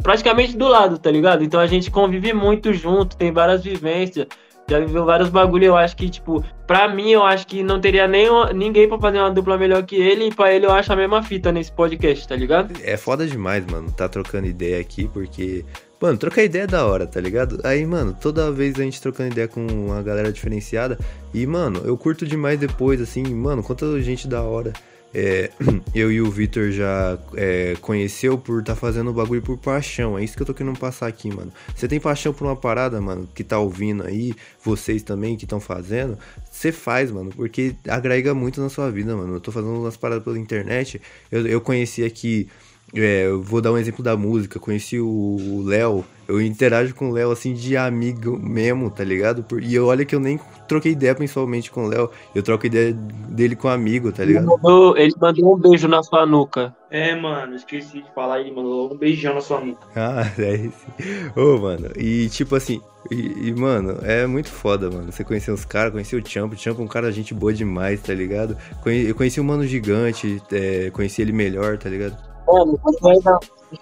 praticamente 0.03 0.58
do 0.58 0.68
lado, 0.68 0.97
tá 0.97 1.10
ligado? 1.10 1.43
Então 1.43 1.60
a 1.60 1.68
gente 1.68 1.89
convive 1.89 2.34
muito 2.34 2.74
junto, 2.74 3.18
tem 3.18 3.32
várias 3.32 3.64
vivências, 3.64 4.28
já 4.70 4.80
viveu 4.80 5.05
vários 5.05 5.30
bagulho. 5.30 5.66
Eu 5.66 5.78
acho 5.78 5.95
que, 5.95 6.10
tipo, 6.10 6.43
pra 6.66 6.88
mim, 6.89 7.12
eu 7.12 7.24
acho 7.24 7.47
que 7.47 7.64
não 7.64 7.80
teria 7.80 8.08
nem 8.08 8.28
ninguém 8.53 8.88
pra 8.88 8.99
fazer 8.99 9.20
uma 9.20 9.32
dupla 9.32 9.58
melhor 9.58 9.84
que 9.84 9.95
ele. 9.95 10.28
E 10.28 10.34
pra 10.34 10.53
ele, 10.53 10.66
eu 10.66 10.72
acho 10.72 10.91
a 10.91 10.95
mesma 10.95 11.24
fita 11.24 11.51
nesse 11.51 11.72
podcast, 11.72 12.28
tá 12.28 12.36
ligado? 12.36 12.74
É 12.84 12.97
foda 12.97 13.26
demais, 13.26 13.66
mano, 13.66 13.89
tá 13.91 14.10
trocando 14.10 14.47
ideia 14.47 14.82
aqui, 14.82 15.08
porque 15.08 15.64
Mano, 16.00 16.16
trocar 16.18 16.43
ideia 16.43 16.64
é 16.64 16.68
da 16.68 16.86
hora, 16.86 17.08
tá 17.08 17.20
ligado? 17.20 17.60
Aí, 17.64 17.84
mano, 17.84 18.16
toda 18.20 18.52
vez 18.52 18.80
a 18.80 18.84
gente 18.84 19.02
trocando 19.02 19.32
ideia 19.32 19.48
com 19.48 19.66
uma 19.66 20.02
galera 20.04 20.32
diferenciada. 20.32 20.98
E, 21.34 21.45
mano, 21.48 21.82
eu 21.86 21.98
curto 21.98 22.26
demais 22.26 22.60
depois, 22.60 23.02
assim, 23.02 23.24
mano, 23.24 23.64
quanta 23.64 24.00
gente 24.02 24.28
da 24.28 24.43
hora. 24.43 24.74
É, 25.12 25.50
eu 25.95 26.12
e 26.12 26.22
o 26.22 26.30
Vitor 26.30 26.70
já 26.70 27.18
é, 27.36 27.76
conheceu 27.82 28.38
por 28.38 28.64
tá 28.64 28.76
fazendo 28.76 29.10
o 29.10 29.14
bagulho 29.14 29.41
por 29.41 29.58
paixão. 29.58 30.16
É 30.20 30.24
isso 30.24 30.36
que 30.36 30.43
eu 30.43 30.45
tô 30.45 30.54
querendo 30.54 30.78
passar 30.78 31.08
aqui, 31.08 31.34
mano. 31.34 31.52
Você 31.76 31.88
tem 31.88 32.00
paixão 32.00 32.32
por 32.32 32.45
uma 32.45 32.56
parada, 32.56 33.02
mano, 33.02 33.28
que 33.34 33.43
tá 33.43 33.58
ouvindo 33.58 34.06
aí, 34.06 34.36
vocês 34.64 35.02
também 35.02 35.36
que 35.36 35.45
estão 35.45 35.60
fazendo, 35.60 36.16
você 36.52 36.72
faz, 36.72 37.10
mano, 37.10 37.32
porque 37.36 37.76
agrega 37.88 38.36
muito 38.36 38.62
na 38.62 38.70
sua 38.70 38.91
vida, 38.91 39.16
mano. 39.16 39.36
Eu 39.36 39.39
tô 39.39 39.52
fazendo 39.52 39.80
umas 39.80 39.98
paradas 39.98 40.24
pela 40.24 40.38
internet. 40.38 41.02
Eu, 41.32 41.48
eu 41.48 41.60
conheci 41.60 42.04
aqui 42.04 42.48
É, 42.94 43.28
eu 43.28 43.42
vou 43.42 43.62
dar 43.62 43.72
um 43.72 43.78
exemplo 43.78 44.04
da 44.04 44.16
música. 44.16 44.60
Conheci 44.60 45.00
o 45.00 45.64
Léo. 45.66 46.06
Eu 46.28 46.42
interajo 46.42 46.94
com 46.96 47.10
o 47.10 47.14
Léo 47.14 47.32
assim 47.32 47.54
de 47.54 47.76
amigo 47.78 48.38
mesmo, 48.38 48.90
tá 48.90 49.04
ligado? 49.04 49.44
Por- 49.44 49.62
E 49.64 49.78
olha 49.80 50.04
que 50.06 50.14
eu 50.16 50.20
nem 50.20 50.40
troquei 50.68 50.92
ideia 50.94 51.16
principalmente 51.16 51.70
com 51.72 51.86
o 51.86 51.88
Léo. 51.88 52.10
Eu 52.36 52.44
troco 52.44 52.66
ideia 52.66 52.94
dele 52.94 53.56
com 53.56 53.68
amigo, 53.70 54.12
tá 54.12 54.24
Ele 54.24 54.34
ligado? 54.34 54.48
mandou, 54.48 54.98
ele 54.98 55.14
mandou 55.20 55.56
um 55.56 55.60
beijo 55.60 55.88
na 55.88 56.02
sua 56.04 56.26
nuca. 56.26 56.76
É, 56.90 57.14
mano, 57.16 57.56
esqueci 57.56 58.02
de 58.02 58.14
falar, 58.14 58.40
ele 58.42 58.52
mandou 58.52 58.94
um 58.94 58.98
beijão 58.98 59.36
na 59.36 59.42
sua 59.42 59.60
nuca. 59.62 59.86
Ah, 59.96 60.24
é 60.40 60.54
esse. 60.54 61.40
Ô, 61.40 61.58
mano, 61.60 61.90
e 61.98 62.28
tipo 62.30 62.56
assim, 62.56 62.82
e, 63.12 63.50
e, 63.50 63.54
mano, 63.54 63.98
é 64.02 64.26
muito 64.28 64.50
foda, 64.50 64.90
mano. 64.90 65.12
Você 65.12 65.24
conhecer 65.24 65.52
os 65.52 65.64
caras, 65.66 65.92
conhecer 65.92 66.16
o 66.22 66.26
Champ, 66.28 66.52
o 66.54 66.58
Champ 66.58 66.78
é 66.80 66.84
um 66.84 66.88
cara 66.88 67.12
gente 67.12 67.34
boa 67.34 67.54
demais, 67.54 68.02
tá 68.02 68.14
ligado? 68.14 68.58
Conhe- 68.82 69.10
Eu 69.10 69.16
conheci 69.16 69.40
o 69.40 69.44
Mano 69.46 69.66
Gigante, 69.66 70.42
é, 70.52 70.90
conheci 70.92 71.22
ele 71.22 71.32
melhor, 71.34 71.78
tá 71.78 71.90
ligado? 71.90 72.18
Mano, 72.48 72.80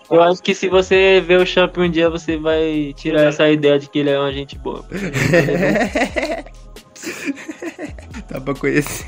eu 0.09 0.21
acho 0.21 0.41
que 0.41 0.55
se 0.55 0.67
você 0.67 1.21
ver 1.21 1.39
o 1.39 1.45
Champ 1.45 1.77
um 1.77 1.89
dia, 1.89 2.09
você 2.09 2.37
vai 2.37 2.93
tirar 2.95 3.23
essa 3.23 3.47
ideia 3.49 3.77
de 3.77 3.87
que 3.89 3.99
ele 3.99 4.09
é 4.09 4.19
uma 4.19 4.33
gente 4.33 4.57
boa. 4.57 4.83
Dá 8.29 8.41
pra 8.41 8.55
conhecer. 8.55 9.05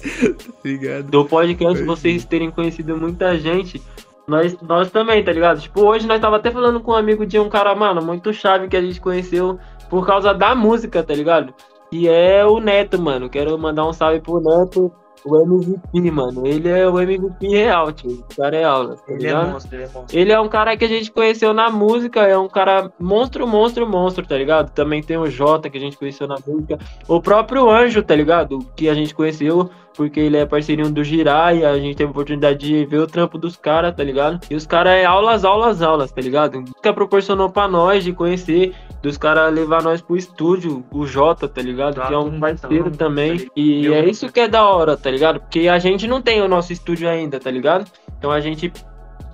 tá 0.00 0.64
ligado? 0.64 1.10
Do 1.10 1.24
podcast 1.24 1.82
vocês 1.82 2.24
terem 2.24 2.50
conhecido 2.50 2.96
muita 2.96 3.36
gente. 3.36 3.82
Nós, 4.28 4.56
nós 4.62 4.90
também, 4.92 5.24
tá 5.24 5.32
ligado? 5.32 5.60
Tipo, 5.60 5.82
hoje 5.82 6.06
nós 6.06 6.20
tava 6.20 6.36
até 6.36 6.52
falando 6.52 6.80
com 6.80 6.92
um 6.92 6.96
amigo 6.96 7.26
de 7.26 7.38
um 7.38 7.48
cara, 7.48 7.74
mano, 7.74 8.00
muito 8.00 8.32
chave 8.32 8.68
que 8.68 8.76
a 8.76 8.80
gente 8.82 9.00
conheceu 9.00 9.58
por 9.88 10.06
causa 10.06 10.32
da 10.32 10.54
música, 10.54 11.02
tá 11.02 11.12
ligado? 11.12 11.52
Que 11.90 12.08
é 12.08 12.46
o 12.46 12.60
Neto, 12.60 13.00
mano. 13.00 13.28
Quero 13.28 13.58
mandar 13.58 13.84
um 13.88 13.92
salve 13.92 14.20
pro 14.20 14.40
Neto, 14.40 14.92
o 15.24 15.40
MVP, 15.40 16.10
mano. 16.10 16.46
Ele 16.46 16.68
é 16.68 16.88
o 16.88 17.00
MVP 17.00 17.48
real, 17.48 17.92
tio. 17.92 18.24
O 18.30 18.36
cara 18.36 18.56
é 18.56 18.64
aula, 18.64 18.96
tá 18.96 19.12
Ele 19.12 19.26
é 19.26 19.34
monstro, 19.34 19.76
ele 19.76 19.84
é 19.84 19.88
monstro. 19.88 20.18
Ele 20.18 20.32
é 20.32 20.40
um 20.40 20.48
cara 20.48 20.76
que 20.76 20.84
a 20.84 20.88
gente 20.88 21.10
conheceu 21.10 21.52
na 21.52 21.70
música, 21.70 22.20
é 22.20 22.36
um 22.36 22.48
cara 22.48 22.90
monstro, 22.98 23.46
monstro, 23.46 23.86
monstro, 23.86 24.26
tá 24.26 24.36
ligado? 24.36 24.70
Também 24.70 25.02
tem 25.02 25.16
o 25.16 25.30
Jota, 25.30 25.68
que 25.68 25.78
a 25.78 25.80
gente 25.80 25.96
conheceu 25.96 26.26
na 26.26 26.36
música. 26.46 26.78
O 27.06 27.20
próprio 27.20 27.70
Anjo, 27.70 28.02
tá 28.02 28.14
ligado? 28.14 28.58
Que 28.76 28.88
a 28.88 28.94
gente 28.94 29.14
conheceu, 29.14 29.70
porque 29.96 30.20
ele 30.20 30.36
é 30.36 30.46
parceirinho 30.46 30.90
do 30.90 31.04
Jirai, 31.04 31.64
a 31.64 31.76
gente 31.78 31.96
teve 31.96 32.08
a 32.08 32.10
oportunidade 32.10 32.58
de 32.58 32.84
ver 32.86 32.98
o 32.98 33.06
trampo 33.06 33.36
dos 33.36 33.56
caras, 33.56 33.94
tá 33.94 34.02
ligado? 34.02 34.40
E 34.50 34.54
os 34.54 34.66
caras 34.66 34.92
é 34.92 35.04
aulas, 35.04 35.44
aulas, 35.44 35.82
aulas, 35.82 36.12
tá 36.12 36.20
ligado? 36.20 36.64
Que 36.82 36.92
proporcionou 36.92 37.50
pra 37.50 37.68
nós 37.68 38.04
de 38.04 38.12
conhecer, 38.12 38.74
dos 39.02 39.16
caras 39.16 39.52
levar 39.52 39.82
nós 39.82 40.00
pro 40.00 40.16
estúdio, 40.16 40.84
o 40.90 41.06
Jota, 41.06 41.48
tá 41.48 41.60
ligado? 41.60 42.00
Que 42.00 42.14
é 42.14 42.18
um 42.18 42.38
parceiro 42.38 42.90
também. 42.90 43.50
E 43.56 43.88
é 43.88 44.08
isso 44.08 44.30
que 44.30 44.40
é 44.40 44.48
da 44.48 44.64
hora, 44.64 44.96
tá 44.96 45.09
ligado? 45.10 45.40
Porque 45.40 45.68
a 45.68 45.78
gente 45.78 46.06
não 46.06 46.22
tem 46.22 46.40
o 46.42 46.48
nosso 46.48 46.72
estúdio 46.72 47.08
ainda, 47.08 47.40
tá 47.40 47.50
ligado? 47.50 47.90
Então 48.18 48.30
a 48.30 48.40
gente 48.40 48.72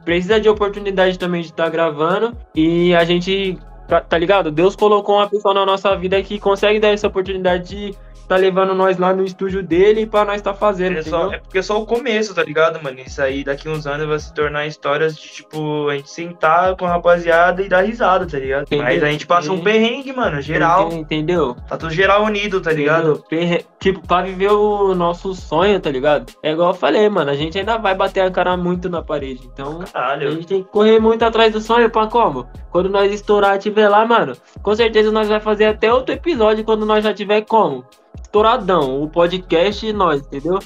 precisa 0.05 0.41
de 0.41 0.49
oportunidade 0.49 1.19
também 1.19 1.43
de 1.43 1.49
estar 1.49 1.69
gravando 1.69 2.37
e 2.55 2.95
a 2.95 3.05
gente, 3.05 3.59
tá, 3.89 4.01
tá 4.01 4.17
ligado? 4.17 4.51
Deus 4.51 4.77
colocou 4.77 5.17
uma 5.17 5.29
pessoa 5.29 5.53
na 5.53 5.67
nossa 5.67 5.97
vida 5.97 6.23
que 6.23 6.39
consegue 6.39 6.79
dar 6.79 6.89
essa 6.89 7.09
oportunidade 7.09 7.69
de 7.69 7.95
tá 8.27 8.37
levando 8.37 8.75
nós 8.75 8.99
lá 8.99 9.13
no 9.15 9.25
estúdio 9.25 9.63
dele 9.63 10.07
pra 10.07 10.25
nós 10.25 10.41
tá 10.43 10.53
fazendo, 10.53 10.99
É, 10.99 11.03
só, 11.03 11.33
é 11.33 11.39
porque 11.39 11.59
é 11.59 11.63
só 11.63 11.81
o 11.81 11.87
começo, 11.87 12.35
tá 12.35 12.43
ligado, 12.43 12.83
mano? 12.83 12.99
Isso 13.01 13.21
aí 13.23 13.45
daqui 13.45 13.69
uns 13.69 13.87
anos 13.87 14.07
vai 14.07 14.19
se 14.19 14.33
tornar 14.35 14.67
histórias 14.67 15.17
de, 15.17 15.29
tipo, 15.29 15.89
a 15.89 15.97
gente 15.97 16.11
sentar 16.11 16.77
com 16.77 16.85
a 16.87 16.91
rapaziada 16.91 17.63
e 17.63 17.69
dar 17.69 17.83
risada, 17.83 18.27
tá 18.27 18.39
ligado? 18.39 18.63
Entendeu? 18.65 18.85
Mas 18.85 19.03
a 19.03 19.11
gente 19.11 19.27
passa 19.27 19.53
um 19.53 19.61
perrengue, 19.61 20.13
mano, 20.13 20.41
geral. 20.41 20.93
Entendeu? 20.93 21.57
Tá 21.69 21.77
tudo 21.77 21.93
geral 21.93 22.25
unido, 22.25 22.61
tá 22.61 22.73
ligado? 22.73 23.23
Perre- 23.29 23.65
Tipo, 23.79 24.01
pra 24.07 24.23
viver 24.23 24.51
o 24.51 24.95
nosso 24.95 25.33
sonho, 25.35 25.79
tá 25.79 25.91
ligado? 25.91 26.33
É 26.43 26.51
igual 26.53 26.71
eu 26.71 26.75
falei, 26.75 27.09
mano, 27.09 27.31
a 27.31 27.35
gente 27.35 27.57
ainda 27.59 27.77
vai 27.79 27.95
bater 27.95 28.21
a 28.21 28.31
cara 28.31 28.57
muito 28.57 28.89
na 28.89 29.01
parede. 29.03 29.43
Então, 29.53 29.81
A 29.83 29.85
Caralho. 29.85 30.33
gente 30.33 30.47
tem 30.47 30.63
que 30.65 30.69
correr 30.71 30.99
muito 30.99 31.23
atrás 31.25 31.53
do 31.53 31.61
sonho 31.61 31.89
pra 31.89 32.07
como? 32.09 32.49
Quando 32.71 32.89
nós 32.89 33.13
estourar 33.13 33.55
e 33.57 33.59
tiver 33.61 33.89
lá, 33.89 34.05
mano, 34.05 34.33
com 34.63 34.75
certeza 34.75 35.13
nós 35.13 35.29
vai 35.29 35.39
fazer 35.41 35.67
até 35.67 35.93
outro 35.93 36.15
episódio 36.15 36.65
quando 36.65 36.85
nós 36.85 37.05
já 37.05 37.15
tiver 37.15 37.43
como? 37.43 37.85
Estouradão, 38.31 39.03
o 39.03 39.09
podcast 39.09 39.87
e 39.87 39.93
nós, 39.93 40.21
entendeu? 40.21 40.59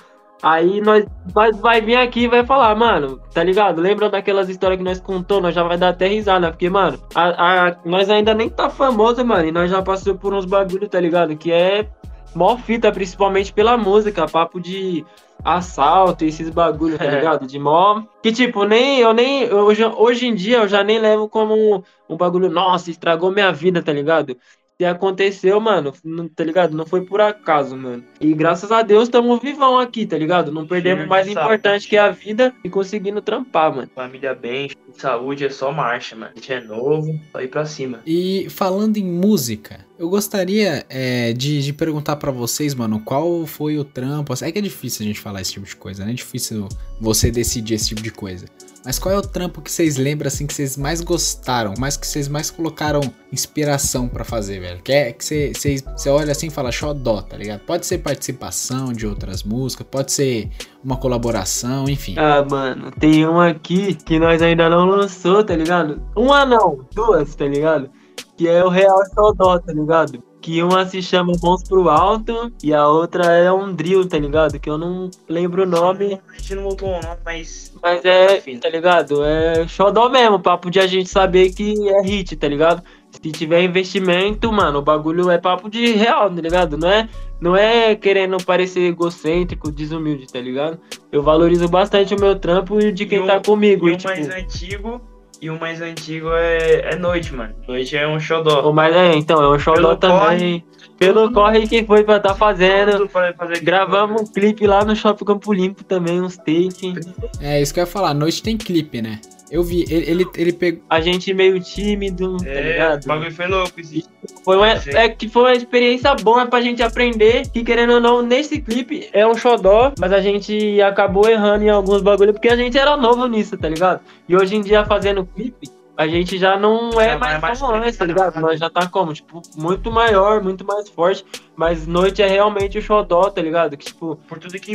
Aí 0.43 0.81
nós, 0.81 1.05
nós 1.35 1.55
vai 1.59 1.83
vir 1.83 1.97
aqui 1.97 2.21
e 2.23 2.29
vai 2.29 2.45
falar, 2.45 2.75
mano, 2.75 3.21
tá 3.35 3.45
ligado? 3.45 3.81
Lembra 3.83 4.09
daquelas 4.09 4.49
histórias 4.49 4.79
que 4.79 4.85
nós 4.85 4.99
contou? 4.99 5.39
Nós 5.43 5.55
já 5.55 5.63
vai 5.63 5.77
dar 5.77 5.91
até 5.91 6.07
risada, 6.09 6.51
porque, 6.51 6.71
mano, 6.71 6.99
a, 7.15 7.69
a- 7.69 7.77
nós 7.85 8.09
ainda 8.09 8.33
nem 8.33 8.49
tá 8.49 8.71
famoso, 8.71 9.23
mano, 9.25 9.47
e 9.47 9.53
nós 9.53 9.71
já 9.71 9.83
passou 9.83 10.15
por 10.15 10.33
uns 10.33 10.47
bagulho, 10.47 10.89
tá 10.89 10.99
ligado? 10.99 11.37
Que 11.37 11.53
é 11.53 11.87
mó 12.35 12.57
fita, 12.57 12.91
principalmente 12.91 13.53
pela 13.53 13.77
música, 13.77 14.27
papo 14.27 14.59
de 14.59 15.05
assalto, 15.45 16.25
esses 16.25 16.49
bagulho, 16.49 16.97
tá 16.97 17.05
É. 17.05 17.17
ligado? 17.17 17.47
De 17.47 17.59
mó. 17.59 18.03
Que 18.23 18.33
tipo, 18.33 18.65
nem 18.65 18.99
eu 19.01 19.13
nem. 19.13 19.53
Hoje, 19.53 19.85
hoje 19.85 20.27
em 20.27 20.35
dia 20.35 20.59
eu 20.59 20.69
já 20.69 20.83
nem 20.83 20.99
levo 20.99 21.29
como 21.29 21.55
um, 21.55 21.83
um 22.09 22.17
bagulho, 22.17 22.49
nossa, 22.49 22.91
estragou 22.91 23.31
minha 23.31 23.53
vida, 23.53 23.83
tá 23.83 23.93
ligado? 23.93 24.37
Se 24.81 24.87
aconteceu, 24.87 25.61
mano, 25.61 25.93
não- 26.03 26.27
tá 26.27 26.43
ligado? 26.43 26.75
Não 26.75 26.87
foi 26.87 27.03
por 27.03 27.21
acaso, 27.21 27.77
mano. 27.77 28.03
E 28.19 28.33
graças 28.33 28.73
a 28.73 28.81
Deus 28.81 29.03
estamos 29.03 29.39
vivão 29.39 29.79
aqui, 29.79 30.07
tá 30.07 30.17
ligado? 30.17 30.51
Não 30.51 30.67
perdemos 30.67 31.07
mais 31.07 31.27
saúde. 31.27 31.39
importante 31.39 31.87
que 31.87 31.97
é 31.97 32.01
a 32.01 32.09
vida 32.11 32.55
e 32.65 32.71
conseguindo 32.71 33.21
trampar, 33.21 33.77
mano. 33.77 33.91
Família 33.95 34.35
bem, 34.35 34.71
saúde 34.97 35.45
é 35.45 35.51
só 35.51 35.71
marcha, 35.71 36.17
mano. 36.17 36.33
A 36.35 36.35
gente 36.35 36.51
é 36.51 36.63
novo, 36.63 37.21
só 37.31 37.43
ir 37.43 37.49
pra 37.49 37.67
cima. 37.67 38.01
E 38.07 38.47
falando 38.49 38.97
em 38.97 39.05
música, 39.05 39.85
eu 39.99 40.09
gostaria 40.09 40.87
é, 40.89 41.35
de, 41.35 41.63
de 41.63 41.75
perguntar 41.75 42.17
pra 42.17 42.31
vocês, 42.31 42.75
mano, 42.75 43.03
qual 43.05 43.45
foi 43.45 43.77
o 43.77 43.85
trampo? 43.85 44.33
É 44.43 44.51
que 44.51 44.61
é 44.61 44.63
difícil 44.63 45.05
a 45.05 45.09
gente 45.09 45.21
falar 45.21 45.43
esse 45.43 45.53
tipo 45.53 45.67
de 45.67 45.77
coisa, 45.77 46.07
né? 46.07 46.13
É 46.13 46.15
difícil 46.15 46.67
você 46.99 47.31
decidir 47.31 47.75
esse 47.75 47.89
tipo 47.89 48.01
de 48.01 48.11
coisa. 48.11 48.47
Mas 48.85 48.99
qual 48.99 49.15
é 49.15 49.19
o 49.19 49.23
trampo 49.23 49.61
que 49.61 49.71
vocês 49.71 49.97
lembram, 49.99 50.29
assim, 50.29 50.47
que 50.47 50.55
vocês 50.55 50.77
mais 50.77 51.01
gostaram? 51.03 51.75
Mais 51.79 51.97
que 51.99 52.07
vocês 52.07 52.29
mais 52.29 52.51
colocaram 52.51 53.01
inspiração 53.31 54.09
pra 54.09 54.25
fazer, 54.25 54.59
velho? 54.61 54.83
Que 54.83 54.93
é 54.93 55.13
que 55.13 55.25
você- 55.25 55.53
vocês 55.55 55.83
você 55.97 56.09
olha 56.09 56.33
assim 56.33 56.47
e 56.47 56.51
fala 56.51 56.73
xodó, 56.73 57.21
tá 57.21 57.37
ligado? 57.37 57.61
Pode 57.61 57.85
ser 57.85 57.99
participação 57.99 58.93
de 58.93 59.07
outras 59.07 59.43
músicas, 59.43 59.87
pode 59.91 60.13
ser 60.13 60.49
uma 60.83 60.97
colaboração, 60.97 61.89
enfim. 61.89 62.15
Ah, 62.19 62.45
mano, 62.49 62.91
tem 62.93 63.27
uma 63.27 63.49
aqui 63.49 63.95
que 63.95 64.19
nós 64.19 64.41
ainda 64.41 64.69
não 64.71 64.87
lançou, 64.87 65.45
tá 65.45 65.55
ligado? 65.55 66.03
Uma 66.17 66.47
não, 66.47 66.81
duas, 66.95 67.35
tá 67.35 67.45
ligado? 67.47 67.91
Que 68.37 68.49
é 68.49 68.65
o 68.65 68.69
Real 68.71 68.99
Xodó, 69.15 69.59
tá 69.59 69.73
ligado? 69.73 70.23
Que 70.41 70.63
uma 70.63 70.87
se 70.87 71.03
chama 71.03 71.33
Mãos 71.43 71.63
pro 71.63 71.89
Alto 71.91 72.51
e 72.65 72.73
a 72.73 72.89
outra 72.89 73.25
é 73.27 73.53
um 73.53 73.75
drill, 73.75 74.09
tá 74.09 74.19
ligado? 74.19 74.59
Que 74.59 74.71
eu 74.71 74.79
não 74.79 75.11
lembro 75.29 75.65
o 75.65 75.67
nome, 75.67 76.19
A 76.29 76.37
gente 76.39 76.55
não 76.55 76.63
voltou 76.63 76.89
o 76.89 76.93
nome, 77.03 77.19
mas. 77.25 77.73
mas 77.83 78.03
é, 78.05 78.41
tá 78.59 78.71
ligado? 78.71 79.23
É 79.23 79.69
xodó 79.69 80.09
mesmo, 80.09 80.41
papo 80.41 80.71
de 80.71 80.81
a 80.81 80.87
gente 80.87 81.11
saber 81.11 81.51
que 81.53 81.75
é 81.91 82.01
hit, 82.03 82.35
tá 82.37 82.49
ligado? 82.49 82.83
Se 83.11 83.21
tiver 83.33 83.63
investimento, 83.65 84.51
mano, 84.53 84.79
o 84.79 84.83
bagulho 84.83 85.29
é 85.31 85.37
papo 85.37 85.69
de 85.69 85.93
real, 85.93 86.31
tá 86.35 86.41
ligado? 86.41 86.79
Não 86.79 86.89
é, 86.89 87.09
não 87.41 87.57
é 87.57 87.95
querendo 87.95 88.37
parecer 88.43 88.81
egocêntrico, 88.83 89.71
desumilde, 89.71 90.27
tá 90.27 90.41
ligado? 90.41 90.79
Eu 91.13 91.23
valorizo 91.23 91.69
bastante 91.69 92.15
o 92.15 92.21
meu 92.21 92.39
trampo 92.39 92.81
e 92.81 92.87
o 92.87 92.93
de 92.93 93.05
quem 93.05 93.19
E 93.19 93.23
o- 93.23 93.27
tá 93.27 93.41
comigo. 93.41 93.89
E 93.89 93.93
E, 93.93 93.95
o 93.95 93.97
tipo, 93.99 94.09
mais 94.09 94.29
antigo. 94.31 95.01
E 95.41 95.49
o 95.49 95.59
mais 95.59 95.81
antigo 95.81 96.29
é, 96.35 96.93
é 96.93 96.97
noite, 96.97 97.35
mano. 97.35 97.55
Noite 97.67 97.97
é 97.97 98.07
um 98.07 98.21
xodó. 98.21 98.69
o 98.69 98.73
mais, 98.75 98.95
é, 98.95 99.15
então, 99.15 99.43
é 99.43 99.49
um 99.49 99.59
xodó 99.59 99.97
Pelo 99.97 99.97
também. 99.97 100.65
Pelo 100.99 101.33
corre 101.33 101.67
que 101.67 101.83
foi 101.85 102.05
pra 102.05 102.21
tá 102.21 102.35
fazendo. 102.35 103.09
Pra 103.09 103.33
fazer 103.33 103.61
Gravamos 103.61 104.21
um 104.21 104.25
clipe 104.27 104.67
lá 104.67 104.85
no 104.85 104.95
Shopping 104.95 105.25
Campo 105.25 105.51
Limpo 105.51 105.83
também, 105.83 106.21
uns 106.21 106.37
take. 106.37 106.93
É 107.41 107.61
isso 107.63 107.73
que 107.73 107.81
eu 107.81 107.85
ia 107.85 107.87
falar, 107.87 108.13
noite 108.13 108.43
tem 108.43 108.59
clipe, 108.59 109.01
né? 109.01 109.19
Eu 109.51 109.63
vi, 109.65 109.85
ele, 109.91 110.11
ele, 110.11 110.27
ele 110.37 110.53
pegou. 110.53 110.81
A 110.89 111.01
gente 111.01 111.35
meio 111.35 111.59
tímido, 111.61 112.37
tá 112.37 112.49
É, 112.49 112.73
ligado? 112.73 113.05
o 113.05 113.09
bagulho 113.09 113.33
foi 113.33 113.47
louco. 113.49 113.81
Esse... 113.81 114.05
Foi 114.45 114.57
uma, 114.57 114.77
Sim. 114.77 114.91
é 114.91 115.09
que 115.09 115.29
foi 115.29 115.43
uma 115.43 115.53
experiência 115.55 116.15
boa 116.15 116.47
pra 116.47 116.61
gente 116.61 116.83
aprender 116.83 117.49
que, 117.51 117.65
querendo 117.65 117.95
ou 117.95 118.01
não, 118.01 118.23
nesse 118.23 118.61
clipe 118.61 119.09
é 119.13 119.27
um 119.27 119.35
xodó, 119.35 119.93
mas 119.99 120.13
a 120.13 120.21
gente 120.21 120.81
acabou 120.81 121.29
errando 121.29 121.65
em 121.65 121.69
alguns 121.71 122.01
bagulho 122.01 122.33
porque 122.33 122.49
a 122.49 122.57
gente 122.57 122.79
era 122.79 122.97
novo 122.97 123.27
nisso, 123.27 123.59
tá 123.59 123.69
ligado? 123.69 124.01
E 124.29 124.37
hoje 124.37 124.55
em 124.55 124.61
dia, 124.61 124.85
fazendo 124.85 125.27
clipe, 125.27 125.69
a 126.01 126.07
gente 126.07 126.39
já 126.39 126.59
não 126.59 126.99
é 127.01 127.11
Já 127.11 127.19
mais, 127.19 127.35
é 127.35 127.39
mais 127.41 127.61
como 127.61 127.75
antes, 127.75 127.97
tá 127.99 128.05
ligado? 128.07 128.33
preparado. 128.33 128.51
Nós 128.51 128.59
já 128.59 128.71
tá 128.71 128.87
como? 128.89 129.13
Tipo, 129.13 129.43
muito 129.57 129.91
maior, 129.93 130.43
muito 130.43 130.65
mais 130.65 130.89
forte, 130.89 131.25
mas 131.55 131.87
noite 131.87 132.23
é 132.23 132.27
realmente 132.27 132.79
o 132.79 132.83
xodó, 132.83 133.29
tá 133.29 133.43
ligado? 133.43 133.77
Que, 133.77 133.85
tipo, 133.85 134.19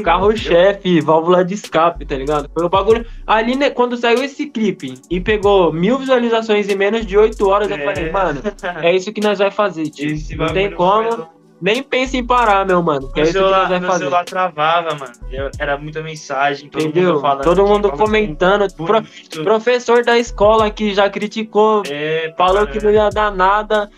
Carro-chefe, 0.04 1.02
válvula 1.02 1.44
de 1.44 1.56
escape, 1.56 2.06
tá 2.06 2.16
ligado? 2.16 2.50
Foi 2.54 2.64
o 2.66 2.70
bagulho. 2.70 3.06
Ali, 3.26 3.56
né, 3.56 3.70
quando 3.72 3.98
saiu 3.98 4.24
esse 4.24 4.46
clipe 4.46 4.94
e 5.10 5.20
pegou 5.20 5.74
mil 5.74 5.98
visualizações 5.98 6.70
em 6.70 6.76
menos 6.76 7.06
de 7.06 7.18
8 7.18 7.48
horas, 7.50 7.70
eu 7.70 7.78
É. 7.78 7.84
falei, 7.86 8.12
mano, 8.12 8.42
é 8.84 8.96
isso 8.96 9.12
que 9.12 9.22
nós 9.22 9.40
vai 9.40 9.50
fazer. 9.50 9.82
Esse 9.98 10.36
Não 10.36 10.48
tem 10.48 10.72
como. 10.72 11.28
Nem 11.62 11.82
pense 11.82 12.18
em 12.18 12.26
parar, 12.26 12.66
meu 12.66 12.84
mano. 12.84 13.12
que 13.14 13.20
é 13.20 13.24
Meu 13.24 13.30
isso 13.30 13.34
que 13.34 13.39
nós 13.39 13.49
celular, 13.51 13.70
vai 13.70 13.80
meu 13.80 13.89
fazer. 13.89 13.99
celular 14.03 14.26
travava, 14.26 14.89
mano. 14.95 15.14
Era 15.58 15.78
muita 15.78 16.01
mensagem, 16.03 16.70
todo 16.70 16.84
Entendeu? 16.84 17.14
mundo 17.14 17.22
falando. 17.22 17.43
Todo 17.43 17.66
mundo 17.66 17.88
falando 17.89 17.97
comentando. 18.06 18.74
Pro- 18.76 19.03
professor 19.43 20.03
da 20.03 20.18
escola 20.20 20.70
que 20.70 20.93
já 20.93 21.10
criticou, 21.10 21.82
É, 21.89 22.34
falou 22.38 22.62
mano, 22.62 22.68
que 22.68 22.84
não 22.84 22.91
ia 22.91 23.10
dar 23.10 23.32
nada. 23.32 23.89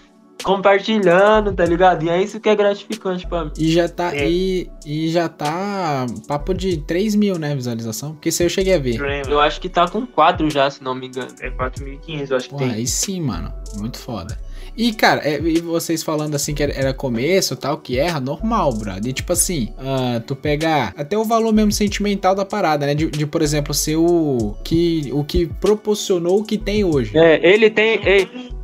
compartilhando, 0.44 1.52
tá 1.54 1.66
ligado? 1.66 2.04
E 2.04 2.10
é 2.10 2.22
isso 2.22 2.40
que 2.40 2.48
é 2.48 2.56
gratificante 2.56 3.26
pra 3.28 3.46
mim. 3.46 3.52
E 3.58 3.72
já 3.72 3.90
tá. 3.90 4.16
É. 4.16 4.30
E, 4.30 4.70
e 4.86 5.10
já 5.10 5.28
tá 5.28 6.06
papo 6.28 6.54
de 6.54 6.78
3 6.78 7.16
mil, 7.16 7.40
né? 7.40 7.56
Visualização. 7.56 8.14
Porque 8.14 8.32
se 8.32 8.44
eu 8.44 8.50
cheguei 8.50 8.76
a 8.76 8.80
ver. 8.80 9.00
Eu 9.28 9.40
acho 9.40 9.60
que 9.60 9.68
tá 9.68 9.88
com 9.88 10.06
4 10.06 10.50
já, 10.50 10.70
se 10.70 10.84
não 10.84 10.94
me 10.94 11.08
engano. 11.08 11.30
É 11.42 11.50
4.500, 11.50 12.30
eu 12.32 12.38
acho 12.38 12.46
que 12.50 12.52
Pô, 12.56 12.58
tem. 12.60 12.72
aí 12.72 12.86
sim, 12.88 13.20
mano. 13.22 13.52
Muito 13.78 13.98
foda. 13.98 14.38
E, 14.78 14.94
cara, 14.94 15.28
é, 15.28 15.42
e 15.42 15.60
vocês 15.60 16.04
falando 16.04 16.36
assim 16.36 16.54
que 16.54 16.62
era, 16.62 16.94
começo 16.94 17.56
tal, 17.56 17.80
que 17.80 17.98
erra, 17.98 18.20
normal, 18.20 18.72
brother. 18.74 19.10
E 19.10 19.14
tipo 19.14 19.34
assim, 19.34 19.74
ah, 19.78 20.22
tu 20.26 20.36
pegar 20.36 20.94
até 20.96 21.18
o 21.18 21.24
valor 21.24 21.52
mesmo 21.52 21.72
sentimental 21.72 22.36
da 22.36 22.46
parada, 22.46 22.86
né? 22.86 22.94
De, 22.94 23.10
de, 23.10 23.26
por 23.26 23.42
exemplo, 23.42 23.74
ser 23.74 23.96
o 23.96 24.56
que, 24.64 25.10
o 25.12 25.24
que 25.24 25.48
proporcionou 25.48 26.42
o 26.42 26.44
que 26.44 26.60
tem 26.60 26.84
hoje. 26.84 27.18
É, 27.18 27.40
ele 27.42 27.72
tem. 27.72 28.00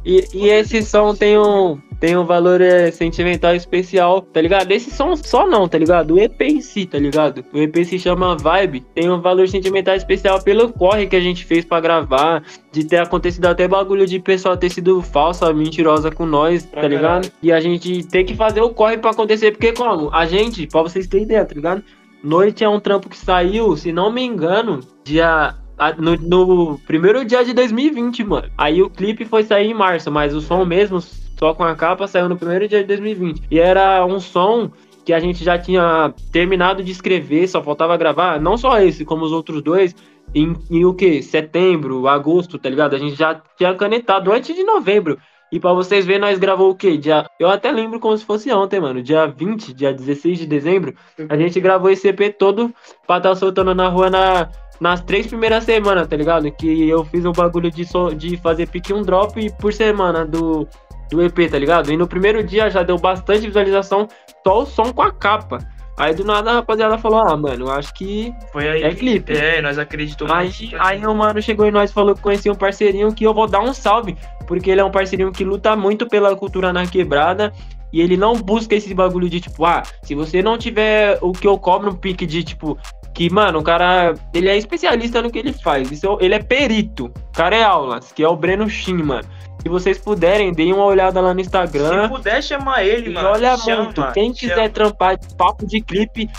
E, 0.06 0.28
e 0.34 0.50
esse 0.50 0.84
som 0.84 1.16
tem 1.16 1.38
um, 1.38 1.80
tem 2.04 2.18
um 2.18 2.26
valor 2.26 2.60
é, 2.60 2.92
sentimental 2.92 3.56
especial, 3.56 4.24
tá 4.24 4.42
ligado? 4.42 4.70
Esse 4.74 4.92
som 4.92 5.16
só 5.16 5.48
não, 5.48 5.70
tá 5.70 5.78
ligado? 5.78 6.16
O 6.16 6.20
EP 6.20 6.42
em 6.42 6.60
si, 6.60 6.86
tá 6.86 7.00
ligado? 7.00 7.46
O 7.54 7.58
EP 7.58 7.74
se 7.86 7.98
chama 7.98 8.36
Vibe, 8.36 8.82
tem 8.94 9.10
um 9.10 9.22
valor 9.22 9.48
sentimental 9.48 9.96
especial 9.96 10.44
pelo 10.44 10.74
corre 10.74 11.08
que 11.08 11.16
a 11.16 11.22
gente 11.22 11.46
fez 11.46 11.64
pra 11.64 11.80
gravar, 11.80 12.44
de 12.74 12.86
ter 12.86 12.98
acontecido 12.98 13.46
até 13.46 13.70
bagulho 13.70 14.06
de 14.06 14.20
pessoal 14.20 14.58
ter 14.58 14.70
sido 14.70 15.02
falsa, 15.02 15.54
mentirosa 15.54 16.12
com 16.12 16.26
nós, 16.26 16.66
tá 16.66 16.86
ligado? 16.86 17.32
E 17.42 17.54
a 17.54 17.62
gente 17.62 18.06
ter 18.06 18.26
que 18.26 18.36
fazer 18.36 18.60
o 18.60 18.72
corre 18.72 18.98
pra 18.98 19.12
acontecer, 19.12 19.52
porque 19.52 19.72
como? 19.72 20.14
A 20.14 20.26
gente, 20.26 20.68
pra 20.68 20.82
vocês 20.82 21.08
terem 21.08 21.24
ideia, 21.24 21.46
tá 21.46 21.56
ligado? 21.56 21.82
Noite 22.22 22.66
é 22.66 22.70
um 22.70 22.82
trampo 22.82 23.08
que 23.08 23.18
saiu, 23.18 23.78
se 23.78 23.94
não 23.94 24.12
me 24.12 24.22
engano, 24.22 24.82
dia 25.06 25.56
no, 25.98 26.16
no 26.18 26.80
primeiro 26.80 27.26
dia 27.26 27.44
de 27.44 27.54
2020, 27.54 28.24
mano. 28.24 28.50
Aí 28.58 28.82
o 28.82 28.90
clipe 28.90 29.26
foi 29.26 29.44
sair 29.44 29.72
em 29.72 29.74
março, 29.74 30.12
mas 30.12 30.36
o 30.36 30.42
som 30.42 30.64
mesmo, 30.66 31.00
só 31.44 31.54
com 31.54 31.66
a 31.66 31.76
capa, 31.76 32.08
saiu 32.08 32.30
no 32.30 32.38
primeiro 32.38 32.70
dia 32.70 32.80
de 32.80 32.88
2020. 32.88 33.44
E 33.52 33.60
era 33.60 34.06
um 34.06 34.18
som 34.18 34.72
que 35.04 35.12
a 35.12 35.20
gente 35.20 35.44
já 35.44 35.60
tinha 35.60 36.14
terminado 36.32 36.82
de 36.82 36.90
escrever, 36.90 37.46
só 37.50 37.62
faltava 37.62 37.98
gravar, 37.98 38.40
não 38.40 38.56
só 38.56 38.80
esse, 38.80 39.04
como 39.04 39.26
os 39.26 39.34
outros 39.34 39.62
dois, 39.62 39.94
em, 40.34 40.56
em 40.72 40.86
o 40.86 40.94
que? 40.94 41.22
Setembro, 41.22 42.08
agosto, 42.08 42.58
tá 42.58 42.70
ligado? 42.70 42.96
A 42.96 42.98
gente 42.98 43.16
já 43.16 43.42
tinha 43.58 43.74
canetado 43.76 44.32
antes 44.32 44.56
de 44.56 44.64
novembro. 44.64 45.18
E 45.52 45.60
pra 45.60 45.74
vocês 45.74 46.06
verem, 46.06 46.22
nós 46.22 46.40
gravou 46.40 46.72
o 46.72 46.76
quê? 46.76 46.96
Dia... 46.98 47.26
Eu 47.38 47.50
até 47.50 47.74
lembro 47.74 48.00
como 48.00 48.18
se 48.18 48.24
fosse 48.26 48.50
ontem, 48.50 48.80
mano. 48.80 49.04
Dia 49.04 49.28
20, 49.28 49.74
dia 49.74 49.94
16 49.94 50.40
de 50.40 50.46
dezembro, 50.48 50.94
a 51.28 51.36
gente 51.36 51.60
gravou 51.60 51.90
esse 51.90 52.08
EP 52.08 52.34
todo 52.40 52.74
pra 53.06 53.18
estar 53.18 53.36
soltando 53.36 53.76
na 53.76 53.90
rua 53.90 54.10
na, 54.10 54.50
nas 54.80 55.02
três 55.02 55.28
primeiras 55.28 55.64
semanas, 55.64 56.08
tá 56.08 56.16
ligado? 56.16 56.50
Que 56.52 56.90
eu 56.90 57.04
fiz 57.06 57.24
um 57.26 57.32
bagulho 57.32 57.70
de, 57.70 57.86
so- 57.86 58.16
de 58.16 58.36
fazer 58.38 58.68
pique 58.68 58.94
um 58.94 59.02
drop 59.04 59.34
por 59.60 59.72
semana 59.72 60.26
do, 60.26 60.68
do 61.14 61.22
EP, 61.22 61.50
tá 61.50 61.60
ligado? 61.60 61.92
E 61.92 61.98
no 61.98 62.08
primeiro 62.08 62.44
dia 62.44 62.70
já 62.70 62.82
deu 62.82 62.98
bastante 62.98 63.46
visualização, 63.46 64.08
só 64.46 64.64
o 64.64 64.66
som 64.66 64.92
com 64.92 65.04
a 65.04 65.12
capa. 65.12 65.60
Aí 65.96 66.14
do 66.16 66.24
nada 66.24 66.50
a 66.50 66.54
rapaziada 66.56 66.98
falou: 66.98 67.20
Ah, 67.20 67.38
mano, 67.38 67.70
acho 67.70 67.94
que 67.94 68.34
Foi 68.52 68.68
aí. 68.68 68.84
é 68.84 68.96
clipe. 68.96 69.32
É, 69.32 69.62
nós 69.62 69.78
acreditamos. 69.78 70.34
Aí, 70.34 70.72
aí 70.80 71.06
o 71.06 71.14
mano 71.14 71.40
chegou 71.40 71.68
em 71.68 71.72
nós 71.72 71.92
e 71.92 71.94
falou 71.94 72.16
que 72.16 72.22
conhecia 72.22 72.52
um 72.52 72.56
parceirinho 72.56 73.14
que 73.14 73.24
eu 73.24 73.34
vou 73.34 73.48
dar 73.48 73.62
um 73.62 73.74
salve, 73.74 74.18
porque 74.48 74.72
ele 74.72 74.82
é 74.82 74.84
um 74.84 74.90
parceirinho 74.90 75.32
que 75.32 75.44
luta 75.44 75.76
muito 75.76 76.08
pela 76.08 76.36
cultura 76.36 76.74
na 76.74 76.88
quebrada. 76.88 77.54
E 77.92 78.02
ele 78.02 78.18
não 78.18 78.34
busca 78.34 78.74
esse 78.74 78.92
bagulho 78.92 79.30
de 79.30 79.40
tipo, 79.40 79.64
ah, 79.66 79.84
se 80.02 80.16
você 80.16 80.42
não 80.42 80.58
tiver 80.58 81.20
o 81.22 81.32
que 81.32 81.48
eu 81.48 81.60
cobro 81.60 81.92
um 81.92 81.96
pique 81.96 82.26
de 82.26 82.44
tipo. 82.44 82.76
Que, 83.14 83.30
mano, 83.30 83.60
o 83.60 83.64
cara, 83.64 84.16
ele 84.34 84.50
é 84.50 84.58
especialista 84.58 85.22
no 85.22 85.30
que 85.30 85.38
ele 85.38 85.54
faz. 85.54 85.92
Isso, 85.92 86.18
ele 86.20 86.34
é 86.34 86.42
perito. 86.42 87.06
O 87.06 87.32
cara 87.32 87.56
é 87.56 87.62
aulas, 87.62 88.12
que 88.12 88.24
é 88.24 88.28
o 88.28 88.36
Breno 88.36 88.68
Shin, 88.68 89.04
mano. 89.04 89.28
Se 89.64 89.70
vocês 89.70 89.98
puderem, 89.98 90.52
deem 90.52 90.74
uma 90.74 90.84
olhada 90.86 91.20
lá 91.22 91.34
no 91.34 91.40
Instagram. 91.40 92.04
Se 92.04 92.10
puder 92.10 92.44
chamar 92.44 92.84
ele, 92.86 93.10
E 93.10 93.14
mano. 93.14 93.30
olha 93.30 93.58
chama, 93.58 93.84
muito, 93.86 94.04
quem 94.12 94.26
chama. 94.26 94.36
quiser 94.36 94.70
trampar 94.72 95.18
de 95.18 95.34
papo 95.36 95.66
de 95.66 95.80
clipe, 95.82 96.30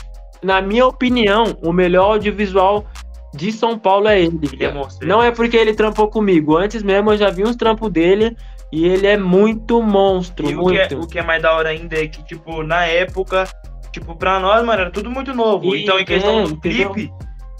na 0.42 0.60
minha 0.60 0.86
opinião, 0.86 1.56
o 1.62 1.72
melhor 1.72 2.12
audiovisual 2.12 2.84
de 3.34 3.50
São 3.50 3.78
Paulo 3.78 4.08
é 4.08 4.20
ele. 4.20 4.40
Ele 4.52 4.64
é. 4.64 4.74
Não 5.02 5.22
é 5.22 5.30
porque 5.30 5.56
ele 5.56 5.72
trampou 5.74 6.08
comigo, 6.08 6.56
antes 6.56 6.82
mesmo 6.82 7.12
eu 7.12 7.16
já 7.16 7.30
vi 7.30 7.42
uns 7.42 7.56
trampos 7.56 7.90
dele 7.90 8.36
e 8.70 8.86
ele 8.86 9.06
é 9.06 9.16
muito 9.16 9.80
monstro, 9.82 10.48
E 10.50 10.54
o 10.54 10.66
que, 10.66 10.76
é, 10.76 10.80
muito. 10.88 11.00
o 11.00 11.08
que 11.08 11.18
é 11.18 11.22
mais 11.22 11.42
da 11.42 11.54
hora 11.54 11.70
ainda 11.70 11.96
é 11.96 12.06
que, 12.06 12.22
tipo, 12.24 12.62
na 12.62 12.84
época, 12.84 13.44
tipo, 13.90 14.14
pra 14.16 14.38
nós, 14.38 14.64
mano, 14.64 14.82
era 14.82 14.90
tudo 14.90 15.10
muito 15.10 15.32
novo. 15.32 15.74
E- 15.74 15.82
então, 15.82 15.98
em 15.98 16.04
questão 16.04 16.40
é, 16.40 16.42
do 16.44 16.50
entendeu? 16.50 16.92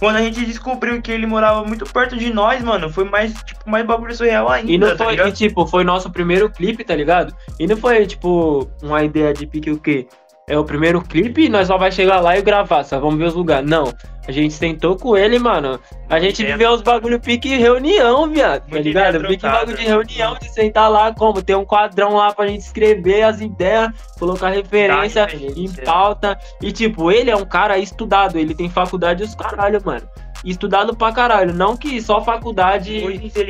Quando 0.05 0.17
a 0.17 0.23
gente 0.23 0.45
descobriu 0.45 1.01
que 1.01 1.11
ele 1.11 1.27
morava 1.27 1.65
muito 1.65 1.85
perto 1.91 2.17
de 2.17 2.33
nós, 2.33 2.63
mano, 2.63 2.91
foi 2.91 3.05
mais, 3.05 3.33
tipo, 3.43 3.69
mais 3.69 3.87
bagulho 3.87 4.15
surreal 4.15 4.51
ainda, 4.51 4.71
E 4.71 4.77
não 4.77 4.95
tá 4.97 5.05
foi, 5.05 5.15
e, 5.17 5.33
tipo, 5.33 5.67
foi 5.67 5.83
nosso 5.83 6.11
primeiro 6.11 6.51
clipe, 6.51 6.85
tá 6.85 6.95
ligado? 6.95 7.35
E 7.59 7.67
não 7.67 7.77
foi, 7.77 8.07
tipo, 8.07 8.69
uma 8.83 9.03
ideia 9.03 9.33
de 9.33 9.47
pique 9.47 9.71
o 9.71 9.79
quê? 9.79 10.07
É 10.47 10.59
o 10.59 10.65
primeiro 10.65 11.01
clipe 11.01 11.47
e 11.47 11.49
nós 11.49 11.69
só 11.69 11.79
vai 11.79 11.91
chegar 11.91 12.21
lá 12.21 12.37
e 12.37 12.43
gravar, 12.43 12.85
só 12.85 13.01
vamos 13.01 13.17
ver 13.17 13.25
os 13.25 13.35
lugares. 13.35 13.69
Não, 13.69 13.91
a 14.29 14.31
gente 14.31 14.53
sentou 14.53 14.95
com 14.95 15.17
ele, 15.17 15.39
mano. 15.39 15.81
A 16.11 16.21
gente 16.21 16.41
Ideia- 16.43 16.55
viveu 16.57 16.73
os 16.73 16.83
bagulho 16.83 17.19
pique 17.19 17.49
reunião, 17.57 18.29
viado, 18.29 18.69
tá 18.69 18.79
ligado? 18.79 19.21
Pique 19.27 19.43
bagulho 19.43 19.77
de 19.77 19.85
reunião, 19.85 20.35
de 20.39 20.51
sentar 20.53 20.91
lá, 20.91 21.15
como? 21.15 21.41
Ter 21.43 21.57
um 21.57 21.65
quadrão 21.65 22.15
lá 22.17 22.31
pra 22.35 22.47
gente 22.47 22.61
escrever 22.61 23.23
as 23.23 23.41
ideias, 23.41 23.89
colocar 24.19 24.51
referência 24.51 25.27
Tá, 25.27 25.33
referência. 25.33 25.81
em 25.81 25.85
pauta. 25.85 26.39
E, 26.61 26.71
tipo, 26.73 27.11
ele 27.11 27.31
é 27.31 27.37
um 27.37 27.47
cara 27.47 27.79
estudado, 27.79 28.39
ele 28.39 28.55
tem 28.55 28.69
faculdade 28.69 29.23
e 29.23 29.27
os 29.27 29.35
caralho, 29.35 29.81
mano. 29.83 30.07
Estudado 30.45 30.95
pra 30.95 31.11
caralho. 31.13 31.53
Não 31.55 31.77
que 31.77 32.01
só 32.03 32.21
faculdade 32.23 32.99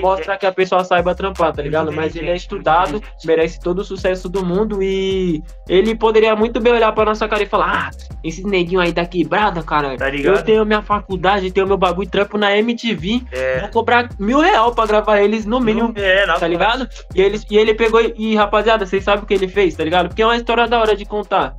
mostra 0.00 0.36
que 0.36 0.46
a 0.46 0.52
pessoa 0.52 0.84
saiba 0.84 1.14
trampar, 1.14 1.52
tá 1.52 1.60
ligado? 1.62 1.92
Mas 1.92 2.14
ele 2.14 2.30
é 2.30 2.36
estudado, 2.36 3.02
merece 3.24 3.58
todo 3.60 3.80
o 3.80 3.84
sucesso 3.84 4.28
do 4.28 4.44
mundo 4.44 4.82
e 4.82 5.42
ele 5.68 5.94
poderia 5.94 6.34
muito 6.36 6.60
bem 6.60 6.72
olhar 6.72 6.92
pra 6.92 7.04
nossa 7.04 7.26
cara 7.28 7.42
e 7.42 7.46
falar: 7.46 7.88
Ah, 7.88 7.90
esses 8.22 8.44
neguinho 8.44 8.80
aí 8.80 8.92
da 8.92 9.04
quebrada, 9.04 9.62
cara. 9.62 9.96
Tá 9.96 10.08
ligado? 10.08 10.36
Eu 10.36 10.42
tenho 10.44 10.64
minha 10.64 10.82
faculdade, 10.82 11.50
tenho 11.50 11.66
meu 11.66 11.76
bagulho, 11.76 12.08
trampo 12.08 12.38
na 12.38 12.56
MTV. 12.56 13.22
É, 13.32 13.60
Vou 13.60 13.68
cobrar 13.70 14.08
mil 14.18 14.40
real 14.40 14.72
pra 14.74 14.86
gravar 14.86 15.20
eles 15.20 15.44
no 15.44 15.58
mínimo. 15.60 15.92
é, 15.96 16.26
Tá 16.38 16.46
ligado? 16.46 16.88
E 17.14 17.20
ele, 17.20 17.40
e 17.50 17.56
ele 17.58 17.74
pegou 17.74 18.00
e, 18.00 18.14
e, 18.16 18.36
rapaziada, 18.36 18.86
vocês 18.86 19.02
sabem 19.02 19.24
o 19.24 19.26
que 19.26 19.34
ele 19.34 19.48
fez, 19.48 19.74
tá 19.74 19.82
ligado? 19.84 20.08
Porque 20.08 20.22
é 20.22 20.26
uma 20.26 20.36
história 20.36 20.66
da 20.68 20.78
hora 20.78 20.96
de 20.96 21.04
contar. 21.04 21.54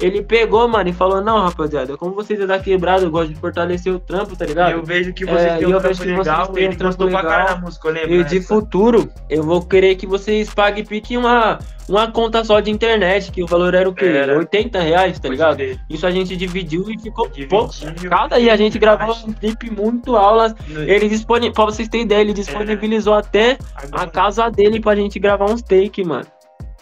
Ele 0.00 0.22
pegou, 0.22 0.68
mano, 0.68 0.90
e 0.90 0.92
falou: 0.92 1.22
Não, 1.22 1.38
rapaziada, 1.40 1.96
como 1.96 2.14
vocês 2.14 2.38
é 2.38 2.46
da 2.46 2.58
quebrada, 2.58 3.04
eu 3.04 3.10
gosto 3.10 3.32
de 3.32 3.40
fortalecer 3.40 3.92
o 3.92 3.98
trampo, 3.98 4.36
tá 4.36 4.44
ligado? 4.44 4.72
Eu 4.72 4.84
vejo 4.84 5.12
que 5.14 5.24
vocês 5.24 5.52
É, 5.52 5.56
têm 5.58 5.68
e 5.68 5.70
eu 5.70 5.78
um 5.78 5.80
trampo 5.80 5.94
vocês 5.96 6.18
legal, 6.18 6.52
um 6.52 6.58
ele 6.58 6.76
trampo 6.76 6.84
gostou 6.84 7.08
pra 7.08 7.20
legal. 7.22 7.32
caralho 7.46 7.60
música, 7.62 7.88
eu 7.88 7.92
lembro. 7.92 8.14
E 8.14 8.18
né? 8.18 8.24
de 8.24 8.40
futuro, 8.42 9.10
eu 9.30 9.42
vou 9.42 9.62
querer 9.62 9.94
que 9.96 10.06
vocês 10.06 10.52
paguem 10.52 10.84
pique 10.84 11.16
uma, 11.16 11.58
uma 11.88 12.10
conta 12.12 12.44
só 12.44 12.60
de 12.60 12.70
internet, 12.70 13.32
que 13.32 13.42
o 13.42 13.46
valor 13.46 13.72
era 13.72 13.88
o 13.88 13.94
quê? 13.94 14.04
Era. 14.04 14.36
80 14.36 14.78
reais, 14.80 15.18
tá 15.18 15.28
ligado? 15.30 15.56
Isso 15.88 16.06
a 16.06 16.10
gente 16.10 16.36
dividiu 16.36 16.84
e 16.90 16.98
ficou 17.00 17.30
pouco. 17.48 17.72
Cada 18.10 18.38
e 18.38 18.50
a 18.50 18.56
gente 18.56 18.78
gravou 18.78 19.16
um 19.26 19.32
clipe 19.32 19.70
muito 19.70 20.14
aulas. 20.14 20.54
Ele 20.68 21.08
disponibilizou, 21.08 21.54
pra 21.54 21.64
vocês 21.64 21.88
terem 21.88 22.04
ideia, 22.04 22.20
ele 22.20 22.34
disponibilizou 22.34 23.14
até 23.14 23.56
a 23.92 24.06
casa 24.06 24.50
dele 24.50 24.78
pra 24.78 24.94
gente 24.94 25.18
gravar 25.18 25.46
uns 25.46 25.62
take, 25.62 26.04
mano. 26.04 26.26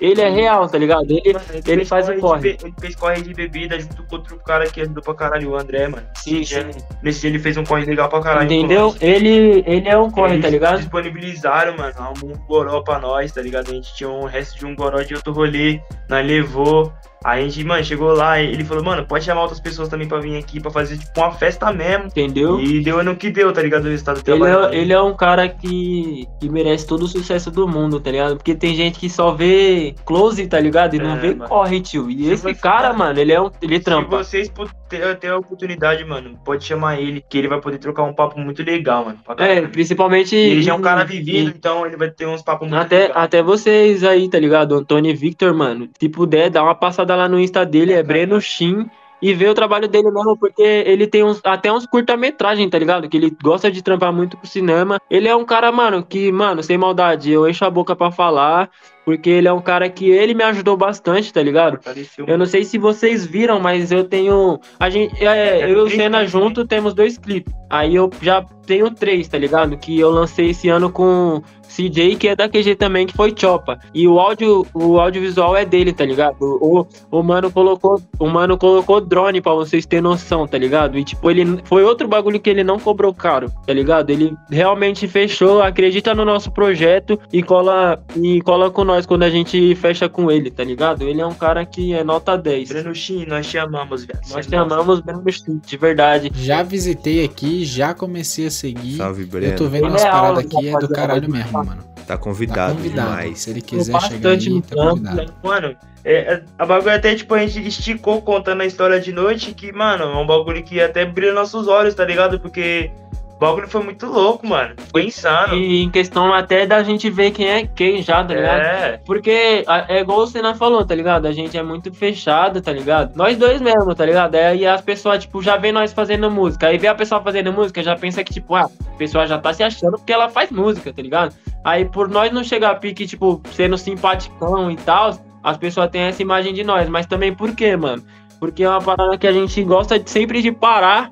Ele 0.01 0.21
é 0.21 0.29
real, 0.29 0.69
tá 0.69 0.77
ligado? 0.77 1.07
Ele, 1.09 1.33
Mano, 1.33 1.45
ele 1.67 1.85
faz 1.85 2.09
o 2.09 2.15
corre. 2.19 2.59
Ele 2.63 2.75
fez 2.81 2.97
corre 2.97 3.23
de 3.23 3.33
bebida 3.33 3.79
junto 3.79 4.03
com 4.05 4.17
outro 4.17 4.37
cara 4.39 4.67
que 4.69 4.81
ajudou 4.81 5.03
pra 5.03 5.15
caralho, 5.15 5.51
o 5.51 5.57
André, 5.57 5.87
mano. 5.89 6.05
sim, 6.17 6.41
Esse 6.41 6.55
dia- 6.55 6.73
sim. 6.73 6.79
Nesse 7.03 7.21
dia 7.21 7.31
ele 7.31 7.39
fez 7.39 7.57
um 7.57 7.65
corre 7.65 7.85
legal 7.85 8.09
pra 8.09 8.21
caralho. 8.21 8.45
Entendeu? 8.45 8.95
Ele, 9.01 9.63
ele 9.67 9.89
é 9.89 9.97
um 9.97 10.11
corre, 10.11 10.35
Eles 10.35 10.45
tá 10.45 10.51
ligado? 10.51 10.79
disponibilizaram, 10.79 11.77
mano, 11.77 11.95
um 12.25 12.33
goró 12.47 12.81
pra 12.83 12.99
nós, 12.99 13.31
tá 13.33 13.41
ligado? 13.41 13.71
A 13.71 13.75
gente 13.75 13.95
tinha 13.95 14.09
um 14.11 14.25
resto 14.25 14.59
de 14.59 14.67
um 14.67 14.75
goró 14.75 15.01
de 15.03 15.15
outro 15.15 15.33
rolê, 15.33 15.81
nós 16.09 16.27
levou. 16.27 16.93
A 17.25 17.41
gente, 17.41 17.65
mano, 17.65 17.83
chegou 17.83 18.13
lá 18.13 18.39
e 18.39 18.53
ele 18.53 18.63
falou, 18.65 18.85
mano, 18.85 19.07
pode 19.07 19.25
chamar 19.25 19.41
outras 19.41 19.59
pessoas 19.59 19.89
também 19.89 20.07
pra 20.07 20.21
vir 20.21 20.37
aqui 20.37 20.61
pra 20.61 20.71
fazer, 20.71 20.99
tipo, 20.99 21.19
uma 21.19 21.33
festa 21.33 21.73
mesmo. 21.73 22.05
Entendeu? 22.09 22.61
E 22.61 22.81
deu 22.85 23.03
no 23.03 23.17
que 23.17 23.31
deu, 23.31 23.51
tá 23.51 23.63
ligado? 23.63 23.87
O 23.87 23.89
resultado 23.89 24.23
do 24.23 24.31
Ele 24.31 24.45
é, 24.45 24.75
ele 24.79 24.93
é 24.93 25.01
um 25.01 25.15
cara 25.17 25.49
que, 25.49 26.29
que 26.39 26.51
merece 26.51 26.87
todo 26.87 27.05
o 27.05 27.09
sucesso 27.09 27.51
do 27.51 27.67
mundo, 27.67 27.99
tá 27.99 28.11
ligado? 28.11 28.37
Porque 28.37 28.55
tem 28.55 28.75
gente 28.75 28.99
que 29.01 29.09
só 29.09 29.33
vê 29.33 29.95
close, 30.05 30.47
tá 30.47 30.61
ligado? 30.61 30.97
E 30.97 30.99
não 30.99 31.13
É, 31.17 31.19
vê 31.19 31.35
mano. 31.35 31.49
corre, 31.49 31.81
tio. 31.81 32.11
E 32.11 32.25
Se 32.25 32.31
esse 32.33 32.43
você- 32.43 32.55
cara, 32.55 32.93
mano, 32.93 33.19
ele 33.19 33.33
é 33.33 33.41
um. 33.41 33.51
Ele 33.63 33.79
Se 33.79 33.85
trampa. 33.85 34.19
vocês 34.19 34.51
pu- 34.51 34.69
ter, 34.99 35.17
ter 35.17 35.29
a 35.29 35.39
oportunidade, 35.39 36.05
mano, 36.05 36.39
pode 36.45 36.65
chamar 36.65 37.01
ele, 37.01 37.25
que 37.29 37.39
ele 37.39 37.49
vai 37.49 37.61
poder 37.61 37.79
trocar 37.79 38.03
um 38.05 38.15
papo 38.15 38.39
muito 38.39 38.63
legal, 38.63 39.05
mano. 39.05 39.19
É, 39.39 39.61
principalmente. 39.63 40.37
E 40.37 40.51
ele 40.51 40.63
já 40.63 40.73
é 40.73 40.75
um 40.75 40.81
cara 40.81 41.03
e- 41.03 41.07
vivido, 41.07 41.53
então 41.55 41.87
ele 41.87 41.97
vai 41.97 42.11
ter 42.11 42.27
uns 42.27 42.43
papos 42.43 42.69
muito 42.69 42.81
Até, 42.81 43.09
legais. 43.09 43.17
até 43.17 43.43
vocês 43.43 44.05
aí, 44.05 44.29
tá 44.29 44.39
ligado? 44.39 44.75
Antônio 44.75 45.11
e 45.11 45.15
Victor, 45.15 45.53
mano. 45.55 45.89
Se 45.99 46.09
puder, 46.09 46.51
dá 46.51 46.63
uma 46.63 46.75
passada 46.75 47.15
lá 47.17 47.29
no 47.29 47.39
Insta 47.39 47.65
dele, 47.65 47.93
é 47.93 48.03
Breno 48.03 48.41
Shin. 48.41 48.89
E 49.23 49.33
ver 49.33 49.49
o 49.49 49.55
trabalho 49.55 49.89
dele 49.89 50.11
mesmo, 50.11 50.37
porque 50.37 50.61
ele 50.61 51.07
tem 51.07 51.25
uns, 51.25 51.41
até 51.45 51.73
uns 51.73 51.87
curta-metragem, 51.87 52.69
tá 52.69 52.79
ligado? 52.79 53.09
Que 53.09 53.17
ele 53.17 53.35
gosta 53.43 53.71
de 53.71 53.81
trampar 53.81 54.13
muito 54.13 54.37
com 54.37 54.45
cinema. 54.47 55.01
Ele 55.09 55.27
é 55.27 55.35
um 55.35 55.47
cara, 55.47 55.73
mano, 55.73 56.05
que, 56.05 56.31
mano, 56.31 56.63
sem 56.63 56.77
maldade, 56.77 57.31
eu 57.33 57.49
encho 57.49 57.65
a 57.65 57.71
boca 57.71 57.97
pra 57.97 58.11
falar. 58.11 58.69
Porque 59.05 59.29
ele 59.29 59.47
é 59.47 59.53
um 59.53 59.61
cara 59.61 59.89
que 59.89 60.11
ele 60.11 60.35
me 60.35 60.43
ajudou 60.45 60.77
bastante, 60.77 61.33
tá 61.33 61.43
ligado? 61.43 61.75
Apareceu 61.75 62.25
Eu 62.27 62.39
não 62.39 62.47
sei 62.47 62.65
se 62.65 62.79
vocês 62.79 63.27
viram, 63.27 63.61
mas 63.61 63.93
eu 63.93 64.05
tenho. 64.05 64.59
A 64.81 64.89
gente, 64.89 65.25
é, 65.25 65.65
eu 65.65 65.69
e 65.71 65.81
o 65.83 65.91
Senna 65.91 66.27
junto 66.27 66.67
temos 66.67 66.95
dois 66.95 67.19
clipes. 67.19 67.53
Aí 67.69 67.95
eu 67.95 68.11
já 68.23 68.43
tenho 68.67 68.91
três, 68.91 69.29
tá 69.29 69.37
ligado? 69.37 69.77
Que 69.77 69.99
eu 69.99 70.11
lancei 70.11 70.51
esse 70.51 70.69
ano 70.69 70.91
com 70.91 71.43
CJ, 71.75 72.17
que 72.17 72.29
é 72.29 72.37
da 72.37 72.49
QG 72.49 72.77
também, 72.77 73.07
que 73.07 73.15
foi 73.15 73.35
Chopa. 73.37 73.79
E 73.93 74.07
o 74.07 74.19
áudio, 74.21 74.67
o 74.73 75.01
audiovisual 75.01 75.57
é 75.57 75.65
dele, 75.65 75.93
tá 75.93 76.05
ligado? 76.05 76.37
O, 76.41 76.87
o 77.11 77.23
mano 77.23 77.51
colocou, 77.51 78.01
o 78.19 78.29
mano 78.29 78.57
colocou 78.57 79.01
drone 79.01 79.41
pra 79.41 79.53
vocês 79.55 79.85
terem 79.87 80.03
noção, 80.03 80.47
tá 80.47 80.57
ligado? 80.59 80.99
E 80.99 81.05
tipo, 81.05 81.31
ele 81.31 81.61
foi 81.65 81.83
outro 81.85 82.07
bagulho 82.07 82.39
que 82.41 82.51
ele 82.51 82.63
não 82.63 82.79
cobrou 82.79 83.13
caro, 83.13 83.51
tá 83.67 83.73
ligado? 83.73 84.11
Ele 84.11 84.35
realmente 84.51 85.09
fechou, 85.09 85.63
acredita 85.63 86.15
no 86.15 86.25
nosso 86.25 86.51
projeto 86.51 87.19
e 87.33 87.43
cola 87.43 88.03
e 88.17 88.41
cola 88.43 88.71
com 88.71 88.85
nós 88.85 89.07
quando 89.07 89.23
a 89.25 89.31
gente 89.31 89.75
fecha 89.77 90.09
com 90.09 90.31
ele, 90.31 90.51
tá 90.51 90.63
ligado? 90.63 91.03
Ele 91.09 91.21
é 91.21 91.27
um 91.27 91.35
cara 91.35 91.65
que 91.65 91.93
é 91.93 92.05
nota 92.05 92.37
10. 92.37 92.69
Breno 92.69 92.95
Shin, 92.95 93.27
nós 93.27 93.47
te 93.47 93.59
amamos, 93.59 94.05
velho. 94.05 94.21
Nós 94.31 94.47
te 94.47 94.55
é 94.55 94.59
amamos, 94.59 95.01
Breno 95.01 95.23
Schmidt, 95.31 95.67
de 95.67 95.77
verdade. 95.77 96.31
Já 96.35 96.63
visitei 96.63 97.25
aqui, 97.25 97.65
já 97.65 97.95
comecei 97.95 98.47
a 98.47 98.51
seguir. 98.51 98.97
Salve, 98.97 99.23
Eu 99.23 99.29
Breno. 99.29 99.57
tô 99.57 99.65
vendo 99.65 99.85
Ele 99.85 99.91
umas 99.93 100.05
é 100.05 100.11
paradas 100.11 100.45
aqui, 100.45 100.69
é 100.69 100.79
do 100.79 100.89
caralho 100.89 101.31
mesmo, 101.31 101.64
mano. 101.65 101.83
Tá 102.07 102.15
Tá 102.15 102.19
convidado, 102.19 102.75
convidado. 102.77 103.09
demais. 103.11 103.39
Se 103.41 103.51
ele 103.51 103.63
quiser 103.63 103.99
chegar 104.01 104.01
bastante 104.01 104.49
aí, 104.49 104.55
no 104.55 104.63
tá 104.63 104.77
convidado. 104.77 105.17
né? 105.17 105.27
Mano, 105.43 105.77
é, 106.05 106.15
é, 106.35 106.43
a 106.59 106.67
bagulho 106.67 106.95
até, 106.95 107.15
tipo, 107.15 107.33
a 107.35 107.47
gente 107.47 107.67
esticou 107.67 108.21
contando 108.21 108.61
a 108.61 108.67
história 108.67 109.01
de 109.01 109.11
noite, 109.11 109.55
que, 109.55 109.73
mano, 109.73 110.05
é 110.05 110.17
um 110.17 110.27
bagulho 110.27 110.63
que 110.63 110.81
até 110.81 111.07
brilha 111.07 111.33
nossos 111.33 111.67
olhos, 111.67 111.95
tá 111.95 112.05
ligado? 112.05 112.39
Porque 112.39 112.91
o 113.35 113.39
bagulho 113.39 113.69
foi 113.69 113.83
muito 113.83 114.07
louco, 114.07 114.47
mano. 114.47 114.75
Foi 114.93 115.07
insano. 115.07 115.55
E 115.55 115.83
em 115.83 115.91
questão 115.91 116.33
até 116.33 116.65
da 116.65 116.83
gente 116.85 117.11
ver 117.11 117.33
quem 117.33 117.49
é 117.49 117.67
quem 117.67 118.01
já, 118.01 118.25
tá 118.25 118.33
ligado? 118.33 118.61
É, 118.61 119.01
Porque 119.05 119.65
é 119.89 120.01
igual 120.01 120.21
o 120.21 120.27
Senna 120.27 120.55
falou, 120.55 120.85
tá 120.85 120.95
ligado? 120.95 121.27
A 121.27 121.33
gente 121.33 121.59
é 121.59 121.63
muito 121.63 121.93
fechado, 121.93 122.61
tá 122.61 122.73
ligado? 122.73 123.17
Nós 123.17 123.37
dois 123.37 123.61
mesmo, 123.61 123.93
tá 123.95 124.07
ligado? 124.07 124.37
Aí 124.37 124.65
as 124.65 124.81
pessoas, 124.81 125.19
tipo, 125.25 125.43
já 125.43 125.57
vê 125.57 125.73
nós 125.73 125.93
fazendo 125.93 126.31
música. 126.31 126.69
Aí 126.69 126.79
vê 126.79 126.87
a 126.87 126.95
pessoa 126.95 127.21
fazendo 127.21 127.53
música, 127.53 127.83
já 127.83 127.97
pensa 127.97 128.23
que, 128.23 128.33
tipo, 128.33 128.55
ah, 128.55 128.71
a 128.87 128.97
pessoa 128.97 129.27
já 129.27 129.37
tá 129.37 129.53
se 129.53 129.65
achando 129.65 129.99
porque 129.99 130.13
ela 130.13 130.29
faz 130.29 130.51
música, 130.51 130.93
tá 130.93 131.03
ligado? 131.03 131.35
Aí 131.65 131.85
por 131.85 132.09
nós 132.09 132.31
não 132.33 132.45
chegar 132.45 132.71
a 132.71 132.75
pique, 132.77 133.05
tipo, 133.05 133.43
sendo 133.51 133.77
simpaticão 133.77 134.71
e 134.71 134.77
tal, 134.77 135.19
as 135.43 135.57
pessoas 135.57 135.91
têm 135.91 136.03
essa 136.03 136.23
imagem 136.23 136.55
de 136.55 136.63
nós. 136.63 136.89
Mas 136.89 137.05
também 137.07 137.35
por 137.35 137.53
quê, 137.55 137.77
mano? 137.77 138.03
Porque 138.39 138.63
é 138.63 138.69
uma 138.69 138.81
parada 138.81 139.19
que 139.19 139.27
a 139.27 139.33
gente 139.33 139.61
gosta 139.65 139.99
de, 139.99 140.09
sempre 140.09 140.41
de 140.41 140.53
parar 140.53 141.11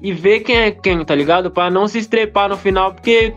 e 0.00 0.12
ver 0.12 0.40
quem 0.40 0.56
é 0.56 0.70
quem, 0.70 1.04
tá 1.04 1.14
ligado? 1.14 1.50
Pra 1.50 1.70
não 1.70 1.86
se 1.88 1.98
estrepar 1.98 2.48
no 2.48 2.56
final, 2.56 2.92
porque 2.92 3.34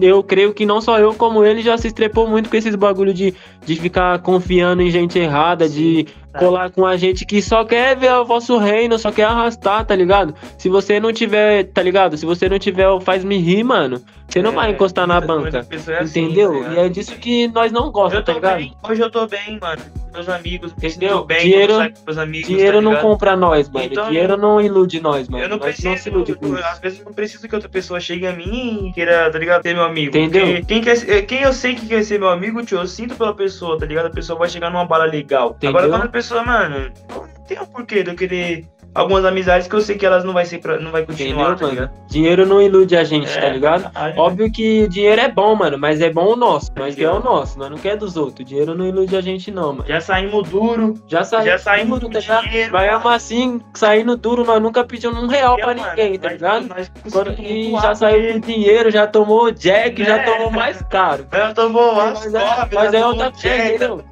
eu 0.00 0.22
creio 0.22 0.52
que 0.52 0.66
não 0.66 0.80
só 0.80 0.98
eu, 0.98 1.14
como 1.14 1.44
ele, 1.44 1.62
já 1.62 1.76
se 1.78 1.88
estrepou 1.88 2.28
muito 2.28 2.50
com 2.50 2.56
esses 2.56 2.74
bagulho 2.74 3.14
de, 3.14 3.34
de 3.64 3.76
ficar 3.76 4.18
confiando 4.20 4.82
em 4.82 4.90
gente 4.90 5.18
errada, 5.18 5.68
de. 5.68 6.06
Colar 6.38 6.70
com 6.70 6.84
a 6.86 6.96
gente 6.96 7.24
que 7.24 7.40
só 7.42 7.64
quer 7.64 7.96
ver 7.96 8.12
o 8.12 8.24
vosso 8.24 8.56
reino, 8.58 8.98
só 8.98 9.10
quer 9.12 9.24
arrastar, 9.24 9.84
tá 9.84 9.94
ligado? 9.94 10.34
Se 10.58 10.68
você 10.68 10.98
não 11.00 11.12
tiver, 11.12 11.64
tá 11.64 11.82
ligado? 11.82 12.16
Se 12.16 12.24
você 12.26 12.48
não 12.48 12.58
tiver 12.58 12.88
o 12.88 13.00
faz-me 13.00 13.38
rir, 13.38 13.62
mano, 13.64 14.00
você 14.28 14.42
não 14.42 14.50
É, 14.52 14.54
vai 14.54 14.70
encostar 14.72 15.06
na 15.06 15.20
banca. 15.20 15.66
é 15.70 15.98
assim, 15.98 16.24
entendeu? 16.24 16.62
tá 16.64 16.72
e 16.72 16.78
é 16.78 16.88
disso 16.88 17.14
que 17.16 17.48
nós 17.48 17.70
não 17.72 17.90
gostamos, 17.90 18.24
tá 18.26 18.32
ligado? 18.32 18.56
bem, 18.58 18.74
hoje 18.88 19.00
eu 19.02 19.10
tô 19.10 19.26
bem, 19.26 19.58
mano. 19.60 19.82
Meus 20.12 20.30
amigos, 20.30 20.72
Entendeu? 20.72 21.24
bem, 21.26 21.40
Dinheiro- 21.42 21.92
meus 22.06 22.16
amigos, 22.16 22.48
Dinheiro 22.48 22.78
tá 22.78 22.80
não 22.80 22.96
compra 22.96 23.36
nós, 23.36 23.68
mano. 23.68 23.84
Então, 23.84 24.08
Dinheiro 24.08 24.34
não 24.38 24.58
ilude 24.62 24.98
nós, 24.98 25.28
mano. 25.28 25.44
Eu 25.44 25.48
não 25.50 25.58
nós 25.58 25.66
preciso, 25.78 26.10
não 26.10 26.24
eu- 26.26 26.64
às 26.64 26.78
vezes 26.78 27.00
eu 27.00 27.04
não 27.04 27.12
preciso 27.12 27.46
que 27.46 27.54
outra 27.54 27.68
pessoa 27.68 28.00
chegue 28.00 28.26
a 28.26 28.32
mim 28.32 28.86
e 28.88 28.92
queira, 28.94 29.30
tá 29.30 29.38
ligado, 29.38 29.62
ser 29.62 29.74
meu 29.74 29.84
amigo. 29.84 30.16
Entendeu? 30.16 30.64
Quem, 30.66 30.80
quer, 30.80 30.96
ser- 30.96 31.26
quem 31.26 31.42
eu 31.42 31.52
sei 31.52 31.74
que 31.74 31.86
quer 31.86 32.02
ser 32.02 32.18
meu 32.18 32.30
amigo, 32.30 32.64
tio, 32.64 32.78
eu 32.78 32.86
sinto 32.86 33.14
pela 33.14 33.34
pessoa, 33.34 33.78
tá 33.78 33.84
ligado? 33.84 34.06
A 34.06 34.10
pessoa 34.10 34.38
vai 34.38 34.48
chegar 34.48 34.70
numa 34.70 34.86
bala 34.86 35.04
legal. 35.04 35.50
Entendeu? 35.50 35.68
Agora 35.76 35.86
quando 35.92 36.04
a 36.08 36.10
pessoa, 36.10 36.25
mano, 36.34 36.90
não 37.10 37.26
tem 37.46 37.60
um 37.60 37.66
porquê 37.66 38.02
de 38.02 38.10
eu 38.10 38.14
querer 38.16 38.64
algumas 38.94 39.26
amizades 39.26 39.68
que 39.68 39.74
eu 39.74 39.80
sei 39.82 39.98
que 39.98 40.06
elas 40.06 40.24
não 40.24 40.32
vai 40.32 40.46
ser 40.46 40.56
pra, 40.58 40.80
não 40.80 40.90
vai 40.90 41.04
continuar, 41.04 41.52
Entendeu, 41.52 41.56
tá 41.56 41.62
mano? 41.66 41.74
ligado? 41.74 42.06
Dinheiro 42.08 42.46
não 42.46 42.62
ilude 42.62 42.96
a 42.96 43.04
gente, 43.04 43.28
É, 43.30 43.40
tá 43.42 43.48
ligado? 43.50 43.92
caralho. 43.92 44.18
Óbvio 44.18 44.50
que 44.50 44.88
dinheiro 44.88 45.20
é 45.20 45.28
bom, 45.30 45.54
mano, 45.54 45.76
mas 45.76 46.00
é 46.00 46.08
bom 46.10 46.32
o 46.32 46.36
nosso. 46.36 46.72
Nós 46.74 46.94
quer 46.94 47.10
o 47.10 47.20
nosso, 47.20 47.58
nós 47.58 47.68
não 47.70 47.76
quer 47.76 47.94
dos 47.98 48.16
outros. 48.16 48.48
Dinheiro 48.48 48.74
não 48.74 48.86
ilude 48.86 49.14
a 49.14 49.20
gente, 49.20 49.50
não, 49.50 49.74
mano. 49.74 49.84
Já 49.86 50.00
saímos 50.00 50.48
duro, 50.48 50.94
Já 51.06 51.24
saímos, 51.24 51.46
já 51.50 51.58
saímos 51.58 52.00
duro, 52.00 52.06
com 52.06 52.12
tá 52.14 52.40
ligado? 52.40 52.72
Mas 52.72 52.90
mesmo 52.90 53.08
assim, 53.10 53.60
saindo 53.74 54.16
duro, 54.16 54.44
nós 54.46 54.62
nunca 54.62 54.82
pedimos 54.82 55.22
um 55.22 55.26
real 55.26 55.56
pra 55.56 55.66
mano, 55.74 55.82
ninguém, 55.90 56.18
tá 56.18 56.30
ligado? 56.30 56.66
nós 56.66 56.90
Quando- 57.12 57.34
e 57.38 57.72
já 57.72 57.94
saiu 57.94 58.40
dinheiro, 58.40 58.90
já 58.90 59.06
tomou 59.06 59.50
jack, 59.52 60.02
já 60.02 60.16
É. 60.16 60.22
tomou 60.22 60.50
mais 60.50 60.80
caro. 60.88 61.26
Já 61.36 61.52
tomou 61.52 61.94
Mas 61.96 62.34
as 62.34 62.34
é, 62.34 62.68
mas 62.74 62.92
já 62.92 62.98
é 62.98 63.06
outra 63.06 63.30
coisa, 63.30 63.88
mano. 63.88 64.04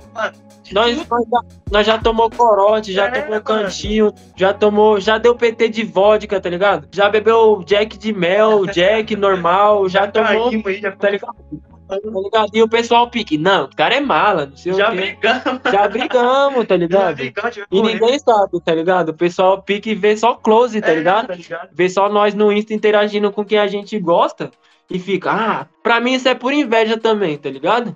Nós, 0.73 0.97
nós, 1.09 1.25
já, 1.31 1.41
nós 1.71 1.87
já 1.87 1.99
tomou 1.99 2.31
corote, 2.31 2.93
já 2.93 3.07
É, 3.07 3.23
tomou 3.23 3.41
cantinho, 3.43 4.13
já 4.37 4.53
tomou, 4.55 4.99
já 5.01 5.19
deu 5.19 5.35
PT 5.35 5.69
de 5.69 5.85
vodka, 5.85 6.41
tá 6.41 6.49
ligado? 6.49 6.89
Já 6.93 7.09
bebeu 7.09 7.63
jack 7.67 7.99
de 7.99 8.13
mel, 8.13 8.65
jack 8.73 9.15
normal, 9.17 9.89
já 9.89 10.07
tomou, 10.07 10.51
tá 10.51 10.57
ligado? 10.71 10.97
Tá 10.99 11.11
ligado? 11.11 12.51
E 12.55 12.63
o 12.63 12.69
pessoal 12.69 13.11
pique, 13.11 13.37
não, 13.37 13.65
o 13.65 13.77
cara 13.77 13.95
é 13.97 14.01
mala, 14.01 14.47
não 14.47 14.57
sei 14.57 14.73
Já 14.73 14.89
o 14.89 14.93
quê. 14.93 14.97
brigamos, 14.97 15.61
Já 15.71 15.87
brigamos, 15.89 16.67
tá 16.67 16.75
já 16.75 16.77
ligado? 16.77 17.17
brigamos, 17.17 17.57
E 17.57 17.67
correr. 17.81 17.93
ninguém 17.95 18.19
sabe, 18.19 18.61
tá 18.65 18.75
ligado? 18.75 19.11
O 19.11 19.15
pessoal 19.15 19.61
pique 19.61 19.91
e 19.91 19.95
vê 19.95 20.17
só 20.17 20.35
close, 20.35 20.81
tá 20.81 20.89
É, 20.93 20.95
ligado? 20.95 21.27
Tá 21.29 21.35
ligado? 21.35 21.69
Vê 21.75 21.89
só 21.91 22.09
nós 22.09 22.35
no 22.35 22.51
Insta 22.51 22.73
interagindo 22.73 23.31
com 23.31 23.45
quem 23.45 23.59
a 23.59 23.67
gente 23.67 23.99
gosta 23.99 24.51
e 24.91 24.99
fica, 24.99 25.31
ah, 25.31 25.67
pra 25.83 26.01
mim 26.01 26.15
isso 26.15 26.27
é 26.29 26.35
por 26.35 26.53
inveja 26.55 26.97
também, 26.97 27.37
tá 27.37 27.51
ligado? 27.51 27.95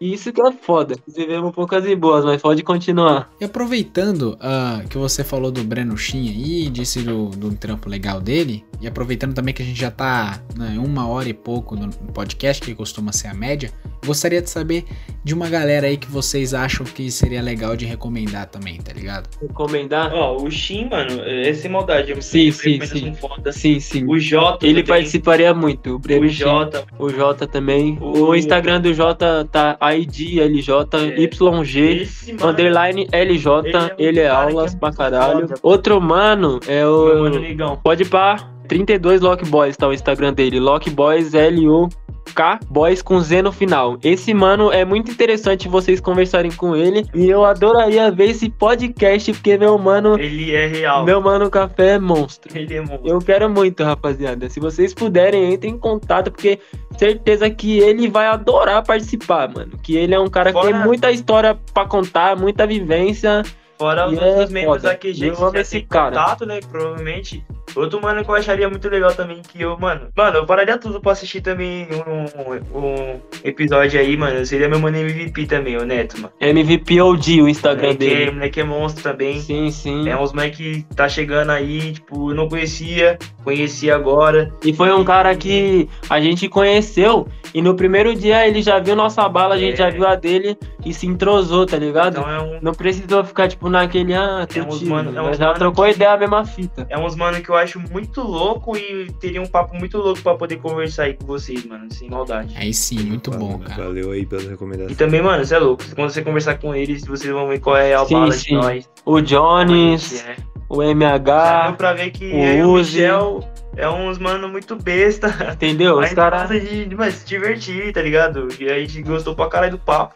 E 0.00 0.12
isso 0.12 0.32
que 0.32 0.40
é 0.42 0.52
foda. 0.52 0.96
Vivemos 1.06 1.52
poucas 1.54 1.84
e 1.86 1.94
boas, 1.94 2.24
mas 2.24 2.42
pode 2.42 2.62
continuar. 2.62 3.30
E 3.40 3.44
aproveitando 3.44 4.36
ah, 4.40 4.82
que 4.88 4.98
você 4.98 5.22
falou 5.24 5.50
do 5.50 5.62
Breno 5.64 5.96
Shin 5.96 6.28
aí, 6.28 6.68
disse 6.70 7.02
do, 7.02 7.26
do 7.30 7.54
trampo 7.54 7.88
legal 7.88 8.20
dele, 8.20 8.64
e 8.80 8.86
aproveitando 8.86 9.34
também 9.34 9.54
que 9.54 9.62
a 9.62 9.64
gente 9.64 9.80
já 9.80 9.90
tá 9.90 10.40
né, 10.56 10.76
uma 10.78 11.06
hora 11.08 11.28
e 11.28 11.34
pouco 11.34 11.74
no 11.76 11.90
podcast, 12.12 12.62
que 12.62 12.74
costuma 12.74 13.12
ser 13.12 13.28
a 13.28 13.34
média, 13.34 13.70
gostaria 14.04 14.42
de 14.42 14.50
saber 14.50 14.84
de 15.22 15.32
uma 15.32 15.48
galera 15.48 15.86
aí 15.86 15.96
que 15.96 16.10
vocês 16.10 16.52
acham 16.52 16.84
que 16.84 17.10
seria 17.10 17.40
legal 17.40 17.74
de 17.76 17.86
recomendar 17.86 18.46
também, 18.46 18.76
tá 18.78 18.92
ligado? 18.92 19.28
Recomendar? 19.40 20.12
Ó, 20.12 20.36
o 20.42 20.50
Shin, 20.50 20.88
mano, 20.90 21.22
é 21.24 21.52
sem 21.54 21.70
maldade. 21.70 22.10
Eu 22.10 22.20
Sim, 22.20 22.50
sim, 22.52 22.78
recomendação 22.78 23.14
foda. 23.14 23.52
Sim, 23.52 23.80
sim. 23.80 24.04
O 24.06 24.18
Jota. 24.18 24.66
Ele 24.66 24.82
também. 24.82 25.00
participaria 25.00 25.54
muito. 25.54 25.94
O, 25.94 25.98
Breno 25.98 26.26
O 26.26 26.28
Shin, 26.28 26.34
Jota. 26.40 26.84
o 26.98 27.08
Jota 27.08 27.46
também. 27.46 27.96
O- 28.00 28.24
O 28.24 28.34
Instagram 28.34 28.80
do 28.80 28.92
Jota 28.92 29.48
tá 29.50 29.76
ID, 29.92 30.38
LJ, 30.40 30.72
É. 30.94 31.20
YG. 31.20 32.08
Underline 32.42 33.06
LJ, 33.12 33.50
Ele 33.56 33.74
é 33.74 33.94
ele 33.98 34.20
é 34.20 34.28
aulas 34.28 34.74
é 34.74 34.78
pra 34.78 34.92
caralho. 34.92 35.40
foda. 35.48 35.54
Outro 35.62 36.00
mano 36.00 36.60
é 36.66 36.82
Meu 36.82 37.18
mano 37.22 37.72
o. 37.72 37.76
Pode 37.78 38.04
pá, 38.04 38.36
32 38.68 39.20
Lock 39.20 39.44
Boys 39.48 39.76
tá 39.76 39.88
o 39.88 39.92
Instagram 39.92 40.32
dele. 40.32 40.58
Lock 40.60 40.88
Boys, 40.90 41.34
L-U-K, 41.34 42.60
Boys 42.70 43.02
com 43.02 43.20
Z 43.20 43.42
no 43.42 43.52
final. 43.52 43.98
Esse 44.02 44.32
mano 44.32 44.72
é 44.72 44.84
muito 44.84 45.10
interessante 45.10 45.68
vocês 45.68 46.00
conversarem 46.00 46.50
com 46.50 46.74
ele. 46.74 47.04
E 47.14 47.28
eu 47.28 47.44
adoraria 47.44 48.10
ver 48.10 48.30
esse 48.30 48.48
podcast, 48.48 49.32
porque 49.34 49.56
meu 49.58 49.76
mano, 49.78 50.18
Ele 50.18 50.54
é 50.54 50.66
real. 50.66 51.04
meu 51.04 51.20
mano 51.20 51.50
Café 51.50 51.92
é 51.92 51.98
monstro. 51.98 52.56
Ele 52.56 52.74
é 52.74 52.80
monstro. 52.80 53.06
Eu 53.06 53.18
quero 53.18 53.48
muito, 53.50 53.82
rapaziada. 53.84 54.48
Se 54.48 54.58
vocês 54.60 54.94
puderem, 54.94 55.52
entrem 55.52 55.74
em 55.74 55.78
contato, 55.78 56.30
porque 56.30 56.58
certeza 56.98 57.48
que 57.50 57.78
ele 57.78 58.08
vai 58.08 58.26
adorar 58.26 58.82
participar, 58.84 59.48
mano. 59.52 59.78
Que 59.82 59.96
ele 59.96 60.14
é 60.14 60.20
um 60.20 60.28
cara 60.28 60.52
que 60.52 60.58
Fora- 60.60 60.72
tem 60.72 60.82
muita 60.84 61.10
história 61.10 61.58
pra 61.72 61.86
contar, 61.86 62.36
muita 62.36 62.66
vivência. 62.66 63.42
Fora 63.78 64.08
os 64.08 64.16
é 64.18 64.24
outros 64.24 64.50
membros 64.50 64.76
foda. 64.82 64.88
da 64.90 64.94
QG 64.96 65.30
que 65.30 65.34
já 65.52 65.60
esse 65.60 65.70
tem 65.72 65.86
cara. 65.86 66.10
contato, 66.16 66.46
né? 66.46 66.60
Provavelmente. 66.70 67.44
Outro 67.74 68.00
mano 68.00 68.24
que 68.24 68.30
eu 68.30 68.34
acharia 68.34 68.68
muito 68.68 68.88
legal 68.88 69.12
também, 69.14 69.40
que 69.42 69.60
eu, 69.62 69.76
mano. 69.78 70.08
Mano, 70.16 70.36
eu 70.38 70.46
pararia 70.46 70.78
tudo 70.78 71.00
pra 71.00 71.12
assistir 71.12 71.40
também 71.40 71.88
um, 72.06 72.78
um 72.78 73.20
episódio 73.42 73.98
aí, 73.98 74.16
mano. 74.16 74.44
Seria 74.46 74.68
meu 74.68 74.78
mano 74.78 74.96
MVP 74.96 75.46
também, 75.46 75.76
o 75.76 75.84
Neto, 75.84 76.16
mano. 76.20 76.32
MVP 76.40 77.00
OG, 77.00 77.42
o 77.42 77.48
Instagram 77.48 77.88
moleque, 77.88 78.04
é, 78.06 78.08
dele. 78.16 78.30
moleque 78.30 78.60
é 78.60 78.64
monstro 78.64 79.02
também. 79.02 79.40
Sim, 79.40 79.70
sim. 79.70 80.08
É 80.08 80.16
uns 80.16 80.32
moleque 80.32 80.84
que 80.84 80.94
tá 80.94 81.08
chegando 81.08 81.50
aí, 81.50 81.92
tipo, 81.92 82.30
eu 82.30 82.34
não 82.34 82.48
conhecia, 82.48 83.18
conheci 83.42 83.90
agora. 83.90 84.52
E 84.64 84.72
foi 84.72 84.92
um 84.92 85.04
cara 85.04 85.34
que 85.34 85.88
a 86.08 86.20
gente 86.20 86.48
conheceu 86.48 87.26
e 87.52 87.60
no 87.60 87.74
primeiro 87.74 88.14
dia 88.14 88.46
ele 88.46 88.62
já 88.62 88.78
viu 88.78 88.94
nossa 88.96 89.28
bala, 89.28 89.54
a 89.54 89.58
gente 89.58 89.74
É. 89.74 89.76
já 89.76 89.90
viu 89.90 90.06
a 90.06 90.14
dele 90.14 90.56
e 90.84 90.92
se 90.94 91.06
entrosou, 91.06 91.66
tá 91.66 91.76
ligado? 91.76 92.18
Então 92.18 92.30
é 92.30 92.40
um. 92.40 92.58
Não 92.62 92.72
precisou 92.72 93.24
ficar, 93.24 93.48
tipo, 93.48 93.68
naquele, 93.68 94.14
ah, 94.14 94.46
É 94.54 94.62
uns 94.62 94.82
mano- 94.82 95.10
é 95.10 95.22
mas 95.22 95.32
uns 95.32 95.38
já 95.38 95.46
mano 95.46 95.58
trocou 95.58 95.84
que- 95.86 95.90
ideia, 95.92 96.12
a 96.12 96.16
mesma 96.18 96.44
fita. 96.44 96.86
É 96.88 96.98
uns 96.98 97.14
mano 97.16 97.40
que 97.42 97.48
eu 97.50 97.53
acho 97.56 97.78
muito 97.80 98.20
louco 98.22 98.76
e 98.76 99.10
teria 99.20 99.40
um 99.42 99.46
papo 99.46 99.76
muito 99.76 99.98
louco 99.98 100.20
pra 100.22 100.34
poder 100.34 100.56
conversar 100.58 101.04
aí 101.04 101.14
com 101.14 101.26
vocês, 101.26 101.64
mano, 101.64 101.86
sem 101.92 102.08
maldade. 102.10 102.54
Aí 102.56 102.72
sim, 102.74 103.00
muito 103.04 103.30
bom, 103.30 103.58
cara. 103.58 103.84
Valeu 103.84 104.10
aí 104.12 104.24
pela 104.26 104.42
E 104.42 104.48
recomendação. 104.48 104.94
também, 104.96 105.22
mano, 105.22 105.44
você 105.44 105.54
é 105.54 105.58
louco. 105.58 105.82
Quando 105.94 106.10
você 106.10 106.22
conversar 106.22 106.58
com 106.58 106.74
eles, 106.74 107.04
vocês 107.04 107.32
vão 107.32 107.48
ver 107.48 107.60
qual 107.60 107.76
é 107.76 107.82
a 107.82 107.86
real 107.88 108.06
Sim, 108.06 108.14
bala 108.14 108.32
sim. 108.32 108.44
de 108.48 108.54
nós. 108.54 108.90
O 109.04 109.20
Jones, 109.20 110.24
É. 110.26 110.36
o 110.68 110.82
Já 110.82 110.90
MH, 110.90 111.66
deu 111.68 111.76
pra 111.76 111.92
ver 111.92 112.10
que 112.10 112.24
o 112.26 112.36
eu 112.38 112.56
e 112.56 112.62
o. 112.64 112.74
Michel 112.76 113.48
é 113.76 113.88
uns 113.90 114.18
mano 114.18 114.48
muito 114.48 114.76
besta. 114.76 115.28
entendeu? 115.54 115.96
Mas 115.96 116.10
Os 116.10 116.14
caras. 116.14 116.48
de, 116.48 116.94
mano, 116.94 117.10
se 117.12 117.24
divertir, 117.26 117.92
tá 117.92 118.00
ligado? 118.02 118.48
E 118.60 118.68
a 118.70 118.78
gente 118.78 119.02
gostou 119.02 119.34
pra 119.34 119.48
caralho 119.48 119.72
do 119.72 119.78
papo. 119.78 120.14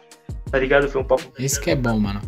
tá 0.51 0.57
ligado? 0.57 0.89
Foi 0.89 1.01
um 1.01 1.03
papo. 1.05 1.23
Esse 1.37 1.59
que 1.61 1.69
é 1.69 1.75
bom, 1.75 1.99
mano. 1.99 2.21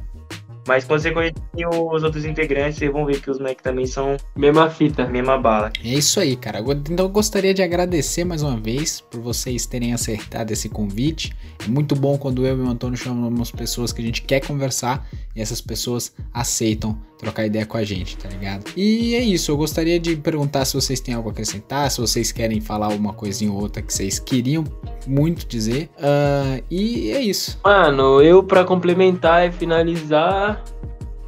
Mas 0.68 0.84
quando 0.86 1.02
você 1.02 1.12
conhecer 1.12 1.36
os 1.74 2.04
outros 2.04 2.24
integrantes, 2.26 2.78
vocês 2.78 2.92
vão 2.92 3.06
ver 3.06 3.20
que 3.22 3.30
os 3.32 3.40
moleques 3.40 3.64
também 3.64 3.86
são 3.86 4.16
Mesma 4.36 4.70
fita. 4.70 5.08
mesma 5.08 5.38
bala. 5.38 5.72
É 5.84 5.90
isso 5.90 6.20
aí, 6.20 6.36
cara. 6.36 6.60
Agora, 6.60 6.80
Então 6.90 7.06
eu 7.06 7.10
gostaria 7.10 7.54
de 7.54 7.62
agradecer 7.64 8.24
mais 8.24 8.42
uma 8.44 8.58
vez 8.58 9.02
por 9.02 9.20
vocês 9.22 9.66
terem 9.66 9.94
acertado 9.94 10.54
esse 10.54 10.70
convite. 10.70 11.34
É 11.64 11.68
muito 11.68 11.96
bom 11.96 12.18
quando 12.18 12.46
eu 12.46 12.58
e 12.58 12.62
o 12.62 12.70
Antônio 12.70 12.98
chamamos 12.98 13.52
pessoas 13.52 13.92
que 13.92 14.02
a 14.02 14.06
gente 14.06 14.22
quer 14.22 14.46
conversar 14.46 15.08
e 15.36 15.42
essas 15.42 15.62
pessoas 15.62 16.14
aceitam 16.34 16.98
trocar 17.22 17.46
ideia 17.46 17.66
com 17.66 17.78
a 17.78 17.84
gente, 17.84 18.18
tá 18.18 18.28
ligado? 18.28 18.66
E 18.76 19.16
é 19.16 19.20
isso. 19.20 19.52
Eu 19.52 19.58
gostaria 19.58 20.00
de 20.00 20.16
perguntar 20.16 20.66
se 20.66 20.74
vocês 20.74 21.00
têm 21.00 21.14
algo 21.14 21.30
a 21.30 21.32
acrescentar, 21.32 21.90
se 21.92 22.02
vocês 22.02 22.32
querem 22.32 22.60
falar 22.60 22.90
uma 22.90 23.14
coisinha 23.14 23.52
ou 23.52 23.62
outra 23.62 23.82
que 23.82 23.94
vocês 23.94 24.20
queriam 24.20 24.64
muito 25.08 25.48
dizer. 25.48 25.90
Ah, 26.02 26.60
e 26.70 27.12
é 27.12 27.22
isso. 27.22 27.60
Mano, 27.64 28.22
eu 28.22 28.44
pra 28.44 28.64
complementar 28.64 29.48
e 29.48 29.52
finalizar, 29.52 30.64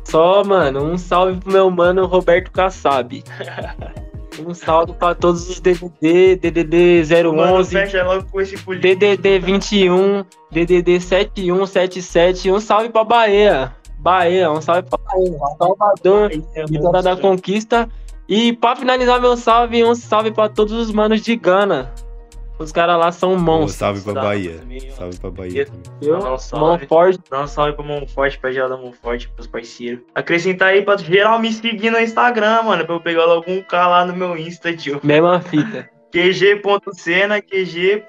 só, 0.04 0.44
mano, 0.44 0.84
um 0.84 0.98
salve 0.98 1.40
pro 1.40 1.54
meu 1.54 1.70
mano 1.70 2.06
Roberto 2.06 2.52
Kassab. 2.52 3.24
Um 4.40 4.52
salve 4.52 4.94
pra 4.94 5.14
todos 5.14 5.48
os 5.48 5.60
DDD, 5.60 6.38
DDD 6.38 7.04
Mano, 7.36 7.54
011, 7.60 7.72
fecha 7.72 8.04
logo 8.04 8.26
com 8.32 8.42
esse 8.42 8.58
político. 8.58 8.96
DDD 9.00 9.38
21, 9.38 10.26
DDD 10.52 11.00
7177. 11.00 12.52
Um 12.52 12.60
salve 12.60 12.90
pra 12.90 13.04
Bahia. 13.04 13.76
Bahia, 14.04 14.52
um 14.52 14.62
salve 14.62 14.84
pra 14.84 15.00
Bahia. 15.00 15.38
Salvador, 15.58 16.30
Vitória 16.70 17.02
da 17.02 17.16
Conquista. 17.16 17.90
E 18.28 18.54
pra 18.54 18.76
finalizar 18.76 19.20
meu 19.22 19.36
salve, 19.38 19.84
um 19.84 19.96
salve 19.96 20.32
pra 20.32 20.50
todos 20.50 20.74
os 20.74 20.92
manos 20.92 21.22
de 21.22 21.36
Gana. 21.36 21.94
Os 22.60 22.72
caras 22.72 22.98
lá 23.00 23.12
são 23.12 23.36
monstros. 23.36 23.76
salve 23.76 24.02
pra 24.02 24.14
Salve 24.14 24.28
Bahia. 24.28 24.60
também, 24.60 24.90
ó. 24.92 24.96
Salve 24.96 25.20
pra 25.20 25.32
Bahia 25.32 25.68
um 26.34 26.38
salve. 26.38 26.88
forte. 26.88 27.20
Dá 27.30 27.42
um 27.42 27.48
salve 27.48 27.74
pra 27.74 27.84
Mão 27.86 28.08
Forte, 28.08 28.38
pra 28.38 28.52
geral 28.52 28.70
da 28.70 28.78
Mão 28.78 28.94
Forte, 28.94 29.28
pros 29.30 29.48
parceiros. 29.48 30.02
Acrescentar 30.14 30.70
aí 30.70 30.82
pra 30.82 30.96
geral 30.98 31.40
me 31.40 31.52
seguir 31.52 31.90
no 31.90 32.00
Instagram, 32.00 32.62
mano, 32.64 32.86
pra 32.86 32.96
eu 32.96 33.02
pegar 33.02 33.26
logo 33.26 33.50
um 33.50 33.62
K 33.64 33.88
lá 33.88 34.06
no 34.06 34.16
meu 34.16 34.38
Insta, 34.38 34.76
tio. 34.76 35.00
Mesma 35.04 35.40
fita. 35.42 35.90
QG.cena, 36.14 37.42
QG. 37.42 38.04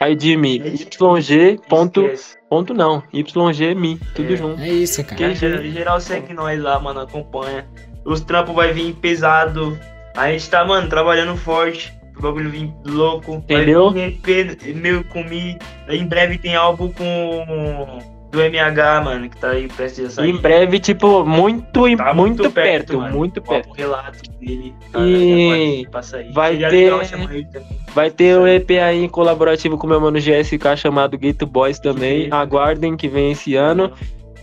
Aí 0.00 0.14
de 0.14 0.36
mim. 0.36 0.60
YG. 0.64 1.58
Ponto, 1.68 2.08
ponto 2.48 2.72
não. 2.74 3.02
YG 3.12 3.74
mi. 3.74 3.98
Tudo 4.14 4.32
É. 4.32 4.36
junto. 4.36 4.60
É 4.62 4.68
isso, 4.68 5.02
cara. 5.04 5.16
Que- 5.16 5.34
Geral, 5.34 5.62
geral 5.64 6.00
segue 6.00 6.32
nós 6.32 6.60
lá, 6.60 6.78
mano, 6.78 7.00
acompanha. 7.00 7.66
Os 8.04 8.20
trampos 8.20 8.54
vai 8.54 8.72
vir 8.72 8.94
pesado. 8.94 9.78
A 10.16 10.30
gente 10.30 10.48
tá, 10.48 10.64
mano, 10.64 10.88
trabalhando 10.88 11.36
forte. 11.36 11.92
O 12.16 12.20
bagulho 12.22 12.50
vir 12.50 12.72
louco. 12.84 13.34
Entendeu? 13.34 13.92
Vai 13.92 14.10
vir 14.10 14.50
EP 14.50 14.74
meu 14.74 15.04
comigo. 15.04 15.58
Em 15.88 16.04
breve 16.06 16.38
tem 16.38 16.56
álbum 16.56 16.90
com 16.90 17.98
do 18.30 18.40
MH, 18.42 19.00
mano, 19.02 19.28
que 19.30 19.36
tá 19.38 19.50
aí 19.50 19.68
prestes 19.68 20.04
a 20.06 20.10
sair. 20.10 20.30
Em 20.30 20.36
breve, 20.36 20.78
tipo, 20.78 21.24
muito, 21.24 21.96
Tá 21.96 22.04
mano. 22.04 22.14
muito, 22.14 22.50
perto, 22.50 23.00
muito 23.00 23.38
O 23.38 23.42
perto. 23.42 23.68
álbum 23.68 23.72
relato 23.80 24.18
dele. 24.38 24.74
tá, 24.92 25.00
E 25.00 25.50
aí. 25.52 25.86
vai 26.34 26.52
Seria 26.52 26.68
ter- 26.70 26.92
legal. 26.94 27.00
Vai 27.94 28.10
ter 28.10 28.38
o 28.38 28.46
EP 28.46 28.70
aí 28.78 29.04
em 29.04 29.08
colaborativo 29.08 29.78
com 29.78 29.86
o 29.86 29.90
meu 29.90 30.00
mano 30.00 30.18
GSK 30.20 30.76
chamado 30.76 31.16
Gate 31.18 31.42
Boys 31.44 31.78
também. 31.78 32.28
Aguardem 32.30 32.96
que 32.96 33.08
vem 33.08 33.32
esse 33.32 33.54
ano. 33.56 33.92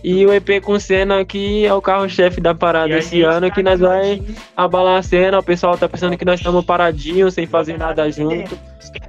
E 0.02 0.24
o 0.24 0.32
EP 0.32 0.62
com 0.62 0.78
cena 0.78 1.24
que 1.24 1.66
é 1.66 1.74
o 1.74 1.82
carro-chefe 1.82 2.40
da 2.40 2.54
parada 2.54 2.96
esse 2.96 3.22
ano 3.22 3.48
tá 3.48 3.54
que 3.54 3.62
nós 3.62 3.80
vai 3.80 4.12
aqui, 4.12 4.34
abalar 4.56 4.98
a 4.98 5.02
cena. 5.02 5.38
O 5.38 5.42
pessoal 5.42 5.76
tá 5.76 5.88
pensando 5.88 6.16
que 6.16 6.24
nós 6.24 6.40
estamos 6.40 6.64
paradinhos, 6.64 7.34
sem 7.34 7.46
fazer 7.46 7.78
nada 7.78 8.10
junto. 8.10 8.56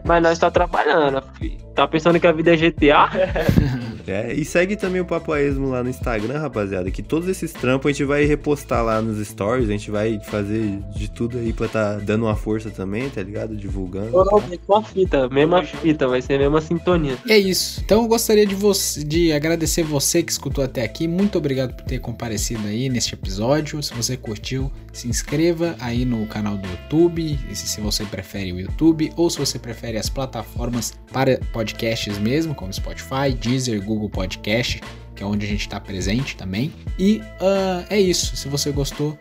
Mas 0.04 0.24
nós 0.24 0.40
tá 0.40 0.50
trabalhando. 0.50 1.22
fi. 1.40 1.58
Tá 1.76 1.88
pensando 1.88 2.20
que 2.20 2.26
a 2.26 2.32
vida 2.32 2.54
é 2.54 2.58
GTA? 2.58 3.10
É, 4.08 4.34
e 4.34 4.46
segue 4.46 4.78
também 4.78 5.02
o 5.02 5.06
Papo 5.06 5.34
a 5.34 5.42
Esmo 5.42 5.70
lá 5.70 5.84
no 5.84 5.90
Instagram, 5.90 6.40
rapaziada. 6.40 6.90
Que 6.90 7.04
todos 7.04 7.28
esses 7.28 7.52
trampos 7.52 7.90
a 7.90 7.92
gente 7.92 8.06
vai 8.06 8.24
repostar 8.24 8.82
lá 8.82 9.02
nos 9.02 9.26
stories. 9.28 9.68
A 9.68 9.72
gente 9.74 9.92
vai 9.92 10.18
fazer 10.24 10.80
de 10.96 11.12
tudo 11.12 11.38
aí 11.38 11.52
pra 11.52 11.68
tá 11.68 11.96
dando 11.96 12.24
uma 12.24 12.36
força 12.36 12.70
também, 12.70 13.10
tá 13.10 13.22
ligado? 13.22 13.54
Divulgando. 13.54 14.12
Mesma 14.50 14.82
fita, 14.82 15.28
mesma 15.28 15.62
fita, 15.62 16.08
vai 16.08 16.22
ser 16.22 16.36
a 16.36 16.40
mesma 16.40 16.62
sintonia. 16.62 17.18
É 17.28 17.38
isso. 17.38 17.82
Então 17.84 18.04
eu 18.04 18.08
gostaria 18.08 18.46
de, 18.46 18.56
você, 18.56 19.04
de 19.04 19.34
agradecer 19.34 19.84
você 19.84 20.24
que 20.24 20.32
escutou 20.32 20.64
até 20.64 20.84
aqui. 20.84 20.87
Muito 21.08 21.38
obrigado 21.38 21.74
por 21.74 21.86
ter 21.86 22.00
comparecido 22.00 22.68
aí 22.68 22.90
neste 22.90 23.14
episódio. 23.14 23.82
Se 23.84 23.94
você 23.94 24.16
curtiu, 24.18 24.72
se 24.94 25.08
inscreva 25.08 25.76
aí 25.80 26.06
no 26.06 26.26
canal 26.28 26.58
do 26.58 26.68
YouTube, 26.68 27.38
se 27.54 27.68
se 27.68 27.82
você 27.82 28.04
prefere 28.06 28.52
o 28.54 28.60
YouTube, 28.60 29.12
ou 29.16 29.30
se 29.30 29.38
você 29.40 29.58
prefere 29.60 29.98
as 29.98 30.10
plataformas 30.10 30.94
para 31.12 31.40
podcasts 31.52 32.18
mesmo, 32.18 32.56
como 32.56 32.72
Spotify, 32.72 33.32
Deezer, 33.40 33.82
Google 33.84 34.10
Podcast, 34.10 34.82
que 35.16 35.24
é 35.24 35.26
onde 35.26 35.46
a 35.46 35.50
gente 35.50 35.62
está 35.62 35.80
presente 35.80 36.36
também. 36.38 36.72
E 36.98 37.22
ah, 37.42 37.84
é 37.90 38.00
isso. 38.00 38.36
Se 38.36 38.48
você 38.48 38.72
gostou, 38.72 39.18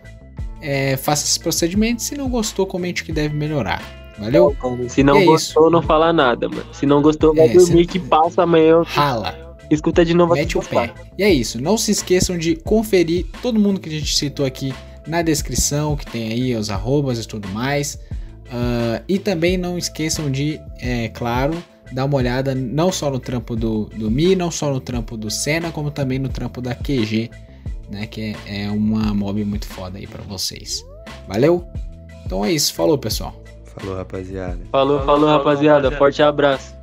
é, 0.60 0.96
faça 0.96 1.24
esses 1.24 1.38
procedimentos. 1.38 2.04
Se 2.04 2.16
não 2.16 2.28
gostou, 2.28 2.66
comente 2.66 3.02
o 3.02 3.04
que 3.04 3.12
deve 3.12 3.34
melhorar. 3.34 3.82
Valeu? 4.18 4.56
Se 4.88 5.02
não 5.02 5.18
é 5.18 5.24
gostou, 5.26 5.70
não 5.70 5.82
fala 5.82 6.10
nada, 6.10 6.48
mano. 6.48 6.64
Se 6.72 6.86
não 6.86 7.02
gostou, 7.02 7.34
vai 7.34 7.48
É, 7.48 7.52
dormir 7.52 7.84
se- 7.84 7.86
que 7.86 7.98
passa 7.98 8.44
amanhã. 8.44 8.82
Rala. 8.86 9.45
Escuta 9.70 10.04
de 10.04 10.14
novo 10.14 10.34
Mete 10.34 10.56
o 10.56 10.62
pé. 10.62 10.92
E 11.18 11.22
é 11.22 11.32
isso. 11.32 11.60
Não 11.60 11.76
se 11.76 11.90
esqueçam 11.90 12.38
de 12.38 12.56
conferir 12.56 13.26
todo 13.42 13.58
mundo 13.58 13.80
que 13.80 13.88
a 13.88 13.92
gente 13.92 14.14
citou 14.16 14.46
aqui 14.46 14.74
na 15.06 15.22
descrição, 15.22 15.96
que 15.96 16.06
tem 16.06 16.32
aí 16.32 16.54
os 16.54 16.70
arrobas 16.70 17.18
e 17.18 17.26
tudo 17.26 17.48
mais. 17.48 17.98
Ah, 18.50 19.02
e 19.08 19.18
também 19.18 19.56
não 19.56 19.76
esqueçam 19.76 20.30
de, 20.30 20.60
é 20.80 21.08
claro, 21.08 21.52
dar 21.92 22.04
uma 22.04 22.16
olhada 22.16 22.54
não 22.54 22.90
só 22.92 23.10
no 23.10 23.18
trampo 23.18 23.56
do, 23.56 23.86
do 23.86 24.10
Mi, 24.10 24.34
não 24.36 24.50
só 24.50 24.70
no 24.70 24.80
trampo 24.80 25.16
do 25.16 25.30
Senna, 25.30 25.70
como 25.70 25.90
também 25.90 26.18
no 26.18 26.28
trampo 26.28 26.60
da 26.60 26.74
QG, 26.74 27.30
né? 27.90 28.06
Que 28.06 28.36
é, 28.46 28.64
é 28.64 28.70
uma 28.70 29.12
mob 29.14 29.44
muito 29.44 29.66
foda 29.66 29.98
aí 29.98 30.06
pra 30.06 30.22
vocês. 30.22 30.84
Valeu? 31.28 31.64
Então 32.24 32.44
é 32.44 32.52
isso. 32.52 32.74
Falou, 32.74 32.98
pessoal. 32.98 33.34
Falou, 33.64 33.96
rapaziada. 33.96 34.58
Falou, 34.70 34.98
falou, 35.00 35.04
Falou, 35.04 35.28
rapaziada. 35.28 35.88
rapaziada. 35.88 35.98
Forte 35.98 36.22
abraço. 36.22 36.75